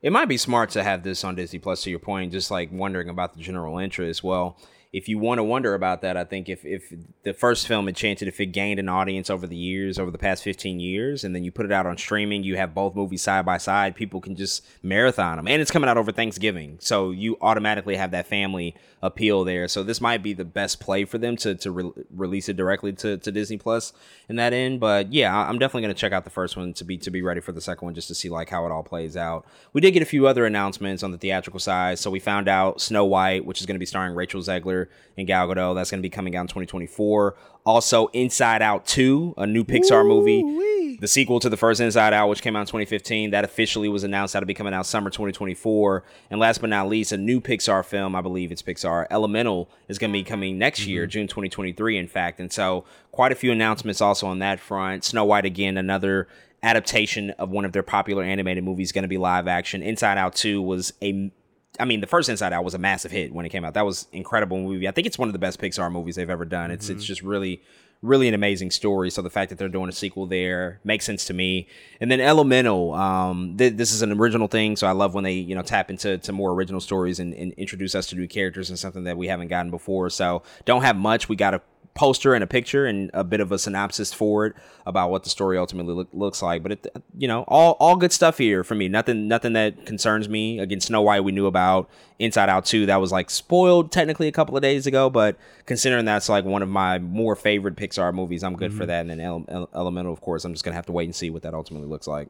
It 0.01 0.11
might 0.11 0.29
be 0.29 0.37
smart 0.37 0.69
to 0.71 0.83
have 0.83 1.03
this 1.03 1.23
on 1.23 1.35
Disney 1.35 1.59
Plus. 1.59 1.83
To 1.83 1.89
your 1.89 1.99
point, 1.99 2.31
just 2.31 2.51
like 2.51 2.69
wondering 2.71 3.09
about 3.09 3.33
the 3.33 3.41
general 3.41 3.77
interest. 3.79 4.23
Well, 4.23 4.57
if 4.91 5.07
you 5.07 5.19
want 5.19 5.37
to 5.37 5.43
wonder 5.43 5.75
about 5.75 6.01
that, 6.01 6.17
I 6.17 6.23
think 6.23 6.49
if, 6.49 6.65
if 6.65 6.91
the 7.23 7.33
first 7.33 7.67
film 7.67 7.85
had 7.85 7.89
Enchanted, 7.89 8.27
if 8.27 8.39
it 8.39 8.47
gained 8.47 8.79
an 8.79 8.89
audience 8.89 9.29
over 9.29 9.45
the 9.45 9.55
years, 9.55 9.99
over 9.99 10.09
the 10.09 10.17
past 10.17 10.43
15 10.43 10.79
years, 10.79 11.23
and 11.23 11.35
then 11.35 11.43
you 11.43 11.51
put 11.51 11.67
it 11.67 11.71
out 11.71 11.85
on 11.85 11.95
streaming, 11.95 12.43
you 12.43 12.55
have 12.55 12.73
both 12.73 12.95
movies 12.95 13.21
side 13.21 13.45
by 13.45 13.57
side, 13.57 13.95
people 13.95 14.19
can 14.19 14.35
just 14.35 14.65
marathon 14.81 15.37
them. 15.37 15.47
And 15.47 15.61
it's 15.61 15.69
coming 15.69 15.89
out 15.89 15.97
over 15.97 16.11
Thanksgiving. 16.11 16.77
So 16.81 17.11
you 17.11 17.37
automatically 17.39 17.97
have 17.97 18.09
that 18.11 18.25
family 18.25 18.75
appeal 19.03 19.43
there. 19.43 19.67
So 19.67 19.83
this 19.83 20.01
might 20.01 20.23
be 20.23 20.33
the 20.33 20.43
best 20.43 20.79
play 20.79 21.05
for 21.05 21.19
them 21.19 21.37
to, 21.37 21.53
to 21.55 21.71
re- 21.71 21.91
release 22.09 22.49
it 22.49 22.57
directly 22.57 22.91
to, 22.93 23.17
to 23.17 23.31
Disney 23.31 23.57
Plus 23.57 23.93
in 24.27 24.37
that 24.37 24.53
end. 24.53 24.79
But 24.79 25.13
yeah, 25.13 25.37
I'm 25.37 25.59
definitely 25.59 25.83
going 25.83 25.93
to 25.93 25.99
check 25.99 26.13
out 26.13 26.23
the 26.23 26.31
first 26.31 26.57
one 26.57 26.73
to 26.73 26.83
be, 26.83 26.97
to 26.97 27.11
be 27.11 27.21
ready 27.21 27.41
for 27.41 27.51
the 27.51 27.61
second 27.61 27.85
one 27.85 27.93
just 27.93 28.07
to 28.07 28.15
see 28.15 28.29
like 28.29 28.49
how 28.49 28.65
it 28.65 28.71
all 28.71 28.83
plays 28.83 29.15
out. 29.15 29.45
We 29.71 29.81
did 29.81 29.91
get 29.91 30.01
a 30.01 30.07
few 30.07 30.25
other 30.25 30.47
announcements 30.47 31.03
on 31.03 31.11
the 31.11 31.19
theatrical 31.19 31.59
side. 31.59 31.99
So 31.99 32.09
we 32.09 32.19
found 32.19 32.47
out 32.47 32.81
Snow 32.81 33.05
White, 33.05 33.45
which 33.45 33.59
is 33.59 33.67
going 33.67 33.75
to 33.75 33.79
be 33.79 33.85
starring 33.85 34.15
Rachel 34.15 34.41
Zegler 34.41 34.78
Zegler 34.79 34.87
and 35.17 35.27
Gal 35.27 35.47
Gadot. 35.47 35.75
That's 35.75 35.91
going 35.91 35.99
to 35.99 36.03
be 36.03 36.09
coming 36.09 36.35
out 36.35 36.41
in 36.41 36.47
2024. 36.47 37.35
Also, 37.65 38.07
Inside 38.07 38.61
Out 38.61 38.85
2, 38.85 39.35
a 39.37 39.45
new 39.45 39.63
Pixar 39.63 40.07
movie. 40.07 40.97
The 40.99 41.07
sequel 41.07 41.39
to 41.39 41.49
the 41.49 41.57
first 41.57 41.79
Inside 41.79 42.13
Out, 42.13 42.27
which 42.29 42.41
came 42.41 42.55
out 42.55 42.61
in 42.61 42.65
2015, 42.65 43.31
that 43.31 43.45
officially 43.45 43.87
was 43.87 44.03
announced 44.03 44.33
that'll 44.33 44.47
be 44.47 44.53
coming 44.53 44.73
out 44.73 44.85
summer 44.85 45.09
2024. 45.09 46.03
And 46.29 46.39
last 46.39 46.59
but 46.59 46.69
not 46.69 46.89
least, 46.89 47.11
a 47.11 47.17
new 47.17 47.39
Pixar 47.39 47.85
film, 47.85 48.15
I 48.15 48.21
believe 48.21 48.51
it's 48.51 48.61
Pixar, 48.61 49.07
Elemental, 49.09 49.69
is 49.87 49.97
going 49.97 50.11
to 50.11 50.17
be 50.17 50.23
coming 50.23 50.57
next 50.57 50.85
year, 50.85 51.03
mm-hmm. 51.03 51.11
June 51.11 51.27
2023, 51.27 51.97
in 51.97 52.07
fact. 52.07 52.39
And 52.39 52.51
so, 52.51 52.85
quite 53.11 53.31
a 53.31 53.35
few 53.35 53.51
announcements 53.51 54.01
also 54.01 54.27
on 54.27 54.39
that 54.39 54.59
front. 54.59 55.03
Snow 55.05 55.25
White, 55.25 55.45
again, 55.45 55.77
another 55.77 56.27
adaptation 56.61 57.29
of 57.31 57.49
one 57.49 57.63
of 57.63 57.71
their 57.71 57.83
popular 57.83 58.23
animated 58.23 58.63
movies 58.63 58.91
going 58.91 59.03
to 59.03 59.09
be 59.09 59.17
live 59.17 59.47
action. 59.47 59.81
Inside 59.81 60.17
Out 60.17 60.35
2 60.35 60.61
was 60.61 60.91
a 61.01 61.31
I 61.79 61.85
mean, 61.85 62.01
the 62.01 62.07
first 62.07 62.29
Inside 62.29 62.53
Out 62.53 62.63
was 62.63 62.73
a 62.73 62.77
massive 62.77 63.11
hit 63.11 63.33
when 63.33 63.45
it 63.45 63.49
came 63.49 63.63
out. 63.63 63.73
That 63.73 63.85
was 63.85 64.07
incredible 64.11 64.57
movie. 64.57 64.87
I 64.87 64.91
think 64.91 65.07
it's 65.07 65.17
one 65.17 65.29
of 65.29 65.33
the 65.33 65.39
best 65.39 65.59
Pixar 65.59 65.91
movies 65.91 66.15
they've 66.15 66.29
ever 66.29 66.45
done. 66.45 66.71
It's 66.71 66.89
it's 66.89 67.05
just 67.05 67.21
really 67.21 67.61
really 68.01 68.27
an 68.27 68.33
amazing 68.33 68.71
story. 68.71 69.09
So 69.09 69.21
the 69.21 69.29
fact 69.29 69.49
that 69.49 69.57
they're 69.57 69.67
doing 69.67 69.89
a 69.89 69.93
sequel 69.93 70.25
there 70.25 70.79
makes 70.83 71.05
sense 71.05 71.25
to 71.25 71.33
me. 71.33 71.67
And 71.99 72.09
then 72.09 72.21
Elemental, 72.21 72.93
um, 72.93 73.57
th- 73.57 73.73
this 73.73 73.91
is 73.91 74.01
an 74.01 74.13
original 74.13 74.47
thing, 74.47 74.77
so 74.77 74.87
I 74.87 74.91
love 74.91 75.13
when 75.13 75.23
they 75.23 75.33
you 75.33 75.55
know 75.55 75.61
tap 75.61 75.89
into 75.89 76.17
to 76.17 76.31
more 76.31 76.51
original 76.51 76.79
stories 76.79 77.19
and, 77.19 77.33
and 77.33 77.53
introduce 77.53 77.95
us 77.95 78.07
to 78.07 78.15
new 78.15 78.27
characters 78.27 78.69
and 78.69 78.79
something 78.79 79.03
that 79.03 79.17
we 79.17 79.27
haven't 79.27 79.47
gotten 79.47 79.71
before. 79.71 80.09
So 80.09 80.43
don't 80.65 80.83
have 80.83 80.95
much. 80.95 81.27
We 81.29 81.35
got 81.35 81.53
a 81.53 81.61
poster 81.99 82.33
and 82.33 82.41
a 82.41 82.47
picture 82.47 82.85
and 82.85 83.11
a 83.13 83.25
bit 83.25 83.41
of 83.41 83.51
a 83.51 83.59
synopsis 83.59 84.13
for 84.13 84.45
it 84.45 84.55
about 84.85 85.11
what 85.11 85.25
the 85.25 85.29
story 85.29 85.57
ultimately 85.57 85.93
look, 85.93 86.07
looks 86.13 86.41
like. 86.41 86.63
But 86.63 86.71
it, 86.71 86.87
you 87.17 87.27
know, 87.27 87.43
all 87.49 87.75
all 87.81 87.97
good 87.97 88.13
stuff 88.13 88.37
here 88.37 88.63
for 88.63 88.73
me. 88.73 88.87
Nothing 88.87 89.27
nothing 89.27 89.51
that 89.51 89.85
concerns 89.85 90.29
me. 90.29 90.59
Again, 90.59 90.79
Snow 90.79 91.01
White 91.01 91.25
we 91.25 91.33
knew 91.33 91.45
about. 91.45 91.89
Inside 92.19 92.49
Out 92.49 92.65
2 92.65 92.85
that 92.87 92.97
was 92.97 93.13
like 93.13 93.29
spoiled 93.29 93.93
technically 93.93 94.27
a 94.27 94.31
couple 94.33 94.53
of 94.57 94.61
days 94.61 94.85
ago, 94.85 95.09
but 95.09 95.37
considering 95.65 96.03
that's 96.03 96.27
like 96.27 96.43
one 96.43 96.61
of 96.61 96.67
my 96.67 96.99
more 96.99 97.33
favorite 97.33 97.77
Pixar 97.77 98.13
movies, 98.13 98.43
I'm 98.43 98.57
good 98.57 98.73
for 98.73 98.85
that. 98.85 99.01
And 99.05 99.09
then 99.09 99.21
Ele- 99.21 99.69
Elemental, 99.73 100.11
of 100.11 100.19
course, 100.19 100.43
I'm 100.43 100.51
just 100.53 100.65
gonna 100.65 100.75
have 100.75 100.85
to 100.87 100.91
wait 100.91 101.05
and 101.05 101.15
see 101.15 101.29
what 101.29 101.43
that 101.43 101.53
ultimately 101.53 101.87
looks 101.87 102.07
like. 102.07 102.27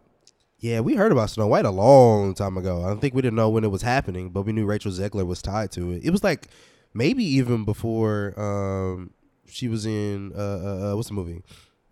Yeah, 0.59 0.82
we 0.82 0.95
heard 0.95 1.11
about 1.11 1.32
Snow 1.32 1.47
White 1.47 1.65
a 1.65 1.72
long 1.72 2.36
time 2.36 2.57
ago. 2.57 2.84
I 2.84 2.88
don't 2.89 2.99
think 2.99 3.15
we 3.15 3.24
didn't 3.24 3.38
know 3.38 3.49
when 3.49 3.63
it 3.63 3.72
was 3.72 3.82
happening, 3.82 4.30
but 4.30 4.43
we 4.43 4.51
knew 4.51 4.65
Rachel 4.65 4.91
Zegler 4.91 5.26
was 5.26 5.41
tied 5.41 5.72
to 5.72 5.91
it. 5.91 6.03
It 6.03 6.11
was 6.11 6.24
like 6.24 6.49
maybe 6.93 7.24
even 7.24 7.65
before 7.65 8.34
um, 8.39 9.11
she 9.49 9.67
was 9.67 9.85
in 9.85 10.31
uh, 10.35 10.39
uh, 10.39 10.91
uh, 10.91 10.95
what's 10.95 11.09
the 11.09 11.13
movie? 11.13 11.41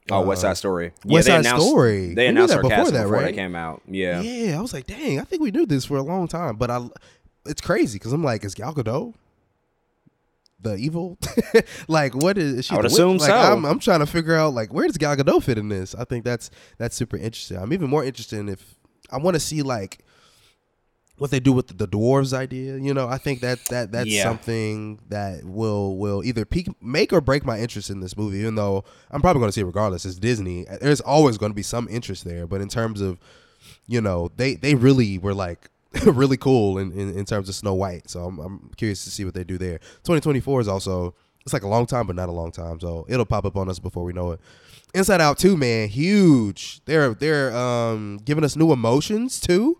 Oh, 0.09 0.21
West 0.21 0.41
Side 0.41 0.57
Story. 0.57 0.93
West 1.03 1.27
they 1.27 1.33
Side 1.33 1.39
announced, 1.41 1.67
Story. 1.67 2.13
They 2.13 2.27
announced 2.27 2.53
that 2.53 2.61
before 2.61 2.91
that, 2.91 3.03
before 3.03 3.17
they 3.17 3.25
right? 3.25 3.35
came 3.35 3.55
out. 3.55 3.81
Yeah. 3.87 4.21
Yeah, 4.21 4.57
I 4.57 4.61
was 4.61 4.73
like, 4.73 4.87
dang, 4.87 5.19
I 5.19 5.23
think 5.23 5.41
we 5.41 5.51
knew 5.51 5.65
this 5.65 5.85
for 5.85 5.97
a 5.97 6.01
long 6.01 6.27
time, 6.29 6.55
but 6.55 6.71
I, 6.71 6.87
it's 7.45 7.59
crazy 7.59 7.99
because 7.99 8.13
I'm 8.13 8.23
like, 8.23 8.45
is 8.45 8.55
Gal 8.55 8.73
Gadot 8.73 9.13
the 10.61 10.75
evil? 10.75 11.17
like, 11.87 12.15
what 12.15 12.37
is, 12.37 12.53
is 12.59 12.65
she? 12.65 12.73
I 12.73 12.77
would 12.77 12.85
assume 12.85 13.17
like, 13.17 13.29
so. 13.29 13.35
I'm, 13.35 13.65
I'm 13.65 13.79
trying 13.79 13.99
to 13.99 14.05
figure 14.05 14.35
out 14.35 14.53
like 14.53 14.73
where 14.73 14.87
does 14.87 14.97
Gal 14.97 15.15
Gadot 15.15 15.43
fit 15.43 15.57
in 15.57 15.69
this? 15.69 15.93
I 15.95 16.03
think 16.03 16.23
that's 16.23 16.49
that's 16.77 16.95
super 16.95 17.17
interesting. 17.17 17.57
I'm 17.57 17.73
even 17.73 17.89
more 17.89 18.03
interested 18.03 18.39
in 18.39 18.49
if 18.49 18.75
I 19.11 19.17
want 19.17 19.35
to 19.35 19.39
see 19.39 19.61
like 19.61 19.99
what 21.17 21.31
they 21.31 21.39
do 21.39 21.51
with 21.51 21.77
the, 21.77 21.87
dwarves 21.87 22.31
idea. 22.33 22.77
You 22.77 22.93
know, 22.93 23.07
I 23.07 23.17
think 23.17 23.41
that 23.41 23.59
that 23.69 23.91
that's 23.91 24.07
Yeah. 24.09 24.23
something 24.23 24.99
that 25.09 25.43
will 25.43 25.97
will 25.97 26.23
either 26.23 26.45
peak, 26.45 26.67
make 26.81 27.11
or 27.11 27.21
break 27.21 27.43
my 27.45 27.59
interest 27.59 27.89
in 27.89 27.99
this 28.01 28.15
movie. 28.15 28.37
Even 28.39 28.55
though 28.55 28.83
I'm 29.11 29.21
probably 29.21 29.39
going 29.39 29.49
to 29.49 29.53
see 29.53 29.61
it 29.61 29.65
regardless. 29.65 30.05
It's 30.05 30.17
Disney. 30.19 30.65
There's 30.81 31.01
always 31.01 31.37
going 31.37 31.51
to 31.51 31.55
be 31.55 31.63
some 31.63 31.87
interest 31.89 32.23
there. 32.23 32.45
But 32.47 32.61
in 32.61 32.69
terms 32.69 33.01
of 33.01 33.19
you 33.87 34.01
know, 34.01 34.29
they 34.37 34.55
they 34.55 34.75
really 34.75 35.17
were 35.17 35.33
like 35.33 35.69
really 36.05 36.37
cool 36.37 36.77
in, 36.77 36.91
in, 36.91 37.17
in 37.17 37.25
terms 37.25 37.49
of 37.49 37.55
Snow 37.55 37.73
White. 37.73 38.09
So 38.09 38.25
I'm, 38.25 38.39
I'm 38.39 38.71
curious 38.77 39.03
to 39.05 39.09
see 39.11 39.25
what 39.25 39.33
they 39.33 39.43
do 39.43 39.57
there. 39.57 39.79
2024 40.03 40.61
is 40.61 40.67
also 40.67 41.15
it's 41.45 41.53
like 41.53 41.63
a 41.63 41.67
long 41.67 41.85
time, 41.85 42.05
but 42.07 42.15
not 42.15 42.27
a 42.29 42.33
long 42.33 42.51
time. 42.51 42.79
So 42.79 43.05
it'll 43.09 43.25
pop 43.25 43.45
up 43.45 43.55
on 43.55 43.69
us 43.69 43.79
before 43.79 44.03
we 44.03 44.11
know 44.13 44.31
it. 44.31 44.39
Inside 44.93 45.21
Out 45.21 45.37
2, 45.37 45.55
man, 45.57 45.87
huge. 45.89 46.81
They're 46.85 47.13
they're 47.13 47.55
um 47.55 48.19
giving 48.23 48.43
us 48.43 48.55
new 48.55 48.71
emotions 48.71 49.39
too. 49.39 49.79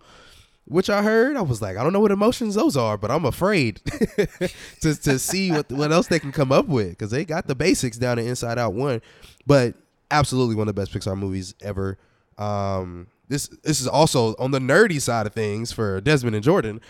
Which 0.70 0.90
I 0.90 1.02
heard, 1.02 1.38
I 1.38 1.42
was 1.42 1.62
like, 1.62 1.78
I 1.78 1.84
don't 1.84 1.94
know 1.94 2.00
what 2.02 2.12
emotions 2.12 2.56
those 2.56 2.76
are, 2.76 2.98
but 2.98 3.10
I'm 3.10 3.24
afraid 3.26 3.82
to 4.82 4.96
to 4.96 5.18
see 5.20 5.52
what 5.52 5.72
what 5.72 5.92
else 5.92 6.08
they 6.08 6.20
can 6.20 6.32
come 6.32 6.52
up 6.52 6.68
with 6.68 6.90
because 6.90 7.12
they 7.12 7.24
got 7.26 7.48
the 7.48 7.56
basics 7.56 7.98
down 7.98 8.20
in 8.20 8.28
Inside 8.28 8.58
Out 8.58 8.74
one, 8.74 9.02
but 9.46 9.76
absolutely 10.12 10.56
one 10.56 10.68
of 10.68 10.76
the 10.76 10.82
best 10.82 10.94
Pixar 10.94 11.18
movies 11.18 11.56
ever. 11.62 11.98
Um, 12.38 13.08
this 13.30 13.48
this 13.64 13.80
is 13.80 13.88
also 13.88 14.36
on 14.40 14.52
the 14.52 14.60
nerdy 14.60 15.00
side 15.02 15.26
of 15.26 15.34
things 15.34 15.72
for 15.72 16.02
Desmond 16.02 16.36
and 16.36 16.44
Jordan. 16.44 16.82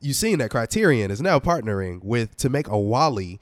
You've 0.00 0.16
seen 0.16 0.38
that 0.38 0.50
Criterion 0.50 1.10
is 1.10 1.20
now 1.20 1.38
partnering 1.40 2.04
with 2.04 2.36
to 2.36 2.48
make 2.50 2.68
a 2.68 2.78
WALL-E, 2.78 3.40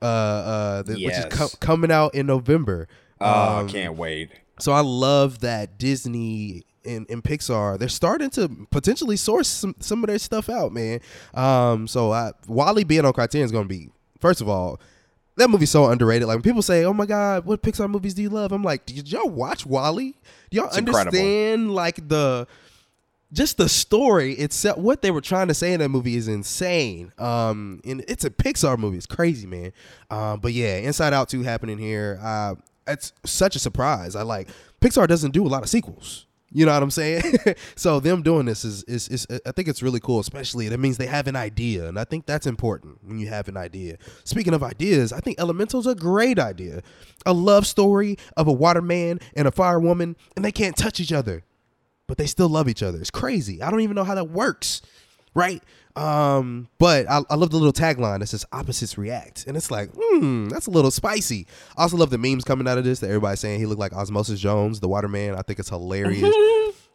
uh, 0.00 0.04
uh, 0.04 0.82
that- 0.82 0.94
which 0.96 1.12
is 1.12 1.24
co- 1.30 1.48
coming 1.60 1.90
out 1.90 2.14
in 2.14 2.26
November. 2.26 2.88
Oh, 3.20 3.58
Um, 3.58 3.66
I 3.66 3.70
can't 3.70 3.96
wait. 3.96 4.30
so 4.60 4.72
I 4.72 4.80
love 4.80 5.40
that 5.40 5.76
Disney 5.78 6.62
and, 6.84 7.06
and 7.10 7.22
Pixar 7.22 7.78
they're 7.78 7.88
starting 7.88 8.30
to 8.30 8.48
potentially 8.70 9.16
source 9.16 9.48
some, 9.48 9.74
some 9.80 10.02
of 10.02 10.08
their 10.08 10.18
stuff 10.18 10.48
out, 10.48 10.72
man. 10.72 11.00
Um, 11.34 11.86
so 11.86 12.12
I, 12.12 12.32
WALL-E 12.46 12.84
being 12.84 13.04
on 13.04 13.12
Criterion 13.12 13.44
is 13.44 13.52
going 13.52 13.64
to 13.64 13.68
be 13.68 13.90
first 14.20 14.40
of 14.40 14.48
all 14.48 14.80
that 15.36 15.50
movie's 15.50 15.70
so 15.70 15.86
underrated. 15.86 16.28
Like 16.28 16.36
when 16.36 16.42
people 16.42 16.62
say, 16.62 16.84
"Oh 16.84 16.92
my 16.92 17.06
God, 17.06 17.44
what 17.44 17.62
Pixar 17.62 17.90
movies 17.90 18.14
do 18.14 18.22
you 18.22 18.28
love?" 18.30 18.52
I'm 18.52 18.62
like, 18.62 18.86
"Did 18.86 19.10
y'all 19.10 19.28
watch 19.28 19.66
WALL-E? 19.66 20.14
Do 20.50 20.56
y'all 20.56 20.66
It's 20.66 20.78
incredible. 20.78 21.08
understand 21.18 21.74
like 21.74 22.08
the 22.08 22.46
just 23.32 23.56
the 23.56 23.68
story 23.68 24.34
itself? 24.34 24.78
What 24.78 25.02
they 25.02 25.10
were 25.10 25.20
trying 25.20 25.48
to 25.48 25.54
say 25.54 25.72
in 25.72 25.80
that 25.80 25.88
movie 25.88 26.14
is 26.14 26.28
insane. 26.28 27.12
Um, 27.18 27.80
and 27.84 28.04
it's 28.06 28.24
a 28.24 28.30
Pixar 28.30 28.78
movie. 28.78 28.96
It's 28.96 29.06
crazy, 29.06 29.46
man. 29.46 29.72
Um, 30.08 30.38
but 30.38 30.52
yeah, 30.52 30.76
Inside 30.76 31.12
Out 31.12 31.28
two 31.28 31.42
happening 31.42 31.78
here. 31.78 32.20
Uh, 32.22 32.54
it's 32.86 33.12
such 33.24 33.56
a 33.56 33.58
surprise. 33.58 34.14
I 34.14 34.22
like 34.22 34.48
Pixar 34.80 35.08
doesn't 35.08 35.32
do 35.32 35.44
a 35.44 35.48
lot 35.48 35.62
of 35.64 35.68
sequels. 35.68 36.26
You 36.56 36.64
know 36.64 36.72
what 36.72 36.84
I'm 36.84 36.90
saying? 36.92 37.34
so 37.74 37.98
them 37.98 38.22
doing 38.22 38.46
this 38.46 38.64
is, 38.64 38.84
is 38.84 39.08
is 39.08 39.26
I 39.44 39.50
think 39.50 39.66
it's 39.66 39.82
really 39.82 39.98
cool, 39.98 40.20
especially 40.20 40.68
that 40.68 40.78
means 40.78 40.96
they 40.96 41.06
have 41.06 41.26
an 41.26 41.34
idea, 41.34 41.88
and 41.88 41.98
I 41.98 42.04
think 42.04 42.26
that's 42.26 42.46
important 42.46 42.98
when 43.02 43.18
you 43.18 43.26
have 43.26 43.48
an 43.48 43.56
idea. 43.56 43.98
Speaking 44.22 44.54
of 44.54 44.62
ideas, 44.62 45.12
I 45.12 45.18
think 45.18 45.36
Elemental's 45.38 45.88
a 45.88 45.96
great 45.96 46.38
idea. 46.38 46.82
A 47.26 47.32
love 47.32 47.66
story 47.66 48.16
of 48.36 48.46
a 48.46 48.52
waterman 48.52 49.18
and 49.34 49.48
a 49.48 49.50
firewoman, 49.50 50.14
and 50.36 50.44
they 50.44 50.52
can't 50.52 50.76
touch 50.76 51.00
each 51.00 51.12
other, 51.12 51.42
but 52.06 52.18
they 52.18 52.26
still 52.26 52.48
love 52.48 52.68
each 52.68 52.84
other. 52.84 53.00
It's 53.00 53.10
crazy. 53.10 53.60
I 53.60 53.68
don't 53.68 53.80
even 53.80 53.96
know 53.96 54.04
how 54.04 54.14
that 54.14 54.30
works, 54.30 54.80
right? 55.34 55.62
Um, 55.96 56.68
but 56.78 57.08
I, 57.08 57.20
I 57.30 57.34
love 57.36 57.50
the 57.50 57.56
little 57.56 57.72
tagline 57.72 58.18
that 58.20 58.26
says 58.26 58.44
"opposites 58.52 58.98
react," 58.98 59.46
and 59.46 59.56
it's 59.56 59.70
like, 59.70 59.90
hmm, 59.96 60.48
that's 60.48 60.66
a 60.66 60.70
little 60.70 60.90
spicy. 60.90 61.46
I 61.76 61.82
also 61.82 61.96
love 61.96 62.10
the 62.10 62.18
memes 62.18 62.42
coming 62.44 62.66
out 62.66 62.78
of 62.78 62.84
this 62.84 62.98
that 63.00 63.06
everybody's 63.08 63.40
saying 63.40 63.60
he 63.60 63.66
looked 63.66 63.78
like 63.80 63.92
Osmosis 63.92 64.40
Jones, 64.40 64.80
the 64.80 64.88
waterman. 64.88 65.34
I 65.36 65.42
think 65.42 65.58
it's 65.60 65.68
hilarious. 65.68 66.22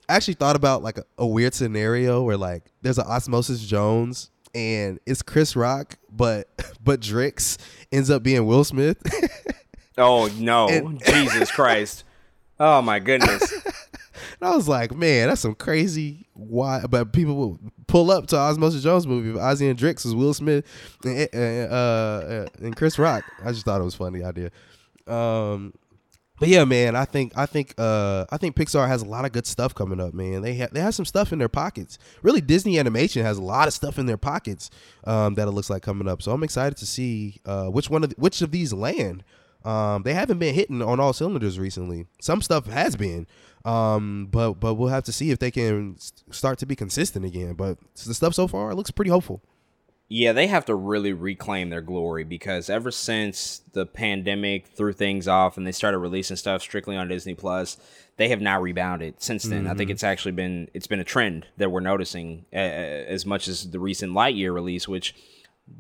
I 0.09 0.15
actually 0.15 0.33
thought 0.33 0.55
about 0.55 0.83
like 0.83 0.97
a, 0.97 1.03
a 1.19 1.25
weird 1.27 1.53
scenario 1.53 2.23
where 2.23 2.35
like 2.35 2.63
there's 2.81 2.97
an 2.97 3.05
Osmosis 3.05 3.61
Jones 3.61 4.31
and 4.55 4.99
it's 5.05 5.21
Chris 5.21 5.55
Rock, 5.55 5.97
but 6.11 6.49
but 6.83 6.99
Drix 6.99 7.57
ends 7.91 8.09
up 8.09 8.21
being 8.23 8.45
Will 8.45 8.63
Smith. 8.63 8.97
Oh 9.97 10.29
no, 10.37 10.69
And- 10.69 11.03
Jesus 11.03 11.51
Christ! 11.51 12.05
Oh 12.57 12.81
my 12.81 12.99
goodness! 12.99 13.53
And 14.41 14.49
I 14.49 14.55
was 14.55 14.67
like, 14.67 14.95
man, 14.95 15.27
that's 15.27 15.41
some 15.41 15.55
crazy 15.55 16.27
why. 16.33 16.85
But 16.89 17.11
people 17.11 17.35
will 17.35 17.59
pull 17.87 18.11
up 18.11 18.27
to 18.27 18.37
Osmosis 18.37 18.83
Jones 18.83 19.05
movie. 19.05 19.33
But 19.33 19.39
Ozzy 19.39 19.69
and 19.69 19.77
Drix 19.77 20.05
was 20.05 20.15
Will 20.15 20.33
Smith 20.33 20.65
and, 21.03 21.71
uh, 21.71 22.45
and 22.61 22.75
Chris 22.75 22.97
Rock. 22.97 23.23
I 23.43 23.51
just 23.51 23.65
thought 23.65 23.81
it 23.81 23.83
was 23.85 23.95
funny 23.95 24.23
idea. 24.23 24.51
Um, 25.07 25.73
but 26.39 26.47
yeah, 26.47 26.63
man, 26.63 26.95
I 26.95 27.03
think 27.03 27.33
I 27.35 27.45
think 27.45 27.73
uh, 27.77 28.25
I 28.29 28.37
think 28.37 28.55
Pixar 28.55 28.87
has 28.87 29.01
a 29.01 29.05
lot 29.05 29.25
of 29.25 29.33
good 29.33 29.45
stuff 29.45 29.75
coming 29.75 29.99
up, 29.99 30.13
man. 30.13 30.41
They 30.41 30.53
have 30.55 30.73
they 30.73 30.79
have 30.79 30.95
some 30.95 31.03
stuff 31.05 31.33
in 31.33 31.39
their 31.39 31.49
pockets. 31.49 31.99
Really, 32.21 32.39
Disney 32.39 32.79
Animation 32.79 33.23
has 33.23 33.37
a 33.37 33.41
lot 33.41 33.67
of 33.67 33.73
stuff 33.73 33.99
in 33.99 34.05
their 34.05 34.17
pockets 34.17 34.69
um, 35.03 35.35
that 35.35 35.49
it 35.49 35.51
looks 35.51 35.69
like 35.69 35.83
coming 35.83 36.07
up. 36.07 36.21
So 36.21 36.31
I'm 36.31 36.43
excited 36.43 36.77
to 36.77 36.85
see 36.85 37.41
uh, 37.45 37.65
which 37.65 37.89
one 37.89 38.05
of 38.05 38.13
which 38.13 38.41
of 38.41 38.51
these 38.51 38.71
land. 38.71 39.23
Um, 39.65 40.03
they 40.03 40.13
haven't 40.13 40.39
been 40.39 40.55
hitting 40.55 40.81
on 40.81 40.99
all 40.99 41.13
cylinders 41.13 41.59
recently. 41.59 42.07
Some 42.21 42.41
stuff 42.41 42.67
has 42.67 42.95
been, 42.95 43.27
um, 43.65 44.27
but 44.31 44.53
but 44.53 44.75
we'll 44.75 44.89
have 44.89 45.03
to 45.05 45.11
see 45.11 45.31
if 45.31 45.39
they 45.39 45.51
can 45.51 45.97
start 46.31 46.59
to 46.59 46.65
be 46.65 46.75
consistent 46.75 47.25
again. 47.25 47.53
But 47.53 47.77
the 48.05 48.13
stuff 48.13 48.33
so 48.33 48.47
far 48.47 48.73
looks 48.73 48.91
pretty 48.91 49.11
hopeful. 49.11 49.41
Yeah, 50.11 50.33
they 50.33 50.47
have 50.47 50.65
to 50.65 50.73
really 50.73 51.13
reclaim 51.13 51.69
their 51.69 51.81
glory 51.81 52.23
because 52.23 52.67
ever 52.67 52.89
since 52.89 53.61
the 53.73 53.85
pandemic 53.85 54.65
threw 54.65 54.91
things 54.91 55.27
off 55.27 55.55
and 55.55 55.67
they 55.67 55.71
started 55.71 55.99
releasing 55.99 56.35
stuff 56.35 56.63
strictly 56.63 56.95
on 56.95 57.07
Disney 57.07 57.35
Plus, 57.35 57.77
they 58.17 58.29
have 58.29 58.41
now 58.41 58.59
rebounded 58.59 59.21
since 59.21 59.43
then. 59.43 59.67
I 59.67 59.75
think 59.75 59.91
it's 59.91 60.03
actually 60.03 60.31
been 60.31 60.67
it's 60.73 60.87
been 60.87 60.99
a 60.99 61.03
trend 61.03 61.45
that 61.57 61.69
we're 61.69 61.79
noticing 61.81 62.45
uh, 62.51 62.55
as 62.55 63.25
much 63.25 63.47
as 63.47 63.69
the 63.69 63.79
recent 63.79 64.13
Lightyear 64.13 64.51
release, 64.51 64.87
which 64.87 65.13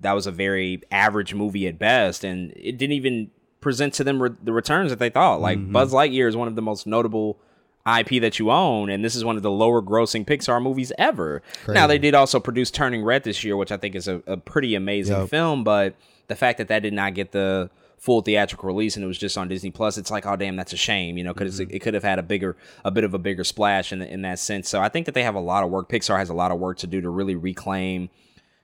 that 0.01 0.13
was 0.13 0.27
a 0.27 0.31
very 0.31 0.83
average 0.91 1.33
movie 1.33 1.67
at 1.67 1.79
best, 1.79 2.23
and 2.23 2.51
it 2.51 2.77
didn't 2.77 2.93
even 2.93 3.31
present 3.61 3.93
to 3.95 4.03
them 4.03 4.21
re- 4.21 4.35
the 4.43 4.53
returns 4.53 4.89
that 4.89 4.99
they 4.99 5.09
thought. 5.09 5.41
Like 5.41 5.57
mm-hmm. 5.57 5.71
Buzz 5.71 5.93
Lightyear 5.93 6.27
is 6.27 6.35
one 6.35 6.47
of 6.47 6.55
the 6.55 6.61
most 6.61 6.87
notable 6.87 7.37
IP 7.85 8.21
that 8.21 8.39
you 8.39 8.51
own, 8.51 8.89
and 8.89 9.03
this 9.03 9.15
is 9.15 9.23
one 9.23 9.37
of 9.37 9.43
the 9.43 9.51
lower 9.51 9.81
grossing 9.81 10.25
Pixar 10.25 10.61
movies 10.61 10.91
ever. 10.97 11.41
Now 11.67 11.87
they 11.87 11.97
did 11.97 12.13
also 12.13 12.39
produce 12.39 12.71
Turning 12.71 13.03
Red 13.03 13.23
this 13.23 13.43
year, 13.43 13.57
which 13.57 13.71
I 13.71 13.77
think 13.77 13.95
is 13.95 14.07
a, 14.07 14.21
a 14.27 14.37
pretty 14.37 14.75
amazing 14.75 15.15
Yep. 15.15 15.29
film, 15.29 15.63
but 15.63 15.95
the 16.27 16.35
fact 16.35 16.59
that 16.59 16.67
that 16.67 16.83
did 16.83 16.93
not 16.93 17.13
get 17.15 17.31
the 17.31 17.69
full 17.97 18.21
theatrical 18.21 18.67
release 18.67 18.95
and 18.95 19.03
it 19.03 19.07
was 19.07 19.17
just 19.17 19.37
on 19.37 19.47
Disney 19.47 19.71
Plus, 19.71 19.97
it's 19.97 20.11
like, 20.11 20.25
oh 20.25 20.35
damn, 20.35 20.55
that's 20.55 20.73
a 20.73 20.77
shame, 20.77 21.17
you 21.17 21.23
know, 21.23 21.33
because 21.33 21.59
it, 21.59 21.67
mm-hmm. 21.67 21.75
it 21.75 21.79
could 21.79 21.93
have 21.93 22.03
had 22.03 22.19
a 22.19 22.23
bigger, 22.23 22.55
a 22.85 22.91
bit 22.91 23.03
of 23.03 23.13
a 23.13 23.17
bigger 23.17 23.43
splash 23.43 23.91
in 23.91 24.01
in 24.01 24.21
that 24.21 24.39
sense. 24.39 24.69
So 24.69 24.81
I 24.81 24.89
think 24.89 25.05
that 25.05 25.15
they 25.15 25.23
have 25.23 25.35
a 25.35 25.39
lot 25.39 25.63
of 25.63 25.69
work. 25.69 25.89
Pixar 25.89 26.17
has 26.17 26.29
a 26.29 26.33
lot 26.33 26.51
of 26.51 26.59
work 26.59 26.77
to 26.79 26.87
do 26.87 27.01
to 27.01 27.09
really 27.09 27.35
reclaim 27.35 28.09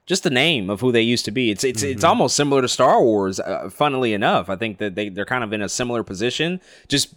just 0.06 0.22
the 0.22 0.30
name 0.30 0.70
of 0.70 0.80
who 0.80 0.92
they 0.92 1.02
used 1.02 1.24
to 1.26 1.30
be. 1.30 1.50
It's 1.50 1.64
it's 1.64 1.82
it's 1.82 2.04
almost 2.04 2.36
similar 2.36 2.62
to 2.62 2.68
Star 2.68 3.02
Wars. 3.02 3.40
Uh, 3.40 3.68
funnily 3.68 4.14
enough, 4.14 4.48
I 4.48 4.56
think 4.56 4.78
that 4.78 4.94
they 4.94 5.08
they're 5.08 5.24
kind 5.24 5.44
of 5.44 5.52
in 5.52 5.60
a 5.60 5.68
similar 5.68 6.02
position. 6.02 6.60
Just 6.88 7.14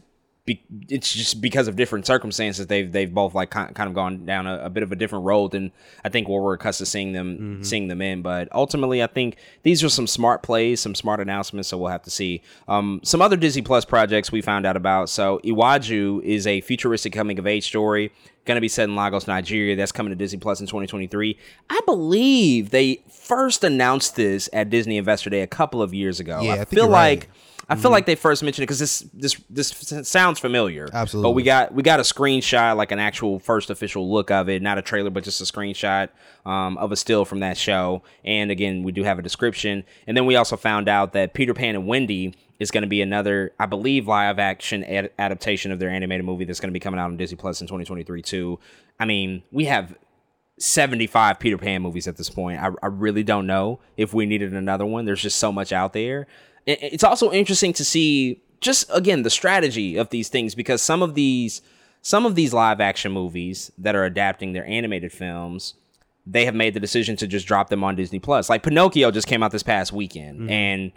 be, 0.50 0.64
it's 0.90 1.14
just 1.14 1.42
because 1.42 1.68
of 1.68 1.76
different 1.76 2.08
circumstances 2.08 2.66
they've 2.68 2.92
they've 2.92 3.14
both 3.14 3.36
like 3.36 3.52
kind 3.52 3.80
of 3.80 3.94
gone 3.94 4.26
down 4.26 4.48
a, 4.48 4.66
a 4.66 4.70
bit 4.70 4.84
of 4.84 4.92
a 4.92 4.96
different 4.96 5.26
road 5.26 5.52
than 5.52 5.72
I 6.04 6.10
think 6.10 6.28
what 6.28 6.42
we're 6.42 6.56
accustomed 6.56 6.86
to 6.86 6.92
seeing 6.92 7.14
them 7.14 7.64
seeing 7.64 7.88
them 7.88 8.02
in. 8.02 8.22
But 8.22 8.50
ultimately, 8.52 9.04
I 9.04 9.08
think 9.08 9.38
these 9.64 9.84
are 9.84 9.90
some 9.90 10.08
smart 10.08 10.42
plays, 10.42 10.80
some 10.80 10.96
smart 10.96 11.20
announcements. 11.20 11.70
So 11.70 11.78
we'll 11.78 11.92
have 11.92 12.04
to 12.04 12.10
see. 12.10 12.42
Um, 12.68 13.00
some 13.04 13.22
other 13.22 13.38
Disney 13.38 13.62
Plus 13.62 13.86
projects 13.86 14.32
we 14.32 14.42
found 14.42 14.66
out 14.66 14.76
about. 14.76 15.10
So 15.10 15.40
Iwaju 15.44 16.24
is 16.24 16.48
a 16.48 16.62
futuristic 16.62 17.14
coming 17.14 17.38
of 17.38 17.46
age 17.46 17.66
story 17.66 18.12
going 18.46 18.56
to 18.56 18.62
be 18.62 18.68
set 18.68 18.90
in 18.90 18.96
Lagos, 18.96 19.28
Nigeria. 19.28 19.76
That's 19.76 19.92
coming 19.92 20.10
to 20.10 20.16
Disney 20.16 20.40
Plus 20.40 20.60
in 20.60 20.66
2023. 20.66 21.38
I 21.70 21.80
believe 21.86 22.72
they 22.72 23.04
first 23.08 23.64
announced 23.64 24.16
this 24.16 24.50
at 24.52 24.70
Disney 24.70 24.98
Investor 24.98 25.30
Day 25.30 25.42
a 25.42 25.48
couple 25.48 25.82
of 25.82 25.94
years 25.94 26.20
ago. 26.20 26.42
Yeah, 26.42 26.54
I 26.54 26.62
I, 26.62 26.66
feel 26.66 26.86
you're 26.86 26.92
right. 26.92 27.28
I 27.70 27.76
feel 27.76 27.92
like 27.92 28.08
they 28.08 28.16
first 28.16 28.42
mentioned 28.42 28.64
it 28.64 28.68
because 28.68 28.80
this 28.80 29.00
this 29.14 29.36
this 29.50 30.10
sounds 30.10 30.40
familiar. 30.40 30.90
Absolutely. 30.92 31.30
But 31.30 31.36
we 31.36 31.44
got 31.44 31.74
we 31.74 31.84
got 31.84 32.00
a 32.00 32.04
screenshot, 32.04 32.76
like 32.76 32.92
an 32.92 33.00
actual 33.00 33.38
first 33.40 33.70
official 33.70 34.12
look 34.12 34.32
of 34.32 34.50
it, 34.50 34.62
not 34.62 34.80
a 34.80 34.82
trailer, 34.82 35.12
but 35.12 35.24
just 35.24 35.40
a 35.40 35.44
screenshot 35.44 36.10
um, 36.46 36.78
of 36.80 36.92
a 36.92 36.96
still 36.96 37.26
from 37.26 37.42
that 37.42 37.58
show. 37.58 38.02
And 38.26 38.50
again, 38.50 38.82
we 38.82 38.92
do 38.92 39.04
have 39.04 39.20
a 39.20 39.22
description. 39.22 39.84
And 40.08 40.18
then 40.18 40.26
we 40.26 40.36
also 40.36 40.58
found 40.58 40.90
out 40.90 41.14
that 41.14 41.34
Peter 41.36 41.54
Pan 41.54 41.76
and 41.76 41.88
Wendy 41.88 42.34
is 42.60 42.72
going 42.72 42.82
to 42.82 42.88
be 42.88 43.02
another, 43.02 43.54
I 43.60 43.68
believe, 43.68 44.08
live 44.08 44.40
action 44.40 44.84
ad- 44.84 45.12
adaptation 45.20 45.72
of 45.72 45.80
their 45.80 45.90
animated 45.90 46.26
movie 46.26 46.46
that's 46.46 46.60
going 46.60 46.70
to 46.70 46.74
be 46.74 46.80
coming 46.80 47.00
out 47.00 47.06
on 47.06 47.18
Disney 47.18 47.38
Plus 47.38 47.62
in 47.62 47.68
2023 47.68 48.22
too. 48.22 48.60
I 49.00 49.06
mean, 49.06 49.44
we 49.52 49.66
have 49.66 49.96
75 50.58 51.40
Peter 51.40 51.58
Pan 51.58 51.82
movies 51.82 52.08
at 52.08 52.18
this 52.18 52.30
point. 52.30 52.60
I, 52.62 52.70
I 52.84 52.88
really 52.88 53.24
don't 53.24 53.48
know 53.48 53.80
if 53.96 54.14
we 54.14 54.26
needed 54.26 54.54
another 54.54 54.86
one. 54.86 55.06
There's 55.06 55.22
just 55.22 55.38
so 55.38 55.52
much 55.52 55.72
out 55.72 55.94
there. 55.94 56.28
It- 56.66 56.80
it's 56.82 57.04
also 57.04 57.32
interesting 57.32 57.74
to 57.74 57.86
see 57.86 58.42
just 58.62 58.90
again 58.94 59.24
the 59.24 59.30
strategy 59.30 59.96
of 59.96 60.10
these 60.10 60.30
things 60.30 60.56
because 60.56 60.82
some 60.82 61.02
of 61.02 61.16
these 61.16 61.62
some 62.02 62.26
of 62.26 62.36
these 62.36 62.54
live 62.54 62.80
action 62.80 63.12
movies 63.12 63.72
that 63.78 63.96
are 63.96 64.06
adapting 64.06 64.54
their 64.54 64.66
animated 64.66 65.12
films 65.12 65.74
they 66.26 66.46
have 66.46 66.56
made 66.56 66.74
the 66.74 66.80
decision 66.80 67.16
to 67.18 67.28
just 67.28 67.48
drop 67.48 67.70
them 67.70 67.84
on 67.84 67.96
Disney 67.96 68.20
Plus. 68.20 68.50
Like 68.50 68.62
Pinocchio 68.62 69.10
just 69.10 69.28
came 69.28 69.42
out 69.42 69.52
this 69.52 69.64
past 69.64 69.92
weekend 69.92 70.42
mm-hmm. 70.42 70.50
and 70.50 70.92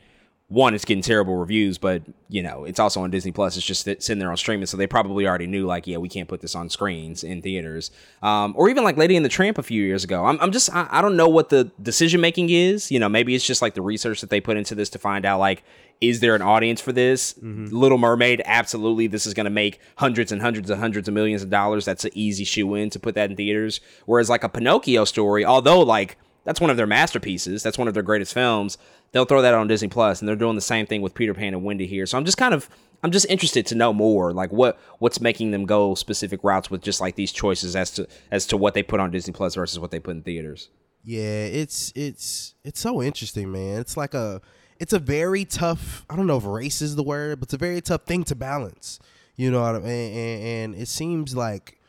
one, 0.52 0.74
it's 0.74 0.84
getting 0.84 1.02
terrible 1.02 1.36
reviews, 1.36 1.78
but 1.78 2.02
you 2.28 2.42
know, 2.42 2.64
it's 2.64 2.78
also 2.78 3.02
on 3.02 3.10
Disney 3.10 3.32
Plus. 3.32 3.56
It's 3.56 3.64
just 3.64 3.84
sitting 3.84 4.18
there 4.18 4.30
on 4.30 4.36
streaming, 4.36 4.66
so 4.66 4.76
they 4.76 4.86
probably 4.86 5.26
already 5.26 5.46
knew, 5.46 5.64
like, 5.66 5.86
yeah, 5.86 5.96
we 5.96 6.08
can't 6.08 6.28
put 6.28 6.42
this 6.42 6.54
on 6.54 6.68
screens 6.68 7.24
in 7.24 7.40
theaters, 7.40 7.90
um, 8.22 8.52
or 8.56 8.68
even 8.68 8.84
like 8.84 8.98
Lady 8.98 9.16
and 9.16 9.24
the 9.24 9.30
Tramp 9.30 9.56
a 9.56 9.62
few 9.62 9.82
years 9.82 10.04
ago. 10.04 10.26
I'm, 10.26 10.38
I'm 10.40 10.52
just, 10.52 10.74
I, 10.74 10.86
I 10.90 11.00
don't 11.00 11.16
know 11.16 11.28
what 11.28 11.48
the 11.48 11.70
decision 11.80 12.20
making 12.20 12.50
is. 12.50 12.90
You 12.90 12.98
know, 12.98 13.08
maybe 13.08 13.34
it's 13.34 13.46
just 13.46 13.62
like 13.62 13.74
the 13.74 13.82
research 13.82 14.20
that 14.20 14.30
they 14.30 14.40
put 14.40 14.56
into 14.58 14.74
this 14.74 14.90
to 14.90 14.98
find 14.98 15.24
out, 15.24 15.40
like, 15.40 15.64
is 16.02 16.20
there 16.20 16.34
an 16.34 16.42
audience 16.42 16.80
for 16.80 16.92
this? 16.92 17.34
Little 17.72 17.96
Mermaid, 17.96 18.42
absolutely. 18.44 19.06
This 19.06 19.24
is 19.24 19.34
going 19.34 19.44
to 19.44 19.50
make 19.50 19.80
hundreds 19.96 20.32
and 20.32 20.42
hundreds 20.42 20.68
and 20.68 20.80
hundreds 20.80 21.06
of 21.06 21.14
millions 21.14 21.42
of 21.42 21.48
dollars. 21.48 21.84
That's 21.84 22.04
an 22.04 22.10
easy 22.12 22.44
shoe 22.44 22.74
in 22.74 22.90
to 22.90 22.98
put 22.98 23.14
that 23.14 23.30
in 23.30 23.36
theaters. 23.36 23.80
Whereas 24.04 24.28
like 24.28 24.42
a 24.42 24.48
Pinocchio 24.48 25.04
story, 25.04 25.44
although 25.44 25.80
like 25.80 26.18
that's 26.44 26.60
one 26.60 26.70
of 26.70 26.76
their 26.76 26.86
masterpieces. 26.86 27.62
That's 27.62 27.78
one 27.78 27.88
of 27.88 27.94
their 27.94 28.02
greatest 28.02 28.34
films. 28.34 28.78
They'll 29.12 29.24
throw 29.24 29.42
that 29.42 29.54
on 29.54 29.68
Disney 29.68 29.88
Plus, 29.88 30.20
and 30.20 30.28
they're 30.28 30.36
doing 30.36 30.54
the 30.54 30.60
same 30.60 30.86
thing 30.86 31.02
with 31.02 31.14
Peter 31.14 31.34
Pan 31.34 31.54
and 31.54 31.64
Wendy 31.64 31.86
here. 31.86 32.06
So 32.06 32.18
I'm 32.18 32.24
just 32.24 32.38
kind 32.38 32.54
of, 32.54 32.68
I'm 33.02 33.10
just 33.10 33.26
interested 33.28 33.66
to 33.66 33.74
know 33.74 33.92
more, 33.92 34.32
like 34.32 34.52
what 34.52 34.78
what's 34.98 35.20
making 35.20 35.50
them 35.50 35.66
go 35.66 35.94
specific 35.94 36.40
routes 36.42 36.70
with 36.70 36.82
just 36.82 37.00
like 37.00 37.14
these 37.14 37.32
choices 37.32 37.76
as 37.76 37.90
to 37.92 38.08
as 38.30 38.46
to 38.46 38.56
what 38.56 38.74
they 38.74 38.82
put 38.82 39.00
on 39.00 39.10
Disney 39.10 39.32
Plus 39.32 39.54
versus 39.54 39.78
what 39.78 39.90
they 39.90 40.00
put 40.00 40.12
in 40.12 40.22
theaters. 40.22 40.68
Yeah, 41.04 41.44
it's 41.46 41.92
it's 41.94 42.54
it's 42.64 42.80
so 42.80 43.02
interesting, 43.02 43.50
man. 43.52 43.80
It's 43.80 43.96
like 43.96 44.14
a 44.14 44.40
it's 44.78 44.92
a 44.92 44.98
very 44.98 45.44
tough. 45.44 46.04
I 46.08 46.16
don't 46.16 46.26
know 46.26 46.38
if 46.38 46.44
race 46.44 46.82
is 46.82 46.96
the 46.96 47.02
word, 47.02 47.40
but 47.40 47.46
it's 47.46 47.54
a 47.54 47.58
very 47.58 47.80
tough 47.80 48.04
thing 48.04 48.24
to 48.24 48.34
balance. 48.34 48.98
You 49.36 49.50
know 49.50 49.62
what 49.62 49.76
I 49.76 49.78
mean? 49.78 50.12
And, 50.12 50.42
and, 50.42 50.74
it 50.74 50.88
seems 50.88 51.34
like 51.34 51.80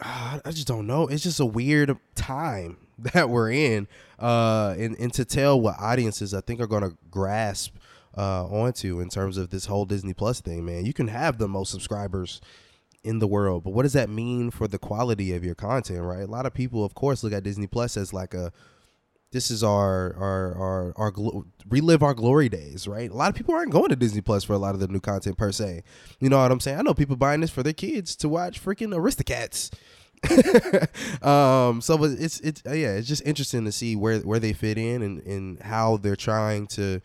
ah, 0.00 0.40
I 0.44 0.50
just 0.50 0.66
don't 0.66 0.86
know. 0.86 1.06
It's 1.06 1.22
just 1.22 1.40
a 1.40 1.46
weird 1.46 1.96
time 2.14 2.76
that 3.14 3.28
we're 3.28 3.50
in, 3.50 3.88
uh, 4.18 4.74
and 4.78 4.96
and 4.98 5.12
to 5.14 5.24
tell 5.24 5.60
what 5.60 5.76
audiences 5.78 6.34
I 6.34 6.40
think 6.40 6.60
are 6.60 6.66
going 6.66 6.82
to 6.82 6.96
grasp 7.10 7.74
uh 8.14 8.44
onto 8.44 9.00
in 9.00 9.08
terms 9.08 9.38
of 9.38 9.48
this 9.48 9.64
whole 9.66 9.86
Disney 9.86 10.12
Plus 10.12 10.40
thing, 10.40 10.64
man. 10.64 10.84
You 10.84 10.92
can 10.92 11.08
have 11.08 11.38
the 11.38 11.48
most 11.48 11.70
subscribers 11.70 12.40
in 13.02 13.18
the 13.18 13.26
world, 13.26 13.64
but 13.64 13.72
what 13.72 13.82
does 13.82 13.94
that 13.94 14.08
mean 14.08 14.50
for 14.50 14.68
the 14.68 14.78
quality 14.78 15.34
of 15.34 15.44
your 15.44 15.54
content, 15.54 16.02
right? 16.02 16.22
A 16.22 16.30
lot 16.30 16.46
of 16.46 16.54
people, 16.54 16.84
of 16.84 16.94
course, 16.94 17.24
look 17.24 17.32
at 17.32 17.42
Disney 17.42 17.66
Plus 17.66 17.96
as 17.96 18.12
like 18.12 18.34
a 18.34 18.52
this 19.32 19.50
is 19.50 19.64
our 19.64 20.14
our 20.16 20.54
our 20.54 20.92
our 20.96 21.12
relive 21.68 22.02
our 22.02 22.14
glory 22.14 22.48
days, 22.48 22.86
right? 22.86 23.10
A 23.10 23.14
lot 23.14 23.30
of 23.30 23.34
people 23.34 23.54
aren't 23.54 23.72
going 23.72 23.88
to 23.88 23.96
Disney 23.96 24.20
Plus 24.20 24.44
for 24.44 24.52
a 24.52 24.58
lot 24.58 24.74
of 24.74 24.80
the 24.80 24.88
new 24.88 25.00
content 25.00 25.38
per 25.38 25.50
se. 25.50 25.82
You 26.20 26.28
know 26.28 26.38
what 26.38 26.52
I'm 26.52 26.60
saying? 26.60 26.78
I 26.78 26.82
know 26.82 26.94
people 26.94 27.16
buying 27.16 27.40
this 27.40 27.50
for 27.50 27.62
their 27.62 27.72
kids 27.72 28.14
to 28.16 28.28
watch 28.28 28.62
freaking 28.62 28.94
Aristocats. 28.94 29.72
um, 31.22 31.80
so 31.80 32.02
it's 32.04 32.40
it's 32.40 32.62
uh, 32.66 32.72
yeah, 32.72 32.92
it's 32.92 33.08
just 33.08 33.26
interesting 33.26 33.64
to 33.64 33.72
see 33.72 33.96
where 33.96 34.20
where 34.20 34.38
they 34.38 34.52
fit 34.52 34.78
in 34.78 35.02
and 35.02 35.22
and 35.26 35.60
how 35.62 35.96
they're 35.96 36.16
trying 36.16 36.66
to 36.68 37.00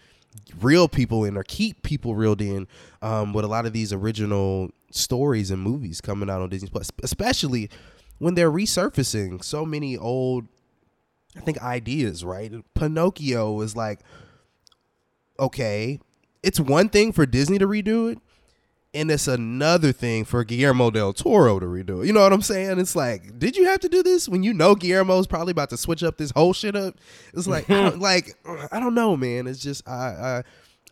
reel 0.62 0.88
people 0.88 1.24
in 1.24 1.36
or 1.36 1.44
keep 1.44 1.82
people 1.82 2.16
reeled 2.16 2.42
in 2.42 2.68
um, 3.02 3.34
with 3.34 3.44
a 3.44 3.48
lot 3.48 3.66
of 3.66 3.74
these 3.74 3.92
original 3.92 4.70
stories 4.92 5.52
and 5.52 5.62
movies 5.62 6.00
coming 6.00 6.30
out 6.30 6.42
on 6.42 6.50
Disney 6.50 6.70
Plus, 6.70 6.92
especially 7.04 7.70
when 8.20 8.36
they're 8.36 8.52
resurfacing 8.52 9.44
so 9.44 9.66
many 9.66 9.98
old 9.98 10.48
I 11.36 11.42
think 11.42 11.62
ideas, 11.62 12.24
right? 12.24 12.52
Pinocchio 12.74 13.62
is 13.62 13.76
like, 13.76 14.00
okay, 15.40 16.00
it's 16.42 16.60
one 16.60 16.90
thing 16.90 17.12
for 17.12 17.26
Disney 17.26 17.60
to 17.60 17.68
redo 17.68 18.12
it, 18.12 18.20
and 18.94 19.12
it's 19.12 19.28
another 19.28 19.92
thing 19.92 20.26
for 20.26 20.44
Guillermo 20.44 20.90
del 20.90 21.14
Toro 21.14 21.60
to 21.60 21.66
redo 21.66 22.04
it. 22.04 22.08
You 22.08 22.14
know 22.14 22.22
what 22.22 22.34
I'm 22.34 22.42
saying? 22.42 22.80
It's 22.80 22.96
like, 22.96 23.38
did 23.38 23.56
you 23.56 23.66
have 23.66 23.80
to 23.82 23.90
do 23.90 24.02
this 24.02 24.28
when 24.28 24.44
you 24.44 24.54
know 24.54 24.76
Guillermo's 24.76 25.28
probably 25.28 25.52
about 25.52 25.70
to 25.72 25.78
switch 25.78 26.04
up 26.04 26.18
this 26.18 26.32
whole 26.32 26.54
shit 26.54 26.76
up? 26.76 26.96
It's 27.34 27.48
like, 27.48 27.70
I 27.70 27.90
like 27.96 28.36
I 28.72 28.80
don't 28.80 28.96
know, 28.96 29.16
man. 29.18 29.48
It's 29.48 29.60
just 29.60 29.88
I 29.88 29.94
I, 29.94 30.44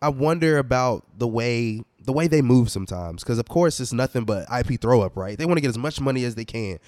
I 0.02 0.10
wonder 0.10 0.58
about 0.58 1.06
the 1.18 1.28
way 1.28 1.82
the 2.00 2.14
way 2.14 2.28
they 2.28 2.42
move 2.42 2.70
sometimes 2.70 3.24
because 3.24 3.40
of 3.40 3.48
course 3.48 3.80
it's 3.80 3.94
nothing 3.94 4.26
but 4.26 4.46
IP 4.52 4.80
throw 4.80 5.02
up, 5.02 5.16
right? 5.16 5.38
They 5.38 5.46
want 5.46 5.58
to 5.58 5.62
get 5.62 5.70
as 5.70 5.78
much 5.78 6.00
money 6.00 6.24
as 6.24 6.36
they 6.36 6.46
can 6.46 6.80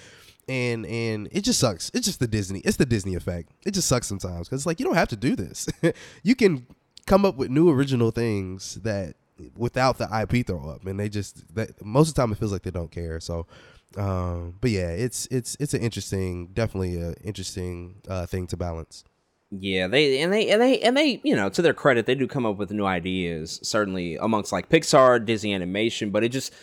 and 0.47 0.85
and 0.85 1.27
it 1.31 1.41
just 1.41 1.59
sucks. 1.59 1.91
It's 1.93 2.05
just 2.05 2.19
the 2.19 2.27
Disney. 2.27 2.59
It's 2.59 2.77
the 2.77 2.85
Disney 2.85 3.15
effect. 3.15 3.51
It 3.65 3.71
just 3.71 3.87
sucks 3.87 4.07
sometimes 4.07 4.47
because 4.47 4.61
it's 4.61 4.65
like 4.65 4.79
you 4.79 4.85
don't 4.85 4.95
have 4.95 5.09
to 5.09 5.15
do 5.15 5.35
this. 5.35 5.67
you 6.23 6.35
can 6.35 6.67
come 7.05 7.25
up 7.25 7.35
with 7.35 7.49
new 7.49 7.69
original 7.69 8.11
things 8.11 8.75
that 8.75 9.15
without 9.55 9.97
the 9.97 10.05
IP 10.05 10.45
throw 10.45 10.69
up, 10.69 10.85
and 10.85 10.99
they 10.99 11.09
just 11.09 11.55
that 11.55 11.83
most 11.83 12.09
of 12.09 12.15
the 12.15 12.21
time 12.21 12.31
it 12.31 12.37
feels 12.37 12.51
like 12.51 12.63
they 12.63 12.71
don't 12.71 12.91
care. 12.91 13.19
So, 13.19 13.47
um, 13.97 14.55
but 14.59 14.71
yeah, 14.71 14.89
it's 14.89 15.27
it's 15.31 15.57
it's 15.59 15.73
an 15.73 15.81
interesting, 15.81 16.47
definitely 16.47 16.99
a 17.01 17.13
interesting 17.23 18.01
uh, 18.07 18.25
thing 18.25 18.47
to 18.47 18.57
balance. 18.57 19.03
Yeah, 19.49 19.87
they 19.87 20.19
and 20.21 20.33
they 20.33 20.49
and 20.49 20.61
they 20.61 20.79
and 20.81 20.97
they, 20.97 21.21
you 21.23 21.35
know, 21.35 21.49
to 21.49 21.61
their 21.61 21.73
credit, 21.73 22.05
they 22.05 22.15
do 22.15 22.27
come 22.27 22.45
up 22.45 22.57
with 22.57 22.71
new 22.71 22.85
ideas. 22.85 23.59
Certainly 23.63 24.17
amongst 24.17 24.51
like 24.51 24.69
Pixar, 24.69 25.23
Disney 25.25 25.53
Animation, 25.53 26.09
but 26.09 26.23
it 26.23 26.29
just 26.29 26.53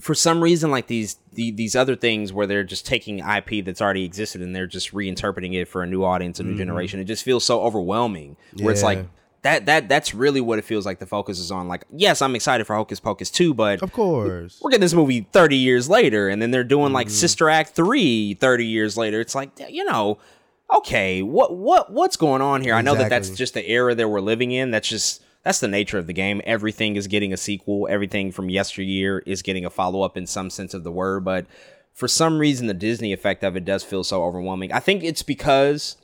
for 0.00 0.14
some 0.14 0.42
reason 0.42 0.70
like 0.70 0.86
these 0.86 1.16
the, 1.32 1.50
these 1.50 1.76
other 1.76 1.94
things 1.94 2.32
where 2.32 2.46
they're 2.46 2.64
just 2.64 2.86
taking 2.86 3.18
IP 3.18 3.64
that's 3.64 3.80
already 3.80 4.04
existed 4.04 4.40
and 4.40 4.56
they're 4.56 4.66
just 4.66 4.92
reinterpreting 4.92 5.54
it 5.54 5.66
for 5.66 5.82
a 5.82 5.86
new 5.86 6.04
audience, 6.04 6.40
a 6.40 6.42
new 6.42 6.56
generation. 6.56 6.98
It 6.98 7.04
just 7.04 7.22
feels 7.22 7.44
so 7.44 7.60
overwhelming. 7.60 8.36
Where 8.58 8.72
it's 8.72 8.82
like 8.82 9.06
that 9.42 9.66
that 9.66 9.88
that's 9.88 10.14
really 10.14 10.40
what 10.40 10.58
it 10.58 10.64
feels 10.64 10.84
like 10.84 10.98
the 10.98 11.06
focus 11.06 11.38
is 11.38 11.50
on. 11.50 11.66
Like, 11.68 11.84
yes, 11.90 12.20
I'm 12.22 12.34
excited 12.34 12.66
for 12.66 12.76
Hocus 12.76 13.00
Pocus 13.00 13.30
2, 13.30 13.54
but 13.54 13.82
Of 13.82 13.92
course, 13.92 14.60
we're 14.62 14.70
getting 14.70 14.82
this 14.82 14.94
movie 14.94 15.26
30 15.32 15.56
years 15.56 15.88
later 15.88 16.28
and 16.28 16.40
then 16.42 16.50
they're 16.50 16.64
doing 16.64 16.86
Mm-hmm. 16.86 16.94
like 16.94 17.10
sister 17.10 17.48
act 17.48 17.70
3 17.70 18.34
30 18.34 18.66
years 18.66 18.96
later. 18.96 19.20
It's 19.20 19.34
like 19.34 19.50
you 19.68 19.84
know 19.84 20.18
okay 20.72 21.22
what 21.22 21.56
what 21.56 21.90
what's 21.92 22.16
going 22.16 22.42
on 22.42 22.62
here? 22.62 22.74
I 22.74 22.82
know 22.82 22.94
that 22.94 23.10
that's 23.10 23.30
just 23.30 23.54
the 23.54 23.68
era 23.68 23.94
that 23.94 24.08
we're 24.08 24.20
living 24.20 24.52
in. 24.52 24.70
That's 24.70 24.88
just 24.88 25.22
that's 25.42 25.60
the 25.60 25.68
nature 25.68 25.96
of 25.98 26.06
the 26.06 26.12
game. 26.12 26.42
Everything 26.44 26.96
is 26.96 27.06
getting 27.06 27.32
a 27.32 27.36
sequel. 27.38 27.88
Everything 27.90 28.30
from 28.30 28.50
yesteryear 28.50 29.20
is 29.20 29.40
getting 29.40 29.64
a 29.64 29.70
follow-up 29.70 30.16
in 30.18 30.26
some 30.26 30.50
sense 30.50 30.74
of 30.74 30.84
the 30.84 30.92
word 30.92 31.24
but 31.24 31.46
for 31.94 32.06
some 32.08 32.38
reason 32.38 32.66
the 32.66 32.74
disney 32.74 33.12
effect 33.12 33.42
of 33.42 33.56
it 33.56 33.64
does 33.64 33.82
feel 33.82 34.04
so 34.04 34.22
overwhelming. 34.22 34.70
I 34.72 34.80
think 34.80 35.02
it's 35.02 35.22
because 35.22 35.96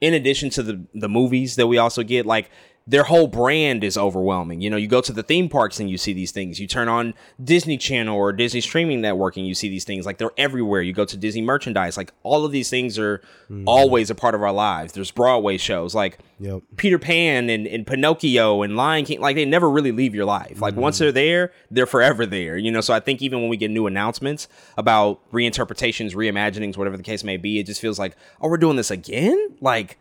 in 0.00 0.14
addition 0.14 0.50
to 0.50 0.62
the 0.62 0.84
the 0.94 1.08
movies 1.08 1.56
that 1.56 1.66
we 1.66 1.78
also 1.78 2.02
get 2.02 2.26
like 2.26 2.50
their 2.88 3.02
whole 3.02 3.26
brand 3.26 3.82
is 3.82 3.98
overwhelming. 3.98 4.60
You 4.60 4.70
know, 4.70 4.76
you 4.76 4.86
go 4.86 5.00
to 5.00 5.12
the 5.12 5.24
theme 5.24 5.48
parks 5.48 5.80
and 5.80 5.90
you 5.90 5.98
see 5.98 6.12
these 6.12 6.30
things. 6.30 6.60
You 6.60 6.68
turn 6.68 6.88
on 6.88 7.14
Disney 7.42 7.76
Channel 7.76 8.16
or 8.16 8.32
Disney 8.32 8.60
streaming 8.60 9.00
network 9.00 9.36
and 9.36 9.46
you 9.46 9.54
see 9.54 9.68
these 9.68 9.84
things. 9.84 10.06
Like 10.06 10.18
they're 10.18 10.30
everywhere. 10.38 10.82
You 10.82 10.92
go 10.92 11.04
to 11.04 11.16
Disney 11.16 11.42
merchandise. 11.42 11.96
Like 11.96 12.12
all 12.22 12.44
of 12.44 12.52
these 12.52 12.70
things 12.70 12.96
are 12.98 13.18
mm-hmm. 13.50 13.64
always 13.66 14.08
a 14.08 14.14
part 14.14 14.36
of 14.36 14.42
our 14.42 14.52
lives. 14.52 14.92
There's 14.92 15.10
Broadway 15.10 15.56
shows 15.58 15.94
like 15.94 16.18
Yep. 16.38 16.62
Peter 16.76 16.98
Pan 16.98 17.48
and, 17.48 17.66
and 17.66 17.86
Pinocchio 17.86 18.62
and 18.62 18.76
Lion 18.76 19.04
King. 19.06 19.20
Like 19.20 19.36
they 19.36 19.44
never 19.44 19.70
really 19.70 19.92
leave 19.92 20.14
your 20.14 20.26
life. 20.26 20.60
Like 20.60 20.76
once 20.76 20.96
mm-hmm. 20.96 21.04
they're 21.04 21.12
there, 21.12 21.52
they're 21.70 21.86
forever 21.86 22.26
there. 22.26 22.58
You 22.58 22.70
know, 22.70 22.82
so 22.82 22.92
I 22.92 23.00
think 23.00 23.22
even 23.22 23.40
when 23.40 23.48
we 23.48 23.56
get 23.56 23.70
new 23.70 23.86
announcements 23.86 24.46
about 24.76 25.20
reinterpretations, 25.32 26.14
reimaginings, 26.14 26.76
whatever 26.76 26.96
the 26.96 27.02
case 27.02 27.24
may 27.24 27.38
be, 27.38 27.58
it 27.58 27.64
just 27.64 27.80
feels 27.80 27.98
like, 27.98 28.16
oh, 28.40 28.48
we're 28.48 28.58
doing 28.58 28.76
this 28.76 28.90
again? 28.90 29.56
Like 29.60 29.98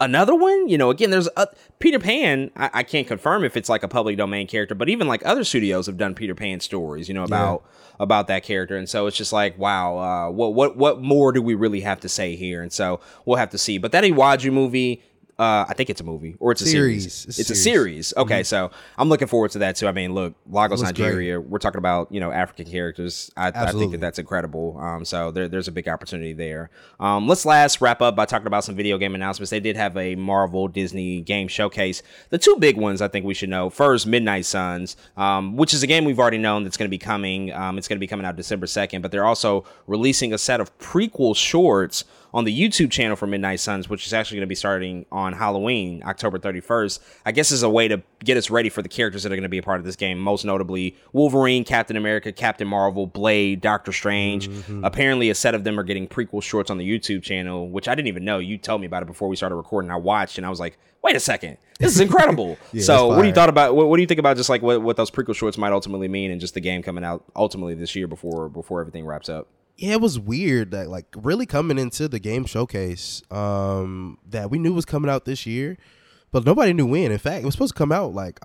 another 0.00 0.34
one? 0.34 0.68
You 0.68 0.78
know 0.78 0.90
again 0.90 1.10
there's 1.10 1.28
a, 1.36 1.48
peter 1.78 1.98
pan 1.98 2.50
I, 2.56 2.70
I 2.74 2.82
can't 2.82 3.06
confirm 3.06 3.44
if 3.44 3.56
it's 3.56 3.68
like 3.68 3.82
a 3.82 3.88
public 3.88 4.16
domain 4.16 4.46
character 4.46 4.74
but 4.74 4.88
even 4.88 5.06
like 5.08 5.24
other 5.24 5.44
studios 5.44 5.86
have 5.86 5.96
done 5.96 6.14
peter 6.14 6.34
pan 6.34 6.60
stories 6.60 7.08
you 7.08 7.14
know 7.14 7.24
about 7.24 7.64
about 7.98 8.26
that 8.28 8.42
character. 8.42 8.76
And 8.76 8.88
so 8.88 9.06
it's 9.06 9.16
just 9.16 9.32
like 9.32 9.58
wow 9.58 9.98
uh 9.98 10.30
what 10.30 10.54
what 10.54 10.76
what 10.76 11.00
more 11.00 11.32
do 11.32 11.42
we 11.42 11.54
really 11.54 11.80
have 11.80 12.00
to 12.00 12.08
say 12.08 12.36
here? 12.36 12.62
And 12.62 12.72
so 12.72 13.00
we'll 13.24 13.38
have 13.38 13.50
to 13.50 13.58
see. 13.58 13.78
But 13.78 13.92
that 13.92 14.04
iwaju 14.04 14.52
movie 14.52 15.02
uh, 15.38 15.66
I 15.68 15.74
think 15.74 15.90
it's 15.90 16.00
a 16.00 16.04
movie 16.04 16.34
or 16.40 16.52
it's 16.52 16.62
a 16.62 16.66
series. 16.66 17.26
It's, 17.26 17.38
It's 17.38 17.50
a 17.50 17.54
series. 17.54 18.14
Okay, 18.16 18.42
so 18.42 18.70
I'm 18.96 19.10
looking 19.10 19.28
forward 19.28 19.50
to 19.50 19.58
that 19.58 19.76
too. 19.76 19.86
I 19.86 19.92
mean, 19.92 20.14
look, 20.14 20.34
Lagos, 20.48 20.80
Looks 20.80 20.92
great. 20.92 21.04
Nigeria. 21.06 21.40
We're 21.40 21.58
talking 21.58 21.78
about 21.78 22.10
you 22.10 22.20
know 22.20 22.30
African 22.30 22.66
characters. 22.66 23.30
I, 23.36 23.48
I 23.48 23.72
think 23.72 23.92
that 23.92 24.00
that's 24.00 24.18
incredible. 24.18 24.78
Um, 24.78 25.04
so 25.04 25.30
there, 25.30 25.46
there's 25.48 25.68
a 25.68 25.72
big 25.72 25.88
opportunity 25.88 26.32
there. 26.32 26.70
Um, 26.98 27.28
let's 27.28 27.44
last 27.44 27.82
wrap 27.82 28.00
up 28.00 28.16
by 28.16 28.24
talking 28.24 28.46
about 28.46 28.64
some 28.64 28.76
video 28.76 28.96
game 28.96 29.14
announcements. 29.14 29.50
They 29.50 29.60
did 29.60 29.76
have 29.76 29.94
a 29.98 30.14
Marvel 30.14 30.68
Disney 30.68 31.20
game 31.20 31.48
showcase. 31.48 32.02
The 32.30 32.38
two 32.38 32.56
big 32.58 32.78
ones 32.78 33.02
I 33.02 33.08
think 33.08 33.26
we 33.26 33.34
should 33.34 33.50
know. 33.50 33.68
First, 33.68 34.06
Midnight 34.06 34.46
Suns, 34.46 34.96
um, 35.18 35.56
which 35.56 35.74
is 35.74 35.82
a 35.82 35.86
game 35.86 36.06
we've 36.06 36.18
already 36.18 36.38
known 36.38 36.64
that's 36.64 36.78
going 36.78 36.88
to 36.88 36.90
be 36.90 36.98
coming. 36.98 37.52
Um, 37.52 37.76
it's 37.76 37.88
going 37.88 37.98
to 37.98 38.00
be 38.00 38.06
coming 38.06 38.24
out 38.24 38.36
December 38.36 38.64
2nd, 38.66 39.02
but 39.02 39.10
they're 39.10 39.26
also 39.26 39.64
releasing 39.86 40.32
a 40.32 40.38
set 40.38 40.60
of 40.60 40.76
prequel 40.78 41.36
shorts 41.36 42.04
on 42.36 42.44
the 42.44 42.54
YouTube 42.54 42.90
channel 42.90 43.16
for 43.16 43.26
Midnight 43.26 43.60
Suns, 43.60 43.88
which 43.88 44.06
is 44.06 44.12
actually 44.12 44.36
going 44.36 44.42
to 44.42 44.46
be 44.46 44.54
starting 44.54 45.06
on 45.10 45.32
Halloween, 45.32 46.02
October 46.04 46.38
31st. 46.38 47.00
I 47.24 47.32
guess 47.32 47.50
is 47.50 47.62
a 47.62 47.70
way 47.70 47.88
to 47.88 48.02
get 48.22 48.36
us 48.36 48.50
ready 48.50 48.68
for 48.68 48.82
the 48.82 48.90
characters 48.90 49.22
that 49.22 49.32
are 49.32 49.36
going 49.36 49.44
to 49.44 49.48
be 49.48 49.56
a 49.56 49.62
part 49.62 49.78
of 49.80 49.86
this 49.86 49.96
game, 49.96 50.18
most 50.18 50.44
notably 50.44 50.98
Wolverine, 51.14 51.64
Captain 51.64 51.96
America, 51.96 52.32
Captain 52.32 52.68
Marvel, 52.68 53.06
Blade, 53.06 53.62
Doctor 53.62 53.90
Strange. 53.90 54.50
Mm-hmm. 54.50 54.84
Apparently, 54.84 55.30
a 55.30 55.34
set 55.34 55.54
of 55.54 55.64
them 55.64 55.80
are 55.80 55.82
getting 55.82 56.06
prequel 56.06 56.42
shorts 56.42 56.70
on 56.70 56.76
the 56.76 56.86
YouTube 56.86 57.22
channel, 57.22 57.70
which 57.70 57.88
I 57.88 57.94
didn't 57.94 58.08
even 58.08 58.26
know. 58.26 58.38
You 58.38 58.58
told 58.58 58.82
me 58.82 58.86
about 58.86 59.02
it 59.02 59.06
before 59.06 59.28
we 59.28 59.36
started 59.36 59.56
recording. 59.56 59.90
I 59.90 59.96
watched 59.96 60.36
and 60.36 60.46
I 60.46 60.50
was 60.50 60.60
like, 60.60 60.76
wait 61.02 61.16
a 61.16 61.20
second, 61.20 61.56
this 61.78 61.92
is 61.92 62.00
incredible. 62.00 62.58
Yeah, 62.72 62.82
so, 62.82 63.06
what 63.06 63.22
do 63.22 63.28
you 63.28 63.34
thought 63.34 63.48
about 63.48 63.74
what, 63.74 63.88
what 63.88 63.96
do 63.96 64.02
you 64.02 64.06
think 64.06 64.20
about 64.20 64.36
just 64.36 64.50
like 64.50 64.60
what, 64.60 64.82
what 64.82 64.98
those 64.98 65.10
prequel 65.10 65.34
shorts 65.34 65.56
might 65.56 65.72
ultimately 65.72 66.08
mean 66.08 66.30
and 66.30 66.38
just 66.38 66.52
the 66.52 66.60
game 66.60 66.82
coming 66.82 67.02
out 67.02 67.24
ultimately 67.34 67.74
this 67.74 67.96
year 67.96 68.06
before 68.06 68.50
before 68.50 68.80
everything 68.80 69.06
wraps 69.06 69.30
up? 69.30 69.48
Yeah, 69.76 69.92
it 69.92 70.00
was 70.00 70.18
weird 70.18 70.70
that 70.70 70.88
like 70.88 71.06
really 71.16 71.46
coming 71.46 71.78
into 71.78 72.08
the 72.08 72.18
game 72.18 72.44
showcase 72.44 73.22
um 73.30 74.18
that 74.28 74.50
we 74.50 74.58
knew 74.58 74.72
was 74.72 74.84
coming 74.84 75.10
out 75.10 75.24
this 75.24 75.46
year, 75.46 75.76
but 76.32 76.44
nobody 76.44 76.72
knew 76.72 76.86
when. 76.86 77.12
In 77.12 77.18
fact, 77.18 77.42
it 77.42 77.44
was 77.44 77.54
supposed 77.54 77.74
to 77.74 77.78
come 77.78 77.92
out 77.92 78.14
like 78.14 78.40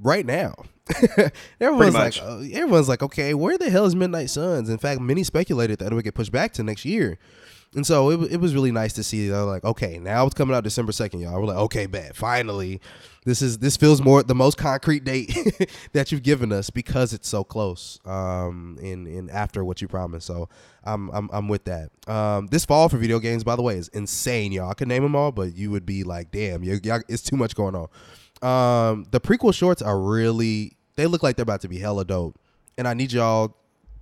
right 0.00 0.26
now. 0.26 0.54
everyone's 1.60 1.94
like, 1.94 2.16
uh, 2.22 2.38
everyone's 2.52 2.88
like, 2.88 3.02
okay, 3.02 3.34
where 3.34 3.58
the 3.58 3.70
hell 3.70 3.86
is 3.86 3.96
Midnight 3.96 4.30
Suns? 4.30 4.68
In 4.68 4.78
fact, 4.78 5.00
many 5.00 5.24
speculated 5.24 5.80
that 5.80 5.90
it 5.90 5.94
would 5.94 6.04
get 6.04 6.14
pushed 6.14 6.30
back 6.30 6.52
to 6.54 6.62
next 6.62 6.84
year. 6.84 7.18
And 7.76 7.86
so 7.86 8.10
it, 8.10 8.32
it 8.32 8.40
was 8.40 8.54
really 8.54 8.72
nice 8.72 8.94
to 8.94 9.04
see. 9.04 9.28
They're 9.28 9.42
like, 9.42 9.62
okay, 9.62 9.98
now 9.98 10.24
it's 10.24 10.34
coming 10.34 10.56
out 10.56 10.64
December 10.64 10.92
second, 10.92 11.20
y'all. 11.20 11.38
We're 11.38 11.48
like, 11.48 11.58
okay, 11.58 11.84
bet, 11.84 12.16
finally, 12.16 12.80
this 13.26 13.42
is 13.42 13.58
this 13.58 13.76
feels 13.76 14.00
more 14.00 14.22
the 14.22 14.34
most 14.34 14.56
concrete 14.56 15.04
date 15.04 15.70
that 15.92 16.10
you've 16.10 16.22
given 16.22 16.52
us 16.52 16.70
because 16.70 17.12
it's 17.12 17.28
so 17.28 17.44
close. 17.44 18.00
Um, 18.06 18.78
in 18.80 19.06
in 19.06 19.28
after 19.28 19.62
what 19.62 19.82
you 19.82 19.88
promised, 19.88 20.26
so 20.26 20.48
I'm 20.84 21.10
I'm 21.10 21.28
I'm 21.30 21.48
with 21.48 21.64
that. 21.64 21.90
Um, 22.08 22.46
this 22.46 22.64
fall 22.64 22.88
for 22.88 22.96
video 22.96 23.18
games, 23.18 23.44
by 23.44 23.56
the 23.56 23.62
way, 23.62 23.76
is 23.76 23.88
insane, 23.88 24.52
y'all. 24.52 24.70
I 24.70 24.74
could 24.74 24.88
name 24.88 25.02
them 25.02 25.14
all, 25.14 25.30
but 25.30 25.54
you 25.54 25.70
would 25.70 25.84
be 25.84 26.02
like, 26.02 26.30
damn, 26.30 26.64
y'all, 26.64 27.02
it's 27.08 27.22
too 27.22 27.36
much 27.36 27.54
going 27.54 27.74
on. 27.74 27.88
Um, 28.40 29.06
the 29.10 29.20
prequel 29.20 29.52
shorts 29.52 29.82
are 29.82 30.00
really 30.00 30.78
they 30.96 31.06
look 31.06 31.22
like 31.22 31.36
they're 31.36 31.42
about 31.42 31.60
to 31.60 31.68
be 31.68 31.78
hella 31.78 32.06
dope, 32.06 32.40
and 32.78 32.88
I 32.88 32.94
need 32.94 33.12
y'all 33.12 33.54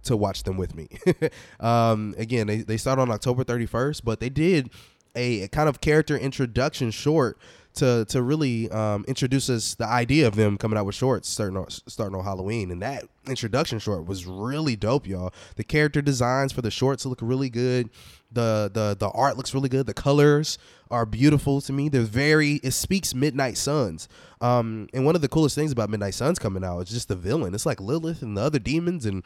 to 0.05 0.17
watch 0.17 0.45
them 0.45 0.57
with 0.57 0.75
me. 0.75 0.89
um, 1.61 2.15
again, 2.19 2.47
they, 2.47 2.59
they 2.59 2.77
start 2.77 2.99
on 2.99 3.11
October 3.11 3.45
31st, 3.45 4.03
but 4.05 4.21
they 4.21 4.29
did 4.29 4.71
a, 5.15 5.43
a 5.43 5.49
kind 5.49 5.69
of 5.69 5.81
character 5.81 6.17
introduction 6.17 6.91
short 6.91 7.39
to 7.75 8.05
to 8.07 8.23
really 8.23 8.71
um, 8.71 9.05
introduce 9.09 9.51
us 9.51 9.75
the 9.75 9.87
idea 9.87 10.27
of 10.27 10.37
them 10.37 10.57
coming 10.57 10.79
out 10.79 10.87
with 10.87 10.95
shorts 10.95 11.29
starting 11.29 11.57
on, 11.57 11.69
starting 11.69 12.17
on 12.17 12.25
Halloween, 12.25 12.71
and 12.71 12.81
that 12.83 13.05
introduction 13.27 13.79
short 13.79 14.07
was 14.07 14.27
really 14.27 14.77
dope, 14.77 15.07
y'all. 15.07 15.33
The 15.57 15.65
character 15.65 16.01
designs 16.01 16.53
for 16.53 16.63
the 16.63 16.71
shorts 16.71 17.05
look 17.05 17.19
really 17.21 17.51
good. 17.51 17.91
The 18.31 18.71
the 18.73 18.97
the 18.99 19.09
art 19.11 19.37
looks 19.37 19.55
really 19.55 19.69
good. 19.69 19.87
The 19.87 19.95
colors 19.95 20.57
are 20.91 21.05
beautiful 21.05 21.61
to 21.63 21.73
me. 21.73 21.89
They're 21.89 22.03
very 22.03 22.55
it 22.63 22.73
speaks 22.73 23.15
Midnight 23.15 23.57
Suns. 23.57 24.09
Um, 24.41 24.89
and 24.95 25.05
one 25.05 25.17
of 25.17 25.23
the 25.23 25.29
coolest 25.29 25.57
things 25.57 25.73
about 25.73 25.91
Midnight 25.91 26.15
Suns 26.15 26.39
coming 26.39 26.65
out 26.65 26.81
is 26.81 26.91
just 26.91 27.09
the 27.09 27.17
villain. 27.17 27.55
It's 27.55 27.67
like 27.67 27.81
Lilith 27.81 28.23
and 28.23 28.37
the 28.37 28.43
other 28.43 28.59
demons 28.59 29.05
and 29.05 29.25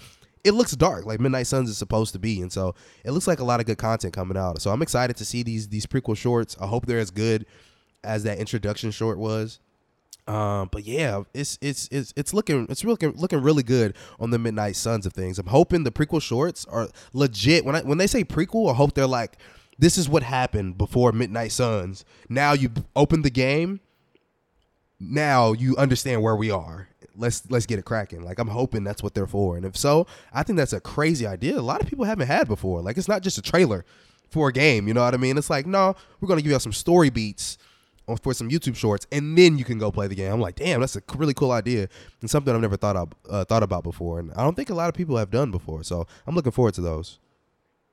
it 0.48 0.54
looks 0.54 0.72
dark 0.72 1.06
like 1.06 1.20
Midnight 1.20 1.46
Suns 1.46 1.68
is 1.68 1.78
supposed 1.78 2.12
to 2.14 2.18
be, 2.18 2.40
and 2.40 2.52
so 2.52 2.74
it 3.04 3.12
looks 3.12 3.26
like 3.26 3.38
a 3.38 3.44
lot 3.44 3.60
of 3.60 3.66
good 3.66 3.78
content 3.78 4.14
coming 4.14 4.36
out. 4.36 4.60
So 4.62 4.70
I'm 4.70 4.82
excited 4.82 5.16
to 5.16 5.24
see 5.24 5.42
these 5.42 5.68
these 5.68 5.86
prequel 5.86 6.16
shorts. 6.16 6.56
I 6.60 6.66
hope 6.66 6.86
they're 6.86 6.98
as 6.98 7.10
good 7.10 7.46
as 8.02 8.22
that 8.24 8.38
introduction 8.38 8.90
short 8.90 9.18
was. 9.18 9.60
Um, 10.26 10.68
but 10.72 10.84
yeah, 10.84 11.22
it's 11.34 11.58
it's 11.60 11.88
it's 11.90 12.12
it's 12.16 12.34
looking 12.34 12.66
it's 12.68 12.84
looking 12.84 13.12
looking 13.12 13.42
really 13.42 13.62
good 13.62 13.94
on 14.18 14.30
the 14.30 14.38
Midnight 14.38 14.76
Suns 14.76 15.06
of 15.06 15.12
things. 15.12 15.38
I'm 15.38 15.46
hoping 15.46 15.84
the 15.84 15.92
prequel 15.92 16.22
shorts 16.22 16.64
are 16.66 16.88
legit. 17.12 17.64
When 17.64 17.76
I 17.76 17.82
when 17.82 17.98
they 17.98 18.06
say 18.06 18.24
prequel, 18.24 18.70
I 18.70 18.74
hope 18.74 18.94
they're 18.94 19.06
like 19.06 19.38
this 19.78 19.96
is 19.96 20.08
what 20.08 20.22
happened 20.22 20.76
before 20.76 21.12
Midnight 21.12 21.52
Suns. 21.52 22.04
Now 22.28 22.52
you 22.52 22.70
open 22.96 23.22
the 23.22 23.30
game. 23.30 23.80
Now 24.98 25.52
you 25.52 25.76
understand 25.76 26.22
where 26.22 26.36
we 26.36 26.50
are. 26.50 26.88
Let's 27.18 27.42
let's 27.50 27.66
get 27.66 27.78
it 27.78 27.84
cracking. 27.84 28.22
Like 28.22 28.38
I'm 28.38 28.48
hoping 28.48 28.84
that's 28.84 29.02
what 29.02 29.14
they're 29.14 29.26
for. 29.26 29.56
And 29.56 29.66
if 29.66 29.76
so, 29.76 30.06
I 30.32 30.42
think 30.44 30.56
that's 30.56 30.72
a 30.72 30.80
crazy 30.80 31.26
idea. 31.26 31.58
A 31.58 31.60
lot 31.60 31.82
of 31.82 31.88
people 31.88 32.04
haven't 32.04 32.28
had 32.28 32.48
before. 32.48 32.80
Like 32.80 32.96
it's 32.96 33.08
not 33.08 33.22
just 33.22 33.36
a 33.38 33.42
trailer 33.42 33.84
for 34.30 34.48
a 34.48 34.52
game. 34.52 34.88
You 34.88 34.94
know 34.94 35.02
what 35.02 35.14
I 35.14 35.18
mean? 35.18 35.36
It's 35.36 35.50
like 35.50 35.66
no, 35.66 35.94
we're 36.20 36.28
gonna 36.28 36.42
give 36.42 36.52
you 36.52 36.58
some 36.58 36.72
story 36.72 37.10
beats 37.10 37.58
for 38.22 38.32
some 38.32 38.48
YouTube 38.48 38.74
shorts, 38.74 39.06
and 39.12 39.36
then 39.36 39.58
you 39.58 39.64
can 39.64 39.78
go 39.78 39.92
play 39.92 40.06
the 40.06 40.14
game. 40.14 40.32
I'm 40.32 40.40
like, 40.40 40.54
damn, 40.54 40.80
that's 40.80 40.96
a 40.96 41.02
really 41.16 41.34
cool 41.34 41.52
idea 41.52 41.88
and 42.22 42.30
something 42.30 42.54
I've 42.54 42.60
never 42.62 42.78
thought 42.78 42.96
of 42.96 43.12
uh, 43.28 43.44
thought 43.44 43.62
about 43.62 43.84
before, 43.84 44.18
and 44.18 44.32
I 44.34 44.42
don't 44.44 44.54
think 44.56 44.70
a 44.70 44.74
lot 44.74 44.88
of 44.88 44.94
people 44.94 45.18
have 45.18 45.30
done 45.30 45.50
before. 45.50 45.82
So 45.82 46.06
I'm 46.26 46.34
looking 46.34 46.52
forward 46.52 46.72
to 46.74 46.80
those. 46.80 47.18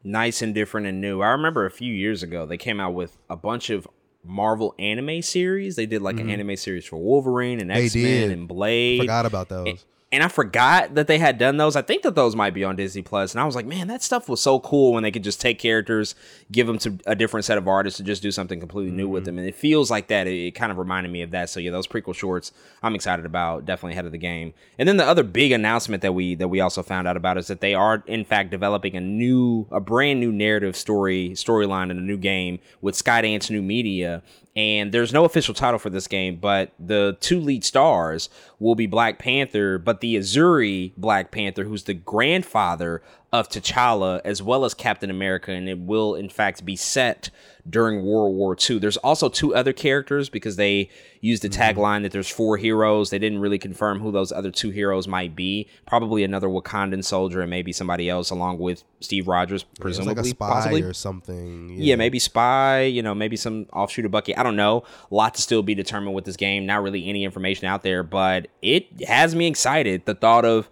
nice 0.03 0.41
and 0.41 0.53
different 0.53 0.87
and 0.87 1.01
new. 1.01 1.21
I 1.21 1.29
remember 1.29 1.65
a 1.65 1.71
few 1.71 1.91
years 1.93 2.23
ago 2.23 2.45
they 2.45 2.57
came 2.57 2.79
out 2.79 2.93
with 2.93 3.17
a 3.29 3.35
bunch 3.35 3.69
of 3.69 3.87
Marvel 4.25 4.73
anime 4.79 5.21
series. 5.21 5.75
They 5.75 5.85
did 5.85 6.01
like 6.01 6.19
an 6.19 6.29
anime 6.29 6.55
series 6.55 6.85
for 6.85 6.97
Wolverine 6.97 7.59
and 7.61 7.69
Mm-hmm. 7.69 7.85
X 7.85 7.95
Men 7.95 8.31
and 8.31 8.47
Blade. 8.47 8.99
Forgot 9.01 9.25
about 9.25 9.49
those. 9.49 9.85
And 10.15 10.23
I 10.23 10.27
forgot 10.27 10.95
that 10.95 11.07
they 11.07 11.19
had 11.19 11.37
done 11.37 11.57
those. 11.57 11.75
I 11.75 11.81
think 11.81 12.03
that 12.03 12.15
those 12.15 12.35
might 12.35 12.53
be 12.53 12.63
on 12.63 12.75
Disney 12.75 13.01
Plus, 13.03 13.33
and 13.33 13.41
I 13.41 13.45
was 13.45 13.55
like, 13.55 13.65
man, 13.65 13.87
that 13.87 14.01
stuff 14.01 14.27
was 14.27 14.41
so 14.41 14.59
cool 14.59 14.93
when 14.93 15.03
they 15.03 15.11
could 15.11 15.23
just 15.23 15.39
take 15.39 15.59
characters, 15.59 16.15
give 16.51 16.65
them 16.67 16.77
to 16.79 16.97
a 17.05 17.15
different 17.15 17.45
set 17.45 17.57
of 17.57 17.67
artists, 17.67 17.99
and 17.99 18.07
just 18.07 18.21
do 18.23 18.31
something 18.31 18.59
completely 18.59 18.91
new 18.91 19.05
Mm-hmm. 19.05 19.13
with 19.13 19.25
them, 19.25 19.37
and 19.37 19.47
it 19.47 19.55
feels 19.55 19.91
like 19.91 20.07
that. 20.07 20.25
It, 20.25 20.47
it 20.47 20.51
kind 20.51 20.71
of 20.71 20.77
reminded 20.77 21.11
me 21.11 21.21
of 21.21 21.31
that. 21.31 21.49
So 21.49 21.59
yeah, 21.59 21.69
those 21.71 21.85
prequel 21.85 22.15
shorts, 22.15 22.51
I'm 22.81 22.95
excited 22.95 23.25
about. 23.25 23.65
Definitely 23.65 23.93
ahead 23.93 24.05
of 24.05 24.11
the 24.11 24.17
game. 24.17 24.53
And 24.79 24.89
then 24.89 24.97
the 24.97 25.05
other 25.05 25.23
big 25.23 25.51
announcement 25.51 26.01
that 26.01 26.13
we 26.13 26.33
that 26.35 26.47
we 26.47 26.59
also 26.61 26.81
found 26.81 27.07
out 27.07 27.17
about 27.17 27.37
is 27.37 27.47
that 27.47 27.61
they 27.61 27.75
are 27.75 28.03
in 28.07 28.25
fact 28.25 28.49
developing 28.51 28.95
a 28.95 29.01
new, 29.01 29.67
a 29.69 29.79
brand 29.79 30.19
new 30.19 30.31
narrative 30.31 30.75
story 30.75 31.31
storyline 31.31 31.91
in 31.91 31.97
a 31.97 32.01
new 32.01 32.17
game 32.17 32.59
with 32.81 32.95
Skydance 32.95 33.51
New 33.51 33.61
Media. 33.61 34.23
And 34.55 34.93
there's 34.93 35.11
no 35.11 35.25
official 35.25 35.53
title 35.53 35.79
for 35.79 35.89
this 35.89 36.07
game, 36.07 36.37
but 36.37 36.71
the 36.79 37.17
two 37.19 37.41
lead 37.41 37.65
stars 37.65 38.29
will 38.57 38.75
be 38.75 38.87
Black 38.87 39.19
Panther, 39.19 39.77
but 39.77 39.99
the 39.99 40.15
Azzuri 40.15 40.93
Black 40.95 41.29
Panther, 41.31 41.65
who's 41.65 41.83
the 41.83 41.93
grandfather 41.93 43.01
of 43.39 43.49
T'Challa, 43.49 44.21
as 44.23 44.41
well 44.41 44.65
as 44.65 44.73
Captain 44.73 45.09
America, 45.09 45.51
and 45.51 45.67
it 45.67 45.79
will 45.79 46.15
in 46.15 46.29
fact 46.29 46.65
be 46.65 46.75
set 46.75 47.29
during 47.67 48.05
World 48.05 48.35
War 48.35 48.55
II. 48.57 48.79
There's 48.79 48.97
also 48.97 49.27
two 49.27 49.55
other 49.55 49.73
characters 49.73 50.29
because 50.29 50.55
they 50.55 50.89
used 51.21 51.41
the 51.41 51.49
mm-hmm. 51.49 51.79
tagline 51.79 52.03
that 52.03 52.11
there's 52.11 52.29
four 52.29 52.57
heroes. 52.57 53.09
They 53.09 53.17
didn't 53.17 53.39
really 53.39 53.57
confirm 53.57 53.99
who 53.99 54.11
those 54.11 54.31
other 54.31 54.51
two 54.51 54.69
heroes 54.69 55.07
might 55.07 55.35
be. 55.35 55.67
Probably 55.87 56.23
another 56.23 56.47
Wakandan 56.47 57.03
soldier 57.03 57.41
and 57.41 57.49
maybe 57.49 57.73
somebody 57.73 58.09
else 58.09 58.29
along 58.29 58.59
with 58.59 58.83
Steve 58.99 59.27
Rogers, 59.27 59.63
presumably, 59.79 60.15
like 60.15 60.25
a 60.25 60.29
spy 60.29 60.49
possibly 60.49 60.81
or 60.83 60.93
something. 60.93 61.75
yeah, 61.77 61.95
maybe 61.95 62.19
spy, 62.19 62.81
you 62.81 63.01
know, 63.01 63.15
maybe 63.15 63.35
some 63.35 63.65
offshoot 63.73 64.05
of 64.05 64.11
Bucky. 64.11 64.35
I 64.35 64.43
don't 64.43 64.55
know. 64.55 64.83
A 65.11 65.15
lot 65.15 65.33
to 65.35 65.41
still 65.41 65.63
be 65.63 65.75
determined 65.75 66.15
with 66.15 66.25
this 66.25 66.37
game. 66.37 66.65
Not 66.65 66.83
really 66.83 67.09
any 67.09 67.23
information 67.23 67.67
out 67.67 67.81
there, 67.81 68.03
but 68.03 68.47
it 68.61 69.07
has 69.07 69.35
me 69.35 69.47
excited. 69.47 70.05
The 70.05 70.15
thought 70.15 70.45
of 70.45 70.69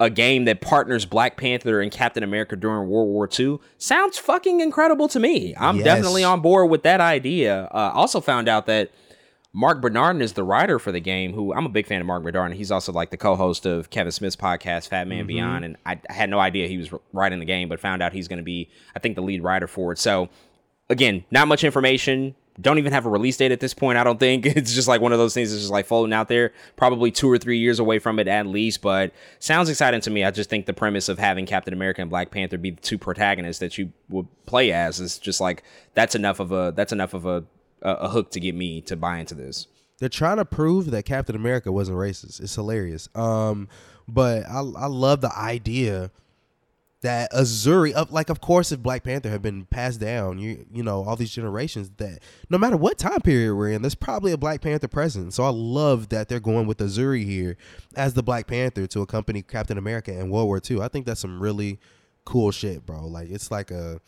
a 0.00 0.10
game 0.10 0.44
that 0.46 0.60
partners 0.60 1.04
Black 1.06 1.36
Panther 1.36 1.80
and 1.80 1.90
Captain 1.92 2.22
America 2.22 2.56
during 2.56 2.88
World 2.88 3.08
War 3.08 3.28
II 3.38 3.58
sounds 3.78 4.18
fucking 4.18 4.60
incredible 4.60 5.06
to 5.08 5.20
me. 5.20 5.54
I'm 5.56 5.76
Yes. 5.76 5.84
definitely 5.84 6.24
on 6.24 6.40
board 6.40 6.68
with 6.70 6.82
that 6.82 7.00
idea. 7.00 7.68
Uh, 7.72 7.92
also 7.94 8.20
found 8.20 8.48
out 8.48 8.66
that 8.66 8.90
Marc 9.52 9.80
Bernardin 9.80 10.20
is 10.20 10.32
the 10.32 10.42
writer 10.42 10.80
for 10.80 10.90
the 10.90 10.98
game. 10.98 11.32
Who 11.32 11.54
I'm 11.54 11.64
a 11.64 11.68
big 11.68 11.86
fan 11.86 12.00
of 12.00 12.08
Marc 12.08 12.24
Bernardin. 12.24 12.56
He's 12.56 12.72
also 12.72 12.90
like 12.92 13.10
the 13.10 13.16
co-host 13.16 13.66
of 13.66 13.88
Kevin 13.90 14.10
Smith's 14.10 14.34
podcast, 14.34 14.88
Fat 14.88 15.06
Man 15.06 15.28
Beyond. 15.28 15.64
And 15.64 15.76
I, 15.86 16.00
I 16.10 16.12
had 16.12 16.28
no 16.28 16.40
idea 16.40 16.66
he 16.66 16.76
was 16.76 16.90
writing 17.12 17.38
the 17.38 17.44
game, 17.44 17.68
but 17.68 17.78
found 17.78 18.02
out 18.02 18.12
he's 18.12 18.26
going 18.26 18.38
to 18.38 18.42
be, 18.44 18.68
I 18.96 18.98
think, 18.98 19.14
the 19.14 19.22
lead 19.22 19.44
writer 19.44 19.68
for 19.68 19.92
it. 19.92 19.98
So 20.00 20.28
again, 20.90 21.24
not 21.30 21.46
much 21.46 21.62
information. 21.62 22.34
Don't 22.60 22.78
even 22.78 22.92
have 22.92 23.04
a 23.04 23.08
release 23.08 23.36
date 23.36 23.50
at 23.50 23.60
this 23.60 23.74
point. 23.74 23.98
I 23.98 24.04
don't 24.04 24.20
think 24.20 24.46
it's 24.46 24.74
just 24.74 24.88
like 24.88 25.00
one 25.00 25.12
of 25.12 25.18
those 25.18 25.34
things 25.34 25.50
that's 25.50 25.62
just 25.62 25.72
like 25.72 25.86
floating 25.86 26.12
out 26.12 26.28
there. 26.28 26.52
Probably 26.76 27.10
two 27.10 27.30
or 27.30 27.38
three 27.38 27.58
years 27.58 27.78
away 27.78 27.98
from 27.98 28.18
it 28.18 28.28
at 28.28 28.46
least, 28.46 28.80
but 28.80 29.12
sounds 29.38 29.68
exciting 29.68 30.00
to 30.02 30.10
me. 30.10 30.24
I 30.24 30.30
just 30.30 30.50
think 30.50 30.66
the 30.66 30.72
premise 30.72 31.08
of 31.08 31.18
having 31.18 31.46
Captain 31.46 31.74
America 31.74 32.00
and 32.00 32.10
Black 32.10 32.30
Panther 32.30 32.58
be 32.58 32.70
the 32.70 32.80
two 32.80 32.98
protagonists 32.98 33.60
that 33.60 33.76
you 33.78 33.92
would 34.08 34.28
play 34.46 34.72
as 34.72 35.00
is 35.00 35.18
just 35.18 35.40
like 35.40 35.62
that's 35.94 36.14
enough 36.14 36.40
of 36.40 36.52
a 36.52 36.72
that's 36.76 36.92
enough 36.92 37.14
of 37.14 37.26
a 37.26 37.44
a, 37.82 38.08
hook 38.08 38.30
to 38.30 38.40
get 38.40 38.54
me 38.54 38.80
to 38.82 38.96
buy 38.96 39.18
into 39.18 39.34
this. 39.34 39.66
They're 39.98 40.08
trying 40.08 40.38
to 40.38 40.44
prove 40.44 40.90
that 40.90 41.04
Captain 41.04 41.36
America 41.36 41.70
wasn't 41.70 41.98
racist. 41.98 42.40
It's 42.40 42.54
hilarious. 42.54 43.08
Um, 43.14 43.68
but 44.08 44.44
I 44.46 44.58
I 44.58 44.86
love 44.86 45.20
the 45.20 45.36
idea 45.36 46.10
that 47.04 47.30
Azzuri 47.32 47.94
up 47.94 48.10
like 48.10 48.30
of 48.30 48.40
course 48.40 48.72
if 48.72 48.80
Black 48.82 49.04
Panther 49.04 49.28
had 49.28 49.42
been 49.42 49.66
passed 49.66 50.00
down, 50.00 50.38
you 50.38 50.64
you 50.72 50.82
know, 50.82 51.04
all 51.04 51.16
these 51.16 51.32
generations 51.32 51.90
that 51.98 52.22
no 52.48 52.56
matter 52.56 52.78
what 52.78 52.96
time 52.96 53.20
period 53.20 53.54
we're 53.54 53.70
in, 53.70 53.82
there's 53.82 53.94
probably 53.94 54.32
a 54.32 54.38
Black 54.38 54.62
Panther 54.62 54.88
present. 54.88 55.34
So 55.34 55.44
I 55.44 55.50
love 55.50 56.08
that 56.08 56.28
they're 56.28 56.40
going 56.40 56.66
with 56.66 56.78
Azzuri 56.78 57.24
here 57.24 57.58
as 57.94 58.14
the 58.14 58.22
Black 58.22 58.46
Panther 58.46 58.86
to 58.86 59.02
accompany 59.02 59.42
Captain 59.42 59.76
America 59.76 60.18
in 60.18 60.30
World 60.30 60.46
War 60.46 60.60
II. 60.68 60.80
I 60.80 60.88
think 60.88 61.04
that's 61.04 61.20
some 61.20 61.42
really 61.42 61.78
cool 62.24 62.50
shit, 62.50 62.86
bro. 62.86 63.06
Like 63.06 63.28
it's 63.28 63.50
like 63.50 63.70
a 63.70 64.00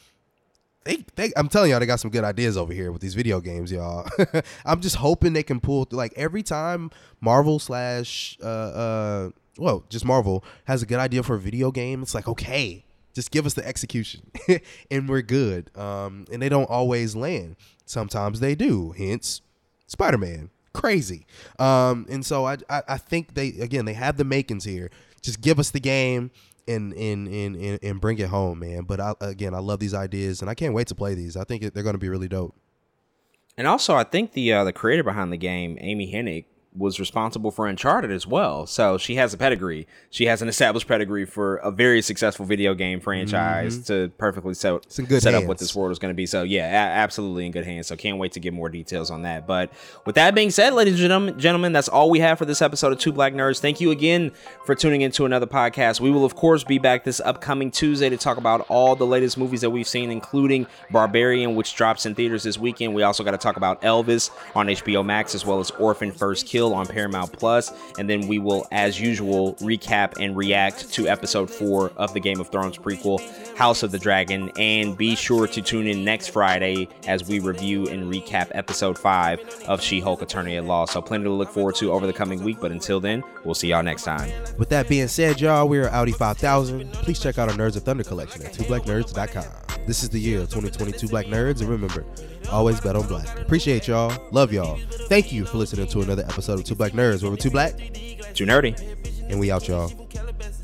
they, 0.85 1.05
they, 1.16 1.32
I'm 1.36 1.48
telling 1.48 1.73
y'all, 1.73 1.81
they 1.81 1.86
got 1.86 2.01
some 2.01 2.10
good 2.10 2.24
ideas 2.24 2.56
over 2.56 2.73
here 2.73 2.93
with 2.93 3.02
these 3.02 3.14
video 3.14 3.40
games, 3.40 3.70
y'all. 3.70 4.09
I'm 4.64 4.81
just 4.81 4.97
hoping 4.97 5.35
they 5.35 5.43
can 5.43 5.60
pull 5.60 5.86
like 5.90 6.14
every 6.16 6.43
time 6.43 6.90
Marvel 7.20 7.59
slash 7.59 8.39
uh 8.43 8.47
uh 8.47 9.31
well, 9.59 9.85
just 9.90 10.05
Marvel 10.05 10.44
has 10.64 10.82
a 10.82 10.86
good 10.86 10.98
idea 10.98 11.23
for 11.23 11.35
a 11.35 11.40
video 11.40 11.70
game. 11.70 12.02
It's 12.02 12.14
like 12.14 12.27
okay, 12.27 12.86
just 13.16 13.30
give 13.30 13.47
us 13.47 13.55
the 13.55 13.66
execution, 13.66 14.30
and 14.90 15.09
we're 15.09 15.22
good. 15.22 15.70
Um, 15.74 16.26
and 16.30 16.43
they 16.43 16.51
don't 16.51 16.68
always 16.68 17.16
land. 17.16 17.56
Sometimes 17.86 18.40
they 18.40 18.55
do. 18.55 18.93
Hence, 18.93 19.40
Spider 19.86 20.18
Man, 20.18 20.51
crazy. 20.74 21.26
Um, 21.59 22.05
and 22.10 22.26
so 22.26 22.44
I, 22.44 22.59
I 22.68 22.82
I 22.86 22.98
think 22.98 23.32
they 23.32 23.48
again 23.48 23.86
they 23.86 23.94
have 23.94 24.18
the 24.18 24.24
makings 24.24 24.64
here. 24.64 24.90
Just 25.22 25.40
give 25.40 25.59
us 25.59 25.70
the 25.70 25.80
game 25.80 26.30
and 26.68 26.93
and 26.93 27.26
and 27.26 27.78
and, 27.82 28.01
bring 28.02 28.18
it 28.18 28.28
home, 28.28 28.59
man. 28.59 28.82
But 28.82 29.01
I, 29.01 29.14
again, 29.22 29.55
I 29.55 29.60
love 29.60 29.80
these 29.80 29.94
ideas, 29.94 30.43
and 30.43 30.51
I 30.51 30.55
can't 30.55 30.74
wait 30.74 30.88
to 30.88 30.94
play 30.94 31.14
these. 31.14 31.38
I 31.38 31.44
think 31.44 31.72
they're 31.72 31.82
going 31.82 31.94
to 31.94 31.98
be 31.98 32.10
really 32.10 32.28
dope. 32.28 32.55
And 33.56 33.66
also, 33.66 33.94
I 33.94 34.05
think 34.05 34.32
the 34.32 34.52
uh, 34.52 34.64
the 34.64 34.74
creator 34.74 35.02
behind 35.02 35.32
the 35.32 35.38
game, 35.38 35.78
Amy 35.80 36.12
Hennig, 36.12 36.44
was 36.77 37.01
responsible 37.01 37.51
for 37.51 37.66
Uncharted 37.66 38.11
as 38.11 38.27
well. 38.27 38.66
So 38.66 38.98
she 38.98 39.16
has 39.16 39.32
a 39.32 39.39
pedigree. 39.39 39.86
She 40.11 40.27
has 40.27 40.43
an 40.43 40.48
established 40.48 40.86
pedigree 40.86 41.24
for 41.24 41.57
a 41.57 41.70
very 41.70 42.03
successful 42.03 42.44
video 42.44 42.74
game 42.74 43.01
franchise 43.01 43.78
mm-hmm. 43.78 43.85
to 43.85 44.12
perfectly 44.19 44.55
set, 44.55 44.74
It's 44.74 44.98
in 44.98 45.07
good 45.07 45.23
set 45.23 45.35
up 45.35 45.44
what 45.44 45.59
this 45.59 45.74
world 45.74 45.93
is 45.93 45.98
going 45.98 46.12
to 46.12 46.16
be. 46.16 46.27
So 46.27 46.43
yeah, 46.43 46.66
a- 46.66 46.97
absolutely 46.98 47.47
in 47.47 47.53
good 47.53 47.65
hands. 47.65 47.86
So 47.86 47.97
can't 47.97 48.19
wait 48.19 48.32
to 48.32 48.40
get 48.40 48.53
more 48.53 48.69
details 48.69 49.11
on 49.11 49.23
that. 49.23 49.47
But 49.47 49.73
with 50.05 50.15
that 50.16 50.35
being 50.35 50.51
said, 50.51 50.74
ladies 50.74 50.94
and 50.94 51.01
gentlemen, 51.01 51.39
gentlemen, 51.39 51.73
that's 51.73 51.89
all 51.89 52.11
we 52.11 52.20
have 52.20 52.39
for 52.39 52.44
this 52.44 52.62
episode 52.62 52.93
of 52.93 52.98
Two 52.98 53.12
Black 53.12 53.32
Nerds. 53.32 53.61
Thank 53.61 53.81
you 53.81 53.90
again 53.90 54.32
for 54.65 54.74
tuning 54.74 55.01
into 55.01 55.24
another 55.24 55.47
podcast. 55.47 56.01
We 56.01 56.11
will 56.11 56.24
of 56.24 56.35
course 56.35 56.65
be 56.65 56.78
back 56.78 57.05
this 57.05 57.20
upcoming 57.20 57.70
Tuesday 57.70 58.09
to 58.09 58.16
talk 58.16 58.36
about 58.36 58.66
all 58.69 58.97
the 58.97 59.07
latest 59.07 59.39
movies 59.39 59.61
that 59.62 59.70
we've 59.70 59.89
seen, 59.89 60.11
including 60.11 60.66
Barbarian, 60.90 61.55
which 61.55 61.74
drops 61.74 62.07
in 62.07 62.15
theaters 62.15 62.43
this 62.43 62.59
weekend. 62.59 62.94
We 62.94 63.03
also 63.03 63.24
got 63.24 63.32
to 63.32 63.39
talk 63.39 63.57
about 63.57 63.81
Elvis 63.82 64.31
on 64.55 64.66
HBO 64.66 65.05
Max, 65.05 65.35
as 65.35 65.44
well 65.44 65.61
as 65.61 65.70
Orphan 65.73 66.12
First 66.12 66.47
Kill 66.47 66.65
on 66.74 66.86
Paramount 66.86 67.32
Plus, 67.32 67.72
and 67.98 68.09
then 68.09 68.26
we 68.26 68.38
will, 68.38 68.66
as 68.72 69.01
usual, 69.01 69.55
recap 69.56 70.14
and 70.20 70.36
react 70.36 70.93
to 70.94 71.09
episode 71.09 71.51
four 71.51 71.90
of 71.97 72.12
the 72.14 72.20
Game 72.20 72.40
of 72.40 72.48
Thrones 72.48 72.78
prequel, 72.78 73.20
House 73.56 73.82
of 73.82 73.93
the 73.93 73.98
Dragon. 73.98 74.51
And 74.59 74.97
be 74.97 75.16
sure 75.16 75.47
to 75.47 75.62
tune 75.62 75.86
in 75.86 76.05
next 76.05 76.28
Friday 76.28 76.88
as 77.06 77.26
we 77.26 77.38
review 77.38 77.86
and 77.88 78.12
recap 78.12 78.51
episode 78.52 78.98
five 78.98 79.40
of 79.66 79.80
She-Hulk: 79.80 80.22
Attorney 80.22 80.56
at 80.56 80.64
Law. 80.64 80.86
So 80.86 81.01
plenty 81.02 81.24
to 81.24 81.30
look 81.30 81.51
forward 81.51 81.74
to 81.76 81.93
over 81.93 82.06
the 82.06 82.12
coming 82.12 82.43
week. 82.43 82.59
But 82.60 82.72
until 82.72 83.01
then, 83.01 83.22
we'll 83.44 83.55
see 83.55 83.68
y'all 83.68 83.82
next 83.82 84.05
time. 84.05 84.30
With 84.59 84.68
that 84.70 84.88
being 84.88 85.09
said, 85.09 85.40
y'all, 85.40 85.68
we're 85.68 85.88
Audi 85.88 86.12
5000. 86.12 86.93
Please 86.93 87.20
check 87.20 87.38
out 87.38 87.48
our 87.48 87.56
Nerds 87.56 87.76
of 87.76 87.82
Thunder 87.82 88.05
collection 88.05 88.43
at 88.43 88.52
twoblacknerds.com. 88.52 89.44
This 89.86 90.02
is 90.02 90.09
the 90.09 90.18
year 90.18 90.40
of 90.40 90.51
2022 90.51 91.09
Black 91.09 91.26
Nerds, 91.26 91.60
and 91.60 91.68
remember, 91.68 92.05
always 92.51 92.80
bet 92.80 92.97
on 92.97 93.06
black. 93.06 93.38
Appreciate 93.38 93.86
y'all. 93.86 94.12
Love 94.32 94.52
y'all. 94.52 94.78
Thank 95.09 95.32
you 95.32 95.44
for 95.44 95.59
listening 95.59 95.86
to 95.88 96.01
another 96.01 96.24
episode 96.24 96.56
of 96.61 96.65
Two 96.65 96.74
Black 96.74 96.93
Nerds, 96.93 97.23
where 97.23 97.31
we're 97.31 97.37
two 97.37 97.51
black, 97.51 97.77
Too 98.35 98.47
nerdy. 98.47 98.74
and 99.28 99.39
we 99.41 99.51
out, 99.51 99.69
y'all. 99.69 99.91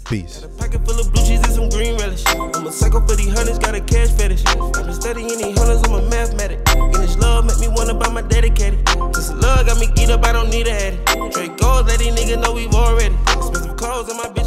Peace. 0.09 0.45
Pocket 0.59 0.85
full 0.85 1.01
of 1.01 1.13
blue 1.13 1.23
cheese 1.25 1.43
and 1.43 1.53
some 1.53 1.69
green 1.71 1.97
relish. 1.99 2.25
I'm 2.27 2.67
a 2.67 2.73
psycho 2.73 3.07
for 3.07 3.17
these 3.17 3.33
hunters, 3.33 3.59
got 3.59 3.75
a 3.75 3.81
cash 3.81 4.11
fetish. 4.11 4.45
I've 4.47 4.73
been 4.73 4.93
studying 4.93 5.29
these 5.29 5.57
hunters, 5.59 5.83
I'm 5.85 5.95
a 5.95 6.11
mathematic. 6.11 6.61
And 6.69 6.95
this 6.95 7.17
love 7.19 7.47
make 7.47 7.59
me 7.61 7.69
wanna 7.69 7.95
buy 7.95 8.09
my 8.09 8.23
dedicated. 8.23 8.85
This 9.15 9.31
love 9.31 9.67
got 9.67 9.79
me 9.79 9.87
geeked 9.87 10.11
up, 10.11 10.25
I 10.25 10.33
don't 10.33 10.51
need 10.51 10.67
a 10.67 10.73
addy. 10.73 11.31
Trade 11.31 11.57
goals, 11.57 11.87
let 11.87 11.99
these 11.99 12.15
niggas 12.15 12.43
know 12.43 12.53
we've 12.53 12.75
already. 12.75 13.15
Expensive 13.29 13.77
clothes 13.77 14.11
on 14.11 14.17
my 14.17 14.25
bitch. 14.25 14.43